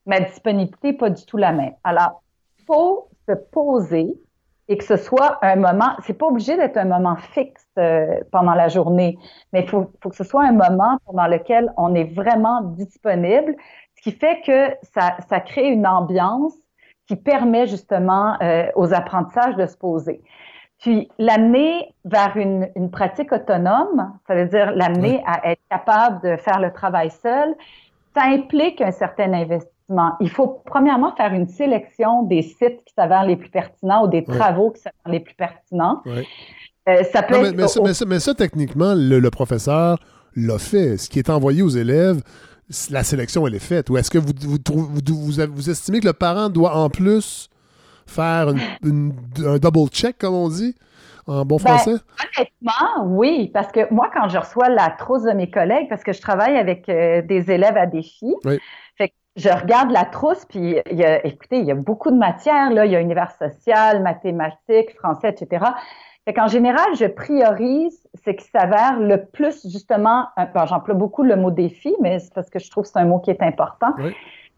ma 0.06 0.20
disponibilité 0.20 0.92
n'est 0.92 0.98
pas 0.98 1.10
du 1.10 1.26
tout 1.26 1.38
la 1.38 1.52
même. 1.52 1.74
Alors, 1.84 2.22
il 2.60 2.66
faut 2.66 3.10
se 3.28 3.34
poser 3.34 4.14
et 4.68 4.78
que 4.78 4.84
ce 4.84 4.98
soit 4.98 5.38
un 5.44 5.56
moment, 5.56 5.92
c'est 6.06 6.18
pas 6.18 6.26
obligé 6.26 6.58
d'être 6.58 6.78
un 6.78 6.86
moment 6.86 7.16
fixe 7.16 7.66
euh, 7.78 8.20
pendant 8.32 8.56
la 8.56 8.68
journée, 8.68 9.18
mais 9.54 9.62
il 9.62 9.70
faut, 9.70 9.92
faut, 10.02 10.10
que 10.10 10.16
ce 10.16 10.24
soit 10.24 10.44
un 10.44 10.54
moment 10.54 10.98
pendant 11.06 11.28
lequel 11.28 11.72
on 11.78 11.94
est 11.94 12.16
vraiment 12.16 12.62
disponible, 12.62 13.56
qui 14.06 14.12
fait 14.12 14.40
que 14.46 14.70
ça, 14.94 15.18
ça 15.28 15.40
crée 15.40 15.68
une 15.68 15.88
ambiance 15.88 16.54
qui 17.08 17.16
permet 17.16 17.66
justement 17.66 18.40
euh, 18.40 18.68
aux 18.76 18.94
apprentissages 18.94 19.56
de 19.56 19.66
se 19.66 19.76
poser. 19.76 20.22
Puis 20.80 21.10
l'amener 21.18 21.92
vers 22.04 22.38
une, 22.38 22.70
une, 22.76 22.92
pratique 22.92 23.32
autonome, 23.32 24.14
ça 24.28 24.36
veut 24.36 24.46
dire 24.46 24.74
l'amener 24.76 25.24
à 25.26 25.52
être 25.52 25.62
capable 25.72 26.22
de 26.22 26.38
faire 26.38 26.60
le 26.60 26.72
travail 26.72 27.10
seul, 27.10 27.56
ça 28.16 28.26
implique 28.26 28.80
un 28.80 28.92
certain 28.92 29.34
investissement. 29.34 30.12
Il 30.20 30.30
faut 30.30 30.62
premièrement 30.66 31.16
faire 31.16 31.34
une 31.34 31.48
sélection 31.48 32.22
des 32.24 32.44
sites 32.44 32.84
qui 32.86 32.94
s'avèrent 32.96 33.26
les 33.26 33.38
plus 33.38 33.50
pertinents 33.50 34.06
ou 34.06 34.08
des 34.08 34.24
travaux 34.24 34.70
qui 34.70 34.82
s'avèrent 34.82 35.14
les 35.14 35.20
plus 35.20 35.36
pertinents. 35.36 36.04
Euh, 36.08 37.04
ça 37.12 37.24
peut 37.24 37.34
être 37.44 37.56
mais, 37.56 37.68
ça, 37.68 38.06
mais, 38.06 38.20
ça, 38.20 38.36
techniquement, 38.36 38.94
le, 38.96 39.30
professeur 39.32 39.98
l'a 40.36 40.60
fait. 40.60 40.98
Ce 40.98 41.10
qui 41.10 41.18
est 41.18 41.32
envoyé 41.32 41.64
aux 41.64 41.70
élèves, 41.70 42.22
la 42.90 43.04
sélection, 43.04 43.46
elle 43.48 43.56
est 43.56 43.60
faite? 43.60 43.90
Ou 43.90 43.98
est-ce 43.98 44.10
que 44.10 44.18
vous, 44.18 44.34
vous, 44.42 44.60
vous, 44.68 45.32
vous 45.54 45.70
estimez 45.70 46.00
que 46.00 46.08
le 46.08 46.14
parent 46.14 46.50
doit 46.50 46.76
en 46.76 46.90
plus 46.90 47.50
faire 48.08 48.50
un 48.50 49.58
double 49.58 49.90
check, 49.90 50.18
comme 50.18 50.34
on 50.34 50.50
dit, 50.50 50.76
en 51.28 51.46
bon 51.46 51.58
ben, 51.58 51.78
français? 51.78 51.96
honnêtement, 52.38 53.06
oui, 53.06 53.50
parce 53.54 53.72
que 53.72 53.92
moi, 53.94 54.10
quand 54.14 54.30
je 54.30 54.38
reçois 54.38 54.70
la 54.70 54.90
trousse 54.92 55.24
de 55.24 55.32
mes 55.32 55.50
collègues, 55.50 55.88
parce 55.90 56.04
que 56.04 56.14
je 56.14 56.22
travaille 56.22 56.58
avec 56.58 56.90
euh, 56.90 57.22
des 57.22 57.52
élèves 57.52 57.78
à 57.78 57.86
défi, 57.86 58.34
fait 58.98 59.14
je 59.36 59.50
regarde 59.50 59.92
la 59.92 60.06
trousse, 60.06 60.46
puis 60.46 60.78
il 60.90 60.98
y 60.98 61.04
a, 61.04 61.26
écoutez, 61.26 61.60
il 61.60 61.66
y 61.66 61.72
a 61.72 61.76
beaucoup 61.76 62.10
de 62.10 62.18
matières, 62.18 62.72
là, 62.72 62.86
il 62.86 62.92
y 62.94 62.96
a 62.96 63.02
univers 63.02 63.32
social, 63.32 64.02
mathématiques, 64.02 64.96
français, 64.98 65.30
etc. 65.30 65.66
Fait 66.26 66.34
qu'en 66.34 66.48
général, 66.48 66.88
je 66.96 67.06
priorise 67.06 68.02
ce 68.26 68.32
qui 68.32 68.46
s'avère 68.48 69.00
le 69.00 69.26
plus, 69.26 69.62
justement, 69.70 70.28
j'emploie 70.66 70.96
beaucoup 70.96 71.24
le 71.24 71.36
mot 71.36 71.52
défi, 71.52 71.96
mais 72.02 72.18
c'est 72.18 72.34
parce 72.34 72.50
que 72.50 72.58
je 72.58 72.70
trouve 72.72 72.84
que 72.84 72.90
c'est 72.90 73.00
un 73.00 73.06
mot 73.06 73.20
qui 73.20 73.30
est 73.30 73.44
important. 73.44 73.94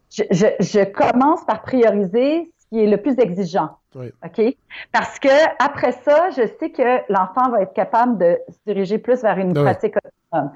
Je, 0.10 0.24
je, 0.32 0.46
je, 0.62 0.84
commence 0.86 1.44
par 1.44 1.62
prioriser 1.64 2.50
qui 2.70 2.80
est 2.80 2.88
le 2.88 2.98
plus 2.98 3.20
exigeant. 3.20 3.72
OK? 3.96 4.56
Parce 4.92 5.20
que 5.20 5.30
après 5.60 5.92
ça, 5.92 6.30
je 6.32 6.48
sais 6.60 6.70
que 6.70 7.12
l'enfant 7.12 7.50
va 7.50 7.62
être 7.62 7.74
capable 7.74 8.18
de 8.18 8.40
se 8.50 8.58
diriger 8.66 8.98
plus 8.98 9.22
vers 9.22 9.38
une 9.38 9.54
pratique 9.54 9.96
autonome. 10.32 10.52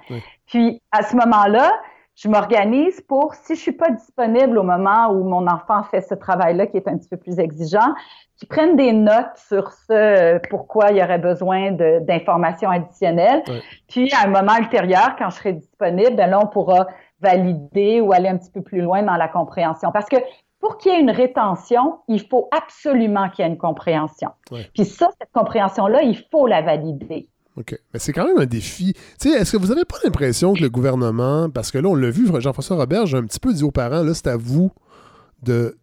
Puis, 0.47 0.82
à 0.91 1.03
ce 1.03 1.16
moment-là, 1.16 1.74
je 2.22 2.30
m'organise 2.30 3.01
pour, 3.01 3.34
si 3.34 3.55
je 3.55 3.59
suis 3.59 3.72
pas 3.72 3.89
disponible 3.89 4.59
au 4.59 4.63
moment 4.63 5.09
où 5.09 5.24
mon 5.24 5.47
enfant 5.47 5.82
fait 5.89 6.01
ce 6.01 6.13
travail-là 6.13 6.67
qui 6.67 6.78
est 6.78 6.88
un 6.88 6.97
petit 6.97 7.09
peu 7.09 7.17
plus 7.17 7.39
exigeant, 7.39 7.95
qu'il 8.38 8.47
prenne 8.47 8.76
des 8.76 8.93
notes 8.93 9.36
sur 9.36 9.72
ce 9.72 10.39
pourquoi 10.49 10.91
il 10.91 10.97
y 10.97 11.03
aurait 11.03 11.17
besoin 11.17 11.72
d'informations 11.72 12.69
additionnelles. 12.69 13.41
Puis, 13.88 14.11
à 14.13 14.28
un 14.28 14.30
moment 14.30 14.55
ultérieur, 14.59 15.15
quand 15.17 15.32
je 15.32 15.36
serai 15.38 15.53
disponible, 15.53 16.15
ben 16.15 16.30
là, 16.30 16.39
on 16.39 16.47
pourra 16.47 16.86
valider 17.22 18.01
ou 18.01 18.13
aller 18.13 18.30
un 18.30 18.38
petit 18.38 18.51
peu 18.51 18.61
plus 18.61 18.82
loin 18.82 19.01
dans 19.01 19.15
la 19.15 19.28
compréhension. 19.28 19.91
Parce 19.91 20.07
que 20.07 20.17
pour 20.59 20.78
qu'il 20.78 20.91
y 20.91 20.95
ait 20.95 20.99
une 20.99 21.09
rétention, 21.09 22.01
il 22.07 22.22
faut 22.22 22.49
absolument 22.55 23.30
qu'il 23.30 23.43
y 23.43 23.47
ait 23.47 23.51
une 23.51 23.57
compréhension. 23.57 24.30
Puis 24.76 24.86
ça, 24.86 25.09
cette 25.19 25.32
compréhension-là, 25.34 26.03
il 26.03 26.17
faut 26.30 26.45
la 26.45 26.61
valider. 26.61 27.30
OK. 27.58 27.78
Mais 27.93 27.99
c'est 27.99 28.14
quand 28.14 28.26
même 28.26 28.39
un 28.39 28.45
défi. 28.45 28.93
Tu 29.20 29.30
sais, 29.30 29.38
est-ce 29.38 29.52
que 29.52 29.58
vous 29.58 29.68
n'avez 29.68 29.86
pas 29.86 29.97
l'impression 30.04 30.54
que 30.54 30.62
le 30.62 30.70
gouvernement, 30.70 31.49
parce 31.49 31.72
que 31.72 31.78
là, 31.78 31.89
on 31.89 31.95
l'a 31.95 32.10
vu, 32.10 32.28
Jean-François 32.39 32.78
Robert, 32.78 33.06
j'ai 33.06 33.18
un 33.18 33.26
petit 33.26 33.39
peu 33.39 33.54
dit 33.54 33.64
aux 33.64 33.72
parents, 33.72 34.04
là, 34.04 34.14
c'est 34.14 34.28
à 34.28 34.38
vous 34.38 34.72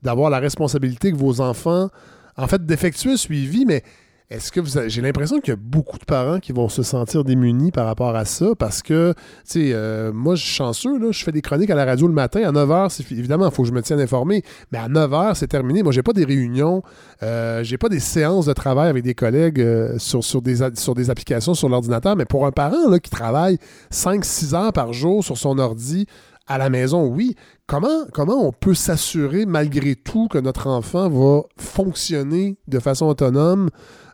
d'avoir 0.03 0.31
la 0.31 0.39
responsabilité 0.39 1.11
que 1.11 1.17
vos 1.17 1.41
enfants, 1.41 1.91
en 2.37 2.47
fait, 2.47 2.65
d'effectuer 2.65 3.13
un 3.13 3.17
suivi, 3.17 3.67
mais 3.67 3.83
est-ce 4.31 4.53
que 4.53 4.61
vous 4.61 4.79
j'ai 4.89 5.01
l'impression 5.01 5.41
qu'il 5.41 5.53
y 5.53 5.53
a 5.53 5.59
beaucoup 5.59 5.97
de 5.97 6.05
parents 6.05 6.39
qui 6.39 6.53
vont 6.53 6.69
se 6.69 6.83
sentir 6.83 7.25
démunis 7.25 7.73
par 7.73 7.87
rapport 7.87 8.15
à 8.15 8.27
ça 8.27 8.49
parce 8.59 8.83
que, 8.83 9.15
tu 9.17 9.25
sais, 9.45 9.71
euh, 9.73 10.13
moi, 10.13 10.35
je 10.35 10.45
suis 10.45 10.55
chanceux, 10.55 10.99
là, 10.99 11.13
je 11.13 11.25
fais 11.25 11.33
des 11.33 11.41
chroniques 11.41 11.71
à 11.71 11.75
la 11.75 11.87
radio 11.87 12.07
le 12.07 12.13
matin. 12.13 12.43
À 12.47 12.53
9 12.53 12.69
h, 12.69 13.13
évidemment, 13.13 13.47
il 13.49 13.55
faut 13.55 13.63
que 13.63 13.69
je 13.69 13.73
me 13.73 13.81
tienne 13.81 14.01
informé, 14.01 14.43
mais 14.71 14.77
à 14.77 14.89
9 14.89 15.11
h, 15.11 15.35
c'est 15.37 15.47
terminé. 15.47 15.83
Moi, 15.83 15.93
j'ai 15.93 16.03
pas 16.03 16.13
des 16.13 16.27
réunions, 16.27 16.83
euh, 17.23 17.63
j'ai 17.65 17.79
pas 17.79 17.89
des 17.89 18.01
séances 18.01 18.45
de 18.45 18.53
travail 18.53 18.91
avec 18.91 19.03
des 19.03 19.15
collègues 19.15 19.61
euh, 19.61 19.99
sur, 19.99 20.23
sur, 20.23 20.43
des, 20.43 20.59
sur 20.75 20.95
des 20.95 21.09
applications 21.09 21.55
sur 21.55 21.71
l'ordinateur, 21.71 22.15
mais 22.15 22.27
pour 22.27 22.45
un 22.45 22.53
parent 22.53 22.91
là, 22.91 22.99
qui 22.99 23.11
travaille 23.11 23.57
5-6 23.91 24.55
heures 24.55 24.73
par 24.75 24.93
jour 24.93 25.25
sur 25.25 25.39
son 25.39 25.59
ordi, 25.59 26.07
à 26.47 26.59
la 26.59 26.69
maison, 26.69 27.07
oui. 27.07 27.35
Comment, 27.67 28.07
comment 28.13 28.47
on 28.47 28.53
peut 28.53 28.75
s'assurer 28.75 29.47
malgré 29.47 29.95
tout 29.95 30.29
que 30.29 30.39
notre 30.39 30.67
enfant 30.67 31.09
va 31.09 31.43
fonctionner 31.59 32.57
de 32.67 32.79
façon 32.79 33.07
autonome 33.07 33.69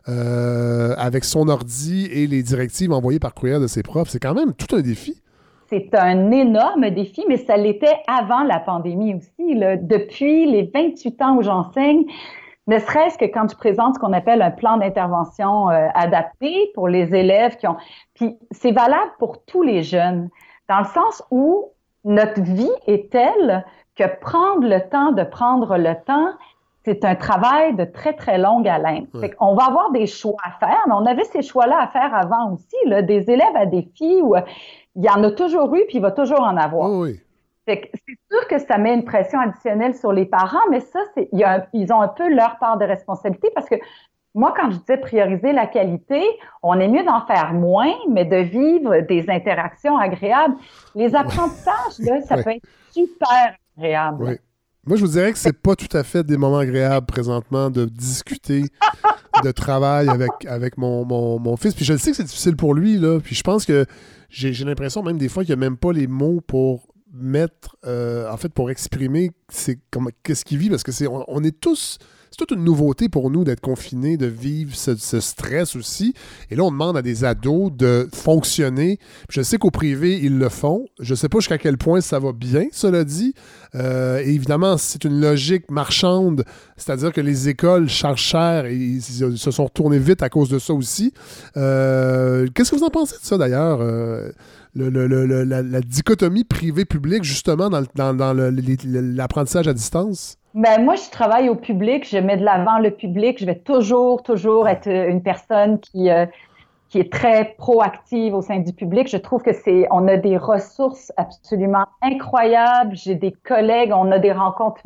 avec 0.07 1.23
son 1.23 1.49
ordi 1.49 2.05
et 2.11 2.27
les 2.27 2.43
directives 2.43 2.91
envoyées 2.91 3.19
par 3.19 3.33
courrier 3.33 3.59
de 3.59 3.67
ses 3.67 3.83
profs. 3.83 4.09
C'est 4.09 4.19
quand 4.19 4.33
même 4.33 4.53
tout 4.53 4.75
un 4.75 4.81
défi. 4.81 5.21
C'est 5.67 5.95
un 5.95 6.31
énorme 6.31 6.89
défi, 6.91 7.23
mais 7.27 7.37
ça 7.37 7.57
l'était 7.57 7.97
avant 8.07 8.43
la 8.43 8.59
pandémie 8.59 9.15
aussi. 9.15 9.55
Depuis 9.81 10.45
les 10.45 10.69
28 10.73 11.21
ans 11.23 11.37
où 11.37 11.41
j'enseigne, 11.41 12.05
ne 12.67 12.79
serait-ce 12.79 13.17
que 13.17 13.25
quand 13.25 13.47
tu 13.47 13.55
présentes 13.55 13.95
ce 13.95 13.99
qu'on 13.99 14.13
appelle 14.13 14.41
un 14.41 14.51
plan 14.51 14.77
d'intervention 14.77 15.69
euh, 15.69 15.87
adapté 15.93 16.71
pour 16.73 16.87
les 16.87 17.13
élèves 17.15 17.57
qui 17.57 17.67
ont... 17.67 17.77
Puis 18.13 18.37
c'est 18.51 18.71
valable 18.71 19.11
pour 19.19 19.43
tous 19.45 19.61
les 19.61 19.83
jeunes, 19.83 20.29
dans 20.67 20.79
le 20.79 20.85
sens 20.85 21.23
où 21.31 21.71
notre 22.03 22.41
vie 22.41 22.71
est 22.87 23.11
telle 23.11 23.65
que 23.95 24.03
prendre 24.19 24.67
le 24.67 24.79
temps 24.89 25.11
de 25.11 25.23
prendre 25.23 25.77
le 25.77 25.93
temps, 26.05 26.31
c'est 26.85 27.03
un 27.03 27.15
travail 27.15 27.75
de 27.75 27.83
très, 27.83 28.13
très 28.13 28.37
longue 28.37 28.67
haleine. 28.67 29.07
on 29.39 29.55
va 29.55 29.65
avoir 29.65 29.91
des 29.91 30.05
choix 30.05 30.37
à 30.43 30.51
faire, 30.51 30.83
mais 30.87 30.93
on 30.93 31.05
avait 31.05 31.23
ces 31.23 31.41
choix-là 31.41 31.81
à 31.81 31.87
faire 31.87 32.13
avant 32.13 32.53
aussi, 32.53 32.75
là, 32.85 33.01
des 33.01 33.29
élèves 33.29 33.55
à 33.55 33.65
défi 33.65 34.21
où 34.21 34.35
il 34.95 35.03
y 35.03 35.09
en 35.09 35.23
a 35.23 35.31
toujours 35.31 35.73
eu, 35.75 35.83
puis 35.87 35.97
il 35.97 36.01
va 36.01 36.11
toujours 36.11 36.41
en 36.41 36.55
avoir. 36.55 36.91
oui. 36.91 37.19
c'est 37.67 37.89
sûr 38.31 38.47
que 38.47 38.59
ça 38.59 38.77
met 38.77 38.93
une 38.93 39.03
pression 39.03 39.39
additionnelle 39.39 39.95
sur 39.95 40.13
les 40.13 40.25
parents, 40.25 40.65
mais 40.69 40.79
ça, 40.79 40.99
c'est, 41.15 41.27
ils 41.33 41.93
ont 41.93 42.01
un 42.01 42.07
peu 42.07 42.29
leur 42.31 42.59
part 42.59 42.77
de 42.77 42.85
responsabilité 42.85 43.49
parce 43.55 43.67
que 43.67 43.75
moi, 44.35 44.53
quand 44.55 44.69
je 44.69 44.77
disais 44.77 44.97
prioriser 44.97 45.53
la 45.53 45.65
qualité, 45.65 46.21
on 46.61 46.77
est 46.79 46.89
mieux 46.89 47.03
d'en 47.03 47.25
faire 47.25 47.53
moins, 47.53 47.93
mais 48.09 48.25
de 48.25 48.35
vivre 48.35 48.99
des 48.99 49.29
interactions 49.29 49.97
agréables. 49.97 50.55
Les 50.93 51.15
apprentissages, 51.15 51.97
là, 51.99 52.21
ça 52.21 52.35
peut 52.43 52.51
être 52.51 52.67
super 52.91 53.55
agréable. 53.77 54.37
Moi, 54.85 54.97
je 54.97 55.01
vous 55.01 55.11
dirais 55.11 55.31
que 55.31 55.39
c'est 55.39 55.57
pas 55.57 55.75
tout 55.75 55.95
à 55.97 56.03
fait 56.03 56.23
des 56.23 56.37
moments 56.37 56.59
agréables 56.59 57.07
présentement 57.07 57.71
de 57.71 57.85
discuter 57.85 58.65
de 59.43 59.51
travail 59.51 60.09
avec, 60.09 60.31
avec 60.47 60.77
mon, 60.77 61.05
mon, 61.05 61.57
fils. 61.57 61.73
Puis 61.73 61.85
je 61.85 61.93
le 61.93 61.99
sais 61.99 62.11
que 62.11 62.17
c'est 62.17 62.23
difficile 62.23 62.55
pour 62.55 62.73
lui, 62.73 62.97
là. 62.97 63.19
Puis 63.19 63.35
je 63.35 63.41
pense 63.41 63.65
que 63.65 63.85
j'ai 64.29 64.51
l'impression 64.63 65.01
même 65.01 65.17
des 65.17 65.29
fois 65.29 65.43
qu'il 65.43 65.53
a 65.53 65.57
même 65.57 65.77
pas 65.77 65.91
les 65.91 66.07
mots 66.07 66.39
pour 66.45 66.87
mettre, 67.11 67.77
euh, 67.85 68.29
en 68.29 68.37
fait, 68.37 68.49
pour 68.49 68.69
exprimer 68.69 69.31
qu'est-ce 70.23 70.45
qu'il 70.45 70.57
vit, 70.57 70.69
parce 70.69 70.83
que 70.83 70.91
c'est 70.91 71.07
on, 71.07 71.43
est 71.43 71.59
tous 71.59 71.97
c'est 72.35 72.45
toute 72.45 72.57
une 72.57 72.65
nouveauté 72.65 73.07
pour 73.07 73.31
nous 73.31 73.45
d'être 73.45 73.61
confinés, 73.61 74.17
de 74.17 74.25
vivre 74.25 74.75
ce, 74.75 75.21
stress 75.21 75.77
aussi. 75.77 76.13
Et 76.51 76.57
là, 76.57 76.63
on 76.63 76.71
demande 76.71 76.97
à 76.97 77.01
des 77.01 77.23
ados 77.23 77.71
de 77.71 78.09
fonctionner. 78.13 78.99
Je 79.29 79.41
sais 79.41 79.57
qu'au 79.57 79.71
privé, 79.71 80.19
ils 80.21 80.37
le 80.37 80.49
font. 80.49 80.85
Je 80.99 81.13
ne 81.13 81.15
sais 81.15 81.29
pas 81.29 81.39
jusqu'à 81.39 81.57
quel 81.57 81.77
point 81.77 82.01
ça 82.01 82.19
va 82.19 82.33
bien, 82.33 82.65
cela 82.73 83.05
dit. 83.05 83.33
Euh, 83.73 84.19
et 84.19 84.33
évidemment, 84.33 84.77
c'est 84.77 85.05
une 85.05 85.21
logique 85.21 85.71
marchande, 85.71 86.43
c'est-à-dire 86.75 87.13
que 87.13 87.21
les 87.21 87.47
écoles 87.47 87.87
chargent 87.87 88.19
cher 88.19 88.65
et 88.65 88.75
ils 88.75 89.01
se 89.01 89.51
sont 89.51 89.63
retournés 89.63 89.99
vite 89.99 90.21
à 90.21 90.27
cause 90.27 90.49
de 90.49 90.59
ça 90.59 90.73
aussi. 90.73 91.13
Euh, 91.55 92.47
qu'est-ce 92.53 92.71
que 92.71 92.75
vous 92.75 92.83
en 92.83 92.89
pensez 92.89 93.15
de 93.15 93.25
ça 93.25 93.37
d'ailleurs? 93.37 93.79
Euh, 93.79 94.29
la, 94.75 95.81
dichotomie 95.81 96.43
privé-public, 96.43 97.23
justement, 97.23 97.69
dans, 97.69 98.13
dans 98.13 98.33
l'apprentissage 98.83 99.69
à 99.69 99.73
distance? 99.73 100.37
Ben, 100.55 100.85
moi, 100.85 100.95
je 100.95 101.09
travaille 101.09 101.49
au 101.49 101.55
public, 101.55 102.07
je 102.07 102.17
mets 102.17 102.37
de 102.37 102.45
l'avant 102.45 102.79
le 102.79 102.89
public, 102.89 103.39
je 103.39 103.45
vais 103.45 103.59
toujours, 103.59 104.23
toujours 104.23 104.69
être 104.69 104.87
une 104.87 105.21
personne 105.21 105.81
qui, 105.81 106.09
euh, 106.09 106.25
qui 106.87 106.97
est 106.97 107.11
très 107.11 107.55
proactive 107.57 108.33
au 108.33 108.41
sein 108.41 108.59
du 108.59 108.71
public. 108.71 109.09
Je 109.09 109.17
trouve 109.17 109.41
que 109.43 109.51
c'est, 109.51 109.85
on 109.91 110.07
a 110.07 110.15
des 110.15 110.37
ressources 110.37 111.11
absolument 111.17 111.85
incroyables. 112.01 112.95
J'ai 112.95 113.15
des 113.15 113.33
collègues, 113.33 113.91
on 113.93 114.09
a 114.13 114.17
des 114.17 114.31
rencontres 114.31 114.79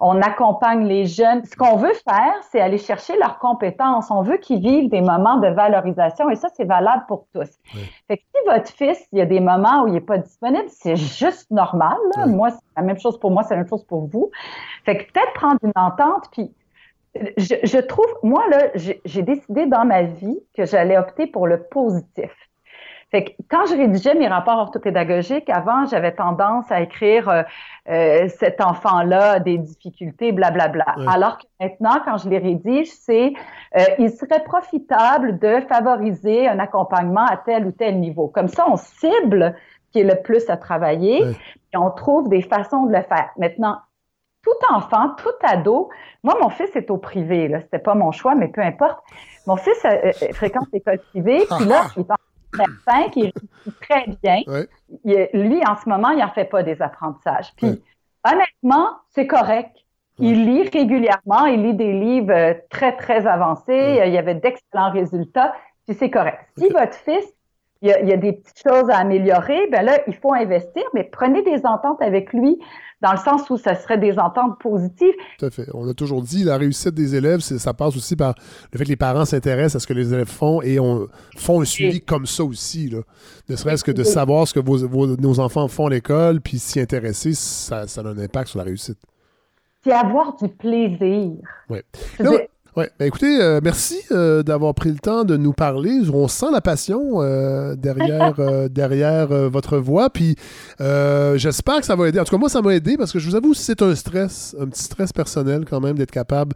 on 0.00 0.20
accompagne 0.20 0.84
les 0.86 1.06
jeunes. 1.06 1.44
Ce 1.44 1.56
qu'on 1.56 1.76
veut 1.76 1.92
faire, 2.08 2.34
c'est 2.50 2.60
aller 2.60 2.78
chercher 2.78 3.16
leurs 3.18 3.38
compétences. 3.38 4.10
On 4.10 4.22
veut 4.22 4.36
qu'ils 4.36 4.60
vivent 4.60 4.90
des 4.90 5.00
moments 5.00 5.36
de 5.36 5.48
valorisation 5.48 6.28
et 6.28 6.34
ça, 6.34 6.48
c'est 6.56 6.64
valable 6.64 7.04
pour 7.06 7.26
tous. 7.32 7.48
Fait 8.08 8.16
que 8.16 8.22
si 8.34 8.44
votre 8.46 8.68
fils, 8.68 9.06
il 9.12 9.18
y 9.18 9.22
a 9.22 9.26
des 9.26 9.40
moments 9.40 9.84
où 9.84 9.88
il 9.88 9.94
n'est 9.94 10.00
pas 10.00 10.18
disponible, 10.18 10.68
c'est 10.68 10.96
juste 10.96 11.50
normal. 11.50 11.96
Moi, 12.26 12.50
c'est 12.50 12.58
la 12.76 12.82
même 12.82 12.98
chose 12.98 13.18
pour 13.18 13.30
moi, 13.30 13.44
c'est 13.44 13.54
la 13.54 13.60
même 13.60 13.68
chose 13.68 13.84
pour 13.84 14.06
vous. 14.06 14.30
Fait 14.84 14.98
que 14.98 15.12
peut-être 15.12 15.32
prendre 15.34 15.58
une 15.62 15.72
entente, 15.76 16.28
puis 16.32 16.52
je, 17.36 17.54
je 17.62 17.78
trouve, 17.78 18.06
moi, 18.22 18.42
là, 18.50 18.70
j'ai 18.74 19.22
décidé 19.22 19.66
dans 19.66 19.84
ma 19.84 20.02
vie 20.02 20.40
que 20.54 20.64
j'allais 20.64 20.98
opter 20.98 21.26
pour 21.26 21.46
le 21.46 21.62
positif. 21.62 22.30
Fait 23.12 23.24
que 23.24 23.30
quand 23.50 23.66
je 23.66 23.76
rédigeais 23.76 24.14
mes 24.14 24.26
rapports 24.26 24.56
orthopédagogiques, 24.56 25.50
avant, 25.50 25.84
j'avais 25.84 26.12
tendance 26.12 26.72
à 26.72 26.80
écrire 26.80 27.28
euh, 27.28 27.42
euh, 27.90 28.26
cet 28.40 28.62
enfant-là 28.62 29.32
a 29.32 29.38
des 29.38 29.58
difficultés, 29.58 30.32
blablabla. 30.32 30.84
Bla, 30.84 30.94
bla. 30.96 31.12
Alors 31.12 31.36
que 31.36 31.44
maintenant, 31.60 32.00
quand 32.06 32.16
je 32.16 32.30
les 32.30 32.38
rédige, 32.38 32.88
c'est 32.90 33.34
euh, 33.76 33.84
il 33.98 34.10
serait 34.10 34.42
profitable 34.44 35.38
de 35.38 35.60
favoriser 35.68 36.48
un 36.48 36.58
accompagnement 36.58 37.26
à 37.26 37.36
tel 37.36 37.66
ou 37.66 37.72
tel 37.72 38.00
niveau. 38.00 38.28
Comme 38.28 38.48
ça, 38.48 38.64
on 38.66 38.76
cible 38.78 39.56
qui 39.90 40.00
est 40.00 40.04
le 40.04 40.22
plus 40.22 40.48
à 40.48 40.56
travailler 40.56 41.22
et 41.74 41.76
on 41.76 41.90
trouve 41.90 42.30
des 42.30 42.40
façons 42.40 42.86
de 42.86 42.96
le 42.96 43.02
faire. 43.02 43.28
Maintenant, 43.36 43.76
tout 44.42 44.74
enfant, 44.74 45.10
tout 45.18 45.46
ado, 45.46 45.90
moi, 46.22 46.34
mon 46.40 46.48
fils 46.48 46.74
est 46.76 46.90
au 46.90 46.96
privé, 46.96 47.48
là. 47.48 47.60
C'était 47.60 47.78
pas 47.78 47.94
mon 47.94 48.10
choix, 48.10 48.34
mais 48.34 48.48
peu 48.48 48.62
importe. 48.62 48.98
Mon 49.46 49.56
fils 49.56 49.86
fréquente 50.32 50.68
l'école 50.72 50.98
privée, 51.10 51.44
puis 51.58 51.66
là, 51.66 51.82
il 51.96 52.00
est 52.00 52.10
en 52.10 52.16
médecin 52.56 53.08
qui 53.10 53.22
réussit 53.22 53.80
très 53.88 54.06
bien. 54.22 54.42
lui, 55.32 55.60
en 55.66 55.76
ce 55.76 55.88
moment, 55.88 56.10
il 56.10 56.18
n'en 56.18 56.30
fait 56.30 56.44
pas 56.44 56.62
des 56.62 56.80
apprentissages. 56.82 57.52
Puis, 57.56 57.82
honnêtement, 58.24 58.90
c'est 59.10 59.26
correct. 59.26 59.76
Il 60.18 60.44
lit 60.44 60.68
régulièrement, 60.68 61.46
il 61.46 61.62
lit 61.62 61.74
des 61.74 61.92
livres 61.92 62.32
euh, 62.32 62.54
très, 62.70 62.96
très 62.96 63.26
avancés. 63.26 64.00
Il 64.04 64.12
y 64.12 64.18
avait 64.18 64.34
d'excellents 64.34 64.90
résultats. 64.90 65.54
Puis, 65.86 65.96
c'est 65.96 66.10
correct. 66.10 66.38
Si 66.56 66.68
votre 66.68 66.94
fils 66.94 67.24
il 67.82 67.88
y, 67.88 68.12
a, 68.12 68.16
des 68.16 68.32
petites 68.32 68.62
choses 68.64 68.88
à 68.90 68.98
améliorer, 68.98 69.68
ben 69.72 69.84
là, 69.84 69.98
il 70.06 70.14
faut 70.14 70.32
investir, 70.32 70.84
mais 70.94 71.02
prenez 71.10 71.42
des 71.42 71.60
ententes 71.64 72.00
avec 72.00 72.32
lui 72.32 72.56
dans 73.00 73.10
le 73.10 73.18
sens 73.18 73.50
où 73.50 73.56
ça 73.56 73.74
serait 73.74 73.98
des 73.98 74.16
ententes 74.20 74.60
positives. 74.60 75.14
Tout 75.38 75.46
à 75.46 75.50
fait. 75.50 75.66
On 75.74 75.88
a 75.88 75.92
toujours 75.92 76.22
dit, 76.22 76.44
la 76.44 76.56
réussite 76.56 76.94
des 76.94 77.16
élèves, 77.16 77.40
ça 77.40 77.74
passe 77.74 77.96
aussi 77.96 78.14
par 78.14 78.34
le 78.72 78.78
fait 78.78 78.84
que 78.84 78.88
les 78.88 78.96
parents 78.96 79.24
s'intéressent 79.24 79.76
à 79.76 79.80
ce 79.80 79.88
que 79.88 79.94
les 79.94 80.14
élèves 80.14 80.28
font 80.28 80.62
et 80.62 80.78
on, 80.78 81.08
font 81.36 81.60
un 81.60 81.64
suivi 81.64 82.00
comme 82.00 82.26
ça 82.26 82.44
aussi. 82.44 82.88
Là. 82.88 83.00
Ne 83.48 83.56
serait-ce 83.56 83.82
que 83.82 83.90
de 83.90 84.04
savoir 84.04 84.46
ce 84.46 84.54
que 84.54 84.60
vos, 84.60 85.16
nos 85.16 85.40
enfants 85.40 85.66
font 85.66 85.86
à 85.86 85.90
l'école, 85.90 86.40
puis 86.40 86.60
s'y 86.60 86.78
intéresser, 86.78 87.34
ça, 87.34 87.88
ça 87.88 88.02
a 88.02 88.04
un 88.04 88.18
impact 88.18 88.50
sur 88.50 88.58
la 88.58 88.64
réussite. 88.64 88.98
C'est 89.82 89.92
avoir 89.92 90.36
du 90.36 90.48
plaisir. 90.48 91.32
Oui. 91.68 91.80
Ouais. 92.74 92.90
Ben, 92.98 93.04
écoutez, 93.04 93.38
euh, 93.38 93.60
merci 93.62 93.98
euh, 94.12 94.42
d'avoir 94.42 94.74
pris 94.74 94.90
le 94.90 94.98
temps 94.98 95.24
de 95.24 95.36
nous 95.36 95.52
parler. 95.52 96.00
On 96.12 96.26
sent 96.26 96.46
la 96.52 96.62
passion 96.62 97.20
euh, 97.20 97.74
derrière, 97.74 98.34
derrière 98.70 99.28
votre 99.50 99.76
voix. 99.76 100.08
Puis 100.08 100.36
j'espère 100.78 101.80
que 101.80 101.86
ça 101.86 101.96
va 101.96 102.08
aider. 102.08 102.18
En 102.18 102.24
tout 102.24 102.34
cas, 102.34 102.38
moi, 102.38 102.48
ça 102.48 102.62
m'a 102.62 102.74
aidé 102.74 102.96
parce 102.96 103.12
que 103.12 103.18
je 103.18 103.28
vous 103.28 103.36
avoue, 103.36 103.52
c'est 103.52 103.82
un 103.82 103.94
stress, 103.94 104.56
un 104.58 104.66
petit 104.66 104.84
stress 104.84 105.12
personnel 105.12 105.66
quand 105.68 105.80
même 105.80 105.98
d'être 105.98 106.10
capable 106.10 106.54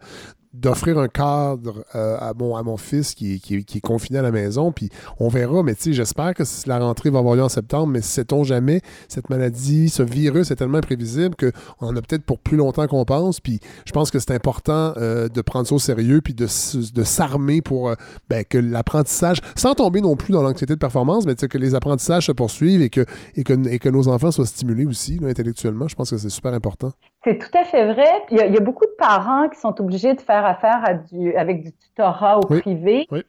d'offrir 0.53 0.97
un 0.97 1.07
cadre 1.07 1.83
euh, 1.95 2.17
à, 2.19 2.33
mon, 2.33 2.77
fils 2.77 3.13
qui, 3.13 3.41
est 3.49 3.81
confiné 3.81 4.19
à 4.19 4.21
la 4.21 4.31
maison. 4.31 4.71
Puis 4.71 4.89
on 5.19 5.27
verra, 5.27 5.63
mais 5.63 5.75
tu 5.75 5.83
sais, 5.83 5.93
j'espère 5.93 6.33
que 6.33 6.43
la 6.65 6.79
rentrée 6.79 7.09
va 7.09 7.19
avoir 7.19 7.35
lieu 7.35 7.43
en 7.43 7.49
septembre, 7.49 7.87
mais 7.87 8.01
sait-on 8.01 8.43
jamais, 8.43 8.81
cette 9.07 9.29
maladie, 9.29 9.89
ce 9.89 10.03
virus 10.03 10.51
est 10.51 10.55
tellement 10.55 10.79
imprévisible 10.79 11.35
qu'on 11.35 11.87
en 11.87 11.95
a 11.95 12.01
peut-être 12.01 12.23
pour 12.23 12.39
plus 12.39 12.57
longtemps 12.57 12.87
qu'on 12.87 13.05
pense. 13.05 13.39
Puis 13.39 13.59
je 13.85 13.91
pense 13.91 14.11
que 14.11 14.19
c'est 14.19 14.31
important 14.31 14.93
euh, 14.97 15.29
de 15.29 15.41
prendre 15.41 15.67
ça 15.67 15.75
au 15.75 15.79
sérieux 15.79 16.21
puis 16.21 16.33
de, 16.33 16.47
s'armer 16.47 17.61
pour 17.61 17.89
euh, 17.89 17.95
ben, 18.29 18.43
que 18.43 18.57
l'apprentissage, 18.57 19.39
sans 19.55 19.73
tomber 19.75 20.01
non 20.01 20.15
plus 20.15 20.33
dans 20.33 20.41
l'anxiété 20.41 20.73
de 20.73 20.79
performance, 20.79 21.25
mais 21.25 21.35
que 21.35 21.57
les 21.57 21.75
apprentissages 21.75 22.25
se 22.25 22.31
poursuivent 22.31 22.81
et 22.81 22.89
que 22.89 23.89
nos 23.89 24.07
enfants 24.07 24.31
soient 24.31 24.45
stimulés 24.45 24.85
aussi 24.85 25.19
intellectuellement. 25.23 25.87
Je 25.87 25.95
pense 25.95 26.09
que 26.09 26.17
c'est 26.17 26.29
super 26.29 26.53
important. 26.53 26.91
C'est 27.27 27.39
tout 27.39 27.57
à 27.57 27.65
fait 27.65 27.91
vrai. 27.91 28.23
Il 28.31 28.37
y, 28.37 28.41
a, 28.41 28.45
il 28.45 28.53
y, 28.53 28.57
a, 28.57 28.61
beaucoup 28.61 28.85
de 28.85 28.95
parents 28.97 29.49
qui 29.49 29.59
sont 29.59 29.81
obligés 29.81 30.13
de 30.13 30.21
faire 30.21 30.45
affaire 30.45 30.81
à 30.85 30.93
du, 30.93 31.35
avec 31.35 31.61
du 31.61 31.73
tutorat 31.73 32.37
au 32.37 32.45
privé. 32.45 33.05
Moi, 33.11 33.21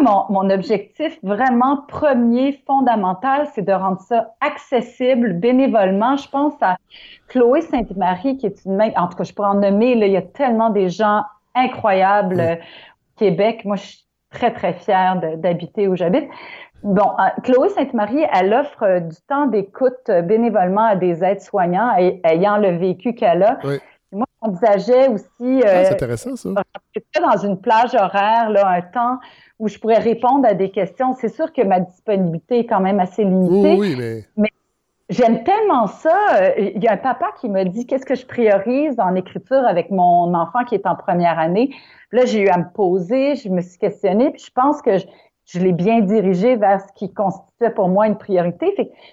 mon, 0.00 0.26
mon, 0.30 0.50
objectif 0.50 1.18
vraiment 1.24 1.78
premier, 1.88 2.62
fondamental, 2.68 3.48
c'est 3.52 3.62
de 3.62 3.72
rendre 3.72 4.00
ça 4.00 4.34
accessible 4.40 5.32
bénévolement. 5.32 6.16
Je 6.16 6.28
pense 6.28 6.54
à 6.60 6.76
Chloé 7.26 7.62
Sainte-Marie, 7.62 8.36
qui 8.36 8.46
est 8.46 8.64
une 8.64 8.80
en 8.96 9.08
tout 9.08 9.16
cas, 9.16 9.24
je 9.24 9.32
pourrais 9.32 9.48
en 9.48 9.54
nommer, 9.54 9.96
là, 9.96 10.06
il 10.06 10.12
y 10.12 10.16
a 10.16 10.22
tellement 10.22 10.70
des 10.70 10.88
gens 10.88 11.22
incroyables 11.56 12.38
euh, 12.38 12.54
au 12.54 13.18
Québec. 13.18 13.64
Moi, 13.64 13.74
je 13.74 13.86
suis 13.86 14.06
très, 14.30 14.52
très 14.52 14.74
fière 14.74 15.20
d'habiter 15.36 15.88
où 15.88 15.96
j'habite. 15.96 16.28
Bon, 16.82 17.10
euh, 17.18 17.40
Chloé 17.42 17.68
Sainte-Marie, 17.70 18.24
elle 18.32 18.52
offre 18.54 18.82
euh, 18.82 19.00
du 19.00 19.16
temps 19.28 19.46
d'écoute 19.46 20.08
euh, 20.08 20.22
bénévolement 20.22 20.84
à 20.84 20.96
des 20.96 21.24
aides-soignants 21.24 21.96
ayant 22.24 22.58
le 22.58 22.76
vécu 22.76 23.14
qu'elle 23.14 23.42
a. 23.42 23.58
Moi, 24.12 24.26
j'envisageais 24.40 25.08
aussi. 25.08 25.62
Ah, 25.64 25.84
c'est 25.84 25.94
intéressant, 25.94 26.36
ça. 26.36 26.50
Dans 27.20 27.36
une 27.38 27.60
plage 27.60 27.94
horaire, 27.94 28.50
là, 28.50 28.68
un 28.68 28.82
temps 28.82 29.18
où 29.58 29.68
je 29.68 29.78
pourrais 29.78 29.98
répondre 29.98 30.46
à 30.46 30.54
des 30.54 30.70
questions. 30.70 31.14
C'est 31.14 31.28
sûr 31.28 31.52
que 31.52 31.62
ma 31.62 31.80
disponibilité 31.80 32.60
est 32.60 32.66
quand 32.66 32.80
même 32.80 33.00
assez 33.00 33.24
limitée. 33.24 33.76
Oui, 33.78 33.96
mais. 33.98 34.24
mais 34.36 34.50
J'aime 35.08 35.44
tellement 35.44 35.86
ça. 35.86 36.52
Il 36.58 36.82
y 36.82 36.88
a 36.88 36.94
un 36.94 36.96
papa 36.96 37.26
qui 37.40 37.48
m'a 37.48 37.64
dit 37.64 37.86
qu'est-ce 37.86 38.04
que 38.04 38.16
je 38.16 38.26
priorise 38.26 38.98
en 38.98 39.14
écriture 39.14 39.64
avec 39.64 39.92
mon 39.92 40.34
enfant 40.34 40.64
qui 40.64 40.74
est 40.74 40.84
en 40.84 40.96
première 40.96 41.38
année? 41.38 41.72
Là, 42.10 42.24
j'ai 42.24 42.40
eu 42.40 42.48
à 42.48 42.58
me 42.58 42.72
poser, 42.74 43.36
je 43.36 43.48
me 43.48 43.60
suis 43.60 43.78
questionnée, 43.78 44.32
puis 44.32 44.42
je 44.44 44.50
pense 44.52 44.82
que 44.82 44.98
je, 45.46 45.58
l'ai 45.58 45.72
bien 45.72 46.00
dirigé 46.00 46.56
vers 46.56 46.80
ce 46.80 46.92
qui 46.94 47.12
constitue 47.12 47.55
constituait 47.58 47.74
pour 47.74 47.88
moi 47.88 48.06
une 48.06 48.16
priorité. 48.16 48.66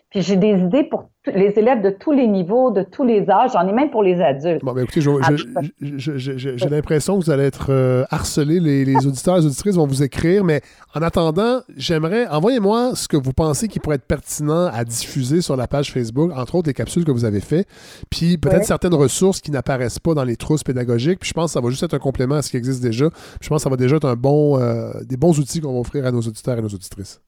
puis 0.10 0.22
j'ai 0.22 0.36
des 0.36 0.60
idées 0.60 0.84
pour 0.84 1.10
les 1.26 1.54
élèves 1.58 1.82
de 1.82 1.90
tous 1.90 2.12
les 2.12 2.28
niveaux, 2.28 2.72
de 2.72 2.84
tous 2.84 3.04
les 3.06 3.30
âges. 3.30 3.52
J'en 3.54 3.66
ai 3.68 3.72
même 3.72 3.90
pour 3.90 4.04
les 4.04 4.22
adultes. 4.22 4.62
Bon, 4.62 4.74
ben 4.74 4.84
écoutez, 4.84 5.00
j'ai 5.00 6.70
l'impression 6.70 7.18
que 7.18 7.24
vous 7.24 7.32
allez 7.32 7.46
être 7.46 7.68
euh, 7.70 8.04
harcelés. 8.10 8.60
Les, 8.60 8.84
les 8.84 8.96
auditeurs, 9.08 9.38
les 9.38 9.46
auditrices 9.46 9.76
vont 9.76 9.88
vous 9.88 10.04
écrire. 10.04 10.44
Mais 10.44 10.62
en 10.94 11.02
attendant, 11.02 11.62
j'aimerais, 11.78 12.28
envoyez-moi 12.28 12.92
ce 12.96 13.08
que 13.08 13.16
vous 13.16 13.32
pensez 13.32 13.70
qui 13.70 13.80
pourrait 13.80 13.96
être 13.96 14.06
pertinent 14.06 14.68
à 14.68 14.84
diffuser 14.84 15.42
sur 15.42 15.56
la 15.56 15.68
page 15.68 15.94
Facebook, 15.94 16.32
entre 16.36 16.56
autres 16.56 16.68
les 16.68 16.74
capsules 16.74 17.06
que 17.06 17.12
vous 17.12 17.26
avez 17.26 17.40
fait, 17.40 17.66
puis 18.10 18.38
peut-être 18.38 18.66
certaines 18.66 18.94
ressources 18.94 19.40
qui 19.40 19.52
n'apparaissent 19.52 20.00
pas 20.00 20.14
dans 20.14 20.26
les 20.26 20.36
trousses 20.36 20.64
pédagogiques. 20.64 21.20
Puis 21.20 21.30
je 21.30 21.34
pense 21.34 21.52
que 21.52 21.54
ça 21.54 21.62
va 21.62 21.70
juste 21.70 21.84
être 21.84 21.94
un 21.94 22.00
complément 22.00 22.36
à 22.36 22.42
ce 22.42 22.50
qui 22.50 22.58
existe 22.58 22.84
déjà. 22.84 23.10
Puis 23.10 23.20
je 23.44 23.50
pense 23.50 23.60
que 23.60 23.64
ça 23.64 23.70
va 23.70 23.78
déjà 23.78 23.96
être 23.96 24.08
un 24.08 24.16
bon, 24.16 24.60
euh, 24.60 24.92
des 25.06 25.16
bons 25.16 25.40
outils 25.40 25.62
qu'on 25.62 25.74
va 25.74 25.80
offrir 25.80 26.06
à 26.06 26.12
nos 26.12 26.22
auditeurs 26.22 26.58
et 26.58 26.62
nos 26.62 26.68
auditrices. 26.68 27.22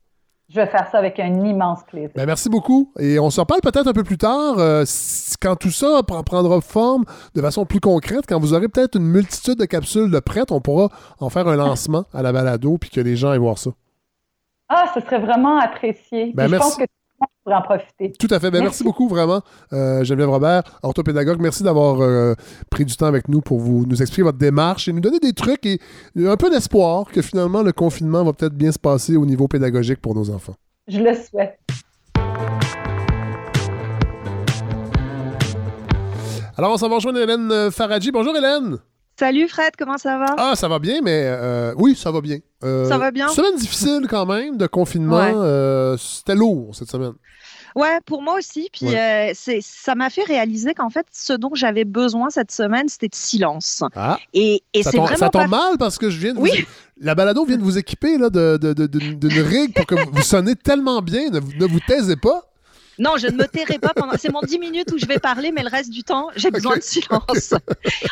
Je 0.47 0.59
vais 0.59 0.67
faire 0.67 0.87
ça 0.91 0.99
avec 0.99 1.19
un 1.19 1.43
immense 1.43 1.83
plaisir. 1.83 2.11
Ben, 2.15 2.25
merci 2.25 2.49
beaucoup. 2.49 2.91
Et 2.99 3.17
on 3.17 3.29
se 3.31 3.39
reparle 3.39 3.61
peut-être 3.61 3.87
un 3.87 3.93
peu 3.93 4.03
plus 4.03 4.17
tard, 4.17 4.59
euh, 4.59 4.85
quand 5.41 5.55
tout 5.55 5.71
ça 5.71 6.01
prendra 6.03 6.61
forme 6.61 7.03
de 7.33 7.41
façon 7.41 7.65
plus 7.65 7.79
concrète, 7.79 8.25
quand 8.27 8.39
vous 8.39 8.53
aurez 8.53 8.67
peut-être 8.67 8.95
une 8.95 9.07
multitude 9.07 9.57
de 9.57 9.65
capsules 9.65 10.11
de 10.11 10.19
prêtes, 10.19 10.51
on 10.51 10.61
pourra 10.61 10.89
en 11.19 11.29
faire 11.29 11.47
un 11.47 11.55
lancement 11.55 12.05
à 12.13 12.21
la 12.21 12.31
balado, 12.31 12.77
puis 12.77 12.91
que 12.91 13.01
les 13.01 13.15
gens 13.15 13.31
aillent 13.31 13.39
voir 13.39 13.57
ça. 13.57 13.71
Ah, 14.69 14.85
ce 14.93 14.99
serait 14.99 15.19
vraiment 15.19 15.59
apprécié. 15.59 16.31
Ben, 16.35 16.47
je 16.47 16.55
pense 16.55 16.75
que 16.75 16.85
en 17.53 17.61
profiter. 17.61 18.11
Tout 18.19 18.27
à 18.31 18.39
fait. 18.39 18.49
Ben, 18.49 18.61
merci. 18.61 18.83
beaucoup, 18.83 19.07
vraiment, 19.07 19.41
euh, 19.73 20.03
Geneviève 20.03 20.29
Robert, 20.29 20.63
orthopédagogue. 20.83 21.39
Merci 21.39 21.63
d'avoir 21.63 22.01
euh, 22.01 22.33
pris 22.69 22.85
du 22.85 22.95
temps 22.95 23.05
avec 23.05 23.27
nous 23.27 23.41
pour 23.41 23.59
vous, 23.59 23.85
nous 23.85 24.01
expliquer 24.01 24.23
votre 24.23 24.37
démarche 24.37 24.87
et 24.87 24.93
nous 24.93 25.01
donner 25.01 25.19
des 25.19 25.33
trucs 25.33 25.65
et 25.65 25.79
un 26.17 26.37
peu 26.37 26.49
d'espoir 26.49 27.05
que 27.05 27.21
finalement 27.21 27.61
le 27.61 27.71
confinement 27.71 28.23
va 28.23 28.33
peut-être 28.33 28.55
bien 28.55 28.71
se 28.71 28.79
passer 28.79 29.15
au 29.15 29.25
niveau 29.25 29.47
pédagogique 29.47 30.01
pour 30.01 30.15
nos 30.15 30.29
enfants. 30.29 30.55
Je 30.87 30.99
le 30.99 31.13
souhaite. 31.13 31.59
Alors, 36.57 36.71
on 36.71 36.77
s'en 36.77 36.87
va 36.87 36.95
rejoindre 36.95 37.19
Hélène 37.19 37.69
Faradji. 37.69 38.11
Bonjour, 38.11 38.35
Hélène. 38.35 38.77
Salut 39.17 39.47
Fred, 39.47 39.71
comment 39.77 39.97
ça 39.97 40.17
va? 40.17 40.35
Ah, 40.37 40.55
ça 40.55 40.67
va 40.67 40.77
bien, 40.77 40.99
mais 41.01 41.23
euh, 41.23 41.73
oui, 41.77 41.95
ça 41.95 42.11
va 42.11 42.19
bien. 42.19 42.39
Euh, 42.65 42.89
ça 42.89 42.97
va 42.97 43.11
bien? 43.11 43.29
Semaine 43.29 43.55
difficile 43.55 44.07
quand 44.09 44.25
même 44.25 44.57
de 44.57 44.67
confinement. 44.67 45.21
Euh, 45.35 45.95
c'était 45.97 46.35
lourd 46.35 46.75
cette 46.75 46.89
semaine. 46.89 47.13
Ouais, 47.75 47.99
pour 48.05 48.21
moi 48.21 48.37
aussi. 48.37 48.69
Puis 48.73 48.87
c'est, 49.33 49.59
ça 49.61 49.95
m'a 49.95 50.09
fait 50.09 50.23
réaliser 50.23 50.73
qu'en 50.73 50.89
fait, 50.89 51.05
ce 51.13 51.31
dont 51.31 51.51
j'avais 51.53 51.85
besoin 51.85 52.29
cette 52.29 52.51
semaine, 52.51 52.89
c'était 52.89 53.07
de 53.07 53.15
silence. 53.15 53.83
Ah. 53.95 54.17
Et, 54.33 54.63
et 54.73 54.83
ça 54.83 54.91
c'est 54.91 54.97
tombe, 54.97 55.05
vraiment 55.07 55.19
ça 55.19 55.29
tombe 55.29 55.49
mal 55.49 55.77
parce 55.77 55.97
que 55.97 56.09
je 56.09 56.17
viens 56.17 56.33
de 56.33 56.39
oui. 56.39 56.51
vous... 56.53 56.65
La 57.01 57.15
balado 57.15 57.45
vient 57.45 57.57
de 57.57 57.63
vous 57.63 57.77
équiper 57.77 58.17
là, 58.17 58.29
de, 58.29 58.57
de, 58.57 58.73
de, 58.73 58.87
d'une 58.87 59.41
rig 59.41 59.73
pour 59.73 59.85
que 59.85 59.95
vous 59.95 60.21
sonnez 60.23 60.55
tellement 60.55 61.01
bien. 61.01 61.29
Ne, 61.29 61.39
ne 61.39 61.65
vous 61.65 61.79
taisez 61.87 62.17
pas. 62.17 62.43
Non, 62.97 63.17
je 63.17 63.27
ne 63.27 63.33
me 63.33 63.45
tairai 63.45 63.79
pas 63.79 63.93
pendant. 63.93 64.13
C'est 64.17 64.31
mon 64.31 64.41
10 64.41 64.59
minutes 64.59 64.91
où 64.93 64.97
je 64.97 65.05
vais 65.05 65.19
parler, 65.19 65.51
mais 65.51 65.63
le 65.63 65.69
reste 65.69 65.89
du 65.89 66.03
temps, 66.03 66.29
j'ai 66.35 66.51
besoin 66.51 66.77
de 66.77 66.81
silence. 66.81 67.53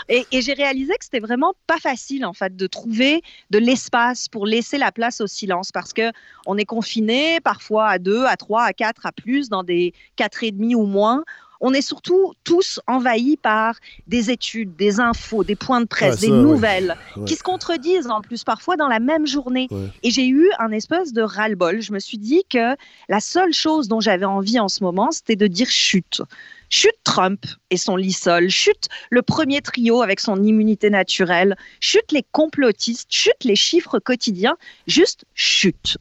Et, 0.09 0.25
et 0.31 0.41
j'ai 0.41 0.53
réalisé 0.53 0.93
que 0.93 1.05
c'était 1.05 1.19
vraiment 1.19 1.53
pas 1.67 1.77
facile, 1.77 2.25
en 2.25 2.33
fait, 2.33 2.55
de 2.55 2.67
trouver 2.67 3.21
de 3.49 3.59
l'espace 3.59 4.27
pour 4.27 4.45
laisser 4.45 4.77
la 4.77 4.91
place 4.91 5.21
au 5.21 5.27
silence 5.27 5.71
parce 5.71 5.93
que 5.93 6.11
on 6.45 6.57
est 6.57 6.65
confiné 6.65 7.39
parfois 7.39 7.87
à 7.87 7.99
deux, 7.99 8.25
à 8.25 8.35
trois, 8.35 8.63
à 8.63 8.73
quatre, 8.73 9.05
à 9.05 9.11
plus, 9.11 9.49
dans 9.49 9.63
des 9.63 9.93
quatre 10.15 10.43
et 10.43 10.51
demi 10.51 10.75
ou 10.75 10.85
moins 10.85 11.23
on 11.63 11.73
est 11.73 11.81
surtout 11.81 12.33
tous 12.43 12.81
envahis 12.87 13.37
par 13.37 13.75
des 14.05 14.29
études, 14.29 14.75
des 14.75 14.99
infos, 14.99 15.45
des 15.45 15.55
points 15.55 15.79
de 15.79 15.85
presse, 15.85 16.19
des 16.19 16.27
nouvelles 16.27 16.97
qui 17.25 17.35
se 17.35 17.41
contredisent 17.41 18.07
en 18.07 18.19
plus 18.21 18.43
parfois 18.43 18.75
dans 18.75 18.89
la 18.89 18.99
même 18.99 19.25
journée. 19.25 19.69
Et 20.03 20.11
j'ai 20.11 20.27
eu 20.27 20.51
un 20.59 20.71
espèce 20.71 21.13
de 21.13 21.21
ras-le-bol. 21.21 21.81
Je 21.81 21.93
me 21.93 21.99
suis 21.99 22.17
dit 22.17 22.43
que 22.49 22.75
la 23.07 23.21
seule 23.21 23.53
chose 23.53 23.87
dont 23.87 24.01
j'avais 24.01 24.25
envie 24.25 24.59
en 24.59 24.67
ce 24.67 24.83
moment, 24.83 25.11
c'était 25.11 25.37
de 25.37 25.47
dire 25.47 25.69
chute. 25.69 26.21
Chute 26.69 26.97
Trump 27.03 27.45
et 27.69 27.77
son 27.77 27.95
lissol, 27.95 28.49
chute 28.49 28.89
le 29.09 29.21
premier 29.21 29.61
trio 29.61 30.01
avec 30.01 30.19
son 30.19 30.43
immunité 30.43 30.89
naturelle, 30.89 31.55
chute 31.79 32.11
les 32.11 32.25
complotistes, 32.31 33.11
chute 33.11 33.43
les 33.43 33.55
chiffres 33.55 33.99
quotidiens, 33.99 34.57
juste 34.87 35.23
chute. 35.33 35.97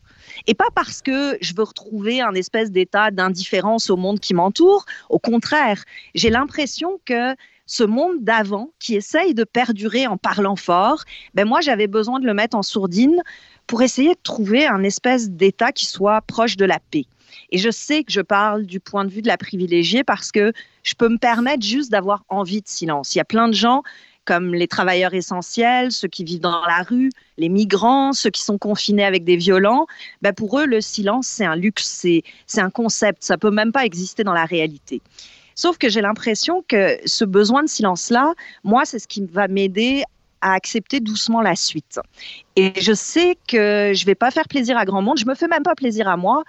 Et 0.47 0.55
pas 0.55 0.69
parce 0.75 1.03
que 1.03 1.37
je 1.41 1.55
veux 1.55 1.63
retrouver 1.63 2.21
un 2.21 2.35
espèce 2.35 2.71
d'état 2.71 3.11
d'indifférence 3.11 3.91
au 3.91 3.97
monde 3.97 4.21
qui 4.21 4.35
m'entoure. 4.35 4.85
Au 5.09 5.19
contraire, 5.19 5.85
j'ai 6.15 6.31
l'impression 6.31 7.01
que 7.05 7.35
ce 7.67 7.85
monde 7.85 8.17
d'avant 8.21 8.71
qui 8.79 8.97
essaye 8.97 9.35
de 9.35 9.45
perdurer 9.45 10.07
en 10.07 10.17
parlant 10.17 10.57
fort, 10.57 11.05
ben 11.35 11.47
moi 11.47 11.61
j'avais 11.61 11.87
besoin 11.87 12.21
de 12.21 12.27
le 12.27 12.35
mettre 12.35 12.57
en 12.57 12.63
sourdine 12.63 13.23
pour 13.67 13.83
essayer 13.83 14.15
de 14.15 14.21
trouver 14.23 14.67
un 14.67 14.83
espèce 14.83 15.31
d'état 15.31 15.73
qui 15.73 15.87
soit 15.87 16.21
proche 16.23 16.57
de 16.57 16.65
la 16.65 16.79
paix. 16.91 17.07
Et 17.51 17.59
je 17.59 17.71
sais 17.71 18.05
que 18.05 18.13
je 18.13 18.21
parle 18.21 18.67
du 18.67 18.81
point 18.81 19.05
de 19.05 19.11
vue 19.11 19.23
de 19.23 19.29
la 19.29 19.39
privilégiée 19.39 20.05
parce 20.05 20.33
que 20.33 20.53
je 20.83 20.95
peux 20.95 21.09
me 21.09 21.19
permettre 21.19 21.65
juste 21.65 21.91
d'avoir 21.91 22.25
envie 22.29 22.61
de 22.61 22.69
silence. 22.69 23.15
Il 23.15 23.19
y 23.19 23.21
a 23.23 23.25
plein 23.25 23.49
de 23.49 23.55
gens 23.55 23.83
comme 24.25 24.55
les 24.55 24.69
travailleurs 24.69 25.15
essentiels, 25.15 25.93
ceux 25.93 26.09
qui 26.09 26.25
vivent 26.25 26.41
dans 26.41 26.65
la 26.67 26.83
rue, 26.83 27.11
les 27.39 27.49
migrants, 27.49 28.13
ceux 28.13 28.31
qui 28.31 28.43
sont 28.43 28.59
confinés 28.59 29.05
avec 29.05 29.25
des 29.25 29.37
violents, 29.37 29.87
ben 30.21 30.33
pour 30.33 30.59
eux, 30.59 30.67
le 30.67 30.81
silence, 30.81 31.27
c'est 31.27 31.45
un 31.45 31.57
luxe, 31.57 31.85
c'est, 31.85 32.23
c'est 32.47 32.61
un 32.61 32.71
concept, 32.71 33.23
ça 33.25 33.39
peut 33.39 33.51
même 33.51 33.73
pas 33.73 33.85
exister 33.85 34.25
dans 34.25 34.35
la 34.35 34.45
réalité. 34.45 35.01
Sauf 35.55 35.79
que 35.79 35.89
j'ai 35.89 36.01
l'impression 36.01 36.65
que 36.67 36.99
ce 37.05 37.25
besoin 37.25 37.63
de 37.63 37.69
silence-là, 37.69 38.33
moi, 38.65 38.85
c'est 38.85 38.99
ce 38.99 39.07
qui 39.07 39.25
va 39.25 39.49
m'aider 39.49 40.03
à 40.41 40.55
accepter 40.55 41.01
doucement 41.01 41.41
la 41.41 41.55
suite. 41.55 42.01
Et 42.57 42.73
je 42.81 42.93
sais 42.93 43.37
que 43.47 43.93
je 43.95 44.05
vais 44.05 44.15
pas 44.15 44.31
faire 44.31 44.49
plaisir 44.49 44.77
à 44.77 44.85
grand 44.85 45.03
monde, 45.03 45.19
je 45.19 45.27
me 45.27 45.35
fais 45.35 45.49
même 45.49 45.63
pas 45.63 45.75
plaisir 45.75 46.09
à 46.09 46.17
moi, 46.17 46.43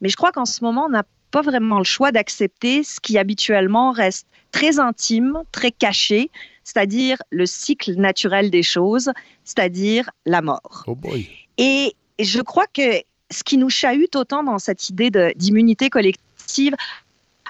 mais 0.00 0.08
je 0.08 0.16
crois 0.16 0.32
qu'en 0.32 0.44
ce 0.44 0.62
moment, 0.62 0.86
on 0.86 0.90
n'a 0.90 1.04
pas 1.30 1.42
vraiment 1.42 1.78
le 1.78 1.84
choix 1.84 2.12
d'accepter 2.12 2.82
ce 2.82 3.00
qui 3.00 3.18
habituellement 3.18 3.92
reste 3.92 4.26
très 4.52 4.78
intime, 4.78 5.38
très 5.52 5.70
caché, 5.70 6.30
c'est-à-dire 6.72 7.16
le 7.30 7.46
cycle 7.46 7.94
naturel 7.94 8.50
des 8.50 8.62
choses, 8.62 9.10
c'est-à-dire 9.44 10.08
la 10.24 10.40
mort. 10.40 10.84
Oh 10.86 10.94
boy. 10.94 11.28
Et 11.58 11.96
je 12.20 12.40
crois 12.40 12.66
que 12.72 13.02
ce 13.30 13.42
qui 13.42 13.56
nous 13.58 13.70
chahute 13.70 14.14
autant 14.14 14.44
dans 14.44 14.58
cette 14.58 14.88
idée 14.88 15.10
d'immunité 15.34 15.90
collective, 15.90 16.76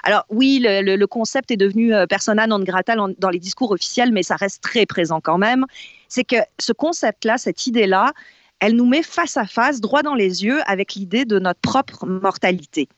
alors 0.03 0.25
oui, 0.29 0.59
le, 0.63 0.95
le, 0.95 1.07
concept 1.07 1.51
est 1.51 1.57
devenu 1.57 1.93
euh, 1.93 2.07
persona 2.07 2.47
non 2.47 2.59
grata 2.59 2.95
dans 2.95 3.29
les 3.29 3.37
discours 3.37 3.69
officiels, 3.69 4.11
mais 4.11 4.23
ça 4.23 4.35
reste 4.35 4.63
très 4.63 4.87
présent 4.87 5.21
quand 5.21 5.37
même. 5.37 5.65
C'est 6.07 6.23
que 6.23 6.37
ce 6.59 6.73
concept-là, 6.73 7.37
cette 7.37 7.67
idée-là, 7.67 8.13
elle 8.59 8.75
nous 8.75 8.87
met 8.87 9.03
face 9.03 9.37
à 9.37 9.45
face, 9.45 9.81
droit 9.81 10.01
dans 10.01 10.15
les 10.15 10.43
yeux, 10.43 10.61
avec 10.65 10.95
l'idée 10.95 11.25
de 11.25 11.37
notre 11.37 11.59
propre 11.59 12.07
mortalité. 12.07 12.89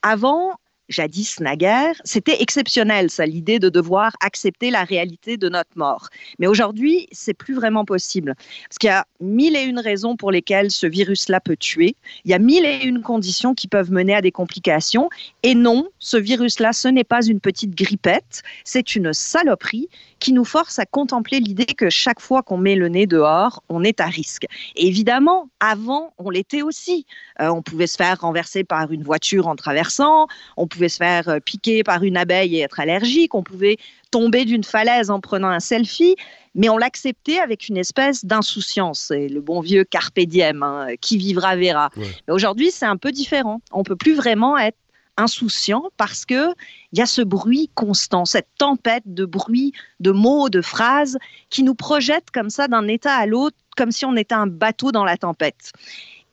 Avant, 0.00 0.58
jadis 0.88 1.40
naguère, 1.40 1.94
c'était 2.04 2.42
exceptionnel, 2.42 3.10
ça, 3.10 3.26
l'idée 3.26 3.58
de 3.58 3.68
devoir 3.68 4.12
accepter 4.20 4.70
la 4.70 4.84
réalité 4.84 5.36
de 5.36 5.48
notre 5.48 5.70
mort. 5.76 6.08
Mais 6.38 6.46
aujourd'hui, 6.46 7.08
c'est 7.12 7.34
plus 7.34 7.54
vraiment 7.54 7.84
possible. 7.84 8.34
Parce 8.68 8.78
qu'il 8.78 8.88
y 8.88 8.92
a 8.92 9.06
mille 9.20 9.56
et 9.56 9.62
une 9.62 9.78
raisons 9.78 10.16
pour 10.16 10.30
lesquelles 10.30 10.70
ce 10.70 10.86
virus-là 10.86 11.40
peut 11.40 11.56
tuer. 11.56 11.96
Il 12.24 12.30
y 12.30 12.34
a 12.34 12.38
mille 12.38 12.64
et 12.64 12.84
une 12.84 13.02
conditions 13.02 13.54
qui 13.54 13.68
peuvent 13.68 13.92
mener 13.92 14.14
à 14.14 14.20
des 14.20 14.32
complications. 14.32 15.08
Et 15.42 15.54
non, 15.54 15.88
ce 15.98 16.16
virus-là, 16.16 16.72
ce 16.72 16.88
n'est 16.88 17.04
pas 17.04 17.24
une 17.24 17.40
petite 17.40 17.74
grippette, 17.74 18.42
c'est 18.64 18.96
une 18.96 19.12
saloperie 19.12 19.88
qui 20.18 20.32
nous 20.32 20.44
force 20.44 20.78
à 20.78 20.86
contempler 20.86 21.40
l'idée 21.40 21.66
que 21.66 21.90
chaque 21.90 22.20
fois 22.20 22.42
qu'on 22.42 22.56
met 22.56 22.74
le 22.74 22.88
nez 22.88 23.06
dehors, 23.06 23.62
on 23.68 23.84
est 23.84 24.00
à 24.00 24.06
risque. 24.06 24.46
Et 24.74 24.86
évidemment, 24.86 25.48
avant, 25.60 26.14
on 26.18 26.30
l'était 26.30 26.62
aussi. 26.62 27.06
Euh, 27.40 27.48
on 27.48 27.62
pouvait 27.62 27.86
se 27.86 27.96
faire 27.96 28.20
renverser 28.20 28.64
par 28.64 28.90
une 28.92 29.02
voiture 29.02 29.46
en 29.46 29.56
traversant, 29.56 30.26
on 30.56 30.66
pouvait 30.76 30.88
se 30.88 30.98
faire 30.98 31.28
euh, 31.28 31.40
piquer 31.40 31.82
par 31.82 32.02
une 32.02 32.16
abeille 32.16 32.56
et 32.56 32.60
être 32.60 32.78
allergique, 32.78 33.34
on 33.34 33.42
pouvait 33.42 33.78
tomber 34.10 34.44
d'une 34.44 34.64
falaise 34.64 35.10
en 35.10 35.20
prenant 35.20 35.48
un 35.48 35.60
selfie, 35.60 36.16
mais 36.54 36.68
on 36.68 36.78
l'acceptait 36.78 37.38
avec 37.38 37.68
une 37.68 37.76
espèce 37.76 38.24
d'insouciance. 38.24 39.06
C'est 39.08 39.28
le 39.28 39.40
bon 39.40 39.60
vieux 39.60 39.84
carpe 39.84 40.20
diem, 40.20 40.62
hein, 40.62 40.88
qui 41.00 41.18
vivra 41.18 41.56
verra. 41.56 41.90
Aujourd'hui, 42.28 42.70
c'est 42.70 42.86
un 42.86 42.96
peu 42.96 43.12
différent. 43.12 43.60
On 43.72 43.82
peut 43.82 43.96
plus 43.96 44.14
vraiment 44.14 44.56
être 44.56 44.78
insouciant 45.18 45.84
parce 45.96 46.24
que 46.26 46.52
il 46.92 46.98
y 46.98 47.02
a 47.02 47.06
ce 47.06 47.22
bruit 47.22 47.70
constant, 47.74 48.24
cette 48.24 48.48
tempête 48.58 49.04
de 49.06 49.24
bruit, 49.24 49.72
de 50.00 50.10
mots, 50.10 50.48
de 50.48 50.60
phrases 50.60 51.18
qui 51.50 51.62
nous 51.62 51.74
projette 51.74 52.30
comme 52.32 52.50
ça 52.50 52.68
d'un 52.68 52.86
état 52.86 53.14
à 53.14 53.26
l'autre, 53.26 53.56
comme 53.76 53.90
si 53.90 54.04
on 54.04 54.16
était 54.16 54.34
un 54.34 54.46
bateau 54.46 54.92
dans 54.92 55.04
la 55.04 55.16
tempête. 55.16 55.72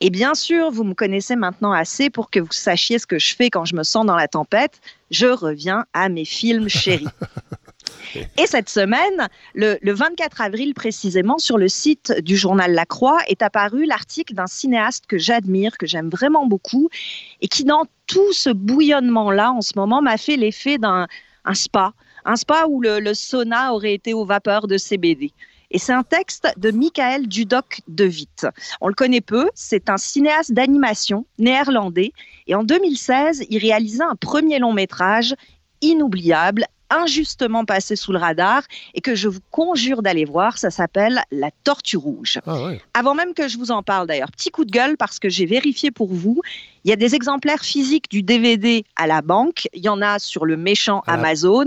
Et 0.06 0.10
bien 0.10 0.36
sûr, 0.36 0.70
vous 0.70 0.84
me 0.84 0.94
connaissez 0.94 1.38
maintenant 1.38 1.72
assez 1.72 2.10
pour 2.10 2.30
que 2.30 2.42
vous 2.42 2.52
sachiez 2.52 3.00
ce 3.00 3.08
que 3.08 3.18
je 3.18 3.34
fais 3.34 3.50
quand 3.50 3.64
je 3.64 3.74
me 3.74 3.84
sens 3.84 4.06
dans 4.06 4.18
la 4.18 4.28
tempête. 4.28 4.82
Je 5.12 5.28
reviens 5.28 5.86
à 5.94 6.10
mes 6.10 6.26
films 6.26 6.68
chéris. 6.68 7.08
Et 8.38 8.46
cette 8.46 8.68
semaine, 8.68 9.30
le, 9.56 9.78
24 9.82 10.42
avril 10.42 10.74
précisément, 10.74 11.38
sur 11.38 11.58
le 11.58 11.70
site 11.70 12.20
du 12.20 12.36
journal 12.36 12.74
La 12.74 12.86
Croix, 12.86 13.20
est 13.30 13.42
apparu 13.42 13.86
l'article 13.86 14.34
d'un 14.34 14.46
cinéaste 14.46 15.06
que 15.08 15.18
j'admire, 15.18 15.78
que 15.78 15.88
j'aime 15.88 16.10
vraiment 16.10 16.48
beaucoup, 16.48 16.90
et 17.40 17.48
qui, 17.48 17.64
dans 17.64 17.86
tout 18.06 18.34
ce 18.34 18.50
bouillonnement-là, 18.50 19.54
en 19.54 19.62
ce 19.62 19.72
moment, 19.78 20.02
m'a 20.02 20.18
fait 20.18 20.36
l'effet 20.36 20.78
d'un 20.80 21.08
spa, 21.54 21.94
un 22.26 22.36
spa 22.36 22.66
où 22.68 22.82
le, 22.82 23.00
le 23.00 23.14
sauna 23.14 23.74
aurait 23.74 23.94
été 23.94 24.14
aux 24.14 24.26
vapeurs 24.26 24.68
de 24.68 24.78
CBD. 24.78 25.32
Et 25.74 25.80
c'est 25.80 25.92
un 25.94 26.04
texte 26.04 26.48
de 26.58 26.72
Michael 26.72 27.28
Dudok 27.28 27.82
de 27.88 28.06
Witt. 28.06 28.46
On 28.80 28.88
le 28.88 28.94
connaît 28.94 29.22
peu, 29.22 29.50
c'est 29.56 29.90
un 29.90 29.98
cinéaste 29.98 30.52
d'animation 30.54 31.26
néerlandais. 31.40 32.14
Et 32.48 32.56
en 32.56 32.64
2016, 32.64 33.46
il 33.50 33.58
réalisa 33.58 34.06
un 34.08 34.16
premier 34.16 34.60
long 34.60 34.72
métrage 34.72 35.34
inoubliable, 35.82 36.66
injustement 36.90 37.66
passé 37.66 37.96
sous 37.96 38.12
le 38.12 38.20
radar 38.20 38.62
et 38.94 39.02
que 39.02 39.16
je 39.16 39.28
vous 39.28 39.40
conjure 39.50 40.04
d'aller 40.04 40.26
voir. 40.26 40.60
Ça 40.60 40.70
s'appelle 40.70 41.24
La 41.32 41.50
Tortue 41.64 41.98
Rouge. 41.98 42.40
Ah 42.46 42.64
ouais. 42.66 42.82
Avant 42.94 43.16
même 43.16 43.34
que 43.34 43.48
je 43.48 43.58
vous 43.58 43.72
en 43.72 43.82
parle 43.82 44.06
d'ailleurs, 44.08 44.32
petit 44.32 44.52
coup 44.52 44.66
de 44.66 44.72
gueule 44.72 44.96
parce 44.96 45.18
que 45.18 45.28
j'ai 45.28 45.48
vérifié 45.48 45.90
pour 45.90 46.14
vous. 46.14 46.42
Il 46.84 46.90
y 46.90 46.94
a 46.94 46.98
des 46.98 47.16
exemplaires 47.16 47.64
physiques 47.66 48.12
du 48.12 48.22
DVD 48.22 48.86
à 48.96 49.08
la 49.08 49.22
banque. 49.24 49.68
Il 49.74 49.84
y 49.84 49.90
en 49.90 50.02
a 50.04 50.20
sur 50.20 50.46
le 50.46 50.56
méchant 50.56 51.02
la- 51.08 51.14
Amazon. 51.14 51.66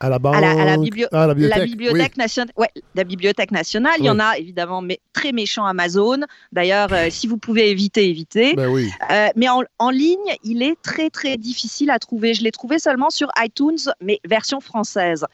À 0.00 0.08
la 0.08 0.18
banque. 0.20 0.36
À 0.36 0.40
la, 0.40 0.50
à 0.52 0.64
la 0.64 0.76
biblio- 0.76 1.08
Ah, 1.10 1.16
la 1.18 1.26
la 1.28 1.34
bibliothèque. 1.34 1.70
bibliothèque 1.70 2.16
nationale. 2.16 2.52
Ouais, 2.56 2.68
la 2.94 3.02
bibliothèque 3.04 3.50
nationale. 3.50 3.94
Il 3.98 4.04
y 4.04 4.08
Oui. 4.08 4.14
en 4.14 4.20
a 4.20 4.38
évidemment, 4.38 4.80
mais 4.80 5.00
très 5.12 5.32
méchant 5.32 5.64
Amazon. 5.66 6.20
D'ailleurs, 6.52 6.92
euh, 6.92 7.08
si 7.10 7.26
vous 7.26 7.36
pouvez 7.36 7.70
éviter, 7.70 8.08
évitez. 8.08 8.50
Oui. 8.50 8.54
Ben 8.56 8.68
oui. 8.68 8.90
Euh, 9.10 9.28
mais 9.34 9.48
en, 9.48 9.62
en 9.80 9.90
ligne, 9.90 10.18
il 10.44 10.62
est 10.62 10.80
très 10.82 11.10
très 11.10 11.36
difficile 11.36 11.90
à 11.90 11.98
trouver. 11.98 12.32
Je 12.34 12.42
l'ai 12.44 12.52
trouvé 12.52 12.78
seulement 12.78 13.10
sur 13.10 13.28
iTunes, 13.42 13.78
mais 14.00 14.20
version 14.24 14.60
française. 14.60 15.24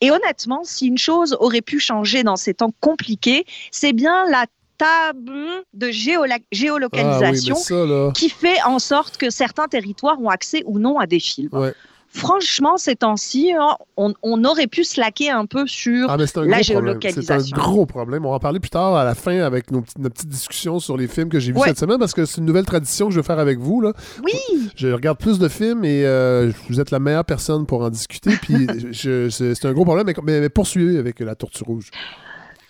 Et 0.00 0.10
honnêtement, 0.10 0.60
si 0.62 0.86
une 0.86 0.98
chose 0.98 1.36
aurait 1.40 1.60
pu 1.60 1.80
changer 1.80 2.22
dans 2.22 2.36
ces 2.36 2.54
temps 2.54 2.72
compliqués, 2.80 3.44
c'est 3.72 3.92
bien 3.92 4.24
la 4.30 4.46
table 4.78 5.32
de 5.74 5.86
Ah 5.86 6.20
oui, 6.22 6.28
géolocalisation 6.50 7.54
ça, 7.54 7.74
qui 8.14 8.28
fait 8.28 8.60
en 8.64 8.78
sorte 8.78 9.16
que 9.16 9.30
certains 9.30 9.68
territoires 9.68 10.20
ont 10.20 10.28
accès 10.28 10.62
ou 10.66 10.78
non 10.78 10.98
à 10.98 11.06
des 11.06 11.20
films. 11.20 11.50
Ouais. 11.52 11.72
Franchement, 12.14 12.76
ces 12.76 12.94
temps-ci, 12.94 13.52
hein, 13.58 13.76
on, 13.96 14.12
on 14.22 14.44
aurait 14.44 14.66
pu 14.66 14.84
slacker 14.84 15.30
un 15.30 15.46
peu 15.46 15.66
sur 15.66 16.10
Ah, 16.10 16.14
un 16.14 16.16
la 16.18 16.24
gros 16.26 16.32
problème. 16.32 16.52
C'est 16.52 16.58
un 16.58 16.62
géolocalisation. 16.62 17.56
gros 17.56 17.86
problème. 17.86 18.26
On 18.26 18.30
va 18.30 18.36
en 18.36 18.38
parler 18.38 18.60
plus 18.60 18.68
tard 18.70 18.94
à 18.96 19.04
la 19.04 19.14
fin 19.14 19.38
avec 19.40 19.70
nos, 19.70 19.80
petites- 19.80 19.98
nos 19.98 20.10
petites 20.10 20.28
discussions 20.28 20.78
sur 20.78 20.96
les 20.98 21.08
films 21.08 21.30
que 21.30 21.38
j'ai 21.40 21.52
vus 21.52 21.58
Ouais. 21.58 21.68
cette 21.68 21.78
semaine 21.78 21.98
parce 21.98 22.12
que 22.12 22.26
c'est 22.26 22.38
une 22.38 22.44
nouvelle 22.44 22.66
tradition 22.66 23.06
que 23.06 23.12
je 23.12 23.18
veux 23.18 23.22
faire 23.24 23.38
avec 23.38 23.58
vous. 23.58 23.80
Là. 23.80 23.92
Oui, 24.22 24.32
Je 24.76 24.88
regarde 24.88 25.18
plus 25.18 25.38
de 25.38 25.48
films 25.48 25.84
et 25.86 26.04
euh, 26.04 26.52
vous 26.68 26.80
êtes 26.80 26.90
la 26.90 26.98
meilleure 26.98 27.24
personne 27.24 27.64
pour 27.64 27.80
en 27.82 27.88
discuter. 27.88 28.32
Puis 28.42 28.66
c'est 28.92 29.30
c'est 29.30 29.64
un 29.66 29.72
gros 29.72 29.84
problème, 29.84 30.06
mais, 30.06 30.14
mais, 30.22 30.40
mais 30.40 30.48
poursuivez 30.50 30.98
avec 30.98 31.18
la 31.20 31.34
Tortue 31.34 31.64
Rouge. 31.64 31.90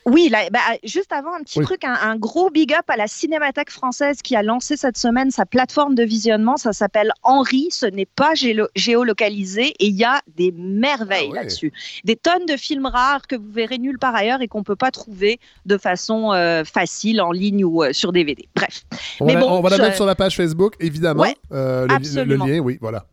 Oui, 0.07 0.29
là, 0.31 0.41
bah, 0.51 0.59
juste 0.85 1.13
avant, 1.13 1.35
un 1.35 1.43
petit 1.43 1.61
Oui. 1.61 1.65
truc, 1.65 1.85
un, 1.85 1.95
un 1.95 2.17
gros 2.17 2.51
big 2.51 2.73
up 2.75 2.85
à 2.89 2.97
la 2.97 3.07
Cinémathèque 3.07 3.71
française 3.71 4.21
qui 4.23 4.35
a 4.35 4.43
lancé 4.43 4.77
cette 4.77 4.99
semaine 4.99 5.31
sa 5.31 5.47
plateforme 5.47 5.95
de 5.95 6.03
visionnement. 6.03 6.57
Ça 6.57 6.73
s'appelle 6.73 7.13
Henri. 7.23 7.69
Ce 7.71 7.87
n'est 7.87 8.07
pas 8.07 8.35
gélo- 8.35 8.69
géolocalisé 8.75 9.69
et 9.79 9.87
il 9.87 9.95
y 9.95 10.05
a 10.05 10.21
des 10.37 10.53
merveilles 10.53 11.27
Ah 11.29 11.33
ouais. 11.33 11.37
là-dessus. 11.39 11.73
Des 12.05 12.17
tonnes 12.17 12.47
de 12.47 12.57
films 12.57 12.87
rares 12.87 13.27
que 13.27 13.37
vous 13.37 13.51
verrez 13.51 13.79
nulle 13.79 13.99
part 13.99 14.15
ailleurs 14.15 14.41
et 14.43 14.49
qu'on 14.49 14.63
peut 14.63 14.77
pas 14.77 14.91
trouver 14.91 15.39
de 15.67 15.79
façon 15.79 16.33
euh, 16.33 16.65
facile 16.65 17.21
en 17.21 17.31
ligne 17.33 17.65
ou 17.65 17.83
euh, 17.85 17.93
sur 17.93 18.13
DVD. 18.13 18.49
Bref. 18.57 18.83
On 19.21 19.27
Mais 19.27 19.35
va, 19.35 19.41
la- 19.41 19.47
bon, 19.47 19.53
on 19.59 19.61
va 19.61 19.71
la 19.71 19.77
je- 19.77 19.83
mettre 19.83 19.97
sur 19.97 20.07
la 20.07 20.15
page 20.15 20.37
Facebook, 20.37 20.75
évidemment. 20.81 21.23
Ouais, 21.23 21.37
Euh, 21.53 21.83
le, 21.83 21.87
le- 21.87 21.89
le 21.89 21.95
absolument. 21.95 22.45
lien, 22.47 22.59
oui, 22.59 22.79
voilà. 22.81 23.07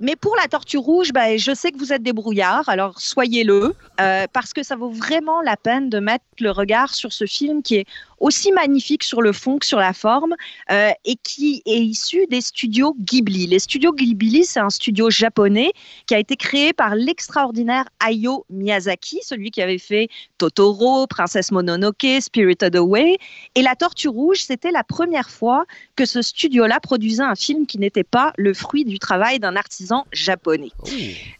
Mais 0.00 0.16
pour 0.16 0.36
la 0.36 0.48
tortue 0.48 0.78
rouge, 0.78 1.12
ben, 1.12 1.38
je 1.38 1.54
sais 1.54 1.72
que 1.72 1.78
vous 1.78 1.92
êtes 1.92 2.02
des 2.02 2.12
brouillards, 2.12 2.68
alors 2.68 3.00
soyez-le, 3.00 3.74
euh, 4.00 4.26
parce 4.32 4.52
que 4.52 4.62
ça 4.62 4.76
vaut 4.76 4.90
vraiment 4.90 5.40
la 5.40 5.56
peine 5.56 5.88
de 5.88 5.98
mettre 6.00 6.24
le 6.40 6.50
regard 6.50 6.94
sur 6.94 7.12
ce 7.12 7.26
film 7.26 7.62
qui 7.62 7.76
est 7.76 7.86
aussi 8.24 8.52
magnifique 8.52 9.04
sur 9.04 9.20
le 9.20 9.32
fond 9.32 9.58
que 9.58 9.66
sur 9.66 9.78
la 9.78 9.92
forme 9.92 10.34
euh, 10.72 10.90
et 11.04 11.16
qui 11.22 11.62
est 11.66 11.78
issu 11.78 12.26
des 12.30 12.40
studios 12.40 12.96
Ghibli. 12.98 13.46
Les 13.46 13.58
studios 13.58 13.92
Ghibli, 13.92 14.46
c'est 14.46 14.60
un 14.60 14.70
studio 14.70 15.10
japonais 15.10 15.72
qui 16.06 16.14
a 16.14 16.18
été 16.18 16.34
créé 16.34 16.72
par 16.72 16.94
l'extraordinaire 16.94 17.84
Hayao 18.00 18.46
Miyazaki, 18.48 19.20
celui 19.22 19.50
qui 19.50 19.60
avait 19.60 19.78
fait 19.78 20.08
Totoro, 20.38 21.06
Princesse 21.06 21.52
Mononoke, 21.52 22.06
Spirited 22.20 22.74
Away. 22.76 23.18
Et 23.56 23.60
La 23.62 23.76
Tortue 23.76 24.08
Rouge, 24.08 24.42
c'était 24.42 24.70
la 24.70 24.84
première 24.84 25.28
fois 25.28 25.66
que 25.94 26.06
ce 26.06 26.22
studio-là 26.22 26.80
produisait 26.80 27.22
un 27.22 27.34
film 27.34 27.66
qui 27.66 27.78
n'était 27.78 28.04
pas 28.04 28.32
le 28.38 28.54
fruit 28.54 28.86
du 28.86 28.98
travail 28.98 29.38
d'un 29.38 29.54
artisan 29.54 30.06
japonais. 30.12 30.70
Oh. 30.82 30.88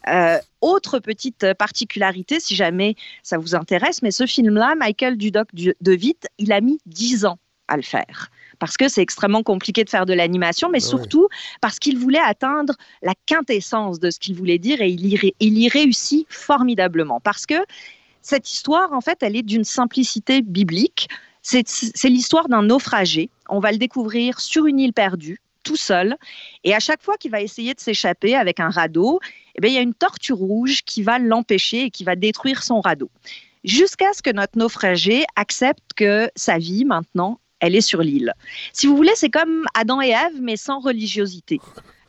Euh, 0.09 0.37
autre 0.65 0.99
petite 0.99 1.53
particularité, 1.53 2.39
si 2.39 2.55
jamais 2.55 2.95
ça 3.23 3.37
vous 3.37 3.55
intéresse, 3.55 4.01
mais 4.01 4.11
ce 4.11 4.25
film-là, 4.25 4.75
Michael 4.75 5.17
Dudok 5.17 5.47
du- 5.53 5.75
de 5.79 5.91
Witt, 5.91 6.27
il 6.39 6.51
a 6.51 6.59
mis 6.61 6.79
10 6.85 7.25
ans 7.25 7.37
à 7.67 7.77
le 7.77 7.83
faire. 7.83 8.29
Parce 8.57 8.77
que 8.77 8.87
c'est 8.87 9.01
extrêmement 9.01 9.43
compliqué 9.43 9.83
de 9.83 9.89
faire 9.89 10.05
de 10.05 10.13
l'animation, 10.13 10.69
mais 10.69 10.79
Ah 10.81 10.87
surtout 10.87 11.27
parce 11.61 11.77
qu'il 11.77 11.97
voulait 11.97 12.19
atteindre 12.23 12.73
la 13.01 13.13
quintessence 13.25 13.99
de 13.99 14.09
ce 14.09 14.19
qu'il 14.19 14.35
voulait 14.35 14.59
dire 14.59 14.81
et 14.81 14.89
il 14.89 15.05
y, 15.05 15.15
ré- 15.17 15.35
il 15.39 15.57
y 15.57 15.67
réussit 15.67 16.25
formidablement. 16.29 17.19
Parce 17.19 17.45
que 17.45 17.55
cette 18.21 18.49
histoire, 18.51 18.93
en 18.93 19.01
fait, 19.01 19.17
elle 19.21 19.35
est 19.35 19.43
d'une 19.43 19.65
simplicité 19.65 20.41
biblique. 20.41 21.09
C'est 21.41 21.63
l'histoire 22.05 22.47
d'un 22.47 22.63
naufragé. 22.63 23.29
On 23.49 23.59
va 23.59 23.71
le 23.71 23.77
découvrir 23.77 24.39
sur 24.39 24.65
une 24.65 24.79
île 24.79 24.93
perdue, 24.93 25.39
tout 25.65 25.75
seul. 25.75 26.15
Et 26.63 26.73
à 26.73 26.79
chaque 26.79 27.01
fois 27.01 27.17
qu'il 27.17 27.31
va 27.31 27.41
essayer 27.41 27.73
de 27.73 27.81
s'échapper 27.81 28.35
avec 28.35 28.61
un 28.61 28.69
radeau, 28.69 29.19
eh 29.55 29.61
bien, 29.61 29.69
il 29.69 29.73
y 29.73 29.77
a 29.77 29.81
une 29.81 29.93
tortue 29.93 30.31
rouge 30.31 30.83
qui 30.85 31.03
va 31.03 31.19
l'empêcher 31.19 31.85
et 31.85 31.89
qui 31.89 32.05
va 32.05 32.15
détruire 32.15 32.63
son 32.63 32.79
radeau. 32.79 33.09
Jusqu'à 33.65 34.13
ce 34.13 34.21
que 34.21 34.29
notre 34.29 34.57
naufragé 34.57 35.25
accepte 35.35 35.93
que 35.95 36.29
sa 36.35 36.57
vie, 36.57 36.85
maintenant, 36.85 37.39
elle 37.59 37.75
est 37.75 37.81
sur 37.81 38.01
l'île. 38.01 38.33
Si 38.73 38.85
vous 38.85 38.95
voulez, 38.95 39.13
c'est 39.15 39.29
comme 39.29 39.65
Adam 39.73 40.01
et 40.01 40.09
Ève, 40.09 40.39
mais 40.39 40.55
sans 40.55 40.79
religiosité. 40.79 41.59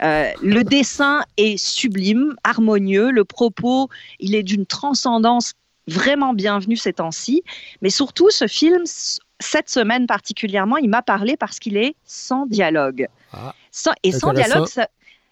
Euh, 0.03 0.31
le 0.43 0.63
dessin 0.63 1.23
est 1.39 1.57
sublime, 1.57 2.35
harmonieux, 2.45 3.11
le 3.11 3.25
propos, 3.25 3.89
il 4.21 4.35
est 4.35 4.43
d'une 4.43 4.67
transcendance 4.67 5.55
vraiment 5.89 6.35
bienvenue 6.35 6.77
ces 6.77 6.95
temps-ci. 6.95 7.43
Mais 7.81 7.91
surtout, 7.91 8.29
ce 8.31 8.47
film, 8.47 8.83
cette 9.41 9.71
semaine 9.71 10.07
particulièrement, 10.07 10.77
il 10.77 10.91
m'a 10.91 11.03
parlé 11.03 11.37
parce 11.37 11.59
qu'il 11.59 11.77
est 11.77 11.95
sans 12.05 12.47
dialogue. 12.47 13.09
Ah, 13.37 13.55
Sans- 13.71 13.93
et 14.03 14.13
sans 14.13 14.33
dialogue, 14.47 14.69
ça, 14.69 14.89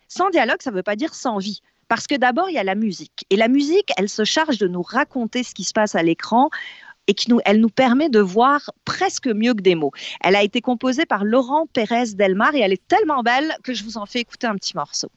sans 0.09 0.31
dialogue, 0.31 0.61
ça 0.61 0.71
ne 0.71 0.77
veut 0.77 0.83
pas 0.83 0.97
dire 0.97 1.15
sans 1.15 1.39
vie. 1.39 1.61
Parce 1.89 2.07
que 2.07 2.15
d'abord, 2.15 2.49
il 2.49 2.55
y 2.55 2.59
a 2.59 2.65
la 2.65 2.75
musique. 2.75 3.25
Et 3.31 3.37
la 3.37 3.49
musique, 3.49 3.91
elle 3.99 4.09
se 4.09 4.25
charge 4.25 4.59
de 4.59 4.69
nous 4.69 4.83
raconter 4.83 5.43
ce 5.43 5.55
qui 5.55 5.65
se 5.65 5.73
passe 5.73 5.95
à 5.95 6.03
l'écran 6.03 6.49
et 7.07 7.15
qui 7.15 7.31
nous, 7.31 7.41
elle 7.45 7.61
nous 7.61 7.69
permet 7.69 8.09
de 8.09 8.21
voir 8.21 8.71
presque 8.87 9.27
mieux 9.27 9.53
que 9.55 9.61
des 9.61 9.75
mots. 9.75 9.93
Elle 10.23 10.37
a 10.37 10.43
été 10.43 10.61
composée 10.63 11.05
par 11.05 11.25
Laurent 11.25 11.67
Pérez 11.73 12.15
Delmar 12.15 12.55
et 12.55 12.61
elle 12.61 12.73
est 12.73 12.89
tellement 12.89 13.23
belle 13.23 13.55
que 13.63 13.75
je 13.75 13.85
vous 13.85 13.99
en 13.99 14.07
fais 14.07 14.21
écouter 14.21 14.47
un 14.47 14.55
petit 14.57 14.75
morceau. 14.75 15.11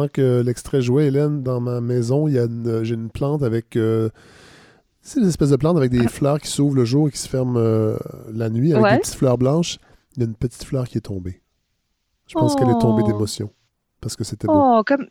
Pendant 0.00 0.08
que 0.12 0.40
l'extrait 0.40 0.80
jouait, 0.80 1.08
Hélène, 1.08 1.42
dans 1.42 1.60
ma 1.60 1.82
maison, 1.82 2.26
il 2.26 2.32
y 2.34 2.38
a 2.38 2.44
une- 2.44 2.82
j'ai 2.84 2.94
une 2.94 3.10
plante 3.10 3.42
avec. 3.42 3.76
euh, 3.76 4.08
c'est 5.02 5.20
une 5.20 5.28
espèce 5.28 5.50
de 5.50 5.56
plante 5.56 5.76
avec 5.76 5.90
des 5.90 6.08
fleurs 6.08 6.40
qui 6.40 6.48
s'ouvrent 6.48 6.76
le 6.76 6.86
jour 6.86 7.08
et 7.08 7.10
qui 7.10 7.18
se 7.18 7.28
ferment 7.28 7.58
euh, 7.58 7.96
la 8.32 8.48
nuit 8.48 8.72
avec 8.72 8.82
Ouais. 8.82 8.92
des 8.94 8.98
petites 9.00 9.16
fleurs 9.16 9.36
blanches. 9.36 9.76
Il 10.16 10.20
y 10.20 10.22
a 10.22 10.26
une 10.28 10.34
petite 10.34 10.64
fleur 10.64 10.88
qui 10.88 10.96
est 10.96 11.02
tombée. 11.02 11.42
Je 12.28 12.32
pense 12.34 12.54
qu'elle 12.56 12.70
est 12.70 12.78
tombée 12.80 13.02
Oh. 13.04 13.08
d'émotion. 13.08 13.50
Parce 14.00 14.16
que 14.16 14.24
c'était 14.24 14.46
beau. 14.46 14.54
Oh, 14.56 14.82
comme... 14.86 15.06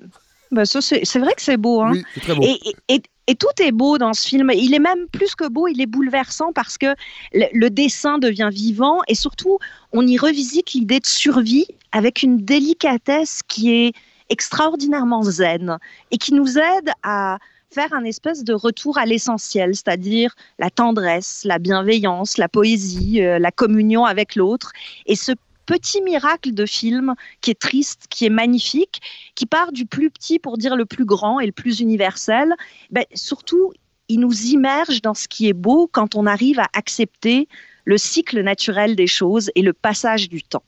Ben, 0.52 0.66
ça, 0.66 0.82
c'est 0.82 1.06
c'est 1.06 1.20
vrai 1.20 1.34
que 1.36 1.42
c'est 1.44 1.58
beau. 1.58 1.82
Hein? 1.82 1.92
Oui, 1.92 2.04
c'est 2.16 2.22
très 2.22 2.34
beau. 2.36 2.42
Et, 2.42 2.58
et- 2.66 2.96
et- 2.96 3.04
et 3.28 3.36
tout 3.36 3.62
est 3.62 3.72
beau 3.72 4.00
dans 4.00 4.14
ce 4.14 4.28
film. 4.28 4.50
Il 4.56 4.74
est 4.74 4.80
même 4.80 5.08
plus 5.12 5.36
que 5.36 5.48
beau, 5.48 5.68
il 5.68 5.80
est 5.82 5.86
bouleversant 5.86 6.52
parce 6.52 6.80
que 6.80 6.88
le, 7.34 7.46
le 7.54 7.70
dessin 7.70 8.18
devient 8.18 8.50
vivant 8.52 9.02
et 9.08 9.14
surtout, 9.14 9.60
on 9.94 10.08
y 10.08 10.18
revisite 10.18 10.74
l'idée 10.74 11.00
de 11.00 11.06
survie 11.06 11.68
avec 11.92 12.24
une 12.24 12.38
délicatesse 12.38 13.42
qui 13.48 13.72
est 13.72 13.94
extraordinairement 14.30 15.24
zen 15.24 15.78
et 16.12 16.18
qui 16.18 16.34
nous 16.34 16.58
aide 16.58 16.92
à 17.04 17.40
faire 17.72 17.94
un 17.94 18.04
espèce 18.04 18.44
de 18.44 18.54
retour 18.54 18.98
à 18.98 19.06
l'essentiel, 19.06 19.76
c'est-à-dire 19.76 20.36
la 20.58 20.70
tendresse, 20.70 21.44
la 21.46 21.60
bienveillance, 21.60 22.38
la 22.38 22.50
poésie, 22.50 23.22
euh, 23.22 23.38
la 23.40 23.52
communion 23.52 24.06
avec 24.06 24.36
l'autre. 24.36 24.72
Et 25.06 25.16
ce 25.16 25.34
petit 25.66 26.02
miracle 26.02 26.52
de 26.54 26.66
film 26.66 27.14
qui 27.42 27.52
est 27.52 27.60
triste, 27.60 28.06
qui 28.10 28.26
est 28.26 28.32
magnifique, 28.32 29.02
qui 29.36 29.46
part 29.46 29.72
du 29.72 29.86
plus 29.86 30.10
petit 30.10 30.40
pour 30.40 30.58
dire 30.58 30.76
le 30.76 30.86
plus 30.86 31.06
grand 31.06 31.40
et 31.40 31.46
le 31.46 31.52
plus 31.52 31.80
universel, 31.80 32.56
ben, 32.90 33.06
surtout, 33.14 33.72
il 34.08 34.20
nous 34.20 34.34
immerge 34.46 35.04
dans 35.04 35.14
ce 35.14 35.28
qui 35.28 35.48
est 35.48 35.54
beau 35.54 35.88
quand 35.92 36.16
on 36.16 36.26
arrive 36.26 36.60
à 36.60 36.68
accepter 36.74 37.48
le 37.90 37.98
cycle 37.98 38.44
naturel 38.44 38.96
des 38.96 39.08
choses 39.08 39.50
et 39.56 39.64
le 39.64 39.74
passage 39.74 40.30
du 40.30 40.44
temps. 40.44 40.62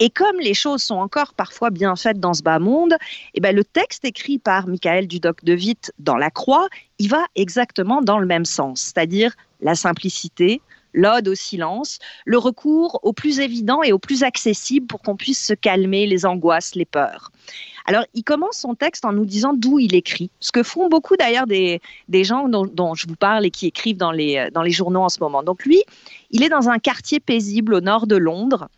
Et 0.00 0.10
comme 0.10 0.40
les 0.40 0.54
choses 0.54 0.82
sont 0.82 0.96
encore 0.96 1.32
parfois 1.34 1.70
bien 1.70 1.94
faites 1.94 2.18
dans 2.18 2.34
ce 2.34 2.42
bas 2.42 2.58
monde, 2.58 2.94
eh 3.34 3.40
ben, 3.40 3.54
le 3.54 3.62
texte 3.62 4.04
écrit 4.04 4.40
par 4.40 4.66
Michael 4.66 5.06
Dudoc 5.06 5.44
de 5.44 5.54
Witt 5.54 5.92
dans 6.00 6.16
La 6.16 6.30
Croix, 6.30 6.66
il 6.98 7.08
va 7.08 7.24
exactement 7.36 8.02
dans 8.02 8.18
le 8.18 8.26
même 8.26 8.44
sens, 8.44 8.80
c'est-à-dire 8.80 9.36
la 9.60 9.76
simplicité, 9.76 10.60
l'ode 10.94 11.28
au 11.28 11.34
silence, 11.34 11.98
le 12.24 12.38
recours 12.38 13.00
au 13.02 13.12
plus 13.12 13.40
évident 13.40 13.82
et 13.82 13.92
au 13.92 13.98
plus 13.98 14.22
accessible 14.22 14.86
pour 14.86 15.02
qu'on 15.02 15.16
puisse 15.16 15.44
se 15.44 15.52
calmer 15.52 16.06
les 16.06 16.24
angoisses, 16.24 16.74
les 16.74 16.84
peurs. 16.86 17.30
Alors, 17.86 18.04
il 18.14 18.22
commence 18.22 18.56
son 18.56 18.74
texte 18.74 19.04
en 19.04 19.12
nous 19.12 19.26
disant 19.26 19.52
d'où 19.52 19.78
il 19.78 19.94
écrit, 19.94 20.30
ce 20.40 20.52
que 20.52 20.62
font 20.62 20.88
beaucoup 20.88 21.16
d'ailleurs 21.16 21.46
des, 21.46 21.82
des 22.08 22.24
gens 22.24 22.48
dont, 22.48 22.94
je 22.94 23.06
vous 23.06 23.16
parle 23.16 23.44
et 23.44 23.50
qui 23.50 23.66
écrivent 23.66 23.98
dans 23.98 24.12
les, 24.12 24.48
dans 24.54 24.62
les 24.62 24.70
journaux 24.70 25.02
en 25.02 25.10
ce 25.10 25.20
moment. 25.20 25.42
Donc, 25.42 25.66
lui, 25.66 25.82
il 26.30 26.42
est 26.42 26.48
dans 26.48 26.70
un 26.70 26.78
quartier 26.78 27.20
paisible 27.20 27.74
au 27.74 27.80
nord 27.82 28.06
de 28.06 28.16
Londres 28.16 28.68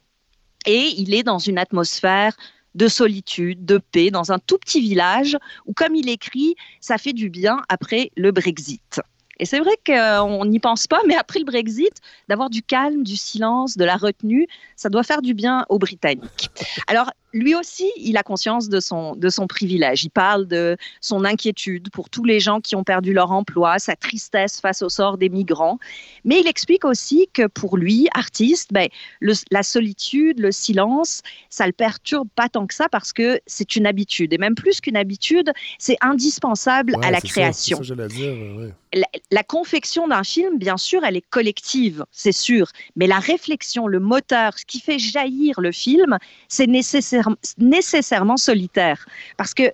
et 0.67 0.89
il 0.97 1.15
est 1.15 1.23
dans 1.23 1.39
une 1.39 1.59
atmosphère 1.59 2.37
de 2.75 2.89
solitude, 2.89 3.65
de 3.65 3.79
paix, 3.79 4.11
dans 4.11 4.33
un 4.33 4.39
tout 4.39 4.59
petit 4.59 4.81
village 4.81 5.37
où, 5.67 5.73
comme 5.73 5.95
il 5.95 6.09
écrit, 6.09 6.57
ça 6.81 6.99
fait 6.99 7.13
du 7.13 7.31
bien 7.31 7.63
après 7.69 8.11
le 8.17 8.33
Brexit. 8.33 9.01
Et 9.39 9.45
c'est 9.45 9.61
vrai 9.61 9.77
qu'on 9.85 10.45
n'y 10.45 10.59
pense 10.59 10.87
pas, 10.87 11.01
mais 11.07 11.15
après 11.15 11.39
le 11.39 11.45
Brexit, 11.45 11.93
d'avoir 12.29 12.51
du 12.51 12.63
calme, 12.63 13.03
du 13.03 13.17
silence, 13.17 13.77
de 13.77 13.85
la 13.85 13.97
retenue, 13.97 14.47
ça 14.77 14.89
doit 14.89 15.03
faire 15.03 15.23
du 15.23 15.35
bien 15.35 15.67
aux 15.69 15.79
Britanniques. 15.79 16.51
Alors, 16.87 17.11
lui 17.37 17.55
aussi, 17.55 17.91
il 17.97 18.17
a 18.17 18.23
conscience 18.23 18.69
de 18.69 18.81
son, 18.81 19.15
de 19.15 19.29
son 19.29 19.47
privilège. 19.47 20.05
Il 20.05 20.11
parle 20.11 20.47
de 20.47 20.77
son 21.01 21.25
inquiétude 21.25 21.91
pour 21.91 22.11
tous 22.11 22.25
les 22.25 22.41
gens 22.41 22.61
qui 22.61 22.75
ont 22.77 22.85
perdu 22.85 23.13
leur 23.13 23.31
emploi, 23.31 23.79
sa 23.79 23.95
tristesse 23.95 24.61
face 24.61 24.83
au 24.83 24.89
sort 24.89 25.19
des 25.19 25.29
migrants. 25.29 25.79
Mais 26.25 26.41
il 26.41 26.47
explique 26.47 26.85
aussi 26.85 27.29
que 27.33 27.47
pour 27.47 27.77
lui, 27.77 28.09
artiste, 28.15 28.73
ben, 28.73 28.89
la 29.21 29.63
solitude, 29.63 30.41
le 30.41 30.51
silence, 30.51 31.23
ça 31.51 31.67
le 31.67 31.73
perturbe 31.73 32.29
pas 32.35 32.49
tant 32.49 32.67
que 32.67 32.75
ça 32.75 32.89
parce 32.91 33.13
que 33.13 33.41
c'est 33.47 33.77
une 33.77 33.87
habitude. 33.87 34.33
Et 34.33 34.39
même 34.39 34.55
plus 34.55 34.81
qu'une 34.81 34.97
habitude, 34.97 35.53
c'est 35.79 35.97
indispensable 36.01 36.97
à 37.03 37.11
la 37.11 37.21
création. 37.21 37.83
Ça, 37.83 37.97
ça 37.97 38.09
dire, 38.09 38.73
la, 38.93 39.07
la 39.31 39.43
confection 39.43 40.09
d'un 40.09 40.25
film, 40.25 40.59
bien 40.59 40.77
sûr, 40.77 41.05
elle 41.05 41.17
est 41.17 41.29
collective, 41.29 42.05
c'est 42.11 42.33
sûr. 42.33 42.71
Mais 42.97 43.07
la 43.07 43.19
réflexion, 43.19 43.87
le 43.87 44.01
moteur, 44.01 44.59
ce 44.59 44.65
qui 44.65 44.81
fait 44.81 44.99
jaillir 44.99 45.61
le 45.61 45.73
film, 45.73 46.19
c'est 46.49 46.67
nécessaire 46.67 47.26
nécessairement 47.59 48.36
solitaire. 48.36 49.07
Parce 49.36 49.55
que 49.55 49.73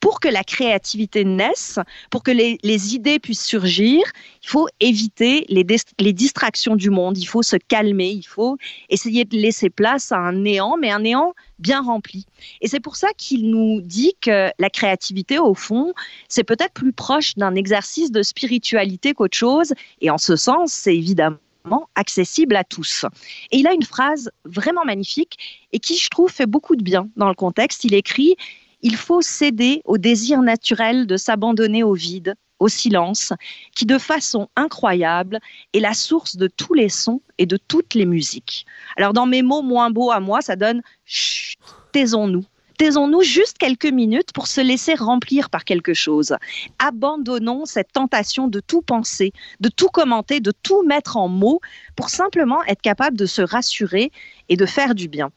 pour 0.00 0.20
que 0.20 0.28
la 0.28 0.44
créativité 0.44 1.24
naisse, 1.24 1.78
pour 2.10 2.22
que 2.22 2.30
les, 2.30 2.94
idées 2.94 3.18
puissent 3.18 3.44
surgir, 3.44 4.02
il 4.42 4.48
faut 4.48 4.68
éviter 4.80 5.44
les, 5.48 5.66
les, 5.98 6.12
distractions 6.12 6.76
du 6.76 6.90
monde, 6.90 7.18
il 7.18 7.26
faut 7.26 7.42
se 7.42 7.56
calmer, 7.56 8.10
il 8.10 8.26
faut 8.26 8.56
essayer 8.88 9.24
de 9.24 9.36
laisser 9.36 9.70
place 9.70 10.12
à 10.12 10.18
un 10.18 10.32
néant, 10.32 10.76
mais 10.78 10.90
un 10.90 11.00
néant 11.00 11.34
bien 11.58 11.82
rempli. 11.82 12.26
Et 12.60 12.68
c'est 12.68 12.80
pour 12.80 12.96
ça 12.96 13.08
qu'il 13.16 13.50
nous 13.50 13.80
dit 13.80 14.14
que 14.20 14.50
la 14.58 14.70
créativité, 14.70 15.38
au 15.38 15.54
fond, 15.54 15.92
c'est 16.28 16.44
peut-être 16.44 16.74
plus 16.74 16.92
proche 16.92 17.34
d'un 17.34 17.54
exercice 17.54 18.12
de 18.12 18.22
spiritualité 18.22 19.14
qu'autre 19.14 19.36
chose, 19.36 19.74
et 20.00 20.10
en 20.10 20.18
ce 20.18 20.36
sens, 20.36 20.72
c'est 20.72 20.96
évidemment 20.96 21.38
accessible 21.94 22.56
à 22.56 22.64
tous. 22.64 23.04
Et 23.50 23.58
il 23.58 23.66
a 23.66 23.72
une 23.72 23.84
phrase 23.84 24.30
vraiment 24.44 24.84
magnifique 24.84 25.66
et 25.72 25.78
qui, 25.78 25.96
je 25.96 26.08
trouve, 26.08 26.30
fait 26.30 26.46
beaucoup 26.46 26.76
de 26.76 26.82
bien 26.82 27.08
dans 27.16 27.28
le 27.28 27.34
contexte. 27.34 27.84
Il 27.84 27.94
écrit 27.94 28.36
Il 28.82 28.96
faut 28.96 29.20
céder 29.20 29.82
au 29.84 29.98
désir 29.98 30.42
naturel 30.42 31.06
de 31.06 31.16
s'abandonner 31.16 31.82
au 31.82 31.94
vide, 31.94 32.34
au 32.58 32.68
silence, 32.68 33.32
qui 33.74 33.86
de 33.86 33.98
façon 33.98 34.48
incroyable 34.56 35.38
est 35.72 35.80
la 35.80 35.94
source 35.94 36.36
de 36.36 36.48
tous 36.48 36.74
les 36.74 36.88
sons 36.88 37.20
et 37.38 37.46
de 37.46 37.56
toutes 37.56 37.94
les 37.94 38.06
musiques. 38.06 38.66
Alors, 38.96 39.12
dans 39.12 39.26
mes 39.26 39.42
mots 39.42 39.62
moins 39.62 39.90
beaux 39.90 40.10
à 40.10 40.20
moi, 40.20 40.40
ça 40.40 40.56
donne 40.56 40.82
Chut, 41.04 41.58
taisons-nous 41.92 42.44
taisons-nous 42.78 43.22
juste 43.22 43.58
quelques 43.58 43.86
minutes 43.86 44.32
pour 44.32 44.46
se 44.46 44.60
laisser 44.60 44.94
remplir 44.94 45.50
par 45.50 45.64
quelque 45.64 45.94
chose. 45.94 46.34
Abandonnons 46.78 47.66
cette 47.66 47.92
tentation 47.92 48.48
de 48.48 48.60
tout 48.60 48.82
penser, 48.82 49.32
de 49.60 49.68
tout 49.68 49.88
commenter, 49.88 50.40
de 50.40 50.52
tout 50.62 50.82
mettre 50.82 51.16
en 51.16 51.28
mots 51.28 51.60
pour 51.96 52.08
simplement 52.08 52.64
être 52.64 52.80
capable 52.80 53.16
de 53.16 53.26
se 53.26 53.42
rassurer 53.42 54.10
et 54.48 54.56
de 54.56 54.64
faire 54.64 54.94
du 54.94 55.08
bien. 55.08 55.30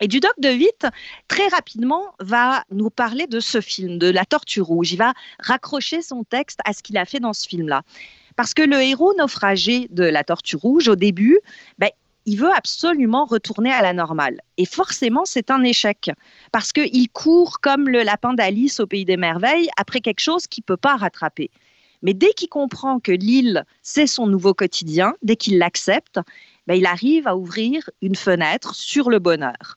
Et 0.00 0.08
Dudoc 0.08 0.34
de 0.38 0.50
Witt, 0.50 0.86
très 1.26 1.48
rapidement, 1.48 2.02
va 2.20 2.64
nous 2.70 2.90
parler 2.90 3.26
de 3.26 3.40
ce 3.40 3.62
film, 3.62 3.98
de 3.98 4.10
La 4.10 4.26
Tortue 4.26 4.60
Rouge. 4.60 4.92
Il 4.92 4.98
va 4.98 5.14
raccrocher 5.38 6.02
son 6.02 6.22
texte 6.22 6.60
à 6.66 6.74
ce 6.74 6.82
qu'il 6.82 6.98
a 6.98 7.06
fait 7.06 7.20
dans 7.20 7.32
ce 7.32 7.48
film-là. 7.48 7.82
Parce 8.36 8.52
que 8.52 8.60
le 8.60 8.82
héros 8.82 9.14
naufragé 9.16 9.88
de 9.90 10.04
La 10.04 10.22
Tortue 10.22 10.56
Rouge, 10.56 10.88
au 10.88 10.96
début, 10.96 11.38
ben, 11.78 11.88
il 12.26 12.38
veut 12.38 12.52
absolument 12.54 13.24
retourner 13.24 13.72
à 13.72 13.82
la 13.82 13.92
normale. 13.92 14.40
Et 14.58 14.66
forcément, 14.66 15.24
c'est 15.24 15.50
un 15.50 15.62
échec, 15.62 16.10
parce 16.52 16.72
qu'il 16.72 17.08
court 17.10 17.60
comme 17.60 17.88
le 17.88 18.02
lapin 18.02 18.34
d'Alice 18.34 18.80
au 18.80 18.86
pays 18.86 19.04
des 19.04 19.16
merveilles 19.16 19.68
après 19.76 20.00
quelque 20.00 20.20
chose 20.20 20.46
qu'il 20.46 20.62
ne 20.62 20.74
peut 20.74 20.76
pas 20.76 20.96
rattraper. 20.96 21.50
Mais 22.02 22.14
dès 22.14 22.32
qu'il 22.32 22.48
comprend 22.48 23.00
que 23.00 23.12
l'île, 23.12 23.64
c'est 23.82 24.06
son 24.06 24.26
nouveau 24.26 24.54
quotidien, 24.54 25.14
dès 25.22 25.36
qu'il 25.36 25.58
l'accepte, 25.58 26.20
ben, 26.66 26.74
il 26.74 26.84
arrive 26.84 27.26
à 27.28 27.36
ouvrir 27.36 27.88
une 28.02 28.16
fenêtre 28.16 28.74
sur 28.74 29.08
le 29.08 29.18
bonheur. 29.18 29.76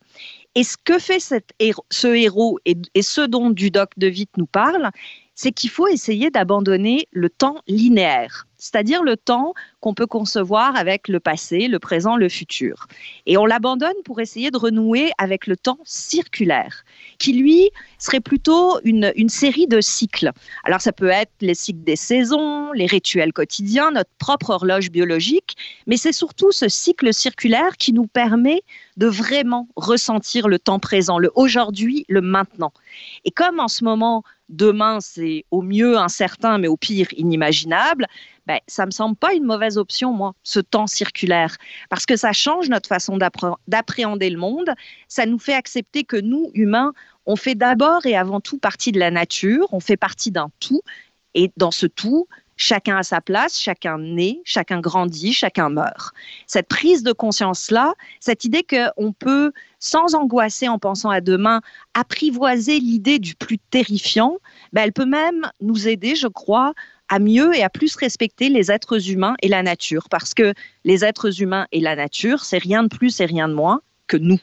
Et 0.56 0.64
ce 0.64 0.76
que 0.84 0.98
fait 0.98 1.20
ce 1.20 2.08
héros 2.08 2.60
et, 2.66 2.76
et 2.96 3.04
ce 3.04 3.22
dont 3.22 3.52
Dudoc 3.52 3.92
de 3.98 4.08
Witt 4.08 4.36
nous 4.38 4.48
parle, 4.48 4.90
c'est 5.36 5.52
qu'il 5.52 5.70
faut 5.70 5.88
essayer 5.88 6.32
d'abandonner 6.32 7.08
le 7.12 7.30
temps 7.30 7.62
linéaire, 7.68 8.46
c'est-à-dire 8.60 9.02
le 9.02 9.18
temps 9.18 9.54
qu'on 9.80 9.94
peut 9.94 10.06
concevoir 10.06 10.76
avec 10.76 11.08
le 11.08 11.20
passé, 11.20 11.68
le 11.68 11.80
présent, 11.80 12.18
le 12.18 12.30
futur. 12.30 12.88
Et 13.26 13.38
on 13.38 13.46
l'abandonne 13.46 13.96
pour 14.04 14.20
essayer 14.20 14.52
de 14.52 14.58
renouer 14.58 15.12
avec 15.18 15.48
le 15.48 15.56
temps 15.56 15.80
circulaire, 15.86 16.84
qui 17.18 17.34
lui 17.34 17.72
serait 17.98 18.20
plutôt 18.20 18.80
une, 18.84 19.12
série 19.30 19.68
de 19.68 19.80
cycles. 19.80 20.32
Alors 20.66 20.82
ça 20.82 20.92
peut 20.92 21.10
être 21.10 21.32
les 21.40 21.54
cycles 21.54 21.84
des 21.84 21.96
saisons, 21.96 22.72
les 22.74 22.86
rituels 22.86 23.32
quotidiens, 23.32 23.92
notre 23.92 24.10
propre 24.18 24.50
horloge 24.50 24.92
biologique, 24.92 25.56
mais 25.88 25.98
c'est 25.98 26.12
surtout 26.12 26.52
ce 26.52 26.68
cycle 26.68 27.14
circulaire 27.14 27.78
qui 27.78 27.94
nous 27.94 28.08
permet 28.08 28.62
de 28.98 29.08
vraiment 29.08 29.70
ressentir 29.78 30.50
le 30.50 30.60
temps 30.60 30.80
présent, 30.80 31.20
le 31.20 31.32
aujourd'hui, 31.36 32.06
le 32.10 32.22
maintenant. 32.22 32.74
Et 33.24 33.32
comme 33.32 33.60
en 33.62 33.70
ce 33.70 33.86
moment, 33.86 34.24
demain, 34.50 35.00
c'est 35.00 35.46
au 35.52 35.62
mieux 35.62 35.98
incertain, 35.98 36.58
mais 36.58 36.68
au 36.68 36.76
pire 36.76 37.08
inimaginable, 37.16 38.08
ben, 38.50 38.60
ça 38.66 38.88
me 38.88 38.92
semble 38.92 39.16
pas 39.16 39.36
une 39.36 39.44
mauvaise 39.44 39.78
option, 39.78 40.12
moi, 40.12 40.34
ce 40.42 40.60
temps 40.60 40.88
circulaire, 40.88 41.56
parce 41.92 42.08
que 42.08 42.16
ça 42.16 42.34
change 42.34 42.68
notre 42.68 42.90
façon 42.90 43.20
d'appréhender 43.68 44.28
le 44.32 44.40
monde, 44.40 44.72
ça 45.08 45.28
nous 45.28 45.38
fait 45.38 45.54
accepter 45.54 46.04
que 46.04 46.18
nous, 46.18 46.50
humains, 46.56 46.94
on 47.28 47.36
fait 47.36 47.54
d'abord 47.54 48.08
et 48.08 48.18
avant 48.18 48.40
tout 48.40 48.58
partie 48.58 48.92
de 48.92 48.98
la 48.98 49.12
nature, 49.12 49.68
on 49.72 49.80
fait 49.80 49.98
partie 49.98 50.32
d'un 50.32 50.50
tout, 50.60 50.82
et 51.36 51.52
dans 51.58 51.70
ce 51.70 51.86
tout, 51.86 52.28
chacun 52.58 52.98
a 52.98 53.04
sa 53.04 53.22
place, 53.22 53.60
chacun 53.60 54.00
naît, 54.00 54.42
chacun 54.46 54.80
grandit, 54.80 55.32
chacun 55.32 55.70
meurt. 55.70 56.12
Cette 56.48 56.68
prise 56.68 57.04
de 57.04 57.12
conscience-là, 57.12 57.94
cette 58.20 58.46
idée 58.46 58.66
qu'on 58.68 59.14
peut, 59.14 59.52
sans 59.78 60.16
angoisser 60.16 60.68
en 60.68 60.80
pensant 60.80 61.12
à 61.12 61.22
demain, 61.22 61.62
apprivoiser 61.94 62.80
l'idée 62.80 63.20
du 63.20 63.36
plus 63.36 63.60
terrifiant, 63.60 64.38
ben 64.74 64.82
elle 64.82 64.94
peut 64.94 65.06
même 65.06 65.52
nous 65.62 65.88
aider, 65.88 66.16
je 66.16 66.28
crois, 66.28 66.74
à 67.10 67.20
mieux 67.20 67.56
et 67.56 67.64
à 67.64 67.70
plus 67.70 67.96
respecter 67.96 68.50
les 68.50 68.72
êtres 68.72 69.10
humains 69.10 69.36
et 69.42 69.48
la 69.48 69.64
nature, 69.64 70.08
parce 70.10 70.34
que 70.34 70.54
les 70.86 71.04
êtres 71.04 71.42
humains 71.42 71.68
et 71.72 71.80
la 71.80 71.96
nature, 71.96 72.46
c'est 72.46 72.60
rien 72.60 72.84
de 72.84 72.88
plus 72.88 73.20
et 73.20 73.26
rien 73.26 73.48
de 73.50 73.54
moins 73.54 73.82
que 74.08 74.18
nous. 74.18 74.40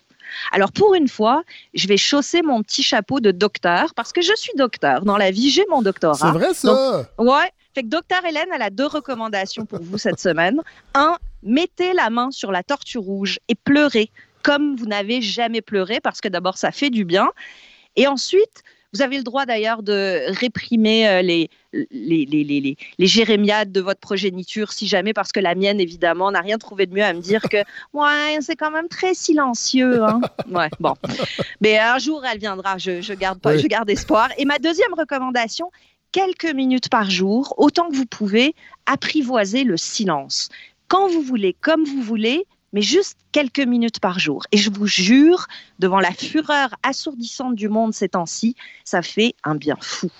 Alors 0.53 0.73
pour 0.73 0.95
une 0.95 1.09
fois, 1.09 1.43
je 1.75 1.87
vais 1.87 1.97
chausser 1.97 2.43
mon 2.43 2.63
petit 2.63 2.83
chapeau 2.83 3.21
de 3.21 3.31
docteur 3.31 3.95
parce 3.95 4.13
que 4.13 4.21
je 4.21 4.35
suis 4.37 4.53
docteur. 4.57 5.05
Dans 5.05 5.17
la 5.17 5.31
vie, 5.31 5.51
j'ai 5.51 5.65
mon 5.71 5.83
doctorat. 5.83 6.15
C'est 6.15 6.39
vrai 6.39 6.53
ça? 6.53 7.09
ouais. 7.19 7.51
Fait 7.75 7.83
que 7.83 7.89
docteur 7.89 8.25
Hélène, 8.25 8.49
elle 8.55 8.63
a 8.63 8.71
deux 8.71 8.87
recommandations 8.87 9.67
pour 9.67 9.83
vous 9.83 9.99
cette 9.99 10.19
semaine. 10.19 10.63
Un, 10.95 11.17
mettez 11.43 11.93
la 11.93 12.11
main 12.11 12.31
sur 12.31 12.51
la 12.51 12.63
tortue 12.63 12.99
rouge 12.99 13.39
et 13.49 13.55
pleurez 13.55 14.11
comme 14.43 14.77
vous 14.77 14.87
n'avez 14.87 15.21
jamais 15.21 15.61
pleuré 15.61 16.01
parce 16.01 16.21
que 16.21 16.29
d'abord 16.29 16.57
ça 16.57 16.71
fait 16.71 16.91
du 16.91 17.05
bien. 17.05 17.29
Et 17.97 18.07
ensuite, 18.07 18.63
vous 18.97 19.03
avez 19.03 19.19
le 19.19 19.25
droit 19.25 19.45
d'ailleurs 19.45 19.83
de 19.83 20.23
réprimer 20.39 21.07
euh, 21.07 21.21
les, 21.21 21.51
les, 21.73 22.25
les, 22.25 22.45
les, 22.45 22.77
les, 22.99 23.07
jérémiades 23.07 23.71
de 23.71 23.83
votre 23.83 24.01
progéniture, 24.01 24.73
si 24.73 24.87
jamais, 24.87 25.13
parce 25.13 25.33
que 25.33 25.41
la 25.41 25.55
mienne, 25.55 25.81
évidemment, 25.81 26.31
n'a 26.31 26.41
rien 26.41 26.57
trouvé 26.57 26.87
de 26.87 26.95
mieux 26.95 27.05
à 27.05 27.13
me 27.13 27.21
dire 27.21 27.43
que, 27.43 27.59
ouais, 27.93 28.39
c'est 28.41 28.57
quand 28.57 28.71
même 28.71 28.89
très 28.89 29.13
silencieux. 29.13 30.03
Hein. 30.03 30.21
Ouais, 30.51 30.71
bon. 30.81 30.95
Mais 31.61 31.79
un 31.79 31.99
jour, 31.99 32.25
elle 32.25 32.39
viendra, 32.39 32.79
je, 32.79 33.03
je 33.03 33.13
garde, 33.13 33.39
pas, 33.39 33.59
je 33.59 33.67
garde 33.67 33.91
espoir. 33.91 34.31
Et 34.39 34.47
ma 34.47 34.59
deuxième 34.59 34.95
recommandation, 34.95 35.71
quelques 36.11 36.55
minutes 36.55 36.89
par 36.89 37.11
jour, 37.11 37.53
autant 37.59 37.91
que 37.91 37.95
vous 37.97 38.07
pouvez, 38.07 38.55
apprivoiser 38.87 39.65
le 39.65 39.77
silence. 39.77 40.49
Quand 40.89 41.09
vous 41.09 41.21
voulez, 41.21 41.55
comme 41.61 41.85
vous 41.85 42.01
voulez, 42.01 42.47
mais 42.77 42.83
juste 42.83 43.17
quelques 43.33 43.67
minutes 43.67 44.01
par 44.01 44.19
jour. 44.19 44.43
Et 44.53 44.59
je 44.59 44.69
vous 44.71 44.87
jure, 44.87 45.47
devant 45.79 45.99
la 45.99 46.11
fureur 46.11 46.75
assourdissante 46.83 47.55
du 47.55 47.71
monde 47.71 47.95
ces 47.95 48.11
temps-ci, 48.11 48.55
ça 48.85 49.01
fait 49.01 49.35
un 49.45 49.55
bien 49.55 49.79
fou. 49.81 50.11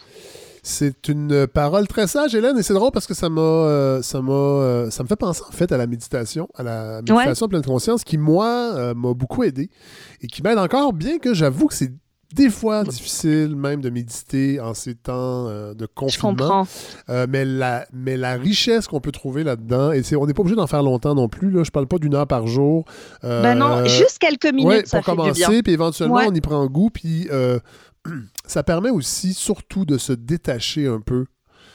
C'est 0.63 1.09
une 1.09 1.47
parole 1.47 1.87
très 1.87 2.07
sage, 2.07 2.35
Hélène, 2.35 2.57
et 2.59 2.63
c'est 2.63 2.73
drôle 2.73 2.93
parce 2.93 3.07
que 3.07 3.13
ça 3.13 3.29
m'a, 3.29 3.43
euh, 3.43 4.01
ça 4.01 4.23
m'a, 4.23 4.33
euh, 4.33 4.91
ça 4.91 5.03
me 5.03 5.09
fait 5.09 5.17
penser 5.17 5.43
en 5.47 5.53
fait 5.53 5.71
à 5.71 5.77
la 5.77 5.87
méditation, 5.87 6.49
à 6.55 6.63
la 6.63 7.03
méditation 7.03 7.47
pleine 7.47 7.63
conscience, 7.63 8.05
qui 8.05 8.17
moi 8.17 8.73
euh, 8.75 8.95
m'a 8.95 9.13
beaucoup 9.13 9.45
aidé 9.45 9.69
et 10.23 10.27
qui 10.27 10.43
m'aide 10.43 10.59
encore, 10.59 10.95
bien 10.95 11.19
que 11.19 11.35
j'avoue 11.35 11.67
que 11.67 11.75
c'est 11.75 11.93
des 12.35 12.51
fois 12.51 12.85
difficile 12.85 13.55
même 13.57 13.81
de 13.81 13.91
méditer 13.91 14.61
en 14.61 14.75
ces 14.75 14.95
temps 14.95 15.45
de 15.47 15.87
confinement. 15.87 16.67
mais, 17.29 17.45
la, 17.45 17.87
mais 17.93 18.17
la 18.17 18.35
richesse 18.35 18.87
qu'on 18.87 19.01
peut 19.01 19.13
trouver 19.13 19.45
là-dedans, 19.45 19.93
et 19.93 20.03
on 20.17 20.27
n'est 20.27 20.35
pas 20.35 20.41
obligé 20.43 20.57
d'en 20.57 20.67
faire 20.67 20.83
longtemps 20.83 21.15
non 21.15 21.29
plus, 21.29 21.51
là, 21.51 21.63
je 21.65 21.71
parle 21.71 21.87
pas 21.87 21.99
d'une 21.99 22.15
heure 22.15 22.27
par 22.27 22.47
jour. 22.47 22.85
ben 23.23 23.55
non, 23.55 23.85
juste 23.87 24.19
quelques 24.19 24.53
minutes, 24.53 24.87
ça 24.89 24.99
pour 24.99 25.07
fait 25.07 25.17
commencer, 25.17 25.63
puis 25.63 25.73
éventuellement 25.73 26.21
on 26.27 26.35
y 26.35 26.41
prend 26.41 26.67
goût, 26.67 26.91
puis 26.91 27.29
ça 28.47 28.63
permet 28.63 28.91
aussi 28.91 29.35
surtout 29.35 29.85
de 29.85 29.99
se 29.99 30.13
détacher 30.13 30.87
un 30.87 31.01
peu 31.01 31.27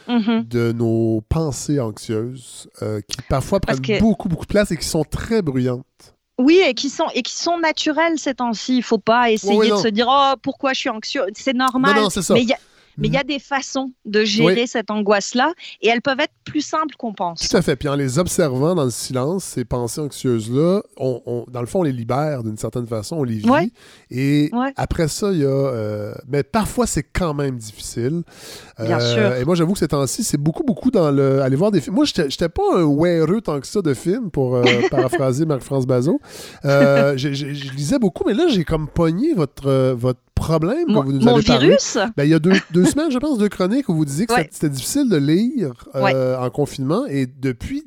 Mhm. 0.07 0.45
de 0.49 0.71
nos 0.71 1.21
pensées 1.29 1.79
anxieuses 1.79 2.67
euh, 2.81 3.01
qui 3.07 3.17
parfois 3.29 3.59
Parce 3.59 3.79
prennent 3.79 3.97
que- 3.99 4.01
beaucoup, 4.03 4.27
beaucoup 4.29 4.45
de 4.45 4.51
place 4.51 4.71
et 4.71 4.77
qui 4.77 4.87
sont 4.87 5.03
très 5.03 5.41
bruyantes. 5.43 5.85
Oui, 6.41 6.61
et 6.65 6.73
qui 6.73 6.89
sont 6.89 7.07
et 7.13 7.21
qui 7.21 7.35
sont 7.35 7.57
naturels 7.59 8.17
ces 8.17 8.33
temps-ci. 8.35 8.77
Il 8.77 8.83
faut 8.83 8.97
pas 8.97 9.31
essayer 9.31 9.55
oui, 9.55 9.69
de 9.69 9.75
se 9.75 9.87
dire 9.87 10.07
oh 10.09 10.33
pourquoi 10.41 10.73
je 10.73 10.79
suis 10.79 10.89
anxieux? 10.89 11.23
C'est 11.33 11.53
normal. 11.53 11.95
Non, 11.95 12.01
non, 12.03 12.09
c'est 12.09 12.21
ça. 12.21 12.33
Mais 12.33 12.41
il 12.41 12.49
y 12.49 12.53
a 12.53 12.57
mais 13.01 13.07
il 13.09 13.13
y 13.13 13.17
Mhm. 13.17 13.21
a 13.21 13.23
des 13.25 13.39
façons 13.39 13.91
de 14.05 14.23
gérer 14.23 14.61
Oui. 14.61 14.67
cette 14.67 14.89
angoisse-là 14.89 15.51
et 15.81 15.89
elles 15.89 16.01
peuvent 16.01 16.19
être 16.19 16.31
plus 16.45 16.61
simples 16.61 16.95
qu'on 16.97 17.13
pense. 17.13 17.47
Tout 17.47 17.57
à 17.57 17.61
fait. 17.61 17.75
Puis 17.75 17.89
en 17.89 17.95
les 17.95 18.19
observant 18.19 18.75
dans 18.75 18.85
le 18.85 18.89
silence, 18.91 19.43
ces 19.43 19.65
pensées 19.65 19.99
anxieuses-là, 20.01 20.81
on, 20.97 21.21
on- 21.25 21.45
dans 21.51 21.59
le 21.61 21.65
fond, 21.67 21.79
on 21.79 21.83
les 21.83 21.91
libère 21.91 22.43
d'une 22.43 22.57
certaine 22.57 22.87
façon, 22.87 23.17
on 23.17 23.23
les 23.23 23.35
vit. 23.35 23.49
Ouais. 23.49 23.69
Et 24.09 24.49
Ouais. 24.53 24.71
après 24.77 25.07
ça, 25.07 25.31
il 25.31 25.39
y 25.39 25.43
a. 25.45 25.47
euh, 25.47 26.13
mais 26.27 26.43
parfois, 26.43 26.87
c'est 26.87 27.03
quand 27.03 27.33
même 27.33 27.57
difficile. 27.57 28.21
Euh, 28.79 28.85
Bien 28.85 28.99
sûr. 28.99 29.35
Et 29.35 29.45
moi, 29.45 29.55
j'avoue 29.55 29.73
que 29.73 29.79
ces 29.79 29.87
temps-ci, 29.87 30.23
c'est 30.23 30.37
beaucoup, 30.37 30.63
beaucoup 30.63 30.91
dans 30.91 31.11
le. 31.11 31.41
Aller 31.41 31.55
voir 31.55 31.71
des 31.71 31.81
films. 31.81 31.95
Moi, 31.95 32.05
j'étais 32.05 32.49
pas 32.49 32.61
un 32.75 32.83
weareux 32.85 33.41
tant 33.41 33.59
que 33.59 33.67
ça 33.67 33.81
de 33.81 33.93
films, 33.93 34.29
pour 34.31 34.55
euh, 34.55 34.63
paraphraser 34.91 35.45
Marc-France 35.45 35.85
Bazot. 35.87 36.19
Euh, 36.65 37.17
je 37.17 37.27
lisais 37.75 37.99
beaucoup, 37.99 38.23
mais 38.27 38.33
là, 38.33 38.45
j'ai 38.47 38.63
comme 38.63 38.87
pogné 38.87 39.33
votre, 39.33 39.67
euh, 39.67 39.93
votre 39.97 40.19
problème 40.35 40.87
que 40.87 40.93
vous 41.05 41.11
nous 41.13 41.21
mon 41.21 41.35
avez 41.35 41.43
parlé. 41.43 41.67
virus, 41.67 41.97
Ben, 42.17 42.23
il 42.23 42.29
y 42.29 42.33
a 42.33 42.39
deux, 42.39 42.53
deux 42.71 42.85
semaines, 42.85 43.11
je 43.11 43.17
pense, 43.19 43.37
deux 43.37 43.49
chroniques 43.49 43.87
où 43.89 43.93
vous 43.95 44.05
disiez 44.05 44.25
que 44.25 44.33
Ouais. 44.33 44.49
c'était- 44.51 44.69
difficile 44.69 45.09
de 45.09 45.17
lire 45.17 45.85
euh, 45.95 46.01
Ouais. 46.03 46.35
en 46.37 46.49
confinement. 46.49 47.05
Et 47.07 47.25
depuis 47.27 47.83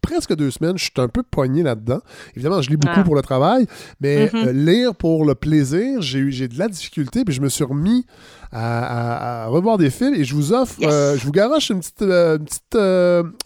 presque 0.00 0.34
deux 0.34 0.50
semaines, 0.50 0.76
je 0.78 0.84
suis 0.84 0.92
un 0.96 1.08
peu 1.08 1.22
poigné 1.22 1.62
là-dedans. 1.62 2.00
Évidemment, 2.34 2.60
je 2.62 2.70
lis 2.70 2.76
beaucoup 2.76 3.00
Ah. 3.00 3.04
pour 3.04 3.14
le 3.14 3.22
travail, 3.22 3.66
mais 4.00 4.30
Mhm. 4.32 4.48
euh, 4.48 4.52
lire 4.52 4.94
pour 4.94 5.24
le 5.24 5.34
plaisir, 5.34 6.00
j'ai 6.02 6.18
eu 6.18 6.32
j'ai 6.32 6.48
de 6.48 6.58
la 6.58 6.68
difficulté. 6.68 7.24
Puis 7.24 7.34
je 7.34 7.40
me 7.40 7.48
suis 7.48 7.64
remis 7.64 8.04
à, 8.50 9.42
à- 9.42 9.44
à 9.44 9.46
revoir 9.48 9.78
des 9.78 9.90
films 9.90 10.14
et 10.14 10.24
je 10.24 10.34
vous 10.34 10.52
offre, 10.52 10.80
Yes. 10.80 10.90
euh, 10.92 11.16
je 11.16 11.24
vous 11.24 11.32
garoche 11.32 11.70
une 11.70 11.80
petite, 11.80 12.02
une 12.02 12.44
petite 12.44 12.76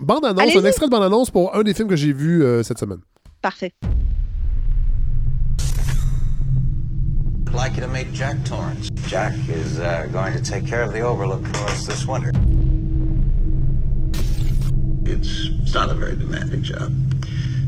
bande-annonce, 0.01 0.57
un 0.57 0.65
extrait 0.65 0.87
de 0.87 0.91
bande-annonce 0.91 1.31
pour 1.31 1.55
un 1.55 1.63
des 1.63 1.75
films 1.75 1.89
que 1.89 1.97
j'ai 1.97 2.13
vu 2.13 2.43
cette 2.63 2.79
semaine. 2.79 2.99
parfait. 3.43 3.73
I'd 7.49 7.55
like 7.55 7.75
you 7.77 7.81
to 7.83 7.89
meet 7.89 8.13
Jack 8.13 8.37
Torrance. 8.45 8.91
Jack 9.07 9.35
is 9.49 9.79
uh, 9.79 10.07
going 10.13 10.33
to 10.35 10.43
take 10.43 10.67
care 10.67 10.83
of 10.83 10.93
the 10.93 11.01
overlook 11.01 11.45
for 11.47 11.65
us 11.65 11.87
this 11.87 12.07
winter. 12.07 12.33
It's, 15.05 15.49
it's 15.63 15.75
not 15.75 15.91
a 15.91 15.95
very 15.95 16.17
demanding 16.17 16.63
job. 16.63 16.93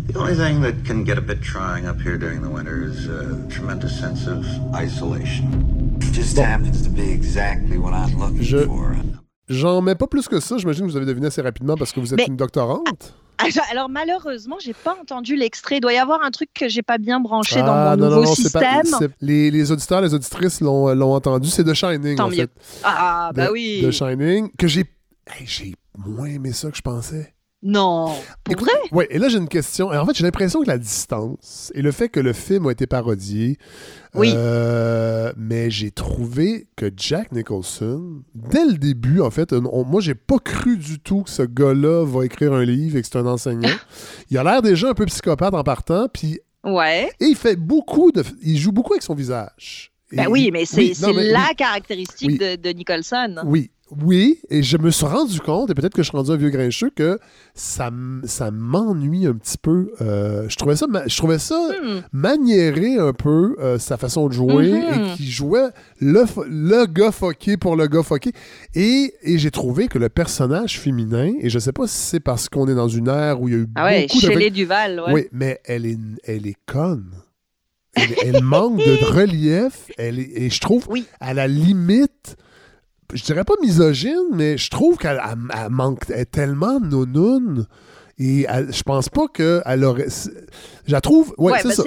The 0.09 0.19
only 0.19 0.35
thing 0.35 0.61
that 0.63 0.85
can 0.85 1.05
get 1.05 1.19
a 1.19 1.21
bit 1.21 1.43
trying 1.43 1.87
up 1.87 2.01
here 2.01 2.19
during 2.19 2.43
the 2.43 2.49
winter 2.51 2.83
is 2.85 3.07
a 3.07 3.47
tremendous 3.49 3.99
sense 3.99 4.27
of 4.27 4.45
isolation. 4.75 5.97
Just 6.13 6.37
happens 6.37 6.83
to 6.83 6.89
be 6.91 7.11
exactly 7.13 7.79
what 7.79 7.93
I'm 7.93 8.19
looking 8.19 8.41
Je- 8.43 8.65
for. 8.67 8.97
J'en 9.51 9.81
mets 9.83 9.95
pas 9.95 10.07
plus 10.09 10.27
que 10.29 10.41
ça. 10.41 10.59
J'imagine 10.59 10.87
que 10.87 10.91
vous 10.91 10.97
avez 10.97 11.07
deviné 11.07 11.27
assez 11.29 11.41
rapidement 11.43 11.77
parce 11.77 11.93
que 11.93 12.01
vous 12.01 12.13
êtes 12.13 12.19
Mais- 12.19 12.27
une 12.27 12.37
doctorante. 12.37 13.15
Alors, 13.39 13.67
alors, 13.71 13.89
malheureusement, 13.89 14.57
j'ai 14.61 14.75
pas 14.75 14.97
entendu 15.01 15.37
l'extrait. 15.37 15.77
Il 15.77 15.81
doit 15.81 15.93
y 15.93 15.99
avoir 15.99 16.23
un 16.25 16.31
truc 16.31 16.51
que 16.53 16.69
j'ai 16.69 16.83
pas 16.83 16.99
bien 16.99 17.21
branché 17.21 17.61
Ah, 17.61 17.63
dans 17.63 17.75
mon 17.75 17.97
non, 17.97 18.17
nouveau 18.17 18.25
non, 18.29 18.35
système. 18.35 18.83
les, 19.21 19.51
les 19.51 19.71
auditeurs, 19.73 20.01
les 20.01 20.13
auditrices 20.13 20.61
l'ont 20.61 20.93
l'ont 20.95 21.15
entendu. 21.15 21.49
C'est 21.49 21.65
The 21.65 21.75
Shining, 21.75 22.17
Tant 22.17 22.25
en 22.27 22.29
mieux. 22.31 22.37
fait. 22.37 22.51
Ah 22.85 23.31
bah 23.35 23.47
de, 23.47 23.53
oui. 23.53 23.81
de 23.83 23.91
Shining, 23.91 24.51
que 24.59 24.67
j'ai 24.67 24.81
hey, 25.29 25.47
j'ai 25.47 25.75
moins 25.97 26.27
aimé 26.27 26.53
ça 26.53 26.71
que 26.71 26.77
je 26.77 26.83
pensais. 26.83 27.33
Non, 27.61 28.15
pour 28.45 28.53
Écoute, 28.53 28.69
vrai? 28.69 28.79
Ouais, 28.93 29.07
et 29.11 29.19
là 29.19 29.29
j'ai 29.29 29.39
une 29.39 29.49
question. 29.49 29.89
En 29.89 30.07
fait, 30.07 30.15
j'ai 30.15 30.23
l'impression 30.23 30.63
que 30.63 30.69
la 30.69 30.79
distance 30.79 31.73
et 31.75 31.83
le 31.83 31.91
fait 31.91 32.09
que 32.09 32.21
le 32.21 32.33
film 32.33 32.69
a 32.69 32.71
été 32.73 32.87
parodié, 32.87 33.59
Oui. 34.15 34.33
euh, 34.33 35.33
mais 35.37 35.69
j'ai 35.69 35.91
trouvé 35.91 36.69
que 36.77 36.89
Jack 36.97 37.33
Nicholson, 37.33 38.23
dès 38.35 38.65
le 38.65 38.75
début, 38.79 39.21
en 39.21 39.31
fait, 39.33 39.53
on- 39.53 39.85
moi 39.85 40.01
j'ai 40.01 40.15
pas 40.15 40.39
cru 40.39 40.77
du 40.77 41.01
tout 41.01 41.23
que 41.25 41.31
ce 41.31 41.43
gars-là 41.43 42.05
va 42.07 42.25
écrire 42.25 42.53
un 42.53 42.65
livre 42.65 42.97
et 42.97 43.03
que 43.03 43.09
c'est 43.11 43.19
un 43.19 43.27
enseignant. 43.27 43.69
il 44.31 44.39
a 44.39 44.45
l'air 44.45 44.63
déjà 44.63 44.91
un 44.91 44.95
peu 44.95 45.07
psychopathe 45.07 45.55
en 45.55 45.65
partant, 45.65 46.07
puis 46.13 46.39
Ouais. 46.65 47.11
et 47.19 47.25
il 47.25 47.37
fait 47.37 47.57
beaucoup 47.57 48.13
de, 48.13 48.23
il 48.43 48.57
joue 48.57 48.71
beaucoup 48.73 48.93
avec 48.93 49.03
son 49.03 49.15
visage. 49.15 49.91
Ben 50.13 50.27
oui, 50.29 50.51
mais 50.53 50.65
c'est 50.65 50.77
oui, 50.79 50.95
la 51.03 51.49
oui. 51.51 51.55
caractéristique 51.57 52.29
Oui. 52.29 52.39
de, 52.39 52.57
de 52.57 52.69
Nicholson. 52.71 53.35
Oui, 53.45 53.71
oui, 54.05 54.39
et 54.51 54.63
je 54.63 54.77
me 54.77 54.91
suis 54.91 55.07
rendu 55.07 55.41
compte, 55.41 55.71
et 55.71 55.75
peut-être 55.75 55.95
que 55.95 56.03
je 56.03 56.09
suis 56.09 56.17
rendu 56.17 56.31
un 56.31 56.37
vieux 56.37 56.51
grincheux, 56.51 56.91
que 56.95 57.19
ça, 57.55 57.91
ça 58.25 58.51
m'ennuie 58.51 59.27
un 59.27 59.35
petit 59.35 59.57
peu. 59.59 59.91
Euh, 60.01 60.47
je 60.49 60.57
trouvais 60.57 60.77
ça, 60.77 60.87
je 61.07 61.17
trouvais 61.17 61.39
ça 61.39 61.57
Hmm. 61.83 62.01
maniéré 62.13 62.97
un 62.99 63.13
peu, 63.13 63.57
euh, 63.61 63.79
sa 63.79 63.97
façon 63.97 64.29
de 64.29 64.33
jouer, 64.33 64.71
et 64.71 65.17
qui 65.17 65.31
jouait 65.31 65.69
le, 66.01 66.25
le 66.49 66.87
gars 66.87 67.13
fucké 67.13 67.57
pour 67.57 67.77
le 67.77 67.87
gars 67.87 68.03
fucké. 68.03 68.33
Et, 68.75 69.15
et 69.23 69.39
j'ai 69.39 69.51
trouvé 69.51 69.89
que 69.89 69.99
le 69.99 70.09
personnage 70.09 70.79
féminin, 70.79 71.33
et 71.41 71.49
je 71.51 71.59
sais 71.59 71.73
pas 71.73 71.87
si 71.87 71.97
c'est 71.97 72.21
parce 72.21 72.49
qu'on 72.49 72.69
est 72.69 72.75
dans 72.75 72.89
une 72.89 73.09
ère 73.09 73.41
où 73.41 73.49
il 73.49 73.55
y 73.55 73.57
a 73.57 73.61
eu 73.61 73.69
Ah 73.75 73.85
ouais, 73.87 74.03
beaucoup 74.07 74.21
de... 74.21 74.33
Shelley 74.33 74.51
Duval, 74.51 75.01
ouais. 75.07 75.13
Oui, 75.13 75.27
mais 75.33 75.61
elle 75.65 75.87
est, 75.87 75.99
elle 76.25 76.47
est 76.47 76.57
conne. 76.67 77.11
Elle, 77.95 78.15
elle 78.37 78.43
manque 78.43 78.79
de 78.79 79.05
relief. 79.13 79.91
Elle 79.99 80.19
est- 80.21 80.31
et 80.37 80.51
je 80.51 80.61
trouve, 80.61 80.87
Oui. 80.91 81.07
à 81.21 81.35
la 81.35 81.49
limite, 81.49 82.37
je 83.13 83.23
dirais 83.25 83.45
pas 83.45 83.55
misogyne, 83.63 84.29
mais 84.33 84.57
je 84.59 84.71
trouve 84.71 84.97
qu'elle 84.99 85.21
elle- 85.25 85.39
elle 85.65 85.71
manque, 85.71 86.01
elle 86.09 86.21
est 86.21 86.25
tellement 86.31 86.79
nounoune. 86.81 87.67
Et 88.19 88.47
elle- 88.49 88.73
je 88.73 88.83
pense 88.83 89.09
pas 89.09 89.27
qu'elle 89.29 89.85
aurait. 89.85 90.09
Je 90.87 90.93
la 90.93 91.01
trouve. 91.01 91.33
Ouais, 91.39 91.53
Ouais, 91.53 91.59
c'est 91.63 91.71
ça. 91.73 91.85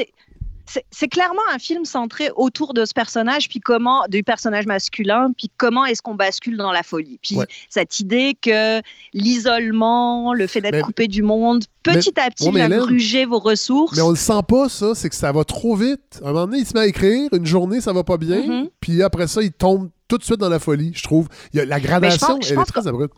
c'est- 0.92 1.08
clairement 1.10 1.42
un 1.54 1.60
film 1.60 1.84
centré 1.84 2.30
autour 2.38 2.74
de 2.74 2.86
ce 2.86 2.94
personnage, 2.94 3.50
puis 3.50 3.60
comment, 3.60 4.06
du 4.08 4.24
personnage 4.24 4.66
masculin, 4.66 5.34
puis 5.38 5.52
comment 5.58 5.84
est-ce 5.86 6.02
qu'on 6.02 6.16
bascule 6.16 6.56
dans 6.56 6.72
la 6.72 6.84
folie. 6.84 7.20
Puis 7.22 7.36
Ouais. 7.36 7.46
cette 7.70 8.00
idée 8.00 8.38
que 8.42 8.80
l'isolement, 9.14 10.34
le 10.34 10.48
fait 10.48 10.62
d'être 10.62 10.86
coupé 10.86 11.08
du 11.08 11.24
monde, 11.24 11.66
petit 11.84 12.14
à 12.20 12.30
petit, 12.30 12.50
va 12.50 12.70
gruger 12.70 13.26
vos 13.26 13.40
ressources. 13.40 13.96
Mais 13.98 14.02
on 14.02 14.12
le 14.12 14.16
sent 14.16 14.40
pas, 14.48 14.70
ça. 14.70 14.94
C'est 14.96 15.10
que 15.10 15.16
ça 15.16 15.32
va 15.32 15.44
trop 15.44 15.76
vite. 15.76 16.22
À 16.24 16.30
un 16.30 16.34
moment 16.34 16.46
donné, 16.48 16.60
il 16.60 16.66
se 16.66 16.74
met 16.74 16.82
à 16.82 16.88
écrire. 16.88 17.30
Une 17.34 17.46
journée, 17.46 17.82
ça 17.82 17.92
va 17.92 18.04
pas 18.04 18.18
bien. 18.18 18.42
Mhm. 18.46 18.70
Puis 18.80 19.02
après 19.04 19.28
ça, 19.28 19.42
il 19.42 19.52
tombe 19.52 19.90
tout 20.12 20.18
de 20.18 20.24
suite 20.26 20.40
dans 20.42 20.50
la 20.50 20.60
folie, 20.60 20.92
je 20.94 21.04
trouve. 21.04 21.30
Il 21.54 21.58
y 21.58 21.62
a, 21.62 21.66
la 21.66 21.80
gradation, 21.80 22.38
je 22.42 22.48
elle 22.48 22.52
est 22.52 22.56
pense 22.56 22.68
très 22.68 22.86
abrupte. 22.86 23.16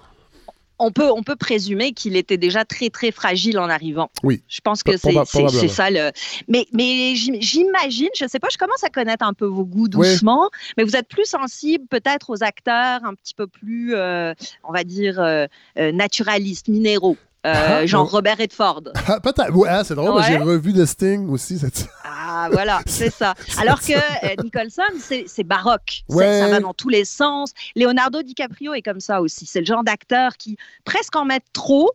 on 0.77 0.91
peut, 0.91 1.09
on 1.09 1.23
peut 1.23 1.35
présumer 1.35 1.91
qu'il 1.91 2.15
était 2.15 2.37
déjà 2.37 2.65
très, 2.65 2.91
très 2.91 3.11
fragile 3.11 3.57
en 3.57 3.67
arrivant. 3.67 4.11
Oui. 4.21 4.43
Je 4.47 4.61
pense 4.61 4.83
que 4.83 4.91
c'est 4.95 5.67
ça 5.69 5.89
le. 5.89 6.11
Mais, 6.47 6.67
mais 6.71 7.15
j'im- 7.15 7.41
j'imagine, 7.41 8.09
je 8.15 8.27
sais 8.27 8.37
pas, 8.37 8.49
je 8.51 8.59
commence 8.59 8.83
à 8.83 8.89
connaître 8.89 9.25
un 9.25 9.33
peu 9.33 9.47
vos 9.47 9.65
goûts 9.65 9.87
doucement, 9.87 10.51
mais 10.77 10.83
vous 10.83 10.95
êtes 10.95 11.07
plus 11.07 11.25
sensible 11.25 11.85
peut-être 11.89 12.29
aux 12.29 12.43
acteurs 12.43 12.99
un 13.03 13.15
petit 13.15 13.33
peu 13.33 13.47
plus, 13.47 13.95
euh, 13.95 14.35
on 14.63 14.71
va 14.71 14.83
dire, 14.83 15.19
euh, 15.19 15.47
euh, 15.79 15.91
naturalistes, 15.91 16.67
minéraux. 16.67 17.17
Euh, 17.45 17.53
Ah, 17.81 17.85
genre 17.85 18.05
non. 18.05 18.09
Robert 18.11 18.37
Redford. 18.37 18.83
Ah, 19.07 19.19
Peut-être. 19.19 19.51
Ouais, 19.53 19.69
ah, 19.69 19.83
c'est 19.83 19.95
drôle, 19.95 20.15
Ouais. 20.15 20.23
j'ai 20.27 20.37
revu 20.37 20.73
The 20.73 20.85
Sting 20.85 21.29
aussi. 21.29 21.59
Cette... 21.59 21.87
Ah, 22.03 22.49
voilà, 22.51 22.81
c'est 22.87 23.09
ça. 23.11 23.33
Alors 23.59 23.79
que 23.81 23.93
euh, 23.93 24.35
Nicholson, 24.43 24.81
c'est 24.99 25.43
baroque. 25.43 26.03
Ouais. 26.09 26.39
Ça 26.39 26.47
va 26.49 26.59
dans 26.59 26.73
tous 26.73 26.89
les 26.89 27.05
sens. 27.05 27.51
Leonardo 27.75 28.21
DiCaprio 28.21 28.73
est 28.73 28.81
comme 28.81 28.99
ça 28.99 29.21
aussi. 29.21 29.45
C'est 29.45 29.59
le 29.59 29.65
genre 29.65 29.83
d'acteur 29.83 30.37
qui 30.37 30.57
presque 30.85 31.15
en 31.15 31.25
met 31.25 31.41
trop 31.53 31.91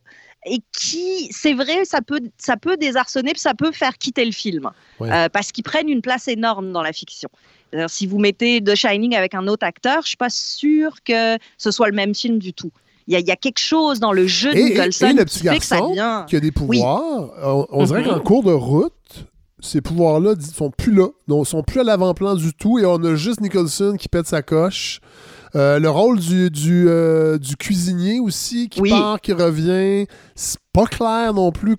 et 0.47 0.61
qui, 0.73 1.29
c'est 1.33 1.53
vrai, 1.55 1.85
ça 1.85 2.01
peut, 2.01 2.21
ça 2.39 2.57
peut 2.57 2.77
désarçonner, 2.77 3.33
ça 3.37 3.55
peut 3.55 3.73
faire 3.73 3.99
quitter 3.99 4.25
le 4.25 4.33
film. 4.33 4.71
Ouais. 5.01 5.11
Euh, 5.13 5.29
parce 5.29 5.51
qu'ils 5.53 5.65
prennent 5.65 5.89
une 5.89 6.01
place 6.03 6.29
énorme 6.29 6.73
dans 6.73 6.83
la 6.83 6.93
fiction. 6.93 7.29
Si 7.87 8.07
vous 8.07 8.19
mettez 8.19 8.63
The 8.65 8.75
Shining 8.75 9.15
avec 9.15 9.35
un 9.35 9.47
autre 9.47 9.67
acteur, 9.67 10.01
je 10.03 10.09
suis 10.09 10.17
pas 10.17 10.31
sûre 10.31 10.95
que 11.05 11.37
ce 11.59 11.71
soit 11.71 11.89
le 11.89 11.95
même 11.95 12.15
film 12.15 12.39
du 12.39 12.55
tout. 12.55 12.71
Il 13.09 13.13
y, 13.15 13.17
a- 13.17 13.21
il 13.21 13.27
y 13.27 13.31
a 13.31 13.37
quelque 13.37 13.59
chose 13.59 13.99
dans 14.01 14.13
le 14.13 14.27
jeu 14.27 14.53
de 14.53 14.59
et- 14.59 14.65
Nicholson 14.65 15.07
et 15.07 15.13
le 15.15 15.25
qui 15.25 15.39
petit 15.41 15.49
fait 15.49 15.59
que 15.59 15.65
ça 15.65 15.77
garçon 15.79 15.93
vient. 15.95 16.25
qui 16.29 16.37
a 16.37 16.41
des 16.41 16.53
pouvoirs, 16.53 17.31
on, 17.43 17.67
on 17.71 17.85
dirait 17.85 18.03
Mhm. 18.03 18.09
qu'en 18.11 18.21
cours 18.21 18.45
de 18.45 18.53
route, 18.53 18.93
ces 19.61 19.81
pouvoirs-là 19.81 20.35
ne 20.35 20.41
sont 20.43 20.71
plus 20.71 20.93
là. 20.95 21.09
Donc, 21.27 21.47
ils 21.47 21.51
sont 21.51 21.63
plus 21.63 21.81
à 21.81 21.85
l'avant-plan 21.85 22.35
du 22.37 22.53
tout 22.53 22.79
et 22.79 22.85
on 22.87 23.03
a 23.03 23.15
juste 23.17 23.41
Nicholson 23.41 23.97
qui 23.99 24.09
pète 24.09 24.27
sa 24.27 24.43
coche. 24.43 25.01
Euh, 25.57 25.79
le 25.79 25.89
rôle 25.89 26.19
du, 26.21 26.51
du, 26.51 26.87
euh, 26.89 27.39
du 27.39 27.57
cuisinier 27.57 28.21
aussi 28.21 28.69
qui 28.69 28.83
Oui. 28.83 28.91
part, 28.91 29.21
qui 29.23 29.33
revient, 29.33 30.07
c'est 30.35 30.59
pas 30.75 30.85
clair 30.85 31.33
non 31.33 31.51
plus 31.51 31.75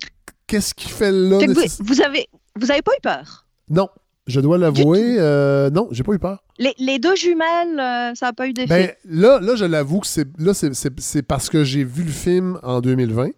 qu'est-ce 0.48 0.74
qu'il 0.74 0.90
fait 0.90 1.12
là. 1.12 1.38
Vous, 1.46 1.84
vous 1.84 2.02
avez, 2.02 2.26
vous 2.56 2.70
avez 2.72 2.82
pas 2.82 2.90
eu 2.98 3.00
peur? 3.00 3.46
Non. 3.70 3.88
Je 4.30 4.40
dois 4.40 4.56
l'avouer, 4.58 5.16
euh, 5.18 5.68
non, 5.70 5.88
j'ai 5.90 6.02
pas 6.02 6.12
eu 6.14 6.18
peur. 6.18 6.42
Les, 6.58 6.72
les 6.78 6.98
deux 6.98 7.16
jumelles, 7.16 7.78
euh, 7.78 8.14
ça 8.14 8.26
n'a 8.26 8.32
pas 8.32 8.46
eu 8.48 8.52
d'effet? 8.52 8.96
Ben, 9.04 9.20
là, 9.20 9.40
là, 9.40 9.54
je 9.56 9.64
l'avoue 9.64 10.00
que 10.00 10.06
c'est 10.06 10.26
là, 10.38 10.54
c'est- 10.54 10.74
c'est 10.74 10.92
c'est 11.00 11.22
parce 11.22 11.48
que 11.50 11.64
j'ai 11.64 11.84
vu 11.84 12.04
le 12.04 12.10
film 12.10 12.58
en 12.62 12.80
2020 12.80 13.30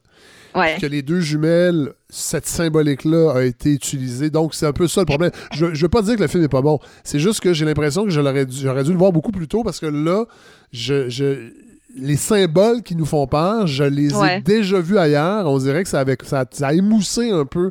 ouais. 0.55 0.77
que 0.81 0.87
les 0.87 1.03
deux 1.03 1.21
jumelles, 1.21 1.93
cette 2.11 2.47
symbolique-là 2.47 3.33
a 3.37 3.43
été 3.43 3.71
utilisée. 3.73 4.29
Donc, 4.31 4.55
c'est 4.55 4.67
un 4.67 4.73
peu 4.73 4.87
ça 4.89 5.01
le 5.01 5.07
problème. 5.07 5.31
Je, 5.55 5.73
je 5.75 5.83
veux 5.83 5.89
pas 5.89 6.03
dire 6.03 6.17
que 6.17 6.21
le 6.23 6.29
film 6.29 6.43
n'est 6.43 6.49
pas 6.49 6.63
bon. 6.63 6.79
C'est 7.05 7.19
juste 7.21 7.41
que 7.41 7.53
j'ai 7.53 7.65
l'impression 7.65 8.05
que 8.05 8.11
je 8.11 8.21
l'aurais 8.21 8.45
dû- 8.47 8.57
j'aurais 8.63 8.85
dû 8.85 8.93
le 8.93 8.99
voir 8.99 9.13
beaucoup 9.13 9.33
plus 9.33 9.49
tôt 9.49 9.63
parce 9.63 9.81
que 9.81 9.87
là, 9.87 10.25
je, 10.73 11.09
je- 11.09 11.51
les 11.95 12.17
symboles 12.17 12.83
qui 12.83 12.97
nous 12.97 13.05
font 13.07 13.27
peur, 13.27 13.67
je 13.67 13.85
les 13.85 14.15
ai 14.15 14.41
déjà 14.41 14.81
vus 14.81 14.99
ailleurs. 14.99 15.47
On 15.49 15.59
dirait 15.59 15.83
que 15.83 15.89
ça, 15.89 16.01
avait, 16.01 16.17
ça, 16.25 16.45
ça 16.51 16.69
a 16.69 16.73
émoussé 16.73 17.31
un 17.31 17.45
peu 17.45 17.71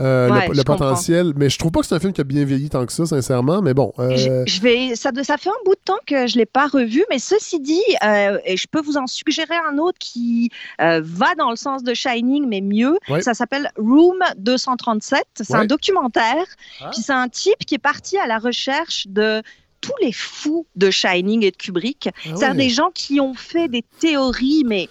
euh, 0.00 0.30
Ouais, 0.30 0.48
le, 0.48 0.56
comprends. 0.64 0.76
potentiel. 0.76 1.32
Mais 1.36 1.48
je 1.48 1.58
trouve 1.58 1.70
pas 1.72 1.80
que 1.80 1.86
c'est 1.86 1.94
un 1.94 2.00
film 2.00 2.12
qui 2.12 2.20
a 2.20 2.24
bien 2.24 2.44
vieilli 2.44 2.68
tant 2.68 2.84
que 2.84 2.92
ça, 2.92 3.06
sincèrement. 3.06 3.62
Mais 3.62 3.72
bon. 3.74 3.92
euh, 3.98 4.16
Je, 4.16 4.44
je 4.52 4.60
vais, 4.60 4.96
ça, 4.96 5.10
ça 5.22 5.36
fait 5.38 5.48
un 5.50 5.64
bout 5.64 5.74
de 5.74 5.80
temps 5.84 5.98
que 6.06 6.26
je 6.26 6.34
ne 6.34 6.40
l'ai 6.40 6.46
pas 6.46 6.66
revu, 6.66 7.04
mais 7.10 7.18
ceci 7.18 7.60
dit, 7.60 7.80
euh, 8.04 8.38
je 8.46 8.66
peux 8.70 8.80
vous 8.82 8.96
en 8.96 9.06
suggérer 9.06 9.54
un 9.72 9.78
autre 9.78 9.98
qui 9.98 10.50
va 10.78 11.34
dans 11.38 11.50
le 11.50 11.56
sens 11.56 11.82
de 11.82 11.94
Shining, 11.94 12.46
mais 12.48 12.60
mieux. 12.60 12.98
Ouais. 13.08 13.22
Ça 13.22 13.34
s'appelle 13.34 13.70
Room 13.78 14.18
237. 14.38 15.24
C'est 15.40 15.54
un 15.54 15.64
documentaire. 15.64 16.44
Ah. 16.80 16.90
Puis 16.92 17.02
c'est 17.02 17.12
un 17.12 17.28
type 17.28 17.64
qui 17.66 17.74
est 17.76 17.78
parti 17.78 18.18
à 18.18 18.26
la 18.26 18.38
recherche 18.38 19.06
de 19.08 19.42
tous 19.84 19.92
les 20.02 20.12
fous 20.12 20.66
de 20.76 20.90
Shining 20.90 21.44
et 21.44 21.50
de 21.50 21.56
Kubrick. 21.56 22.08
Ah 22.08 22.18
C'est-à-dire 22.24 22.48
ouais. 22.50 22.54
des 22.56 22.70
gens 22.70 22.90
qui 22.94 23.20
ont 23.20 23.34
fait 23.34 23.68
des 23.68 23.84
théories, 24.00 24.64
mais 24.66 24.88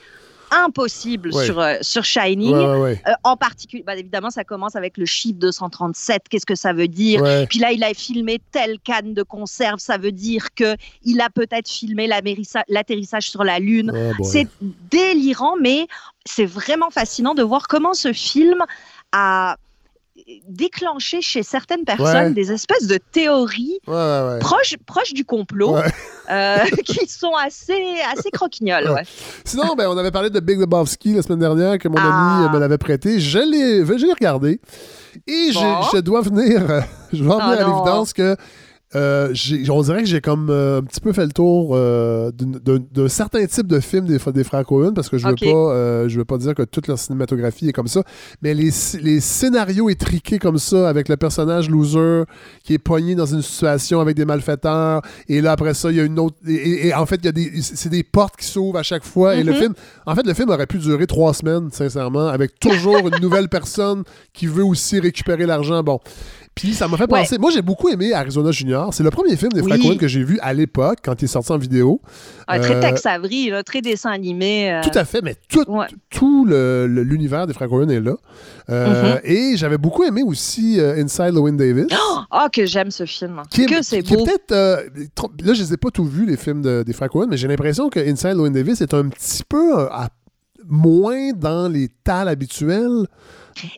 impossibles 0.55 1.33
Ouais. 1.33 1.45
sur, 1.45 1.59
euh, 1.59 1.75
sur 1.81 2.05
Shining. 2.05 2.53
ouais, 2.53 2.65
ouais, 2.65 2.79
ouais. 2.79 3.01
Euh, 3.07 3.11
en 3.23 3.35
particulier, 3.35 3.83
bah, 3.85 3.95
évidemment, 3.95 4.29
ça 4.29 4.43
commence 4.43 4.75
avec 4.75 4.97
le 4.97 5.05
chiffre 5.05 5.39
237. 5.39 6.23
Qu'est-ce 6.29 6.45
que 6.45 6.53
ça 6.53 6.73
veut 6.73 6.87
dire? 6.87 7.23
Puis 7.49 7.57
là, 7.57 7.71
il 7.71 7.83
a 7.83 7.93
filmé 7.95 8.39
telle 8.51 8.77
canne 8.79 9.15
de 9.15 9.23
conserve. 9.23 9.79
Ça 9.79 9.97
veut 9.97 10.11
dire 10.11 10.53
que 10.53 10.75
il 11.03 11.21
a 11.21 11.29
peut-être 11.31 11.67
filmé 11.69 12.07
l'atterrissage 12.67 13.29
sur 13.31 13.43
la 13.43 13.57
Lune. 13.57 13.91
C'est 14.23 14.47
délirant, 14.91 15.55
mais 15.59 15.87
c'est 16.25 16.45
vraiment 16.45 16.91
fascinant 16.91 17.33
de 17.33 17.41
voir 17.41 17.67
comment 17.67 17.95
ce 17.95 18.13
film 18.13 18.59
a 19.11 19.57
déclenché 20.47 21.21
chez 21.21 21.43
certaines 21.43 21.83
personnes 21.85 22.27
Ouais. 22.27 22.31
des 22.31 22.51
espèces 22.51 22.87
de 22.87 22.97
théories 22.97 23.79
Ouais, 23.87 23.93
ouais, 23.93 24.27
ouais. 24.33 24.39
proches, 24.39 24.75
proches 24.85 25.13
du 25.13 25.25
complot 25.25 25.75
euh, 26.29 26.57
qui 26.85 27.07
sont 27.07 27.33
assez, 27.35 27.97
assez 28.15 28.29
croquignoles. 28.31 28.89
Sinon, 29.45 29.75
ben, 29.75 29.87
on 29.89 29.97
avait 29.97 30.11
parlé 30.11 30.29
de 30.29 30.39
Big 30.39 30.59
Lebowski 30.59 31.13
la 31.13 31.21
semaine 31.21 31.39
dernière 31.39 31.77
que 31.77 31.87
mon 31.87 31.95
Ah. 31.97 32.37
ami 32.39 32.45
euh, 32.47 32.49
me 32.49 32.59
l'avait 32.59 32.77
prêté. 32.77 33.19
Je 33.19 33.39
l'ai, 33.39 33.83
regardé. 34.13 34.59
Et 35.27 35.51
je- 35.51 35.59
Bon. 35.59 35.81
je, 35.93 35.97
dois 35.99 36.21
venir, 36.21 36.61
je 37.13 37.23
dois 37.23 37.37
Ah 37.39 37.49
à 37.49 37.55
l'évidence 37.55 38.13
que 38.13 38.35
euh, 38.95 39.33
on 39.69 39.81
dirait 39.81 40.01
que 40.03 40.07
j'ai 40.09 40.21
comme 40.21 40.49
euh, 40.49 40.79
un 40.79 40.83
petit 40.83 40.99
peu 41.01 41.13
fait 41.13 41.25
le 41.25 41.31
tour 41.31 41.71
euh, 41.73 42.31
d'un 42.31 43.07
certain 43.07 43.45
type 43.45 43.67
de 43.67 43.79
film 43.79 44.05
des, 44.05 44.17
des 44.31 44.43
frères 44.43 44.65
Cohen 44.65 44.93
parce 44.93 45.09
que 45.09 45.17
je 45.17 45.25
veux 45.25 45.33
Ok. 45.33 45.39
pas 45.41 45.47
euh, 45.47 46.07
je 46.09 46.17
veux 46.17 46.25
pas 46.25 46.37
dire 46.37 46.53
que 46.53 46.63
toute 46.63 46.87
leur 46.87 46.99
cinématographie 46.99 47.67
est 47.69 47.73
comme 47.73 47.87
ça 47.87 48.03
mais 48.41 48.53
les, 48.53 48.69
les 49.01 49.19
scénarios 49.19 49.89
étriqués 49.89 50.39
comme 50.39 50.57
ça 50.57 50.87
avec 50.89 51.09
le 51.09 51.17
personnage 51.17 51.69
loser 51.69 52.23
qui 52.63 52.73
est 52.75 52.77
poigné 52.79 53.15
dans 53.15 53.25
une 53.25 53.41
situation 53.41 53.99
avec 53.99 54.15
des 54.15 54.25
malfaiteurs 54.25 55.01
et 55.27 55.41
là 55.41 55.53
après 55.53 55.73
ça 55.73 55.89
il 55.91 55.97
y 55.97 55.99
a 55.99 56.03
une 56.03 56.19
autre 56.19 56.35
et, 56.47 56.53
et- 56.53 56.87
et 56.87 56.93
en 56.93 57.05
fait 57.05 57.15
il 57.15 57.25
y 57.25 57.29
a 57.29 57.31
des 57.31 57.51
c'est 57.61 57.89
des 57.89 58.03
portes 58.03 58.37
qui 58.37 58.45
s'ouvrent 58.45 58.77
à 58.79 58.83
chaque 58.83 59.03
fois 59.03 59.35
et 59.35 59.43
le 59.43 59.53
Mhm. 59.53 59.57
film 59.59 59.73
en 60.05 60.15
fait 60.15 60.25
le 60.25 60.33
film 60.33 60.49
aurait 60.49 60.67
pu 60.67 60.77
durer 60.77 61.07
trois 61.07 61.33
semaines 61.33 61.69
sincèrement 61.71 62.27
avec 62.27 62.59
toujours 62.59 63.07
une 63.07 63.21
nouvelle 63.21 63.49
personne 63.49 64.03
qui 64.33 64.47
veut 64.47 64.63
aussi 64.65 64.99
récupérer 64.99 65.45
l'argent 65.45 65.81
bon 65.83 65.99
puis 66.55 66.73
ça 66.73 66.87
m'a 66.87 66.97
fait 66.97 67.03
Ouais. 67.11 67.21
penser. 67.21 67.37
Moi, 67.39 67.49
j'ai 67.51 67.61
beaucoup 67.63 67.89
aimé 67.89 68.13
Arizona 68.13 68.51
Junior. 68.51 68.93
C'est 68.93 69.03
le 69.03 69.09
premier 69.09 69.35
film 69.35 69.51
des 69.51 69.61
frères 69.63 69.77
Oui. 69.79 69.87
Coen 69.87 69.97
que 69.97 70.07
j'ai 70.07 70.23
vu 70.23 70.37
à 70.41 70.53
l'époque, 70.53 70.99
quand 71.03 71.21
il 71.21 71.25
est 71.25 71.27
sorti 71.27 71.51
en 71.51 71.57
vidéo. 71.57 71.99
Ah, 72.47 72.59
très 72.59 72.75
Euh, 72.75 72.79
Tex 72.81 73.05
Avery, 73.05 73.49
là, 73.49 73.63
très 73.63 73.81
dessin 73.81 74.11
animé. 74.11 74.71
euh, 74.71 74.81
Tout 74.83 74.97
à 74.97 75.03
fait, 75.05 75.21
mais 75.23 75.35
tout, 75.49 75.63
Ouais. 75.67 75.87
tout 76.11 76.45
le- 76.45 76.85
le- 76.87 77.01
l'univers 77.03 77.47
des 77.47 77.53
frères 77.53 77.69
Coen 77.69 77.89
est 77.89 77.99
là. 77.99 78.13
Euh, 78.69 79.13
Mhm. 79.15 79.19
Et 79.23 79.57
j'avais 79.57 79.77
beaucoup 79.79 80.03
aimé 80.03 80.21
aussi 80.23 80.79
euh, 80.79 81.01
Inside 81.01 81.33
Llewyn 81.33 81.57
Davis. 81.57 81.87
Oh, 81.91 82.37
que 82.53 82.65
j'aime 82.65 82.91
ce 82.91 83.05
film. 83.05 83.41
Qui 83.49 83.63
est, 83.63 83.65
que 83.65 83.81
c'est 83.81 84.01
beau. 84.03 84.23
peut-être. 84.23 84.53
là, 84.53 85.53
je 85.53 85.61
les 85.63 85.73
ai 85.73 85.77
pas 85.77 85.89
tous 85.89 86.05
vus, 86.05 86.25
les 86.25 86.37
films 86.37 86.61
de- 86.61 86.83
des 86.85 86.93
frères 86.93 87.09
Coen, 87.09 87.27
mais 87.29 87.37
j'ai 87.37 87.47
l'impression 87.47 87.89
que 87.89 87.99
Inside 87.99 88.35
Llewyn 88.35 88.51
Davis 88.51 88.79
est 88.81 88.93
un 88.93 89.09
petit 89.09 89.43
peu 89.47 89.79
à- 89.79 90.09
moins 90.67 91.33
dans 91.33 91.67
les 91.67 91.89
tales 92.03 92.27
habituelles. 92.29 93.05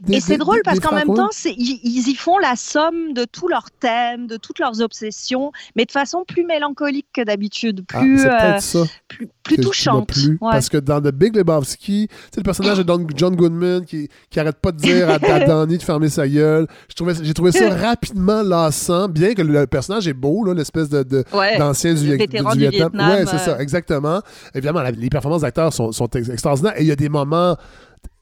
Des- 0.01 0.15
Et 0.15 0.19
c'est 0.19 0.37
drôle 0.37 0.61
parce 0.63 0.79
qu'en 0.79 0.93
même 0.95 1.13
temps, 1.13 1.29
ils, 1.45 1.79
ils 1.83 2.07
y 2.09 2.15
font 2.15 2.37
la 2.37 2.55
somme 2.55 3.13
de 3.13 3.25
tous 3.25 3.47
leurs 3.47 3.71
thèmes, 3.71 4.27
de 4.27 4.37
toutes 4.37 4.59
leurs 4.59 4.81
obsessions, 4.81 5.51
mais 5.75 5.85
de 5.85 5.91
façon 5.91 6.23
plus 6.27 6.43
mélancolique 6.45 7.07
que 7.13 7.21
d'habitude, 7.23 7.83
Ah, 7.93 7.99
plus, 7.99 8.19
c'est 8.19 8.27
euh, 8.27 8.37
peut-être 8.37 8.61
ça. 8.61 8.83
plus, 9.07 9.27
plus 9.43 9.57
touchante. 9.57 10.15
Ouais. 10.17 10.37
Parce 10.39 10.69
que 10.69 10.77
dans 10.77 11.01
The 11.01 11.11
Big 11.11 11.35
Lebowski, 11.35 12.07
c'est 12.31 12.37
le 12.39 12.43
personnage 12.43 12.77
de 12.77 12.83
Don- 12.83 13.07
John 13.15 13.35
Goodman 13.35 13.85
qui, 13.85 14.09
qui 14.29 14.39
arrête 14.39 14.57
pas 14.57 14.71
de 14.71 14.77
dire 14.77 15.09
à, 15.09 15.13
à 15.13 15.39
Donnie 15.45 15.77
de 15.77 15.83
fermer 15.83 16.09
sa 16.09 16.27
gueule. 16.27 16.67
Je 16.89 16.93
trouvais- 16.95 17.13
J'ai 17.21 17.33
trouvé 17.33 17.51
ça 17.51 17.69
rapidement 17.75 18.41
lassant, 18.41 19.07
bien 19.07 19.33
que 19.33 19.41
le 19.41 19.67
personnage 19.67 20.07
est 20.07 20.13
beau, 20.13 20.51
l'espèce 20.53 20.89
de, 20.89 21.03
de- 21.03 21.23
Ouais. 21.33 21.57
d'ancien 21.57 21.93
du, 21.93 21.99
du 22.01 22.05
du 22.05 22.15
Vietnam. 22.17 22.55
Vietnam, 22.57 23.09
ouais, 23.11 23.25
c'est 23.25 23.35
euh. 23.35 23.39
ça, 23.39 23.59
exactement. 23.61 24.21
Évidemment, 24.53 24.81
la- 24.81 24.91
les 24.91 25.09
performances 25.09 25.41
d'acteurs 25.41 25.73
sont, 25.73 25.91
sont 25.91 26.07
ex- 26.07 26.29
extraordinaires 26.29 26.73
et 26.77 26.81
il 26.81 26.87
y 26.87 26.91
a 26.91 26.95
des 26.95 27.09
moments 27.09 27.55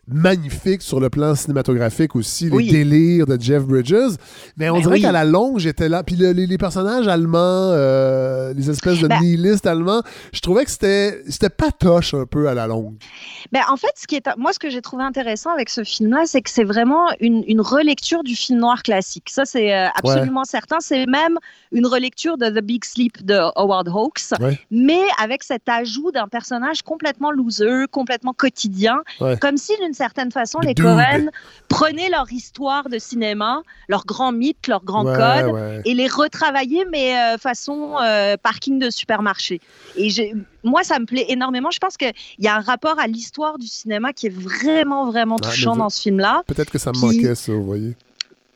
magnifiques 0.08 0.82
sur 0.82 1.00
le 1.00 1.10
plan 1.10 1.34
cinématographique 1.36 2.16
aussi, 2.16 2.46
les 2.46 2.52
Oui. 2.52 2.68
délires 2.70 3.26
de 3.26 3.40
Jeff 3.40 3.64
Bridges. 3.64 4.18
Mais 4.58 4.70
on 4.70 4.76
Ben 4.76 4.82
dirait 4.82 4.94
oui. 4.96 5.02
qu'à 5.02 5.12
la 5.12 5.24
longue, 5.24 5.60
j'étais 5.60 5.88
là. 5.90 6.04
Puis 6.04 6.16
le- 6.16 6.32
les, 6.32 6.46
les 6.46 6.58
personnages 6.58 7.08
allemands, 7.08 7.38
euh, 7.40 8.54
les 8.54 8.70
espèces 8.70 9.00
de 9.00 9.08
Ben- 9.08 9.20
nihilistes 9.22 9.66
allemands, 9.66 10.02
je 10.34 10.40
trouvais 10.42 10.66
que 10.66 10.72
c'était 10.72 11.22
c'était 11.30 11.50
patoche 11.50 12.14
un 12.14 12.26
peu 12.26 12.50
à 12.50 12.54
la 12.54 12.68
longue. 12.68 12.96
Ben, 13.52 13.62
en 13.70 13.78
fait, 13.78 13.92
ce 13.96 14.06
qui 14.08 14.16
est, 14.16 14.28
moi, 14.38 14.52
ce 14.54 14.60
que 14.60 14.70
j'ai 14.70 14.82
trouvé 14.82 15.04
intéressant 15.04 15.52
avec 15.52 15.70
ce 15.70 15.84
film-là, 15.84 16.24
c'est 16.26 16.42
que 16.42 16.50
c'est 16.50 16.64
vraiment 16.64 17.08
une, 17.20 17.44
une 17.48 17.62
relecture 17.62 18.24
du 18.24 18.36
film 18.36 18.60
noir 18.60 18.84
classique. 18.84 19.30
Ça, 19.30 19.46
c'est 19.46 19.74
euh, 19.74 19.88
absolument 19.96 20.44
certain. 20.44 20.78
C'est 20.80 21.06
même 21.06 21.38
une 21.72 21.86
relecture 21.88 22.38
de 22.38 22.48
The 22.50 22.62
Big 22.64 22.84
Sleep 22.84 23.26
de 23.26 23.36
Howard 23.56 23.88
Hawks, 23.88 24.20
Ouais. 24.40 24.60
mais 24.70 25.02
avec 25.22 25.44
cet 25.44 25.70
ajout 25.70 26.12
d'un 26.12 26.28
personnage 26.28 26.82
complètement 26.82 27.32
loser, 27.32 27.86
complètement 27.92 28.34
quotidien, 28.34 29.02
Ouais. 29.22 29.38
comme 29.40 29.58
si 29.58 29.72
d'une 29.82 29.93
certaine 29.94 30.32
façon, 30.32 30.60
Le 30.62 30.68
les. 30.68 30.74
Cohen 30.76 31.28
prenaient 31.70 32.10
leur 32.10 32.32
histoire 32.32 32.90
de 32.90 32.98
cinéma, 33.00 33.62
leurs 33.88 34.06
grands 34.06 34.32
mythes, 34.32 34.68
leurs 34.68 34.84
grands 34.84 35.06
Ouais, 35.06 35.16
codes, 35.16 35.52
ouais. 35.54 35.82
et 35.86 35.94
les 35.94 36.08
retravailler, 36.08 36.86
mais 36.92 37.18
euh, 37.18 37.38
façon 37.38 37.96
euh, 38.02 38.38
parking 38.42 38.80
de 38.80 38.90
supermarché. 38.90 39.62
Et 39.96 40.10
moi, 40.64 40.84
ça 40.84 41.00
me 41.00 41.06
plaît 41.06 41.26
énormément. 41.30 41.70
Je 41.72 41.80
pense 41.80 41.98
qu'il 41.98 42.14
y 42.40 42.48
a 42.48 42.56
un 42.56 42.62
rapport 42.62 43.00
à 43.00 43.08
l'histoire 43.08 43.58
du 43.60 43.68
cinéma 43.68 44.14
qui 44.14 44.28
est 44.28 44.36
vraiment, 44.36 45.06
vraiment 45.10 45.38
touchant 45.38 45.74
vous- 45.74 45.80
dans 45.80 45.90
ce 45.90 46.02
film-là. 46.02 46.44
Peut-être 46.48 46.72
que 46.72 46.78
ça 46.80 46.92
me 46.92 47.00
manquait, 47.00 47.36
ça, 47.36 47.52
vous 47.52 47.64
voyez. 47.66 47.96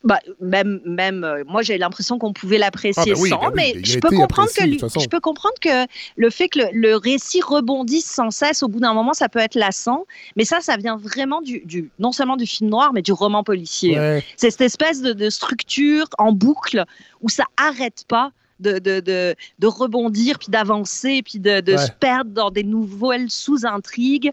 Bah, 0.07 0.19
même, 0.39 0.79
même 0.85 1.23
euh, 1.25 1.43
moi, 1.45 1.61
j'ai 1.61 1.77
l'impression 1.77 2.17
qu'on 2.17 2.31
pouvait 2.31 2.57
l'apprécier 2.57 3.11
Ah, 3.15 3.19
oui, 3.19 3.29
sans, 3.29 3.41
oui, 3.41 3.51
mais 3.55 3.73
je 3.83 3.99
peux, 3.99 4.09
comprendre 4.09 4.49
que, 4.55 4.63
lui- 4.63 4.79
je 4.79 5.07
peux 5.07 5.19
comprendre 5.19 5.55
que 5.61 5.85
le 6.15 6.29
fait 6.29 6.47
que 6.47 6.59
le, 6.59 6.65
le 6.71 6.95
récit 6.95 7.41
rebondisse 7.41 8.05
sans 8.09 8.31
cesse, 8.31 8.63
au 8.63 8.69
bout 8.69 8.79
d'un 8.79 8.93
moment, 8.93 9.13
ça 9.13 9.27
peut 9.27 9.39
être 9.39 9.55
lassant. 9.55 10.05
Mais 10.37 10.45
ça, 10.45 10.61
ça 10.61 10.77
vient 10.77 10.95
vraiment 10.95 11.41
du, 11.41 11.59
du 11.65 11.89
non 11.99 12.13
seulement 12.13 12.37
du 12.37 12.45
film 12.47 12.69
noir, 12.69 12.93
mais 12.93 13.01
du 13.01 13.11
roman 13.11 13.43
policier. 13.43 13.99
Ouais. 13.99 14.23
C'est 14.37 14.49
cette 14.49 14.61
espèce 14.61 15.01
de, 15.01 15.11
de 15.11 15.29
structure 15.29 16.05
en 16.17 16.31
boucle 16.31 16.85
où 17.21 17.27
ça 17.29 17.43
arrête 17.57 18.05
pas 18.07 18.31
de, 18.59 18.79
de, 18.79 18.99
de, 18.99 19.35
de 19.59 19.67
rebondir, 19.67 20.39
puis 20.39 20.47
d'avancer, 20.49 21.21
puis 21.23 21.39
de, 21.39 21.61
de 21.61 21.73
Ouais. 21.73 21.77
se 21.77 21.91
perdre 21.91 22.31
dans 22.31 22.49
des 22.51 22.63
nouvelles 22.63 23.29
sous-intrigues. 23.29 24.31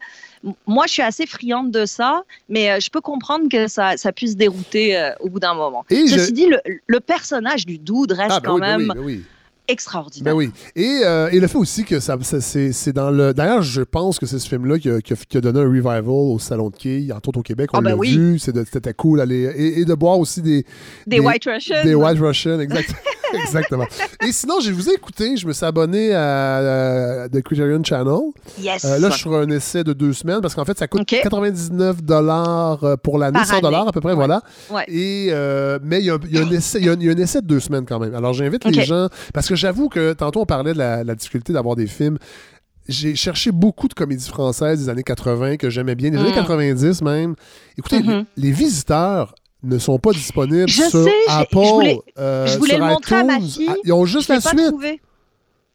Moi, 0.66 0.86
je 0.86 0.92
suis 0.94 1.02
assez 1.02 1.26
friande 1.26 1.70
de 1.70 1.84
ça, 1.86 2.22
mais 2.48 2.70
euh, 2.70 2.80
je 2.80 2.90
peux 2.90 3.00
comprendre 3.00 3.48
que 3.50 3.66
ça, 3.68 3.96
ça 3.96 4.12
puisse 4.12 4.36
dérouter 4.36 4.96
euh, 4.96 5.10
au 5.20 5.28
bout 5.28 5.40
d'un 5.40 5.54
moment. 5.54 5.84
Et 5.90 6.06
Ceci 6.06 6.26
je- 6.26 6.30
dit, 6.32 6.46
le, 6.46 6.58
le 6.86 7.00
personnage 7.00 7.66
du 7.66 7.78
dude 7.78 8.12
reste 8.12 8.30
Ah, 8.36 8.40
ben 8.40 8.46
quand 8.48 8.54
oui, 8.54 8.60
ben 8.60 8.78
même 8.78 8.88
oui, 8.90 8.94
ben 8.94 9.02
oui. 9.04 9.22
extraordinaire. 9.68 10.34
Ben 10.34 10.36
oui. 10.38 10.50
Et, 10.76 11.00
euh, 11.04 11.28
et 11.32 11.40
le 11.40 11.46
fait 11.46 11.56
aussi 11.58 11.84
que 11.84 11.98
ça, 12.00 12.16
ça- 12.22 12.40
c'est, 12.40 12.72
c'est 12.72 12.92
dans 12.92 13.10
le. 13.10 13.32
D'ailleurs, 13.32 13.62
je 13.62 13.80
pense 13.82 14.18
que 14.18 14.26
c'est 14.26 14.38
ce 14.38 14.48
film-là 14.48 14.78
qui 14.78 14.90
a, 14.90 15.00
qui 15.00 15.12
a- 15.14 15.16
qui 15.16 15.36
a 15.38 15.40
donné 15.40 15.60
un 15.60 15.64
revival 15.68 16.02
au 16.08 16.38
Salon 16.38 16.68
de 16.70 16.76
Quilles, 16.76 17.12
entre 17.12 17.30
autres 17.30 17.40
au 17.40 17.42
Québec. 17.42 17.70
On 17.72 17.78
Ah, 17.78 17.80
ben 17.82 17.90
l'a 17.90 17.96
oui. 17.96 18.16
vu. 18.16 18.38
C'est 18.38 18.52
de- 18.52 18.64
c'était 18.70 18.92
cool. 18.94 19.20
Aller, 19.20 19.50
et, 19.56 19.80
et 19.80 19.84
de 19.84 19.94
boire 19.94 20.18
aussi 20.18 20.42
des. 20.42 20.64
Des 21.06 21.20
White 21.20 21.44
Russians. 21.46 21.82
Des 21.84 21.94
White 21.94 22.18
Russians, 22.20 22.60
exact- 22.60 22.94
exactement. 23.44 23.86
Et 24.26 24.32
sinon, 24.32 24.60
je 24.60 24.70
vous 24.72 24.88
ai 24.90 24.94
écouté. 24.94 25.36
Je 25.36 25.46
me 25.46 25.52
suis 25.52 25.64
abonné 25.66 26.12
à, 26.14 27.22
à 27.24 27.28
The 27.28 27.42
Criterion 27.42 27.82
Channel. 27.82 28.18
Yes. 28.60 28.84
Euh, 28.84 28.98
là, 28.98 29.08
je 29.08 29.14
suis 29.14 29.22
sur 29.22 29.34
un 29.34 29.48
essai 29.50 29.84
de 29.84 29.92
deux 29.92 30.12
semaines 30.12 30.40
parce 30.40 30.54
qu'en 30.54 30.64
fait, 30.64 30.78
ça 30.78 30.86
coûte 30.88 31.02
OK. 31.02 31.20
99 31.22 31.96
euh, 32.82 32.96
pour 32.96 33.18
l'année, 33.18 33.32
Par 33.38 33.46
100 33.46 33.64
année. 33.64 33.76
à 33.88 33.92
peu 33.92 34.00
près, 34.00 34.10
Ouais. 34.10 34.14
voilà. 34.14 34.42
Ouais. 34.70 34.84
Et, 34.88 35.28
euh, 35.30 35.78
mais 35.82 36.00
il 36.00 36.06
y, 36.06 36.10
a 36.10 36.14
un- 36.14 36.18
il 36.28 36.34
y 36.36 36.38
a 36.38 36.42
un 36.42 36.50
essai- 36.50 36.78
il 36.80 36.86
y 36.86 36.88
a 36.88 36.92
un- 36.92 37.16
essai 37.18 37.40
de 37.40 37.46
deux 37.46 37.60
semaines 37.60 37.84
quand 37.86 37.98
même. 37.98 38.14
Alors, 38.14 38.32
j'invite 38.32 38.64
les 38.64 38.84
gens, 38.84 39.08
parce 39.32 39.48
que 39.48 39.54
j'avoue 39.56 39.88
que 39.88 40.12
tantôt, 40.12 40.40
on 40.42 40.46
parlait 40.46 40.72
de 40.72 40.78
la, 40.78 41.04
la 41.04 41.14
difficulté 41.14 41.52
d'avoir 41.52 41.76
des 41.76 41.86
films. 41.86 42.18
J'ai 42.86 43.14
cherché 43.16 43.50
beaucoup 43.50 43.88
de 43.88 43.94
comédies 43.94 44.28
françaises 44.28 44.80
des 44.84 44.88
années 44.90 45.02
80 45.02 45.56
que 45.56 45.70
j'aimais 45.70 45.94
bien, 45.94 46.10
des 46.10 46.18
années 46.18 46.32
Mm. 46.32 46.34
90 46.34 47.00
même. 47.02 47.34
Écoutez, 47.78 48.02
Mhm. 48.02 48.24
les, 48.36 48.42
les 48.48 48.52
visiteurs 48.52 49.34
ne 49.64 49.78
sont 49.78 49.98
pas 49.98 50.12
disponibles 50.12 50.68
Je 50.68 50.82
sur 50.82 51.04
sais, 51.04 51.12
Apple. 51.28 51.58
je 51.64 51.70
voulais- 51.72 51.98
euh, 52.18 52.46
je 52.46 52.58
voulais 52.58 52.74
sur 52.76 52.84
le 52.84 52.90
montrer 52.92 53.16
à 53.16 53.24
ma 53.24 53.34
iTunes. 53.38 53.48
fille. 53.48 53.66
Ah, 53.70 53.74
Ils 53.84 53.92
ont 53.92 54.04
juste 54.06 54.28
la 54.28 54.40
suite. 54.40 54.60
trouvé. 54.68 55.00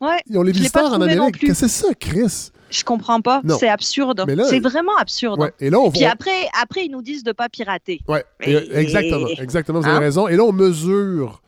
Ouais, 0.01 0.17
Ils 0.29 0.37
ont 0.37 0.43
les 0.43 0.51
visiteurs 0.53 0.93
en 0.93 1.01
Amérique. 1.01 1.39
Qu'est-ce 1.39 1.61
que 1.63 1.67
c'est 1.67 1.87
ça, 1.87 1.93
Chris? 1.99 2.51
Je 2.69 2.83
comprends 2.83 3.19
pas. 3.19 3.41
C'est 3.59 3.67
absurde. 3.67 4.23
C'est 4.49 4.59
vraiment 4.59 4.95
absurde. 4.97 5.39
Ouais. 5.41 5.51
Et 5.59 5.69
là, 5.69 5.79
on 5.79 5.91
Puis 5.91 6.05
après, 6.05 6.47
après, 6.61 6.85
ils 6.85 6.91
nous 6.91 7.01
disent 7.01 7.23
de 7.23 7.31
pas 7.31 7.49
pirater. 7.49 7.99
Ouais, 8.07 8.23
et- 8.41 8.55
exactement, 8.77 9.27
exactement, 9.39 9.79
vous 9.79 9.87
avez 9.87 9.97
Hein? 9.97 9.99
raison. 9.99 10.27
Et 10.27 10.35
là, 10.35 10.43
on 10.43 10.53
mesure 10.53 11.41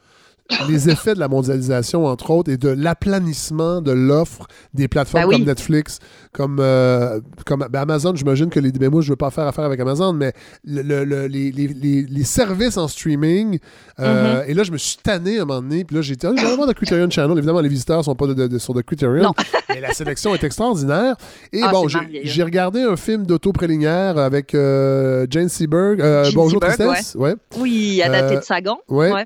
les 0.67 0.89
effets 0.89 1.13
de 1.13 1.19
la 1.19 1.29
mondialisation, 1.29 2.05
entre 2.07 2.31
autres, 2.31 2.51
et 2.51 2.57
de 2.57 2.67
l'aplanissement 2.67 3.81
de 3.81 3.91
l'offre 3.91 4.47
des 4.73 4.87
plateformes 4.89 5.23
Ben 5.23 5.29
oui. 5.29 5.35
comme 5.37 5.45
Netflix, 5.45 5.99
comme, 6.33 6.57
euh, 6.59 7.19
comme 7.45 7.65
ben 7.69 7.81
Amazon. 7.81 8.15
J'imagine 8.15 8.49
que 8.49 8.59
les 8.59 8.71
moi, 8.89 9.01
je 9.01 9.07
ne 9.07 9.11
veux 9.11 9.15
pas 9.17 9.29
faire 9.31 9.47
affaire 9.47 9.65
avec 9.65 9.79
Amazon, 9.79 10.13
mais 10.13 10.33
le- 10.63 10.81
le- 10.81 11.03
le- 11.05 11.27
les, 11.27 11.51
les- 11.51 11.67
les- 11.67 12.23
services 12.23 12.77
en 12.77 12.87
streaming. 12.87 13.59
euh, 13.99 14.41
Mhm. 14.43 14.49
Et 14.49 14.53
là, 14.53 14.63
je 14.63 14.71
me 14.71 14.77
suis 14.77 14.97
tanné 14.97 15.39
à 15.39 15.41
un 15.43 15.45
moment 15.45 15.61
donné. 15.61 15.83
Puis 15.83 15.95
là, 15.95 16.01
j'ai 16.01 16.15
dit, 16.15 16.25
ah, 16.25 16.31
je 16.35 16.41
vais 16.41 16.47
aller 16.47 16.55
voir 16.55 16.67
The 16.69 16.73
Criterion 16.73 17.09
Channel. 17.09 17.37
Évidemment, 17.37 17.59
les 17.61 17.69
visiteurs 17.69 17.97
ne 17.99 18.03
sont 18.03 18.15
pas 18.15 18.27
de, 18.27 18.33
de- 18.33 18.47
de- 18.47 18.57
sur 18.57 18.73
The 18.73 18.81
Criterion. 18.83 19.23
Non. 19.23 19.33
mais 19.69 19.81
la 19.81 19.93
sélection 19.93 20.33
est 20.33 20.43
extraordinaire. 20.43 21.15
Et 21.51 21.61
Ah, 21.63 21.71
bon, 21.71 21.87
j'ai- 21.87 22.43
regardé 22.43 22.81
un 22.81 22.95
film 22.95 23.25
d'auto 23.25 23.51
préliminaire 23.51 24.17
avec 24.17 24.55
euh, 24.55 25.25
Jane 25.29 25.49
Seberg. 25.49 26.01
Bonjour 26.33 26.61
Seberg, 26.61 26.77
Tristesse. 26.77 27.15
ouais. 27.15 27.35
Oui, 27.59 28.01
adapté 28.03 28.37
de 28.37 28.41
Sagan. 28.41 28.77
Ouais. 28.89 29.11
Ouais. 29.11 29.25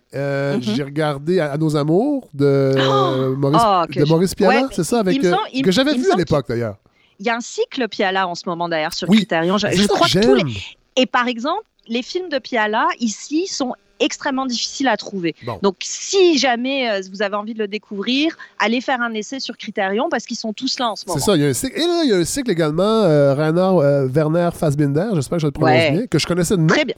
Mhm. 0.55 0.61
J'ai 0.61 0.83
regardé 0.83 1.39
à, 1.39 1.51
à 1.53 1.57
nos 1.57 1.75
amours 1.75 2.27
de 2.33 2.45
euh, 2.45 3.35
Maurice, 3.35 3.61
que 3.93 3.99
de 3.99 4.05
Maurice 4.05 4.33
Ouais, 4.39 4.63
c'est 4.71 4.83
ça, 4.83 4.99
avec 4.99 5.15
il 5.15 5.21
me 5.23 5.29
semble- 5.29 5.41
il- 5.53 5.61
que 5.63 5.71
j'avais 5.71 5.93
vu 5.95 6.11
à 6.11 6.15
l'époque 6.15 6.45
d'ailleurs. 6.49 6.77
Il 7.19 7.25
y 7.25 7.29
a 7.29 7.35
un 7.35 7.41
cycle 7.41 7.87
Piala 7.87 8.27
en 8.27 8.35
ce 8.35 8.43
moment 8.47 8.69
d'ailleurs 8.69 8.93
sur 8.93 9.09
Oui. 9.09 9.17
Criterion. 9.17 9.57
Je, 9.57 9.87
crois 9.87 10.07
que 10.07 10.19
tous 10.19 10.35
les... 10.35 10.43
Et 10.97 11.05
par 11.05 11.27
exemple, 11.27 11.63
les 11.87 12.01
films 12.01 12.29
de 12.29 12.39
Piala 12.39 12.87
ici 12.99 13.47
sont 13.47 13.73
extrêmement 13.99 14.45
difficiles 14.45 14.87
à 14.87 14.97
trouver. 14.97 15.35
Bon. 15.45 15.57
Donc, 15.61 15.77
si 15.81 16.37
jamais 16.37 16.89
euh, 16.89 17.01
vous 17.11 17.21
avez 17.21 17.35
envie 17.35 17.53
de 17.53 17.59
le 17.59 17.67
découvrir, 17.67 18.35
allez 18.59 18.81
faire 18.81 19.01
un 19.01 19.13
essai 19.13 19.39
sur 19.39 19.57
Criterion 19.57 20.09
parce 20.09 20.25
qu'ils 20.25 20.37
sont 20.37 20.53
tous 20.53 20.79
là 20.79 20.89
en 20.89 20.95
ce 20.95 21.05
moment. 21.05 21.19
C'est 21.19 21.25
ça, 21.25 21.35
il 21.35 21.41
y 21.41 21.45
a 21.45 21.47
un 21.47 21.53
cycle. 21.53 21.77
Et 21.77 21.85
là, 21.85 22.01
il 22.03 22.09
y 22.09 22.13
a 22.13 22.17
un 22.17 22.25
cycle 22.25 22.51
également, 22.51 22.83
euh, 22.83 23.33
Rainer 23.33 23.61
euh, 23.61 24.07
Werner 24.07 24.49
Fassbinder, 24.53 25.09
j'espère 25.13 25.37
que 25.37 25.41
je 25.43 25.47
le 25.47 25.51
prononce 25.51 25.71
Ouais. 25.71 25.91
bien, 25.91 26.07
que 26.07 26.19
je 26.19 26.27
connaissais 26.27 26.55
de 26.55 26.61
nom. 26.61 26.67
Très 26.67 26.85
bien. 26.85 26.95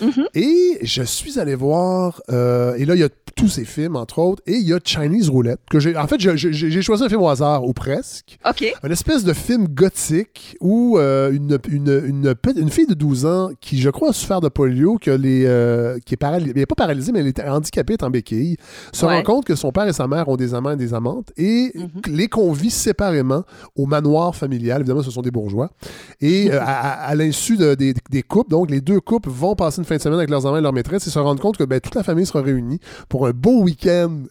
Mhm. 0.00 0.26
Et 0.34 0.78
je 0.82 1.02
suis 1.02 1.38
allé 1.38 1.54
voir, 1.54 2.20
euh, 2.30 2.74
et 2.76 2.84
là, 2.84 2.94
il 2.94 3.00
y 3.00 3.04
a 3.04 3.08
tous 3.34 3.48
ces 3.48 3.64
films, 3.64 3.96
entre 3.96 4.18
autres, 4.18 4.42
et 4.46 4.52
il 4.52 4.68
y 4.68 4.74
a 4.74 4.78
Chinese 4.84 5.30
Roulette, 5.30 5.60
que 5.70 5.80
j'ai, 5.80 5.96
en 5.96 6.06
fait, 6.06 6.20
j'ai- 6.20 6.82
choisi 6.82 7.02
un 7.02 7.08
film 7.08 7.22
au 7.22 7.28
hasard, 7.28 7.64
ou 7.64 7.72
presque. 7.72 8.38
OK. 8.48 8.72
Un 8.82 8.90
espèce 8.90 9.24
de 9.24 9.32
film 9.32 9.68
gothique 9.68 10.56
où 10.60 10.98
euh, 10.98 11.32
une, 11.32 11.58
une, 11.70 12.02
une, 12.06 12.34
une 12.56 12.70
fille 12.70 12.86
de 12.86 12.92
12 12.94 13.24
ans 13.24 13.50
qui, 13.60 13.80
je 13.80 13.88
crois, 13.88 14.10
a 14.10 14.12
souffert 14.12 14.40
de 14.42 14.48
polio, 14.48 14.98
que 14.98 15.10
les, 15.10 15.44
euh, 15.46 15.98
qui 16.04 16.14
est 16.14 16.18
paralysée, 16.18 16.52
mais 16.54 16.66
pas 16.66 16.74
paralysée, 16.74 17.10
mais 17.12 17.20
elle 17.20 17.28
est 17.28 17.40
handicapée, 17.48 17.94
est 17.94 18.02
en 18.02 18.10
béquille, 18.10 18.56
se 18.92 19.06
Ouais. 19.06 19.16
rend 19.16 19.22
compte 19.22 19.44
que 19.46 19.54
son 19.54 19.72
père 19.72 19.86
et 19.88 19.92
sa 19.94 20.06
mère 20.06 20.28
ont 20.28 20.36
des 20.36 20.52
amants 20.54 20.72
et 20.72 20.76
des 20.76 20.92
amantes 20.92 21.32
et 21.38 21.72
Mhm. 21.74 21.88
les 22.14 22.28
convie 22.28 22.70
séparément 22.70 23.44
au 23.76 23.86
manoir 23.86 24.36
familial. 24.36 24.80
Évidemment, 24.82 25.02
ce 25.02 25.10
sont 25.10 25.22
des 25.22 25.30
bourgeois. 25.30 25.70
Et 26.20 26.50
à, 26.52 26.64
à- 26.64 27.06
à 27.08 27.14
l'insu 27.14 27.56
de- 27.56 27.74
des, 27.74 27.94
des 28.10 28.22
couples, 28.22 28.50
donc 28.50 28.70
les 28.70 28.80
deux 28.82 29.00
couples 29.00 29.30
vont 29.30 29.54
passer 29.54 29.78
une 29.78 29.84
fin 29.92 29.98
de 29.98 30.02
semaine 30.02 30.18
avec 30.18 30.30
leurs 30.30 30.46
amants 30.46 30.56
et 30.56 30.62
leurs 30.62 30.72
maîtresses 30.72 31.06
et 31.06 31.10
se 31.10 31.18
rendre 31.18 31.40
compte 31.40 31.56
que 31.56 31.64
ben, 31.64 31.80
toute 31.80 31.94
la 31.94 32.02
famille 32.02 32.26
sera 32.26 32.42
réunie 32.42 32.80
pour 33.08 33.26
un 33.26 33.32
beau 33.32 33.62
week-end 33.62 34.22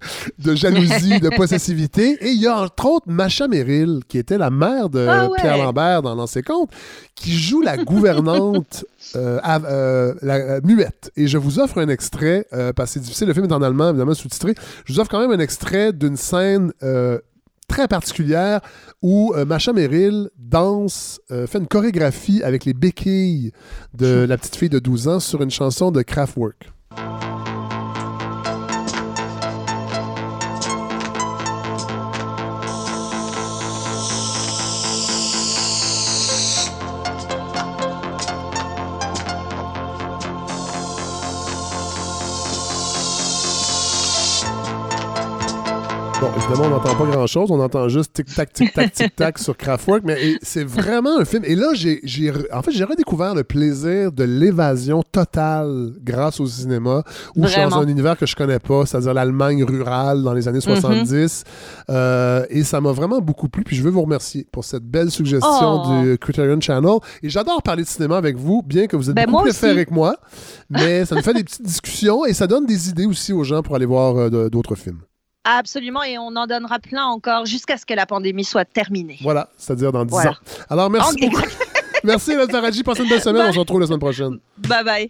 de 0.38 0.54
jalousie, 0.54 1.20
de 1.20 1.28
possessivité. 1.36 2.18
Et 2.20 2.30
il 2.30 2.40
y 2.40 2.46
a 2.46 2.60
entre 2.60 2.86
autres 2.86 3.06
Macha 3.08 3.48
Merrill, 3.48 4.00
qui 4.06 4.18
était 4.18 4.38
la 4.38 4.50
mère 4.50 4.88
de 4.88 5.06
Ah 5.08 5.28
ouais. 5.28 5.38
Pierre 5.40 5.58
Lambert 5.58 6.02
dans 6.02 6.14
L'ancien 6.14 6.42
compte, 6.42 6.70
qui 7.14 7.32
joue 7.32 7.60
la 7.62 7.76
gouvernante 7.76 8.84
euh, 9.16 9.40
euh, 9.44 10.14
la, 10.22 10.34
euh, 10.34 10.60
muette. 10.62 11.10
Et 11.16 11.26
je 11.26 11.38
vous 11.38 11.58
offre 11.58 11.78
un 11.78 11.88
extrait, 11.88 12.46
euh, 12.52 12.72
parce 12.72 12.90
que 12.90 12.94
c'est 12.94 13.00
difficile, 13.00 13.28
le 13.28 13.34
film 13.34 13.46
est 13.46 13.52
en 13.52 13.62
allemand, 13.62 13.90
évidemment 13.90 14.14
sous-titré. 14.14 14.54
Je 14.84 14.92
vous 14.92 15.00
offre 15.00 15.10
quand 15.10 15.20
même 15.20 15.32
un 15.32 15.42
extrait 15.42 15.92
d'une 15.92 16.16
scène 16.16 16.72
très 17.68 17.86
particulière 17.86 18.60
où 19.02 19.32
euh, 19.36 19.44
Macha 19.44 19.72
Merrill 19.72 20.30
danse, 20.36 21.20
euh, 21.30 21.46
fait 21.46 21.58
une 21.58 21.68
chorégraphie 21.68 22.42
avec 22.42 22.64
les 22.64 22.74
béquilles 22.74 23.52
de 23.94 24.26
la 24.28 24.36
petite 24.36 24.56
fille 24.56 24.68
de 24.68 24.78
12 24.78 25.08
ans 25.08 25.20
sur 25.20 25.42
une 25.42 25.50
chanson 25.50 25.92
de 25.92 26.02
Kraftwerk. 26.02 26.72
Bon, 46.20 46.30
évidemment, 46.36 46.64
on 46.64 46.70
n'entend 46.70 46.96
pas 46.96 47.06
grand-chose. 47.06 47.48
On 47.52 47.60
entend 47.60 47.88
juste 47.88 48.12
tic-tac, 48.14 48.52
tic-tac, 48.52 48.92
tic-tac 48.94 49.38
sur 49.38 49.56
Kraftwerk. 49.56 50.02
Mais 50.04 50.16
c'est 50.42 50.64
vraiment 50.64 51.16
un 51.20 51.24
film. 51.24 51.44
Et 51.44 51.54
là, 51.54 51.68
j'ai, 51.74 52.00
en 52.52 52.60
fait, 52.60 52.72
j'ai 52.72 52.82
redécouvert 52.82 53.36
le 53.36 53.44
plaisir 53.44 54.10
de 54.10 54.24
l'évasion 54.24 55.04
totale 55.04 55.92
grâce 56.02 56.40
au 56.40 56.46
cinéma. 56.46 57.04
Où 57.36 57.44
je 57.44 57.50
suis 57.52 57.60
dans 57.62 57.78
un 57.78 57.86
univers 57.86 58.18
que 58.18 58.26
je 58.26 58.34
connais 58.34 58.58
pas, 58.58 58.84
c'est-à-dire 58.84 59.14
l'Allemagne 59.14 59.62
rurale 59.62 60.24
dans 60.24 60.32
les 60.32 60.48
années 60.48 60.60
70. 60.60 61.44
Euh, 61.88 62.44
et 62.50 62.64
ça 62.64 62.80
m'a 62.80 62.90
vraiment 62.90 63.20
beaucoup 63.20 63.48
plu. 63.48 63.62
Puis 63.62 63.76
je 63.76 63.84
veux 63.84 63.90
vous 63.90 64.02
remercier 64.02 64.44
pour 64.50 64.64
cette 64.64 64.84
belle 64.84 65.12
suggestion 65.12 65.48
Oh. 65.84 66.02
du 66.02 66.18
Criterion 66.18 66.60
Channel. 66.60 66.98
Et 67.22 67.28
j'adore 67.28 67.62
parler 67.62 67.84
de 67.84 67.88
cinéma 67.88 68.16
avec 68.16 68.36
vous, 68.36 68.62
bien 68.66 68.88
que 68.88 68.96
vous 68.96 69.08
êtes 69.08 69.14
Ben, 69.14 69.26
beaucoup 69.26 69.42
plus 69.42 69.50
aussi. 69.50 69.60
ferré 69.60 69.86
que 69.86 69.94
moi. 69.94 70.16
Mais 70.68 71.04
ça 71.04 71.14
nous 71.14 71.22
fait 71.22 71.34
des 71.34 71.44
petites 71.44 71.62
discussions 71.62 72.24
et 72.24 72.32
ça 72.34 72.48
donne 72.48 72.66
des 72.66 72.88
idées 72.88 73.06
aussi 73.06 73.32
aux 73.32 73.44
gens 73.44 73.62
pour 73.62 73.76
aller 73.76 73.86
voir 73.86 74.16
euh, 74.16 74.48
d'autres 74.50 74.74
films. 74.74 74.98
Absolument, 75.50 76.02
et 76.02 76.18
on 76.18 76.36
en 76.36 76.46
donnera 76.46 76.78
plein 76.78 77.06
encore 77.06 77.46
jusqu'à 77.46 77.78
ce 77.78 77.86
que 77.86 77.94
la 77.94 78.04
pandémie 78.04 78.44
soit 78.44 78.66
terminée. 78.66 79.16
Voilà, 79.22 79.48
c'est-à-dire 79.56 79.92
dans 79.92 80.04
10 80.04 80.10
Voilà. 80.10 80.30
ans. 80.32 80.34
Alors, 80.68 80.90
merci 80.90 81.16
beaucoup. 81.16 81.40
merci, 82.04 82.32
Hélène 82.32 82.50
Faradji. 82.50 82.82
Passez 82.82 83.02
une 83.02 83.08
belle 83.08 83.22
semaine. 83.22 83.46
On 83.48 83.52
se 83.54 83.58
retrouve 83.58 83.80
la 83.80 83.86
semaine 83.86 83.98
prochaine. 83.98 84.38
Bye 84.58 84.84
bye. 84.84 85.08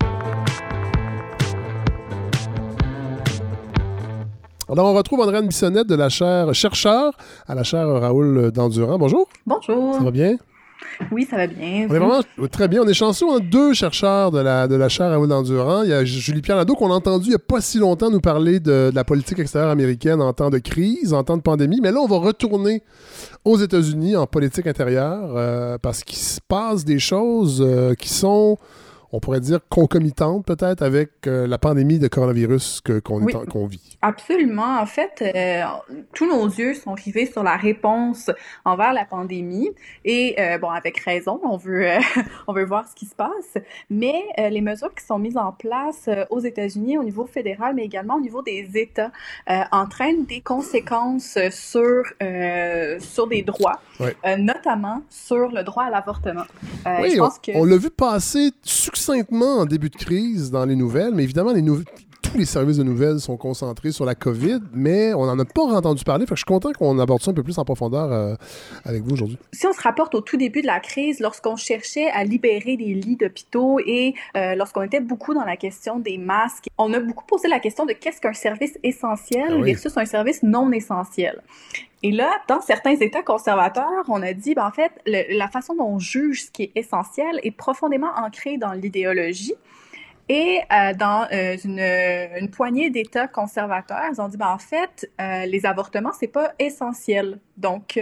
Alors, 4.71 4.87
on 4.87 4.95
retrouve 4.95 5.21
Andréane 5.21 5.49
Bissonnette 5.49 5.89
de 5.89 5.97
la 5.97 6.09
chaire 6.09 6.55
chercheur 6.55 7.15
à 7.49 7.57
la 7.57 7.65
chaire 7.65 7.89
Raoul 7.89 8.53
d'Endurant. 8.53 8.97
Bonjour. 8.97 9.27
Bonjour. 9.45 9.95
Ça 9.95 10.01
va 10.05 10.11
bien? 10.13 10.37
Oui, 11.11 11.27
ça 11.31 11.37
va 11.37 11.47
bien. 11.47 11.87
On 11.89 11.95
est 11.95 11.99
vraiment 11.99 12.21
très 12.51 12.69
bien. 12.69 12.83
On 12.83 12.89
est 12.89 12.95
chanceux. 12.95 13.27
On 13.27 13.37
a 13.37 13.41
deux 13.41 13.73
chercheurs 13.73 14.31
de 14.31 14.41
la, 14.41 14.67
de 14.69 14.75
la 14.75 14.89
chaire 14.89 15.11
Raoul. 15.11 15.29
Il 15.85 15.91
y 15.91 15.93
a 15.93 16.05
Julie-Pierre 16.05 16.57
Lando 16.57 16.75
qu'on 16.75 16.91
a 16.91 16.95
entendu 16.95 17.27
il 17.27 17.31
n'y 17.31 17.35
a 17.35 17.39
pas 17.39 17.61
si 17.61 17.79
longtemps 17.79 18.11
nous 18.11 18.21
parler 18.21 18.61
de, 18.61 18.91
de 18.91 18.95
la 18.95 19.05
politique 19.05 19.39
extérieure 19.39 19.71
américaine 19.71 20.21
en 20.21 20.33
temps 20.33 20.51
de 20.51 20.59
crise, 20.59 21.13
en 21.13 21.23
temps 21.25 21.37
de 21.37 21.43
pandémie. 21.43 21.81
Mais 21.81 21.93
là, 21.93 22.01
on 22.01 22.07
va 22.07 22.19
retourner 22.19 22.83
aux 23.45 23.59
États-Unis 23.59 24.17
en 24.17 24.27
politique 24.27 24.67
intérieure 24.67 25.35
euh, 25.37 25.79
parce 25.81 26.05
qu'il 26.05 26.19
se 26.19 26.41
passe 26.47 26.85
des 26.85 26.99
choses 26.99 27.65
euh, 27.65 27.95
qui 27.95 28.09
sont, 28.09 28.59
on 29.13 29.21
pourrait 29.21 29.41
dire, 29.41 29.61
concomitantes 29.69 30.45
peut-être 30.45 30.83
avec 30.83 31.27
euh, 31.27 31.47
la 31.47 31.59
pandémie 31.59 31.99
de 31.99 32.09
coronavirus 32.09 32.83
qu'on 33.03 33.23
Oui. 33.23 33.35
vit. 33.69 33.99
Absolument. 34.03 34.79
En 34.81 34.87
fait, 34.87 35.23
euh, 35.23 35.63
tous 36.15 36.27
nos 36.27 36.47
yeux 36.47 36.75
sont 36.75 36.93
rivés 36.93 37.27
sur 37.27 37.43
la 37.43 37.57
réponse 37.57 38.31
envers 38.65 38.93
la 38.93 39.07
pandémie. 39.07 39.71
Et 40.05 40.37
euh, 40.39 40.59
bon, 40.59 40.69
avec 40.69 40.99
raison, 40.99 41.41
on 41.43 41.57
veut, 41.57 41.87
on 42.47 42.53
veut 42.53 42.65
voir 42.65 42.87
ce 42.87 42.95
qui 42.95 43.07
se 43.07 43.15
passe. 43.15 43.57
Mais 43.89 44.23
les 44.39 44.61
mesures 44.61 44.95
qui 44.95 45.05
sont 45.05 45.19
mises 45.19 45.37
en 45.37 45.53
place 45.53 46.09
aux 46.31 46.41
États-Unis 46.41 46.99
au 46.99 47.05
niveau 47.05 47.27
fédéral, 47.27 47.75
mais 47.75 47.85
également 47.85 48.17
au 48.17 48.21
niveau 48.21 48.43
des 48.43 48.69
États, 48.75 49.11
entraînent 49.73 50.25
des 50.27 50.41
conséquences 50.41 51.39
sur, 51.51 52.05
sur 53.01 53.27
des 53.27 53.43
droits, 53.43 53.81
notamment 54.39 55.03
sur 55.09 55.51
le 55.51 55.63
droit 55.63 55.85
à 55.85 55.91
l'avortement. 55.91 56.45
Oui, 57.01 57.13
je 57.15 57.21
on, 57.21 57.25
pense 57.25 57.39
que... 57.39 57.53
on 57.55 57.65
l'a 57.65 57.77
vu 57.77 57.91
passer 57.91 58.51
succinctement 58.99 59.59
en 59.59 59.65
début 59.65 59.91
de 59.91 59.97
crise 59.97 60.51
dans 60.51 60.65
les 60.65 60.77
nouvelles, 60.77 61.15
mais 61.15 61.23
évidemment, 61.23 61.53
les 61.53 61.63
tous 62.31 62.37
les 62.37 62.45
services 62.45 62.77
de 62.77 62.83
nouvelles 62.83 63.21
sont 63.21 63.37
concentrés 63.37 63.93
sur 63.93 64.05
la 64.05 64.15
COVID, 64.15 64.61
mais 64.73 65.15
on 65.15 65.25
n'en 65.25 65.39
a 65.39 65.45
pas 65.45 65.63
entendu 65.63 66.05
parler. 66.05 66.27
Fait 66.27 66.31
que 66.31 66.37
je 66.37 66.41
suis 66.41 66.45
content 66.45 66.73
qu'on 66.73 66.99
aborde 66.99 67.23
ça 67.23 67.31
un 67.31 67.35
peu 67.35 67.43
plus 67.43 67.57
en 67.59 67.65
profondeur 67.65 68.13
euh, 68.13 68.35
avec 68.85 69.03
vous 69.03 69.13
aujourd'hui. 69.13 69.39
si 69.53 69.67
on 69.67 69.73
se 69.73 69.81
rapporte 69.81 70.15
au 70.15 70.21
tout 70.21 70.37
début 70.37 70.61
de 70.61 70.67
la 70.67 70.81
crise, 70.81 71.21
lorsqu'on 71.21 71.57
cherchait 71.57 72.11
à 72.11 72.25
libérer 72.25 72.77
des 72.77 72.93
lits 72.93 73.17
d'hôpitaux 73.17 73.79
et 73.81 74.15
euh, 74.37 74.55
lorsqu'on 74.57 74.83
était 74.83 75.01
beaucoup 75.01 75.33
dans 75.33 75.45
la 75.45 75.57
question 75.57 75.99
des 75.99 76.19
masques, 76.19 76.67
on 76.77 76.93
a 76.93 77.01
beaucoup 77.01 77.25
posé 77.25 77.49
la 77.49 77.61
question 77.61 77.87
de 77.87 77.93
qu'est-ce 77.93 78.21
qu'un 78.21 78.35
service 78.35 78.79
essentiel 78.83 79.47
Ah 79.51 79.57
oui. 79.57 79.73
versus 79.73 79.97
un 79.97 80.05
service 80.05 80.43
non 80.43 80.71
essentiel. 80.73 81.43
Et 82.03 82.13
là, 82.13 82.31
dans 82.47 82.61
certains 82.61 82.95
États 82.95 83.23
conservateurs, 83.23 84.05
on 84.09 84.23
a 84.23 84.33
dit, 84.33 84.55
ben, 84.55 84.67
en 84.67 84.71
fait, 84.71 84.93
le- 85.07 85.37
la 85.37 85.49
façon 85.49 85.75
dont 85.75 85.89
on 85.89 85.99
juge 85.99 86.45
ce 86.45 86.51
qui 86.51 86.65
est 86.65 86.73
essentiel 86.77 87.41
est 87.43 87.51
profondément 87.51 88.11
ancrée 88.17 88.57
dans 88.57 88.73
l'idéologie. 88.73 89.55
Et 90.31 90.61
euh, 90.71 90.93
dans 90.93 91.27
euh, 91.33 91.57
une, 91.65 91.81
une, 91.81 92.51
poignée 92.51 92.91
d'États 92.91 93.29
conservateurs, 93.29 94.03
ils 94.13 94.21
ont 94.21 94.29
dit, 94.29 94.37
ben, 94.37 94.51
en 94.51 94.59
fait, 94.59 95.11
euh, 95.21 95.47
les 95.47 95.65
avortements, 95.65 96.13
c'est 96.13 96.29
pas 96.29 96.53
essentiel. 96.59 97.41
Donc, 97.57 97.99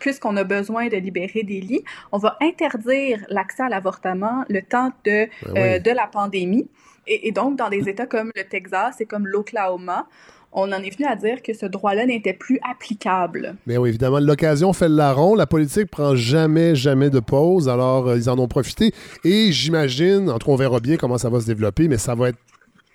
puisqu'on 0.00 0.36
a 0.36 0.44
besoin 0.44 0.88
de 0.88 0.96
libérer 0.96 1.44
des 1.44 1.60
lits, 1.60 1.84
on 2.10 2.18
va 2.18 2.36
interdire 2.42 3.24
l'accès 3.28 3.62
à 3.62 3.68
l'avortement 3.68 4.44
le 4.48 4.60
temps 4.60 4.90
de, 5.04 5.28
ben 5.54 5.80
de 5.80 5.90
la 5.90 6.06
pandémie. 6.08 6.68
Et, 7.06 7.28
et, 7.28 7.32
donc, 7.32 7.56
dans 7.56 7.70
des 7.70 7.88
États 7.88 8.06
comme 8.06 8.30
le 8.36 8.44
Texas 8.44 9.00
et 9.00 9.06
comme 9.06 9.26
l'Oklahoma, 9.26 10.06
on 10.52 10.70
en 10.72 10.82
est 10.82 10.90
venu 10.90 11.06
à 11.06 11.16
dire 11.16 11.42
que 11.42 11.54
ce 11.54 11.66
droit-là 11.66 12.06
n'était 12.06 12.34
plus 12.34 12.58
applicable. 12.68 13.56
Mais 13.66 13.78
oui, 13.78 13.88
évidemment, 13.88 14.20
l'occasion 14.20 14.72
fait 14.72 14.88
le 14.88 14.96
larron. 14.96 15.34
La 15.34 15.46
politique 15.46 15.90
prend 15.90 16.14
jamais, 16.14 16.74
jamais 16.74 17.10
de 17.10 17.20
pause. 17.20 17.68
Alors, 17.68 18.08
euh, 18.08 18.16
ils 18.16 18.28
en 18.28 18.38
ont 18.38 18.48
profité. 18.48 18.92
Et 19.24 19.50
j'imagine, 19.52 20.30
en 20.30 20.38
tout 20.38 20.46
cas, 20.46 20.52
on 20.52 20.56
verra 20.56 20.80
bien 20.80 20.96
comment 20.96 21.18
ça 21.18 21.30
va 21.30 21.40
se 21.40 21.46
développer, 21.46 21.88
mais 21.88 21.98
ça 21.98 22.14
va 22.14 22.30
être. 22.30 22.38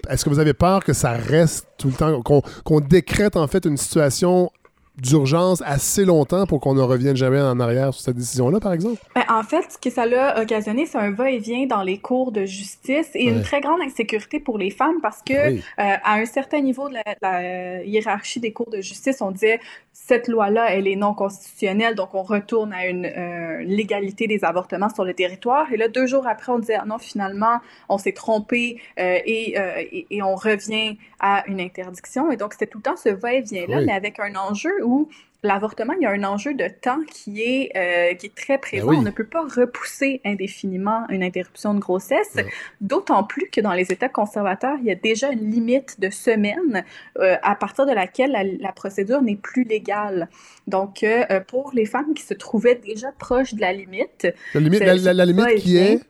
Est-ce 0.10 0.24
que 0.24 0.30
vous 0.30 0.40
avez 0.40 0.54
peur 0.54 0.84
que 0.84 0.94
ça 0.94 1.12
reste 1.12 1.68
tout 1.78 1.88
le 1.88 1.94
temps, 1.94 2.22
qu'on 2.22 2.80
décrète 2.80 3.36
en 3.36 3.48
fait 3.48 3.66
une 3.66 3.78
situation 3.78 4.52
d'urgence 4.98 5.62
assez 5.66 6.06
longtemps 6.06 6.46
pour 6.46 6.60
qu'on 6.60 6.74
ne 6.74 6.82
revienne 6.82 7.16
jamais 7.16 7.40
en 7.40 7.60
arrière 7.60 7.94
sur 7.94 8.02
cette 8.02 8.16
décision-là, 8.16 8.60
par 8.60 8.74
exemple? 8.74 9.02
Ben, 9.16 9.24
en 9.30 9.44
fait, 9.44 9.72
ce 9.72 9.78
que 9.78 9.90
ça 9.90 10.06
l'a 10.06 10.42
occasionné, 10.42 10.86
c'est 10.86 10.98
un 10.98 11.12
va-et-vient 11.12 11.68
dans 11.68 11.84
les 11.84 12.00
cours 12.00 12.32
de 12.32 12.46
justice 12.46 13.10
et 13.14 13.26
une 13.26 13.42
très 13.42 13.62
grande 13.62 13.82
insécurité 13.82 14.40
pour 14.40 14.58
les 14.58 14.72
femmes 14.72 15.00
parce 15.02 15.22
que 15.22 15.34
euh, 15.34 15.58
à 15.78 16.16
un 16.16 16.26
certain 16.26 16.62
niveau 16.62 16.90
de 16.90 16.96
la, 17.22 17.84
hiérarchie 17.84 18.40
des 18.40 18.52
cours 18.52 18.70
de 18.70 18.82
justice, 18.82 19.22
on 19.22 19.32
disait 19.32 19.60
cette 20.06 20.28
loi-là, 20.28 20.74
elle 20.74 20.88
est 20.88 20.96
non 20.96 21.14
constitutionnelle, 21.14 21.96
donc 21.96 22.14
on 22.14 22.24
retourne 22.24 22.72
à 22.72 22.88
une 22.88 23.06
euh, 23.06 23.64
légalité 23.64 24.28
des 24.28 24.46
avortements 24.46 24.90
sur 24.90 25.04
le 25.04 25.14
territoire. 25.14 25.72
Et 25.74 25.78
là, 25.78 25.90
deux 25.90 26.08
jours 26.08 26.28
après, 26.28 26.52
on 26.52 26.60
disait 26.60 26.78
ah 26.80 26.86
non, 26.86 26.98
finalement, 26.98 27.60
on 27.90 27.98
s'est 27.98 28.14
trompé 28.14 28.80
euh, 29.00 29.20
et, 29.26 29.58
et, 29.58 30.08
et, 30.10 30.22
on 30.22 30.36
revient 30.36 30.98
à 31.20 31.44
une 31.48 31.60
interdiction. 31.60 32.32
Et 32.32 32.38
donc, 32.38 32.54
c'était 32.54 32.68
tout 32.68 32.78
le 32.78 32.84
temps 32.84 32.96
ce 32.96 33.10
va-et-vient-là, 33.10 33.82
mais 33.82 33.92
avec 33.92 34.20
un 34.20 34.36
enjeu 34.36 34.72
où 34.86 35.10
l'avortement, 35.44 35.94
il 35.94 36.04
y 36.04 36.06
a 36.06 36.12
un 36.12 36.24
enjeu 36.24 36.54
de 36.54 36.68
temps 36.68 37.00
qui 37.12 37.42
est, 37.42 37.72
euh, 37.76 38.16
qui 38.16 38.28
est 38.28 38.36
très 38.36 38.56
ben 38.56 38.62
présent. 38.62 38.94
On 38.94 39.02
ne 39.02 39.12
peut 39.12 39.26
pas 39.26 39.44
repousser 39.44 40.22
indéfiniment 40.26 41.06
une 41.10 41.24
interruption 41.24 41.74
de 41.74 41.80
grossesse, 41.80 42.38
d'autant 42.82 43.24
plus 43.24 43.50
que 43.50 43.62
dans 43.62 43.74
les 43.74 43.92
États 43.92 44.10
conservateurs, 44.10 44.78
il 44.80 44.88
y 44.88 44.92
a 44.92 44.96
déjà 44.96 45.30
une 45.30 45.50
limite 45.50 46.00
de 46.00 46.10
semaines 46.10 46.84
euh, 47.20 47.36
à 47.44 47.56
partir 47.56 47.86
de 47.86 47.94
laquelle 47.94 48.58
la, 48.60 48.72
procédure 48.72 49.22
n'est 49.22 49.36
plus 49.36 49.64
légale. 49.64 50.30
Donc, 50.68 51.04
euh, 51.04 51.40
pour 51.48 51.72
les 51.74 51.86
femmes 51.86 52.14
qui 52.14 52.24
se 52.24 52.34
trouvaient 52.34 52.76
déjà 52.76 53.12
proches 53.18 53.54
de 53.54 53.62
la 53.62 53.74
limite... 53.74 54.28
La 54.54 54.60
limite, 54.60 54.82
la 54.82 55.26
limite 55.26 55.56
qui 55.56 55.78
est... 55.78 56.02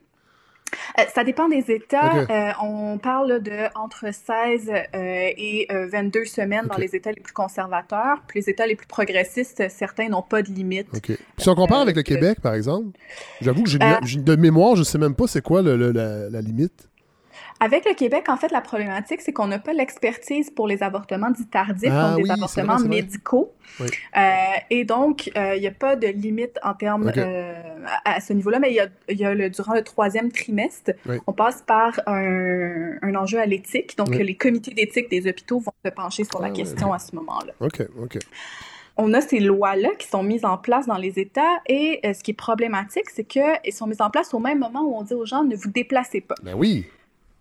Euh, 1.00 1.04
ça 1.14 1.24
dépend 1.24 1.48
des 1.48 1.72
États. 1.72 2.26
Euh, 2.30 2.52
on 2.62 2.98
parle 2.98 3.42
de 3.42 3.68
entre 3.76 4.14
16 4.14 4.70
euh, 4.70 4.84
et 4.94 5.68
22 5.70 6.26
semaines 6.26 6.68
dans 6.68 6.78
les 6.78 6.96
États 6.96 7.12
les 7.12 7.22
plus 7.22 7.34
conservateurs. 7.34 8.22
Puis 8.28 8.40
les 8.40 8.50
États 8.50 8.68
les 8.68 8.76
plus 8.76 8.88
progressistes, 8.88 9.64
certains 9.70 10.10
n'ont 10.10 10.22
pas 10.22 10.42
de 10.42 10.50
limite. 10.50 10.88
Si 11.38 11.50
on 11.50 11.56
compare 11.56 11.82
avec 11.82 11.96
le 11.96 12.04
Québec, 12.04 12.40
par 12.42 12.54
exemple, 12.54 12.98
j'avoue 13.42 13.64
que 13.64 13.70
j'ai 13.70 13.80
de 13.80 14.36
mémoire, 14.36 14.76
je 14.76 14.84
sais 14.84 14.98
même 14.98 15.16
pas 15.16 15.28
c'est 15.28 15.42
quoi 15.42 15.62
la 15.62 16.42
limite. 16.42 16.90
Avec 17.60 17.86
le 17.86 17.96
Québec, 17.96 18.30
en 18.30 18.38
fait, 18.38 18.52
la 18.52 18.62
problématique, 18.62 19.22
c'est 19.22 19.34
qu'on 19.34 19.48
n'a 19.48 19.58
pas 19.58 19.74
l'expertise 19.74 20.52
pour 20.52 20.68
les 20.68 20.84
avortements 20.84 21.32
dits 21.32 21.48
tardifs, 21.48 21.90
ah 21.92 22.14
donc 22.16 22.24
des 22.24 22.32
avortements 22.32 22.80
médicaux. 22.80 23.52
Euh, 23.82 24.22
et 24.70 24.86
donc, 24.86 25.32
euh, 25.36 25.56
il 25.56 25.62
n'y 25.62 25.68
a 25.68 25.72
pas 25.72 25.96
de 25.96 26.08
limite 26.08 26.60
en 26.64 26.74
termes 26.76 27.12
euh, 27.16 27.54
à, 28.06 28.20
ce 28.22 28.34
niveau-là, 28.34 28.60
mais 28.60 28.72
il 29.10 29.18
y 29.18 29.26
a, 29.26 29.34
le, 29.34 29.50
durant 29.50 29.74
le 29.74 29.84
troisième 29.84 30.32
trimestre, 30.32 30.92
on 31.26 31.34
passe 31.34 31.64
par 31.66 32.00
un, 32.06 32.94
un 33.02 33.16
enjeu 33.16 33.40
à 33.40 33.46
l'éthique. 33.46 33.98
Donc, 33.98 34.10
les 34.10 34.36
comités 34.36 34.74
d'éthique 34.74 35.10
des 35.10 35.28
hôpitaux 35.28 35.60
vont 35.60 35.74
se 35.84 35.90
pencher 35.90 36.24
sur 36.26 36.42
la 36.42 36.48
ah 36.48 36.52
question 36.52 36.94
à 36.94 37.00
ce 37.00 37.16
moment-là. 37.16 37.54
OK, 37.60 37.82
OK 38.02 38.18
on 39.00 39.14
a 39.14 39.22
ces 39.22 39.40
lois-là 39.40 39.90
qui 40.00 40.08
sont 40.08 40.24
mises 40.24 40.44
en 40.44 40.58
place 40.58 40.88
dans 40.88 40.98
les 40.98 41.20
États 41.20 41.62
et 41.68 42.00
ce 42.04 42.24
qui 42.24 42.32
est 42.32 42.34
problématique, 42.34 43.12
c'est 43.12 43.26
qu'elles 43.26 43.60
sont 43.72 43.86
mises 43.86 44.02
en 44.02 44.10
place 44.10 44.34
au 44.34 44.40
même 44.40 44.58
moment 44.58 44.82
où 44.82 44.96
on 44.96 45.04
dit 45.04 45.14
aux 45.14 45.24
gens 45.24 45.44
ne 45.44 45.56
vous 45.56 45.70
déplacez 45.70 46.20
pas. 46.20 46.34
Ben 46.42 46.56
oui. 46.56 46.88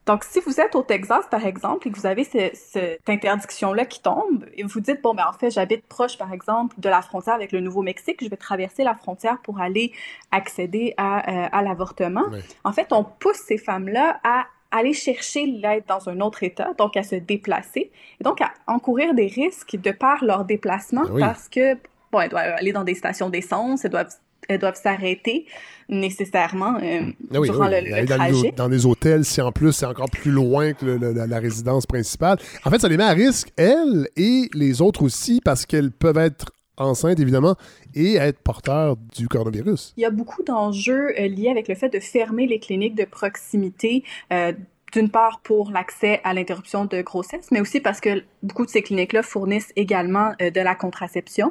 Donc, 0.06 0.22
si 0.22 0.38
vous 0.40 0.60
êtes 0.60 0.76
au 0.76 0.82
Texas, 0.82 1.24
par 1.28 1.44
exemple, 1.44 1.88
et 1.88 1.90
que 1.90 1.98
vous 1.98 2.06
avez 2.06 2.24
cette 2.24 3.08
interdiction-là 3.08 3.84
qui 3.86 4.00
tombe, 4.00 4.46
et 4.54 4.62
vous 4.62 4.80
dites, 4.80 5.02
bon, 5.02 5.14
ben, 5.14 5.24
en 5.28 5.32
fait, 5.32 5.50
j'habite 5.50 5.84
proche, 5.86 6.16
par 6.16 6.32
exemple, 6.32 6.76
de 6.78 6.88
la 6.88 7.02
frontière 7.02 7.34
avec 7.34 7.50
le 7.50 7.60
Nouveau-Mexique, 7.60 8.22
je 8.22 8.28
vais 8.28 8.36
traverser 8.36 8.84
la 8.84 8.94
frontière 8.94 9.38
pour 9.42 9.60
aller 9.60 9.92
accéder 10.30 10.94
à, 10.96 11.28
euh, 11.28 11.48
à 11.50 11.62
l'avortement. 11.62 12.24
En 12.62 12.72
fait, 12.72 12.92
on 12.92 13.02
pousse 13.02 13.42
ces 13.46 13.58
femmes-là 13.58 14.20
à 14.22 14.46
aller 14.70 14.92
chercher 14.92 15.46
l'aide 15.46 15.84
dans 15.88 16.08
un 16.08 16.20
autre 16.20 16.42
État, 16.44 16.72
donc 16.78 16.96
à 16.96 17.02
se 17.02 17.16
déplacer, 17.16 17.90
et 18.20 18.24
donc 18.24 18.40
à 18.40 18.52
encourir 18.66 19.14
des 19.14 19.26
risques 19.26 19.76
de 19.76 19.90
par 19.90 20.24
leur 20.24 20.44
déplacement, 20.44 21.04
ben 21.04 21.18
parce 21.18 21.48
que, 21.48 21.74
bon, 22.12 22.20
elles 22.20 22.30
doivent 22.30 22.54
aller 22.56 22.72
dans 22.72 22.84
des 22.84 22.94
stations 22.94 23.28
d'essence, 23.28 23.84
elles 23.84 23.90
doivent 23.90 24.14
elles 24.48 24.58
doivent 24.58 24.80
s'arrêter 24.80 25.46
nécessairement 25.88 26.78
euh, 26.82 27.00
ah 27.30 27.40
durant 27.40 27.68
le, 27.68 28.06
trajet. 28.06 28.52
Dans 28.56 28.68
des, 28.68 28.86
hôtels, 28.86 29.24
si 29.24 29.40
en 29.40 29.52
plus 29.52 29.72
c'est 29.72 29.86
encore 29.86 30.10
plus 30.10 30.30
loin 30.30 30.72
que 30.72 30.84
la, 30.86 31.38
résidence 31.38 31.86
principale. 31.86 32.38
En 32.64 32.70
fait, 32.70 32.80
ça 32.80 32.88
les 32.88 32.96
met 32.96 33.04
à 33.04 33.12
risque, 33.12 33.48
elles 33.56 34.08
et 34.16 34.48
les 34.54 34.82
autres 34.82 35.02
aussi, 35.02 35.40
parce 35.44 35.66
qu'elles 35.66 35.92
peuvent 35.92 36.18
être 36.18 36.46
enceintes, 36.76 37.20
évidemment, 37.20 37.56
et 37.94 38.16
être 38.16 38.40
porteurs 38.40 38.96
du 39.16 39.28
coronavirus. 39.28 39.94
Il 39.96 40.02
y 40.02 40.06
a 40.06 40.10
beaucoup 40.10 40.42
d'enjeux 40.42 41.08
euh, 41.18 41.28
liés 41.28 41.48
avec 41.50 41.68
le 41.68 41.74
fait 41.74 41.88
de 41.88 42.00
fermer 42.00 42.46
les 42.46 42.58
cliniques 42.58 42.94
de 42.94 43.04
proximité. 43.04 44.04
Euh, 44.32 44.52
d'une 44.96 45.10
part 45.10 45.40
pour 45.40 45.70
l'accès 45.70 46.20
à 46.24 46.32
l'interruption 46.32 46.86
de 46.86 47.02
grossesse, 47.02 47.50
mais 47.50 47.60
aussi 47.60 47.80
parce 47.80 48.00
que 48.00 48.22
beaucoup 48.42 48.64
de 48.64 48.70
ces 48.70 48.80
cliniques-là 48.80 49.22
fournissent 49.22 49.72
également 49.76 50.32
euh, 50.40 50.50
de 50.50 50.60
la 50.60 50.74
contraception. 50.74 51.50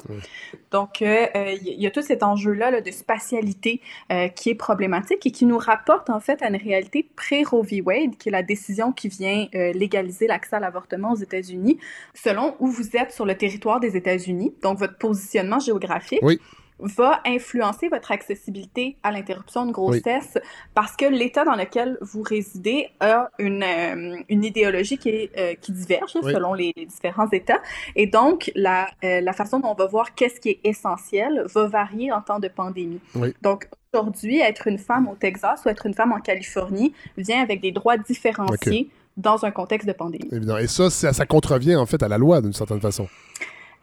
Donc, 0.71 1.03
euh, 1.03 1.27
euh, 1.35 1.55
il 1.61 1.79
y 1.79 1.85
a 1.85 1.91
tout 1.91 2.01
cet 2.01 2.23
enjeu-là 2.23 2.81
de 2.81 2.91
spatialité 2.91 3.81
qui 4.35 4.49
est 4.49 4.55
problématique 4.55 5.25
et 5.25 5.31
qui 5.31 5.45
nous 5.45 5.57
rapporte 5.57 6.09
en 6.09 6.19
fait 6.19 6.41
à 6.41 6.49
une 6.49 6.55
réalité 6.55 7.07
pré-Roe 7.15 7.63
v. 7.63 7.81
Wade, 7.81 8.17
qui 8.17 8.29
est 8.29 8.31
la 8.31 8.43
décision 8.43 8.91
qui 8.91 9.07
vient 9.07 9.47
légaliser 9.53 10.27
l'accès 10.27 10.55
à 10.55 10.59
l'avortement 10.59 11.11
aux 11.11 11.17
États-Unis, 11.17 11.77
selon 12.13 12.55
où 12.59 12.67
vous 12.67 12.95
êtes 12.95 13.11
sur 13.11 13.25
le 13.25 13.35
territoire 13.35 13.79
des 13.79 13.95
États-Unis, 13.95 14.53
donc 14.61 14.79
votre 14.79 14.97
positionnement 14.97 15.59
géographique. 15.59 16.19
Oui 16.21 16.39
va 16.79 17.21
influencer 17.25 17.87
votre 17.87 18.11
accessibilité 18.11 18.97
à 19.03 19.11
l'interruption 19.11 19.65
de 19.65 19.71
grossesse 19.71 20.37
parce 20.73 20.95
que 20.95 21.05
l'État 21.05 21.45
dans 21.45 21.55
lequel 21.55 21.97
vous 22.01 22.21
résidez 22.21 22.89
a 22.99 23.29
une, 23.39 23.63
euh, 23.63 24.17
une 24.29 24.43
idéologie 24.43 24.97
qui, 24.97 25.09
est, 25.09 25.31
euh, 25.37 25.53
qui 25.55 25.71
diverge 25.71 26.11
selon 26.11 26.53
les, 26.53 26.73
différents 26.75 27.29
États. 27.31 27.61
Et 27.95 28.07
donc, 28.07 28.51
la, 28.55 28.87
euh, 29.03 29.21
la 29.21 29.33
façon 29.33 29.59
dont 29.59 29.69
on 29.69 29.73
va 29.73 29.87
voir 29.87 30.13
qu'est-ce 30.15 30.39
qui 30.39 30.49
est 30.49 30.59
essentiel 30.63 31.45
va 31.53 31.67
varier 31.67 32.11
en 32.11 32.21
temps 32.21 32.39
de 32.39 32.47
pandémie. 32.47 32.99
Donc, 33.41 33.67
aujourd'hui, 33.93 34.39
être 34.39 34.67
une 34.67 34.77
femme 34.77 35.07
au 35.07 35.15
Texas 35.15 35.61
ou 35.65 35.69
être 35.69 35.85
une 35.85 35.93
femme 35.93 36.11
en 36.11 36.19
Californie 36.19 36.93
vient 37.17 37.41
avec 37.41 37.61
des 37.61 37.71
droits 37.71 37.97
différenciés. 37.97 38.89
dans 39.17 39.45
un 39.45 39.51
contexte 39.51 39.87
de 39.87 39.93
pandémie. 39.93 40.27
Évidemment. 40.29 40.57
Et 40.57 40.67
ça, 40.67 40.89
ça, 40.89 41.13
ça 41.13 41.25
contrevient 41.25 41.77
en 41.77 41.85
fait 41.85 42.03
à 42.03 42.09
la 42.09 42.17
loi 42.17 42.41
d'une 42.41 42.51
certaine 42.51 42.81
façon. 42.81 43.07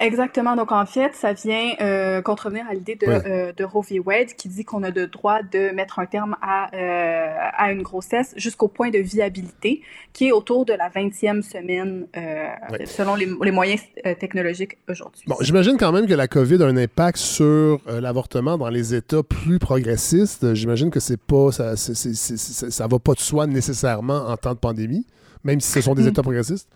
Exactement. 0.03 0.57
Donc, 0.57 0.73
en 0.73 0.85
fait, 0.85 1.15
ça 1.15 1.33
vient 1.33 1.75
euh, 1.81 2.23
contrevenir 2.23 2.65
à 2.69 2.75
l'idée 2.75 2.97
de, 2.97 3.07
euh, 3.07 3.53
de 3.53 3.65
Roe 3.65 3.83
v. 3.89 4.01
Wade 4.01 4.35
qui 4.37 4.49
dit 4.49 4.65
qu'on 4.65 4.83
a 4.83 4.91
le 4.91 5.07
droit 5.07 5.43
de 5.43 5.73
mettre 5.73 6.01
un 6.01 6.07
terme 6.07 6.37
à, 6.43 6.75
euh, 6.75 7.37
à 7.57 7.71
une 7.71 7.83
grossesse 7.83 8.35
jusqu'au 8.37 8.69
point 8.69 8.91
de 8.91 8.99
viabilité, 8.99 9.81
qui 10.13 10.29
est 10.29 10.33
autour 10.33 10.65
de 10.65 10.73
la 10.73 10.89
20e 10.91 11.43
semaine, 11.43 12.07
euh, 12.17 12.49
selon 12.85 13.15
les, 13.15 13.29
les 13.43 13.51
moyens 13.51 13.81
technologiques 14.19 14.79
aujourd'hui. 14.89 15.23
Bon, 15.27 15.37
j'imagine 15.41 15.77
quand 15.79 15.93
même 15.93 16.07
que 16.07 16.15
la 16.15 16.27
COVID 16.27 16.63
a 16.63 16.67
un 16.67 16.77
impact 16.77 17.19
sur 17.19 17.81
l'avortement 17.87 18.59
dans 18.59 18.69
les 18.69 18.95
États 18.95 19.23
plus 19.23 19.59
progressistes. 19.59 20.55
J'imagine 20.55 20.91
que 20.91 21.01
c'est 21.01 21.21
pas 21.21 21.53
ça, 21.53 21.77
c'est, 21.77 21.95
ça 22.15 22.87
va 22.87 22.99
pas 22.99 23.13
de 23.13 23.21
soi 23.21 23.47
nécessairement 23.47 24.27
en 24.29 24.37
temps 24.37 24.55
de 24.55 24.59
pandémie, 24.59 25.07
même 25.45 25.61
si 25.61 25.71
ce 25.71 25.81
sont 25.81 25.95
des 25.95 26.05
mm. 26.05 26.09
États 26.09 26.23
progressistes. 26.23 26.69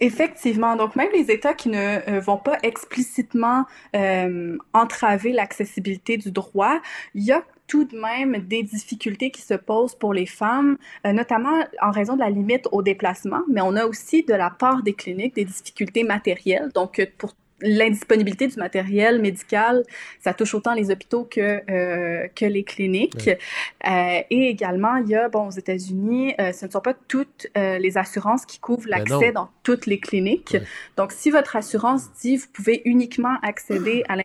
Effectivement. 0.00 0.76
Donc, 0.76 0.96
même 0.96 1.08
les 1.12 1.30
États 1.30 1.54
qui 1.54 1.68
ne 1.68 1.98
euh, 2.08 2.20
vont 2.20 2.36
pas 2.36 2.58
explicitement 2.62 3.64
euh, 3.94 4.56
entraver 4.72 5.32
l'accessibilité 5.32 6.16
du 6.16 6.30
droit, 6.30 6.80
il 7.14 7.24
y 7.24 7.32
a 7.32 7.42
tout 7.66 7.84
de 7.84 7.98
même 7.98 8.38
des 8.46 8.62
difficultés 8.62 9.30
qui 9.30 9.40
se 9.40 9.54
posent 9.54 9.94
pour 9.94 10.12
les 10.12 10.26
femmes, 10.26 10.76
euh, 11.06 11.12
notamment 11.12 11.64
en 11.80 11.90
raison 11.90 12.14
de 12.14 12.20
la 12.20 12.30
limite 12.30 12.68
au 12.72 12.82
déplacement, 12.82 13.42
mais 13.50 13.60
on 13.62 13.74
a 13.76 13.86
aussi 13.86 14.22
de 14.22 14.34
la 14.34 14.50
part 14.50 14.82
des 14.82 14.92
cliniques 14.92 15.34
des 15.34 15.44
difficultés 15.44 16.04
matérielles. 16.04 16.70
Donc, 16.74 17.08
pour 17.16 17.34
l'indisponibilité 17.64 18.46
du 18.46 18.56
matériel 18.56 19.20
médical, 19.20 19.84
ça 20.20 20.34
touche 20.34 20.54
autant 20.54 20.74
les 20.74 20.90
hôpitaux 20.90 21.24
que, 21.24 21.62
euh, 21.70 22.28
que 22.34 22.44
les 22.44 22.62
cliniques. 22.62 23.28
Euh, 23.28 24.20
et 24.30 24.48
également, 24.48 24.96
il 24.96 25.08
y 25.08 25.14
a, 25.14 25.28
bon, 25.28 25.48
aux 25.48 25.50
États-Unis, 25.50 26.34
euh, 26.40 26.52
ce 26.52 26.66
ne 26.66 26.70
sont 26.70 26.80
pas 26.80 26.94
toutes 27.08 27.46
euh, 27.56 27.78
les 27.78 27.98
assurances 27.98 28.46
qui 28.46 28.58
couvrent 28.58 28.88
ben 28.88 28.98
l'accès 28.98 29.32
dans 29.32 29.48
toutes 29.62 29.86
les 29.86 29.98
cliniques. 29.98 30.56
Donc, 30.96 31.12
si 31.12 31.30
votre 31.30 31.56
assurance 31.56 32.12
dit 32.20 32.36
vous 32.36 32.48
pouvez 32.52 32.82
uniquement 32.84 33.36
accéder 33.42 34.04
à 34.08 34.16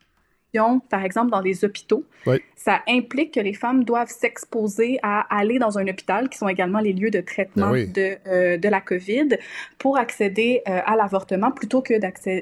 par 0.90 1.04
exemple 1.04 1.32
dans 1.32 1.42
les 1.42 1.64
hôpitaux, 1.64 2.04
ça 2.56 2.82
implique 2.88 3.34
que 3.34 3.40
les 3.40 3.54
femmes 3.54 3.84
doivent 3.84 4.10
s'exposer 4.10 5.00
à 5.04 5.22
aller 5.36 5.60
dans 5.60 5.78
un 5.78 5.88
hôpital, 5.88 6.30
qui 6.30 6.38
sont 6.38 6.48
également 6.48 6.80
les 6.80 6.94
lieux 6.94 7.12
de 7.12 7.22
traitement 7.22 7.72
Ben 7.72 7.92
de, 7.92 8.18
euh, 8.28 8.58
de 8.58 8.70
la 8.70 8.82
COVID, 8.82 9.38
pour 9.78 9.98
accéder 9.98 10.62
euh, 10.68 10.80
à 10.86 10.96
l'avortement 10.96 11.52
plutôt 11.52 11.82
que 11.82 11.94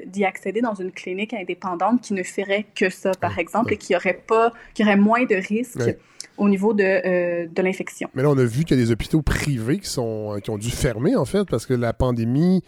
d'y 0.06 0.24
accéder 0.24 0.60
dans 0.60 0.74
une 0.74 0.92
clinique 0.92 1.34
indépendante 1.34 2.00
qui 2.00 2.14
ne 2.14 2.22
ferait 2.22 2.66
que 2.74 2.90
ça, 2.90 3.12
par 3.12 3.38
exemple, 3.38 3.72
et 3.72 3.76
qui 3.76 3.94
aurait 3.94 4.20
pas, 4.26 4.52
qui 4.74 4.82
aurait 4.82 4.96
moins 4.96 5.24
de 5.24 5.36
risques. 5.36 5.96
Au 6.36 6.48
niveau 6.48 6.72
de, 6.72 6.84
euh, 6.84 7.48
de 7.52 7.62
l'infection. 7.62 8.08
Mais 8.14 8.22
là, 8.22 8.30
on 8.30 8.38
a 8.38 8.44
vu 8.44 8.62
qu'il 8.62 8.78
y 8.78 8.80
a 8.80 8.84
des 8.84 8.92
hôpitaux 8.92 9.22
privés 9.22 9.80
qui, 9.80 9.88
sont, 9.88 10.38
qui 10.40 10.50
ont 10.50 10.56
dû 10.56 10.70
fermer, 10.70 11.16
en 11.16 11.24
fait, 11.24 11.44
parce 11.50 11.66
que 11.66 11.74
la 11.74 11.92
pandémie 11.92 12.62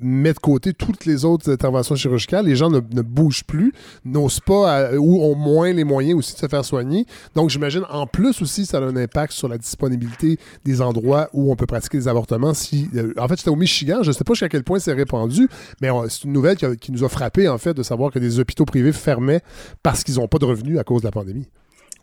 met 0.00 0.32
de 0.32 0.38
côté 0.38 0.72
toutes 0.72 1.04
les 1.06 1.24
autres 1.24 1.50
interventions 1.50 1.94
chirurgicales. 1.96 2.46
Les 2.46 2.56
gens 2.56 2.70
ne, 2.70 2.80
ne 2.80 3.02
bougent 3.02 3.44
plus, 3.44 3.72
n'osent 4.04 4.40
pas 4.40 4.72
à- 4.88 4.94
ou 4.96 5.22
ont 5.22 5.34
moins 5.34 5.72
les 5.72 5.84
moyens 5.84 6.18
aussi 6.18 6.34
de 6.34 6.38
se 6.38 6.46
faire 6.46 6.64
soigner. 6.64 7.04
Donc, 7.34 7.50
j'imagine, 7.50 7.82
en 7.90 8.06
plus 8.06 8.40
aussi, 8.42 8.66
ça 8.66 8.78
a 8.78 8.82
un 8.82 8.96
impact 8.96 9.32
sur 9.32 9.48
la 9.48 9.58
disponibilité 9.58 10.38
des 10.64 10.80
endroits 10.80 11.28
où 11.32 11.50
on 11.50 11.56
peut 11.56 11.66
pratiquer 11.66 11.98
des 11.98 12.08
avortements. 12.08 12.54
Si, 12.54 12.88
euh, 12.94 13.12
en 13.18 13.26
fait, 13.28 13.36
c'était 13.36 13.50
au 13.50 13.56
Michigan. 13.56 13.98
Je 14.02 14.08
ne 14.08 14.12
sais 14.12 14.24
pas 14.24 14.34
jusqu'à 14.34 14.48
quel 14.48 14.64
point 14.64 14.78
c'est 14.78 14.92
répandu, 14.92 15.48
mais 15.80 15.88
c'est 16.08 16.24
une 16.24 16.32
nouvelle 16.32 16.56
qui, 16.56 16.64
a- 16.66 16.76
qui 16.76 16.92
nous 16.92 17.04
a 17.04 17.08
frappé, 17.08 17.48
en 17.48 17.58
fait, 17.58 17.74
de 17.74 17.82
savoir 17.82 18.10
que 18.12 18.18
des 18.18 18.38
hôpitaux 18.40 18.64
privés 18.64 18.92
fermaient 18.92 19.40
parce 19.82 20.04
qu'ils 20.04 20.16
n'ont 20.16 20.28
pas 20.28 20.38
de 20.38 20.44
revenus 20.44 20.78
à 20.78 20.84
cause 20.84 21.02
de 21.02 21.06
la 21.06 21.12
pandémie. 21.12 21.48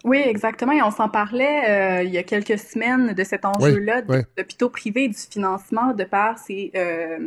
Oui, 0.04 0.22
exactement. 0.24 0.72
Et 0.72 0.84
on 0.84 0.92
s'en 0.92 1.10
parlait 1.10 1.64
euh, 1.68 2.04
il 2.04 2.12
y 2.14 2.20
a 2.20 2.24
quelques 2.24 2.60
semaines 2.60 3.14
de 3.16 3.24
cet 3.24 3.44
enjeu-là 3.44 4.04
Oui, 4.08 4.18
privés 4.72 5.08
du 5.08 5.16
financement 5.18 5.94
de 5.96 6.04
par 6.04 6.38
ces, 6.38 6.72
euh, 6.76 7.18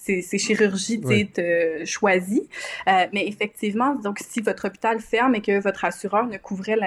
ces, 0.00 0.22
ces 0.22 0.38
chirurgies 0.38 0.98
dites 0.98 1.38
euh, 1.38 1.84
choisies. 1.84 2.48
Euh, 2.88 3.06
mais 3.12 3.26
effectivement, 3.26 3.94
donc 3.94 4.18
si 4.26 4.40
votre 4.40 4.66
hôpital 4.66 4.98
ferme 5.00 5.34
et 5.34 5.42
que 5.42 5.60
votre 5.60 5.84
assureur 5.84 6.26
ne 6.26 6.38
couvrait 6.38 6.78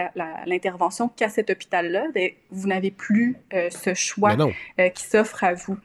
l'intervention 0.46 1.10
qu'à 1.10 1.30
cet 1.30 1.52
hôpital-là, 1.52 2.06
ben, 2.14 2.32
vous 2.50 2.68
n'avez 2.68 2.90
plus 2.90 3.38
euh, 3.54 3.70
ce 3.70 3.94
choix 3.94 4.36
qui 4.36 5.04
s'offre 5.04 5.44
à 5.44 5.54
vous. 5.54 5.78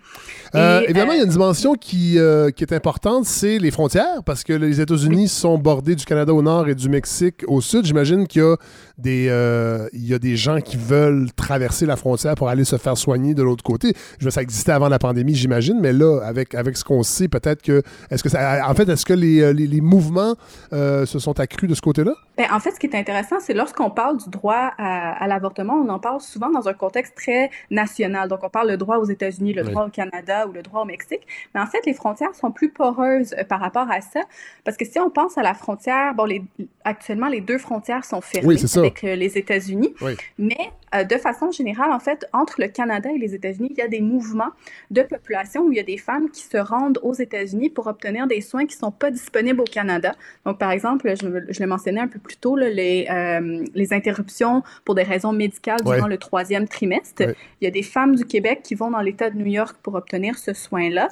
Et, 0.55 0.85
évidemment, 0.85 1.13
il 1.13 1.19
y 1.19 1.21
a 1.21 1.25
une 1.25 1.31
dimension 1.31 1.75
qui, 1.75 2.19
qui 2.57 2.65
est 2.65 2.73
importante, 2.73 3.27
c'est 3.27 3.59
les 3.59 3.71
frontières, 3.71 4.23
parce 4.25 4.43
que 4.43 4.55
les 4.55 4.81
États-Unis 4.81 5.29
sont 5.29 5.59
bordés 5.59 5.95
du 5.95 6.05
Canada 6.05 6.33
au 6.33 6.43
nord 6.43 6.69
et 6.69 6.75
du 6.75 6.89
Mexique 6.89 7.45
au 7.47 7.61
sud. 7.61 7.85
J'imagine 7.85 8.27
qu'il 8.27 8.43
y 8.43 8.45
a 8.45 8.57
des, 8.99 9.29
euh, 9.31 9.89
il 9.93 10.07
y 10.07 10.15
a 10.15 10.19
des 10.19 10.37
gens 10.37 10.61
qui 10.61 10.77
veulent 10.77 11.29
traverser 11.35 11.87
la 11.87 11.97
frontière 11.97 12.35
pour 12.35 12.49
aller 12.49 12.65
se 12.65 12.77
faire 12.77 12.97
soigner 12.97 13.35
de 13.35 13.43
l'autre 13.43 13.63
côté. 13.63 13.93
Je 14.19 14.25
veux, 14.25 14.31
ça 14.31 14.43
existait 14.43 14.73
avant 14.73 14.89
la 14.89 14.99
pandémie, 14.99 15.35
j'imagine, 15.35 15.79
mais 15.81 15.93
là, 15.93 16.21
avec, 16.25 16.55
avec 16.55 16.77
ce 16.77 16.85
qu'on 16.85 17.03
sait, 17.03 17.18
peut-être 17.27 17.63
que, 17.63 17.83
est-ce 18.11 18.23
que 18.23 18.29
ça, 18.29 18.69
en 18.69 18.75
fait, 18.75 18.89
est-ce 18.89 19.05
que 19.05 19.15
les, 19.15 19.43
euh, 19.43 19.83
mouvements 19.83 20.37
euh, 20.73 21.05
se 21.07 21.19
sont 21.19 21.41
accrus 21.41 21.69
de 21.69 21.75
ce 21.75 21.81
côté-là? 21.81 22.15
Ben, 22.39 22.47
en 22.53 22.61
fait, 22.61 22.71
ce 22.71 22.79
qui 22.79 22.87
est 22.87 22.95
intéressant, 22.95 23.41
c'est 23.41 23.53
lorsqu'on 23.53 23.91
parle 23.91 24.17
du 24.17 24.31
droit 24.31 24.73
à, 24.79 25.23
à 25.23 25.27
l'avortement, 25.27 25.75
on 25.75 25.89
en 25.89 25.99
parle 25.99 26.21
souvent 26.21 26.51
dans 26.51 26.69
un 26.69 26.73
contexte 26.73 27.17
très 27.17 27.51
national. 27.71 28.29
Donc, 28.29 28.45
on 28.45 28.49
parle 28.49 28.69
le 28.69 28.77
droit 28.77 28.99
aux 28.99 29.07
États-Unis, 29.07 29.53
le 29.55 29.63
Oui. 29.65 29.71
droit 29.73 29.87
au 29.87 29.91
Canada 29.91 30.47
ou 30.47 30.53
le 30.53 30.63
droit 30.63 30.83
au 30.83 30.85
Mexique. 30.85 31.27
Mais 31.55 31.61
en 31.61 31.67
fait, 31.67 31.85
les 31.85 31.95
frontières 31.95 32.35
sont 32.37 32.53
plus 32.53 32.71
poreuses 32.71 33.35
euh, 33.37 33.43
par 33.43 33.59
rapport 33.59 33.91
à 33.91 34.01
ça. 34.01 34.21
Parce 34.65 34.77
que 34.77 34.85
si 34.85 35.01
on 35.01 35.11
pense 35.11 35.37
à 35.37 35.43
la 35.43 35.53
frontière, 35.55 36.15
bon, 36.15 36.25
les, 36.27 36.43
actuellement, 36.85 37.27
les 37.27 37.41
deux 37.41 37.59
frontières 37.59 38.05
sont 38.05 38.21
fermées 38.21 38.47
Oui, 38.47 38.65
avec 38.77 39.03
euh, 39.03 39.17
les 39.17 39.37
États-Unis. 39.37 39.95
Oui. 40.01 40.17
Mais 40.39 40.71
euh, 40.95 41.03
de 41.03 41.17
façon 41.17 41.51
générale, 41.51 41.91
en 41.91 41.99
fait, 41.99 42.25
entre 42.33 42.61
le 42.61 42.69
Canada 42.69 43.11
et 43.13 43.19
les 43.19 43.35
États-Unis, 43.35 43.69
il 43.73 43.79
y 43.79 43.83
a 43.83 43.89
des 43.89 44.01
mouvements 44.01 44.53
de 44.93 45.03
population 45.03 45.63
où 45.63 45.73
il 45.73 45.77
y 45.77 45.81
a 45.81 45.85
des 45.85 45.99
femmes 45.99 46.31
qui 46.31 46.43
se 46.43 46.57
rendent 46.57 47.01
aux 47.03 47.15
États-Unis 47.15 47.71
pour 47.71 47.89
obtenir 47.89 48.29
des 48.29 48.41
soins 48.43 48.65
qui 48.67 48.77
ne 48.77 48.81
sont 48.81 48.93
pas 48.93 49.11
disponibles 49.11 49.61
au 49.61 49.65
Canada. 49.65 50.15
Donc, 50.47 50.59
par 50.59 50.71
exemple, 50.71 51.13
je, 51.21 51.27
je 51.53 51.61
le 51.61 51.67
mentionnais 51.67 52.01
un 52.01 52.07
peu 52.07 52.21
plus 52.21 52.28
tôt, 52.37 52.57
là, 52.57 52.69
les, 52.71 53.07
euh, 53.11 53.65
les 53.75 53.93
interruptions 53.93 54.63
pour 54.85 54.95
des 54.95 55.03
raisons 55.03 55.33
médicales 55.33 55.81
durant 55.83 56.03
Ouais. 56.03 56.09
le 56.09 56.19
troisième 56.19 56.69
trimestre. 56.69 57.25
Ouais. 57.25 57.35
Il 57.61 57.65
y 57.65 57.69
a 57.69 57.71
des 57.71 57.83
femmes 57.83 58.15
du 58.15 58.25
Québec 58.25 58.61
qui 58.63 58.75
vont 58.75 58.91
dans 58.91 59.01
l'État 59.01 59.31
de 59.31 59.37
New 59.37 59.47
York 59.47 59.77
pour 59.83 59.95
obtenir 59.95 60.39
ce 60.39 60.53
soin-là. 60.53 61.09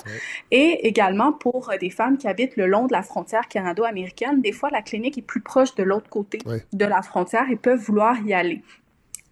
Et 0.51 0.86
également 0.86 1.32
pour 1.32 1.70
euh, 1.70 1.76
des 1.78 1.90
femmes 1.90 2.18
qui 2.18 2.28
habitent 2.28 2.56
le 2.56 2.66
long 2.66 2.86
de 2.86 2.93
la 2.93 3.02
frontière 3.02 3.48
canado-américaine. 3.48 4.40
Des 4.43 4.52
fois, 4.52 4.68
la 4.70 4.82
clinique 4.82 5.16
est 5.18 5.22
plus 5.22 5.40
proche 5.40 5.74
de 5.74 5.82
l'autre 5.82 6.09
côté 6.09 6.38
de 6.72 6.84
la 6.84 7.02
frontière 7.02 7.47
et 7.51 7.56
peuvent 7.56 7.80
vouloir 7.80 8.16
y 8.26 8.34
aller. 8.34 8.62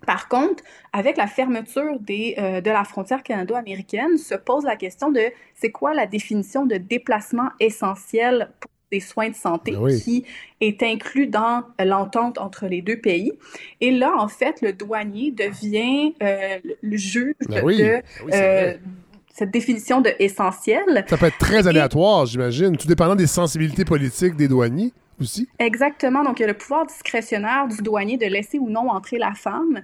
Par 0.07 0.29
contre, 0.29 0.63
avec 0.93 1.17
la 1.17 1.27
fermeture 1.27 1.99
des, 1.99 2.35
euh, 2.39 2.61
de 2.61 2.71
la 2.71 2.85
frontière 2.85 3.23
canado-américaine, 3.23 4.19
se 4.19 4.35
pose 4.35 4.65
la 4.65 4.77
question 4.77 5.11
de 5.11 5.23
c'est 5.55 5.71
quoi 5.71 5.95
la 5.95 6.07
définition 6.07 6.67
de 6.67 6.77
déplacement 6.77 7.49
essentiel 7.59 8.51
pour 8.61 8.71
des 8.95 9.01
soins 9.01 9.29
de 9.31 9.35
santé 9.35 9.73
Ben 9.73 9.79
oui. 9.81 10.01
qui 10.01 10.25
est 10.61 10.81
inclus 10.83 11.27
dans 11.27 11.65
euh, 11.81 11.85
l'entente 11.85 12.39
entre 12.39 12.67
les 12.67 12.81
deux 12.81 12.99
pays. 12.99 13.33
Et 13.81 13.91
là, 13.91 14.13
en 14.17 14.29
fait, 14.29 14.61
le 14.63 14.73
douanier 14.73 15.33
devient 15.33 16.15
euh, 16.23 16.59
le- 16.83 16.97
juge 16.97 17.35
Ben 17.49 17.63
oui, 17.65 17.79
de 17.79 17.83
ben 17.83 18.03
oui, 18.25 18.31
euh, 18.35 18.75
cette 19.33 19.51
définition 19.51 20.01
de 20.01 20.11
essentiel. 20.21 21.05
Ça 21.09 21.17
peut 21.17 21.27
être 21.27 21.39
très 21.39 21.67
aléatoire, 21.67 22.25
j'imagine, 22.27 22.77
tout 22.77 22.87
dépendant 22.87 23.17
des 23.17 23.27
sensibilités 23.27 23.85
politiques 23.85 24.37
des 24.37 24.47
douaniers 24.47 24.93
aussi. 25.21 25.49
Exactement. 25.59 26.23
Donc, 26.25 26.39
il 26.39 26.43
y 26.43 26.45
a 26.45 26.49
le 26.49 26.55
pouvoir 26.55 26.87
discrétionnaire 26.87 27.67
du 27.69 27.83
douanier 27.83 28.17
de 28.17 28.27
laisser 28.27 28.59
ou 28.59 28.69
non 28.71 28.89
entrer 28.91 29.19
la 29.19 29.33
femme. 29.35 29.83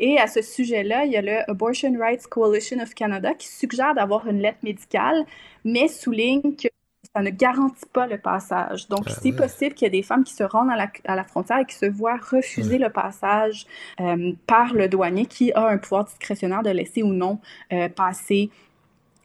Et 0.00 0.18
à 0.18 0.26
ce 0.28 0.40
sujet-là, 0.42 1.04
il 1.04 1.12
y 1.12 1.16
a 1.16 1.22
le 1.22 1.48
Abortion 1.50 1.92
Rights 1.98 2.26
Coalition 2.28 2.78
of 2.80 2.94
Canada 2.94 3.34
qui 3.34 3.48
suggère 3.48 3.94
d'avoir 3.94 4.26
une 4.28 4.40
lettre 4.40 4.58
médicale, 4.62 5.24
mais 5.64 5.86
souligne 5.88 6.54
que 6.56 6.68
ça 7.14 7.22
ne 7.22 7.30
garantit 7.30 7.84
pas 7.92 8.06
le 8.06 8.18
passage. 8.18 8.88
Donc, 8.88 9.04
Ah 9.06 9.10
c'est 9.10 9.32
ouais. 9.32 9.36
possible 9.36 9.74
qu'il 9.74 9.84
y 9.86 9.88
ait 9.88 9.90
des 9.90 10.02
femmes 10.02 10.24
qui 10.24 10.32
se 10.34 10.44
rendent 10.44 10.70
à 10.70 10.76
la, 10.76 10.90
à 11.04 11.14
la 11.16 11.24
frontière 11.24 11.58
et 11.58 11.66
qui 11.66 11.76
se 11.76 11.86
voient 11.86 12.16
refuser 12.16 12.78
le 12.78 12.88
passage 12.90 13.66
euh, 14.00 14.32
par 14.46 14.72
le 14.72 14.88
douanier 14.88 15.26
qui 15.26 15.52
a 15.52 15.66
un 15.68 15.78
pouvoir 15.78 16.04
discrétionnaire 16.06 16.62
de 16.62 16.70
laisser 16.70 17.02
ou 17.02 17.12
non 17.12 17.40
euh, 17.72 17.88
passer 17.90 18.50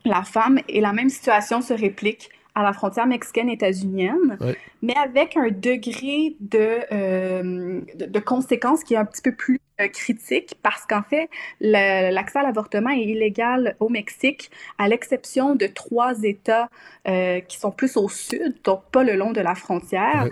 la 0.05 0.23
femme. 0.23 0.59
Et 0.69 0.81
la 0.81 0.93
même 0.93 1.09
situation 1.09 1.61
se 1.61 1.73
réplique 1.73 2.30
à 2.57 2.63
la 2.63 2.73
frontière 2.73 3.05
mexicaine-états-unienne, 3.05 4.35
mais 4.81 4.95
avec 4.95 5.38
un 5.38 5.49
degré 5.49 6.35
de, 6.39 6.79
euh, 6.91 7.81
de, 7.93 8.05
de 8.05 8.19
conséquence 8.19 8.84
qui 8.84 8.95
est 8.95 8.97
un 8.97 9.05
petit 9.05 9.21
peu 9.21 9.31
plus 9.31 9.59
euh, 9.79 9.88
critique 9.89 10.55
parce 10.63 10.88
qu'en 10.88 11.03
fait, 11.03 11.29
l'accès 11.61 12.39
à 12.39 12.41
l'avortement 12.41 12.89
est 12.89 13.03
illégal 13.03 13.75
au 13.79 13.89
Mexique, 13.89 14.49
à 14.79 14.88
l'exception 14.88 15.53
de 15.53 15.67
trois 15.67 16.23
États 16.23 16.69
euh, 17.07 17.41
qui 17.41 17.59
sont 17.59 17.69
plus 17.69 17.95
au 17.95 18.09
sud, 18.09 18.55
donc 18.63 18.81
pas 18.91 19.03
le 19.03 19.13
long 19.13 19.34
de 19.34 19.41
la 19.41 19.53
frontière. 19.53 20.27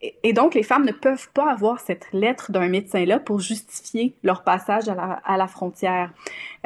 Et- 0.00 0.32
donc, 0.32 0.54
les 0.54 0.62
femmes 0.62 0.84
ne 0.84 0.92
peuvent 0.92 1.28
pas 1.34 1.50
avoir 1.50 1.80
cette 1.80 2.06
lettre 2.12 2.52
d'un 2.52 2.68
médecin-là 2.68 3.18
pour 3.18 3.40
justifier 3.40 4.14
leur 4.22 4.44
passage 4.44 4.88
à 4.88 4.94
la, 4.94 5.20
à 5.24 5.36
la 5.36 5.48
frontière. 5.48 6.12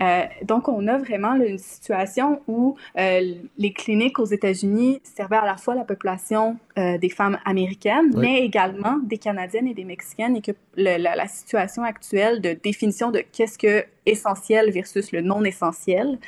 Euh, 0.02 0.22
donc, 0.44 0.68
on 0.68 0.86
a 0.86 0.98
vraiment 0.98 1.32
là, 1.34 1.46
une 1.46 1.56
situation 1.59 2.42
où 2.46 2.76
euh, 2.98 3.34
les 3.56 3.72
cliniques 3.72 4.18
aux 4.18 4.26
États-Unis 4.26 5.00
servaient 5.02 5.36
à 5.36 5.46
la 5.46 5.56
fois 5.56 5.74
la 5.74 5.84
population 5.84 6.59
euh, 6.78 6.98
des 6.98 7.09
femmes 7.09 7.38
américaines, 7.46 8.10
Oui. 8.14 8.20
mais 8.20 8.40
également 8.44 8.98
des 9.02 9.16
Canadiennes 9.16 9.68
et 9.68 9.74
des 9.74 9.84
Mexicaines, 9.84 10.36
et 10.36 10.42
que 10.42 10.52
le- 10.76 10.98
la, 10.98 11.16
la 11.16 11.26
situation 11.26 11.84
actuelle 11.84 12.42
de 12.42 12.52
définition 12.52 13.10
de 13.10 13.20
qu'est-ce 13.32 13.56
que 13.56 13.84
essentiel 14.04 14.70
versus 14.70 15.10
le 15.10 15.22
non 15.22 15.42
essentiel 15.44 16.18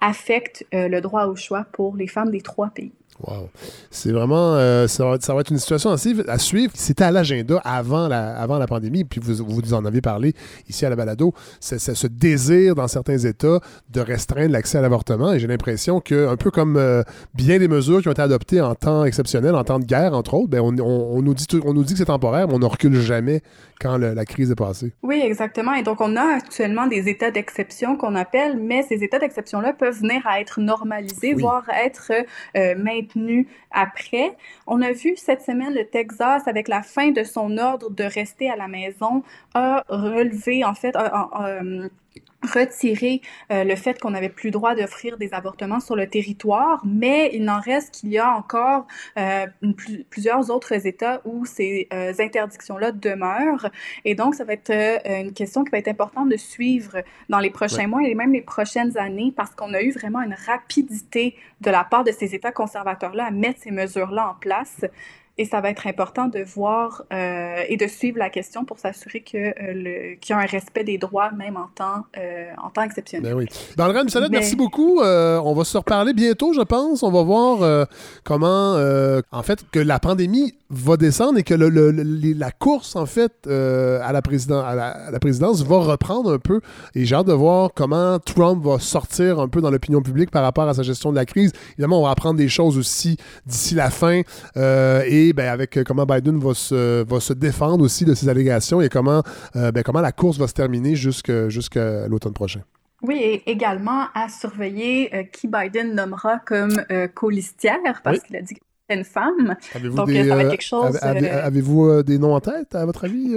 affecte 0.00 0.64
le 0.72 1.00
droit 1.00 1.26
au 1.26 1.36
choix 1.36 1.64
pour 1.72 1.96
les 1.96 2.06
femmes 2.08 2.30
des 2.30 2.40
trois 2.40 2.68
pays. 2.70 2.92
Wow. 3.26 3.48
C'est 3.90 4.10
vraiment, 4.12 4.54
euh, 4.54 4.86
ça, 4.88 5.04
va, 5.04 5.16
ça 5.20 5.34
va 5.34 5.40
être 5.40 5.50
une 5.50 5.58
situation 5.58 5.90
à 5.90 5.96
suivre. 5.96 6.72
C'était 6.74 7.04
à 7.04 7.10
l'agenda 7.10 7.60
avant 7.64 8.08
la, 8.08 8.36
avant 8.36 8.58
la 8.58 8.66
pandémie, 8.66 9.04
puis 9.04 9.20
vous, 9.22 9.44
vous 9.44 9.74
en 9.74 9.84
avez 9.84 10.00
parlé 10.00 10.34
ici 10.68 10.84
à 10.86 10.90
la 10.90 10.96
balado. 10.96 11.32
C'est 11.60 11.78
ce 11.78 12.06
désir 12.06 12.74
dans 12.74 12.88
certains 12.88 13.18
États 13.18 13.60
de 13.90 14.00
restreindre 14.00 14.52
l'accès 14.52 14.78
à 14.78 14.80
l'avortement. 14.80 15.32
Et 15.32 15.38
j'ai 15.38 15.46
l'impression 15.46 16.00
que, 16.00 16.28
un 16.28 16.36
peu 16.36 16.50
comme 16.50 16.76
euh, 16.76 17.02
bien 17.34 17.58
des 17.58 17.68
mesures 17.68 18.02
qui 18.02 18.08
ont 18.08 18.12
été 18.12 18.22
adoptées 18.22 18.60
en 18.60 18.74
temps 18.74 19.04
exceptionnel, 19.04 19.54
en 19.54 19.64
temps 19.64 19.78
de 19.78 19.84
guerre, 19.84 20.14
entre 20.14 20.34
autres, 20.34 20.48
ben, 20.48 20.60
on, 20.60 20.76
on- 20.78 21.16
on 21.18 21.22
nous 21.22 21.34
dit, 21.34 21.46
on 21.64 21.74
nous 21.74 21.84
dit 21.84 21.92
que 21.92 21.98
c'est 21.98 22.06
temporaire, 22.06 22.48
mais 22.48 22.54
on 22.54 22.58
ne 22.58 22.66
recule 22.66 23.00
jamais 23.00 23.42
quand 23.80 23.98
le- 23.98 24.14
la 24.14 24.24
crise 24.24 24.50
est 24.50 24.54
passée. 24.56 24.92
Oui, 25.02 25.20
exactement. 25.24 25.74
Et 25.74 25.82
donc, 25.82 26.00
on 26.00 26.16
a 26.16 26.36
actuellement 26.36 26.86
des 26.86 27.08
états 27.08 27.30
d'exception 27.30 27.96
qu'on 27.96 28.14
appelle, 28.14 28.58
mais 28.58 28.82
ces 28.82 29.02
états 29.04 29.18
d'exception-là 29.18 29.72
peuvent 29.74 29.98
venir 29.98 30.22
à 30.26 30.40
être 30.40 30.60
normalisés, 30.60 31.34
Oui. 31.34 31.42
voire 31.42 31.64
être 31.84 32.10
euh, 32.56 32.74
maintenus 32.76 33.11
après. 33.70 34.36
On 34.66 34.82
a 34.82 34.92
vu 34.92 35.16
cette 35.16 35.42
semaine 35.42 35.74
le 35.74 35.84
Texas, 35.86 36.46
avec 36.46 36.68
la 36.68 36.82
fin 36.82 37.10
de 37.10 37.22
son 37.24 37.58
ordre 37.58 37.90
de 37.90 38.04
rester 38.04 38.50
à 38.50 38.56
la 38.56 38.68
maison, 38.68 39.22
a 39.54 39.84
relevé, 39.88 40.64
en 40.64 40.74
fait, 40.74 40.94
a- 40.96 41.28
retiré 42.52 43.20
euh, 43.52 43.62
le 43.62 43.76
fait 43.76 44.00
qu'on 44.00 44.10
n'avait 44.10 44.28
plus 44.28 44.48
le 44.48 44.52
droit 44.52 44.74
d'offrir 44.74 45.16
des 45.16 45.32
avortements 45.32 45.78
sur 45.78 45.94
le 45.94 46.08
territoire, 46.08 46.82
mais 46.84 47.30
il 47.32 47.44
n'en 47.44 47.60
reste 47.60 47.94
qu'il 47.94 48.08
y 48.10 48.18
a 48.18 48.30
encore 48.32 48.86
euh, 49.16 49.46
plus- 49.76 50.04
plusieurs 50.10 50.50
autres 50.50 50.72
États 50.86 51.20
où 51.24 51.44
ces 51.46 51.86
euh, 51.92 52.12
interdictions-là 52.18 52.90
demeurent. 52.92 53.70
Et 54.04 54.14
donc, 54.16 54.34
ça 54.34 54.44
va 54.44 54.54
être 54.54 54.72
une 55.06 55.32
question 55.32 55.62
qui 55.62 55.70
va 55.70 55.78
être 55.78 55.88
importante 55.88 56.28
de 56.28 56.36
suivre 56.36 56.98
dans 57.28 57.38
les 57.38 57.50
prochains 57.50 57.72
Ouais. 57.82 57.86
mois 57.86 58.02
et 58.02 58.14
même 58.14 58.32
les 58.32 58.42
prochaines 58.42 58.98
années 58.98 59.32
parce 59.36 59.54
qu'on 59.54 59.72
a 59.72 59.80
eu 59.80 59.92
vraiment 59.92 60.20
une 60.20 60.34
rapidité 60.46 61.36
de 61.60 61.70
la 61.70 61.84
part 61.84 62.02
de 62.04 62.10
ces 62.12 62.34
États 62.34 62.52
conservateurs-là 62.52 63.26
à 63.26 63.30
mettre 63.30 63.60
ces 63.62 63.70
mesures-là 63.70 64.30
en 64.30 64.34
place. 64.34 64.84
Et 65.38 65.46
ça 65.46 65.62
va 65.62 65.70
être 65.70 65.86
important 65.86 66.28
de 66.28 66.40
voir 66.40 67.04
euh, 67.12 67.62
et 67.68 67.78
de 67.78 67.86
suivre 67.86 68.18
la 68.18 68.28
question 68.28 68.66
pour 68.66 68.78
s'assurer 68.78 69.20
que 69.20 69.38
euh, 69.38 70.14
qu'il 70.20 70.36
y 70.36 70.38
a 70.38 70.42
un 70.42 70.46
respect 70.46 70.84
des 70.84 70.98
droits 70.98 71.30
même 71.32 71.56
en 71.56 71.68
temps 71.74 72.04
euh, 72.18 72.50
en 72.62 72.68
temps 72.68 72.82
exceptionnel. 72.82 73.32
Ben 73.32 73.38
oui. 73.38 73.46
Dans 73.76 73.88
le 73.88 73.94
Mais... 73.94 74.28
merci 74.30 74.56
beaucoup. 74.56 75.00
on 75.00 75.54
va 75.54 75.64
se 75.64 75.78
reparler 75.78 76.12
bientôt, 76.12 76.52
je 76.52 76.60
pense. 76.60 77.02
On 77.02 77.10
va 77.10 77.22
voir 77.22 77.86
comment 78.24 78.76
en 79.30 79.42
fait 79.42 79.64
que 79.70 79.78
la 79.78 79.98
pandémie 79.98 80.54
va 80.68 80.96
descendre 80.96 81.38
et 81.38 81.42
que 81.42 81.54
le, 81.54 81.90
la 81.90 82.50
course 82.50 82.96
en 82.96 83.06
fait 83.06 83.46
à 83.46 84.12
la, 84.12 84.22
président, 84.22 84.62
à 84.62 84.74
la, 84.74 85.20
présidence 85.20 85.62
va 85.62 85.78
reprendre 85.78 86.32
un 86.32 86.38
peu. 86.38 86.60
Et 86.94 87.06
j'ai 87.06 87.14
hâte 87.14 87.26
de 87.26 87.32
voir 87.32 87.70
comment 87.74 88.18
Trump 88.18 88.64
va 88.64 88.78
sortir 88.78 89.40
un 89.40 89.48
peu 89.48 89.60
dans 89.60 89.70
l'opinion 89.70 90.02
publique 90.02 90.30
par 90.30 90.42
rapport 90.42 90.68
à 90.68 90.74
sa 90.74 90.82
gestion 90.82 91.10
de 91.10 91.16
la 91.16 91.24
crise. 91.24 91.52
Évidemment, 91.72 92.00
on 92.00 92.04
va 92.04 92.10
apprendre 92.10 92.36
des 92.36 92.48
choses 92.48 92.76
aussi 92.76 93.16
d'ici 93.46 93.74
la 93.74 93.90
fin 93.90 94.22
et 94.56 95.21
ben, 95.30 95.48
avec 95.48 95.76
euh, 95.76 95.84
comment 95.84 96.04
Biden 96.04 96.38
va 96.38 96.54
se, 96.54 97.04
va 97.04 97.20
se 97.20 97.32
défendre 97.32 97.84
aussi 97.84 98.04
de 98.04 98.14
ces 98.14 98.28
allégations 98.28 98.80
et 98.80 98.88
comment, 98.88 99.22
euh, 99.54 99.70
ben, 99.70 99.82
comment 99.82 100.00
la 100.00 100.10
course 100.10 100.38
va 100.38 100.48
se 100.48 100.54
terminer 100.54 100.96
jusqu'à 100.96 102.08
l'automne 102.08 102.32
prochain. 102.32 102.62
Oui, 103.02 103.16
et 103.16 103.50
également 103.50 104.06
à 104.14 104.28
surveiller 104.28 105.14
euh, 105.14 105.22
qui 105.24 105.48
Biden 105.48 105.94
nommera 105.94 106.38
comme 106.38 106.84
colistière, 107.14 108.00
parce 108.02 108.20
qu'il 108.20 108.36
a 108.36 108.42
dit 108.42 108.54
que 108.54 108.60
c'était 108.88 109.00
une 109.00 109.04
femme. 109.04 109.56
Donc, 109.94 110.10
ça 110.10 110.34
va 110.34 110.42
être 110.42 110.50
quelque 110.50 110.62
chose. 110.62 110.96
Avez-vous 111.02 112.02
des 112.02 112.18
noms 112.18 112.34
en 112.34 112.40
tête, 112.40 112.74
à 112.74 112.84
votre 112.84 113.04
avis? 113.04 113.36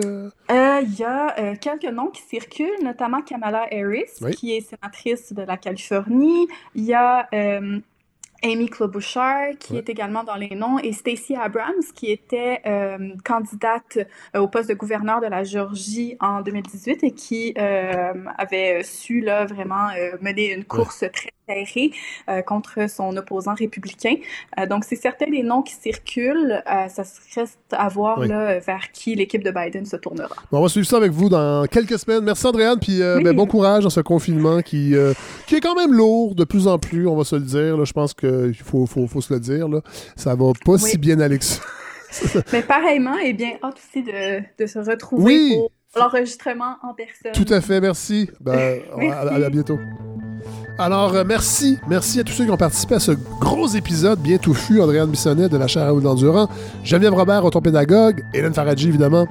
Il 0.50 0.96
y 1.00 1.04
a 1.04 1.56
quelques 1.58 1.92
noms 1.92 2.10
qui 2.10 2.22
circulent, 2.22 2.84
notamment 2.84 3.22
Kamala 3.22 3.68
Harris, 3.72 4.34
qui 4.36 4.56
est 4.56 4.62
sénatrice 4.62 5.34
de 5.34 5.42
la 5.42 5.58
Californie. 5.58 6.48
Il 6.76 6.84
y 6.84 6.94
a 6.94 7.28
Amy 8.44 8.68
Klobuchar, 8.68 9.58
qui 9.60 9.78
est 9.78 9.90
également 9.90 10.24
dans 10.24 10.36
les 10.36 10.56
noms, 10.56 10.78
et 10.80 10.92
Stacey 10.94 11.36
Abrams, 11.36 11.84
qui 11.96 12.12
était 12.12 12.62
euh, 12.66 13.10
candidate 13.24 13.98
euh, 14.36 14.40
au 14.42 14.48
poste 14.48 14.70
de 14.70 14.76
gouverneur 14.76 15.22
de 15.22 15.28
la 15.28 15.44
Géorgie 15.44 16.16
en 16.20 16.42
2018 16.42 17.04
et 17.04 17.12
qui 17.12 17.54
euh, 17.58 18.14
avait 18.38 18.84
su 18.84 19.22
là, 19.22 19.46
vraiment 19.46 19.88
mener 20.22 20.54
une 20.54 20.66
course 20.66 21.00
très 21.14 21.32
serrée 21.48 21.92
contre 22.48 22.90
son 22.90 23.16
opposant 23.18 23.54
républicain. 23.54 24.16
donc, 24.68 24.84
c'est 24.84 24.96
certains 24.96 25.30
des 25.30 25.44
noms 25.44 25.62
qui 25.62 25.76
circulent. 25.76 26.64
ça 26.66 27.04
reste 27.36 27.60
à 27.72 27.88
voir 27.88 28.20
là, 28.22 28.58
vers 28.58 28.92
qui 28.92 29.14
l'équipe 29.14 29.44
de 29.44 29.52
Biden 29.52 29.86
se 29.86 29.96
tournera. 29.96 30.36
Bon, 30.52 30.58
on 30.58 30.62
va 30.64 30.70
suivre 30.70 30.88
ça 30.88 30.98
avec 30.98 31.12
vous 31.12 31.30
dans 31.30 31.68
quelques 31.68 32.00
semaines. 32.00 32.24
Merci, 32.24 32.48
Andréane, 32.48 32.80
puis 32.80 33.00
ben, 33.00 33.36
bon 33.36 33.46
courage 33.46 33.84
dans 33.84 33.92
ce 33.92 34.02
confinement 34.02 34.64
qui, 34.64 34.96
qui 35.46 35.56
est 35.56 35.62
quand 35.62 35.76
même 35.76 35.94
lourd 35.94 36.34
de 36.34 36.46
plus 36.46 36.68
en 36.68 36.80
plus, 36.80 37.08
on 37.08 37.16
va 37.16 37.24
se 37.24 37.36
le 37.36 37.44
dire. 37.44 37.78
Là. 37.78 37.86
Je 37.86 37.94
pense 37.94 38.16
que 38.16 38.25
il 38.26 38.54
faut, 38.54 38.86
faut, 38.86 39.22
se 39.22 39.34
le 39.34 39.40
dire, 39.40 39.68
là, 39.68 39.82
ça 40.16 40.36
va 40.36 40.52
pas 40.66 40.78
si 40.78 40.98
bien 40.98 41.20
aller 41.20 41.40
que 41.40 41.46
ça. 41.46 41.62
Mais 42.54 42.62
pareillement, 42.62 43.18
et 43.18 43.34
bien 43.34 43.54
hâte 43.64 43.78
aussi 43.78 44.04
de, 44.04 44.66
se 44.66 44.80
retrouver 44.80 45.56
pour 45.56 45.72
l'enregistrement 46.02 46.78
en 46.84 46.94
personne. 46.94 47.32
Tout 47.34 47.52
à 47.54 47.62
fait, 47.62 47.82
merci. 47.82 48.30
Ben, 48.40 48.82
À, 49.12 49.50
bientôt. 49.50 49.80
Alors, 50.78 51.16
euh, 51.16 51.24
merci. 51.26 51.78
Merci 51.88 52.20
à 52.20 52.24
tous 52.24 52.34
ceux 52.34 52.46
qui 52.46 52.52
ont 52.52 52.58
participé 52.58 52.96
à 52.96 53.00
ce 53.00 53.12
gros 53.40 53.68
épisode 53.68 54.20
bien 54.20 54.38
touffu. 54.38 54.82
Andréane 54.82 55.10
Bissonnet 55.10 55.50
de 55.50 55.58
la 55.58 55.68
chaire 55.68 55.86
Raoul 55.86 56.06
Endurant, 56.06 56.50
Geneviève 56.84 57.14
Robert, 57.14 57.50
pédagogue, 57.64 58.24
Hélène 58.34 58.54
Faradji, 58.54 58.90
évidemment, 58.90 59.28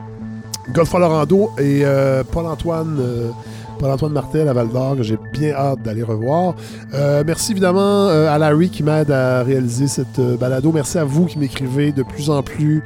Godfrey 0.72 1.00
Lorando 1.00 1.50
et 1.58 1.84
euh, 1.84 2.24
Paul-Antoine... 2.24 2.98
Euh, 3.00 3.30
Paul-Antoine 3.78 4.12
Martel 4.12 4.48
à 4.48 4.52
Val 4.52 4.68
d'Or, 4.68 4.96
que 4.96 5.02
j'ai 5.02 5.18
bien 5.32 5.52
hâte 5.52 5.82
d'aller 5.82 6.02
revoir. 6.02 6.54
Euh, 6.94 7.22
merci 7.26 7.52
évidemment 7.52 8.08
euh, 8.08 8.28
à 8.28 8.38
Larry 8.38 8.70
qui 8.70 8.82
m'aide 8.82 9.10
à 9.10 9.42
réaliser 9.42 9.88
cette 9.88 10.18
euh, 10.18 10.36
balado. 10.36 10.72
Merci 10.72 10.98
à 10.98 11.04
vous 11.04 11.26
qui 11.26 11.38
m'écrivez 11.38 11.92
de 11.92 12.02
plus 12.02 12.30
en 12.30 12.42
plus. 12.42 12.82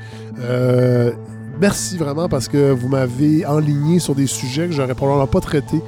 merci 1.60 1.96
vraiment 1.96 2.28
parce 2.28 2.48
que 2.48 2.70
vous 2.70 2.88
m'avez 2.88 3.44
enligné 3.44 3.98
sur 3.98 4.14
des 4.14 4.26
sujets 4.26 4.66
que 4.66 4.72
j'aurais 4.72 4.94
probablement 4.94 5.26
pas 5.26 5.40
traités. 5.40 5.82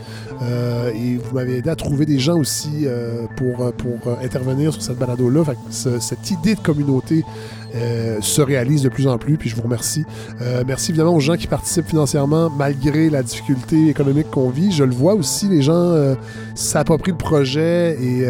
et 0.95 1.17
vous 1.17 1.35
m'avez 1.35 1.59
aidé 1.59 1.71
à 1.71 1.77
trouver 1.77 2.07
des 2.07 2.19
gens 2.19 2.39
aussi 2.39 2.87
pour, 3.37 3.73
pour 3.75 4.19
intervenir 4.23 4.73
sur 4.73 4.83
cette 4.83 4.99
balado-là. 4.99 5.45
cette 5.71 6.31
idée 6.31 6.57
de 6.57 6.61
communauté 6.61 7.25
euh, 7.75 8.21
se 8.21 8.43
réalise 8.43 8.83
de 8.83 8.89
plus 8.89 9.07
en 9.07 9.19
plus, 9.19 9.37
puis 9.37 9.49
je 9.49 9.57
vous 9.57 9.63
remercie. 9.63 10.05
Euh, 10.41 10.65
merci 10.67 10.91
évidemment 10.91 11.15
aux 11.15 11.21
gens 11.21 11.37
qui 11.37 11.47
participent 11.47 11.89
financièrement 11.89 12.51
malgré 12.51 13.11
la 13.11 13.23
difficulté 13.23 13.89
économique 13.89 14.31
qu'on 14.31 14.51
vit. 14.51 14.73
Je 14.73 14.85
le 14.85 14.93
vois 14.93 15.15
aussi, 15.15 15.49
les 15.49 15.63
gens 15.63 15.73
euh, 15.75 16.15
s'approprient 16.55 17.13
le 17.13 17.17
projet 17.17 17.97
et, 18.01 18.27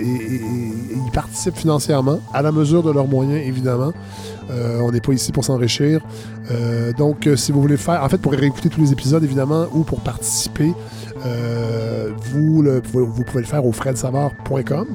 ils 0.00 1.12
participent 1.12 1.56
financièrement 1.56 2.20
à 2.32 2.42
la 2.42 2.52
mesure 2.52 2.82
de 2.82 2.92
leurs 2.92 3.08
moyens, 3.08 3.44
évidemment. 3.44 3.92
on 4.50 4.92
n'est 4.92 5.00
pas 5.00 5.12
ici 5.12 5.32
pour 5.32 5.44
s'enrichir. 5.44 6.00
donc, 6.96 7.28
si 7.36 7.52
vous 7.52 7.60
voulez 7.60 7.76
faire, 7.76 8.02
en 8.02 8.08
fait, 8.08 8.18
pour 8.18 8.32
réécouter 8.32 8.68
tous 8.68 8.80
les 8.80 8.92
épisodes, 8.92 9.24
évidemment, 9.24 9.66
ou 9.72 9.82
pour 9.82 10.00
participer, 10.00 10.72
vous, 12.32 12.62
vous, 12.92 13.24
pouvez 13.24 13.40
le 13.40 13.46
faire 13.46 13.64
au 13.66 13.72
fredsavard.com. 13.72 14.86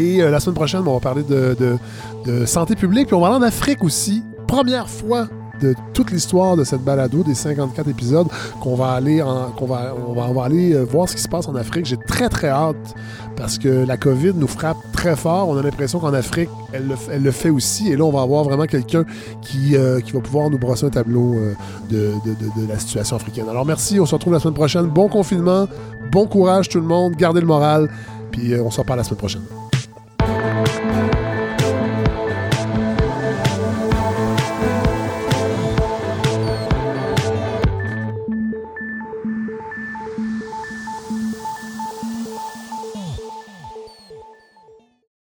Et 0.00 0.18
la 0.18 0.40
semaine 0.40 0.54
prochaine, 0.54 0.80
on 0.86 0.94
va 0.94 1.00
parler 1.00 1.22
de, 1.22 2.46
santé 2.46 2.74
publique. 2.74 3.08
Puis 3.08 3.14
on 3.14 3.20
va 3.20 3.28
aller 3.28 3.36
en 3.36 3.42
Afrique 3.42 3.84
aussi. 3.84 4.22
Première 4.46 4.88
fois 4.88 5.28
de 5.60 5.74
toute 5.92 6.10
l'histoire 6.10 6.56
de 6.56 6.64
cette 6.64 6.80
balado, 6.80 7.22
des 7.22 7.34
54 7.34 7.86
épisodes, 7.88 8.28
qu'on 8.62 8.76
va 8.76 8.92
aller 8.92 9.22
qu'on 9.58 9.66
va, 9.66 9.94
on 10.08 10.32
va, 10.32 10.44
aller 10.44 10.72
euh, 10.72 10.84
voir 10.84 11.06
ce 11.06 11.16
qui 11.16 11.20
se 11.20 11.28
passe 11.28 11.48
en 11.48 11.54
Afrique. 11.54 11.84
J'ai 11.84 11.98
très 11.98 12.30
très 12.30 12.48
hâte 12.48 12.94
parce 13.36 13.58
que 13.58 13.68
la 13.68 13.98
COVID 13.98 14.32
nous 14.36 14.46
frappe 14.46 14.78
très 14.94 15.16
fort. 15.16 15.50
On 15.50 15.58
a 15.58 15.62
l'impression 15.62 15.98
qu'en 15.98 16.14
Afrique, 16.14 16.48
elle 16.72 16.88
le, 17.22 17.30
fait 17.30 17.50
aussi. 17.50 17.92
Et 17.92 17.96
là, 17.96 18.04
on 18.04 18.10
va 18.10 18.22
avoir 18.22 18.44
vraiment 18.44 18.64
quelqu'un 18.64 19.04
qui, 19.42 19.76
euh, 19.76 20.00
va 20.14 20.20
pouvoir 20.20 20.48
nous 20.48 20.58
brosser 20.58 20.86
un 20.86 20.90
tableau 20.90 21.34
euh, 21.34 21.52
de, 21.90 22.14
de, 22.24 22.66
la 22.66 22.78
situation 22.78 23.16
africaine. 23.16 23.44
Alors 23.50 23.66
merci, 23.66 24.00
on 24.00 24.06
se 24.06 24.14
retrouve 24.14 24.32
la 24.32 24.40
semaine 24.40 24.54
prochaine. 24.54 24.86
Bon 24.86 25.10
confinement, 25.10 25.68
bon 26.10 26.26
courage 26.26 26.70
tout 26.70 26.80
le 26.80 26.86
monde, 26.86 27.16
gardez 27.16 27.40
le 27.40 27.46
moral, 27.46 27.90
puis 28.30 28.54
on 28.56 28.70
se 28.70 28.80
reparle 28.80 29.00
la 29.00 29.04
semaine 29.04 29.18
prochaine. 29.18 29.59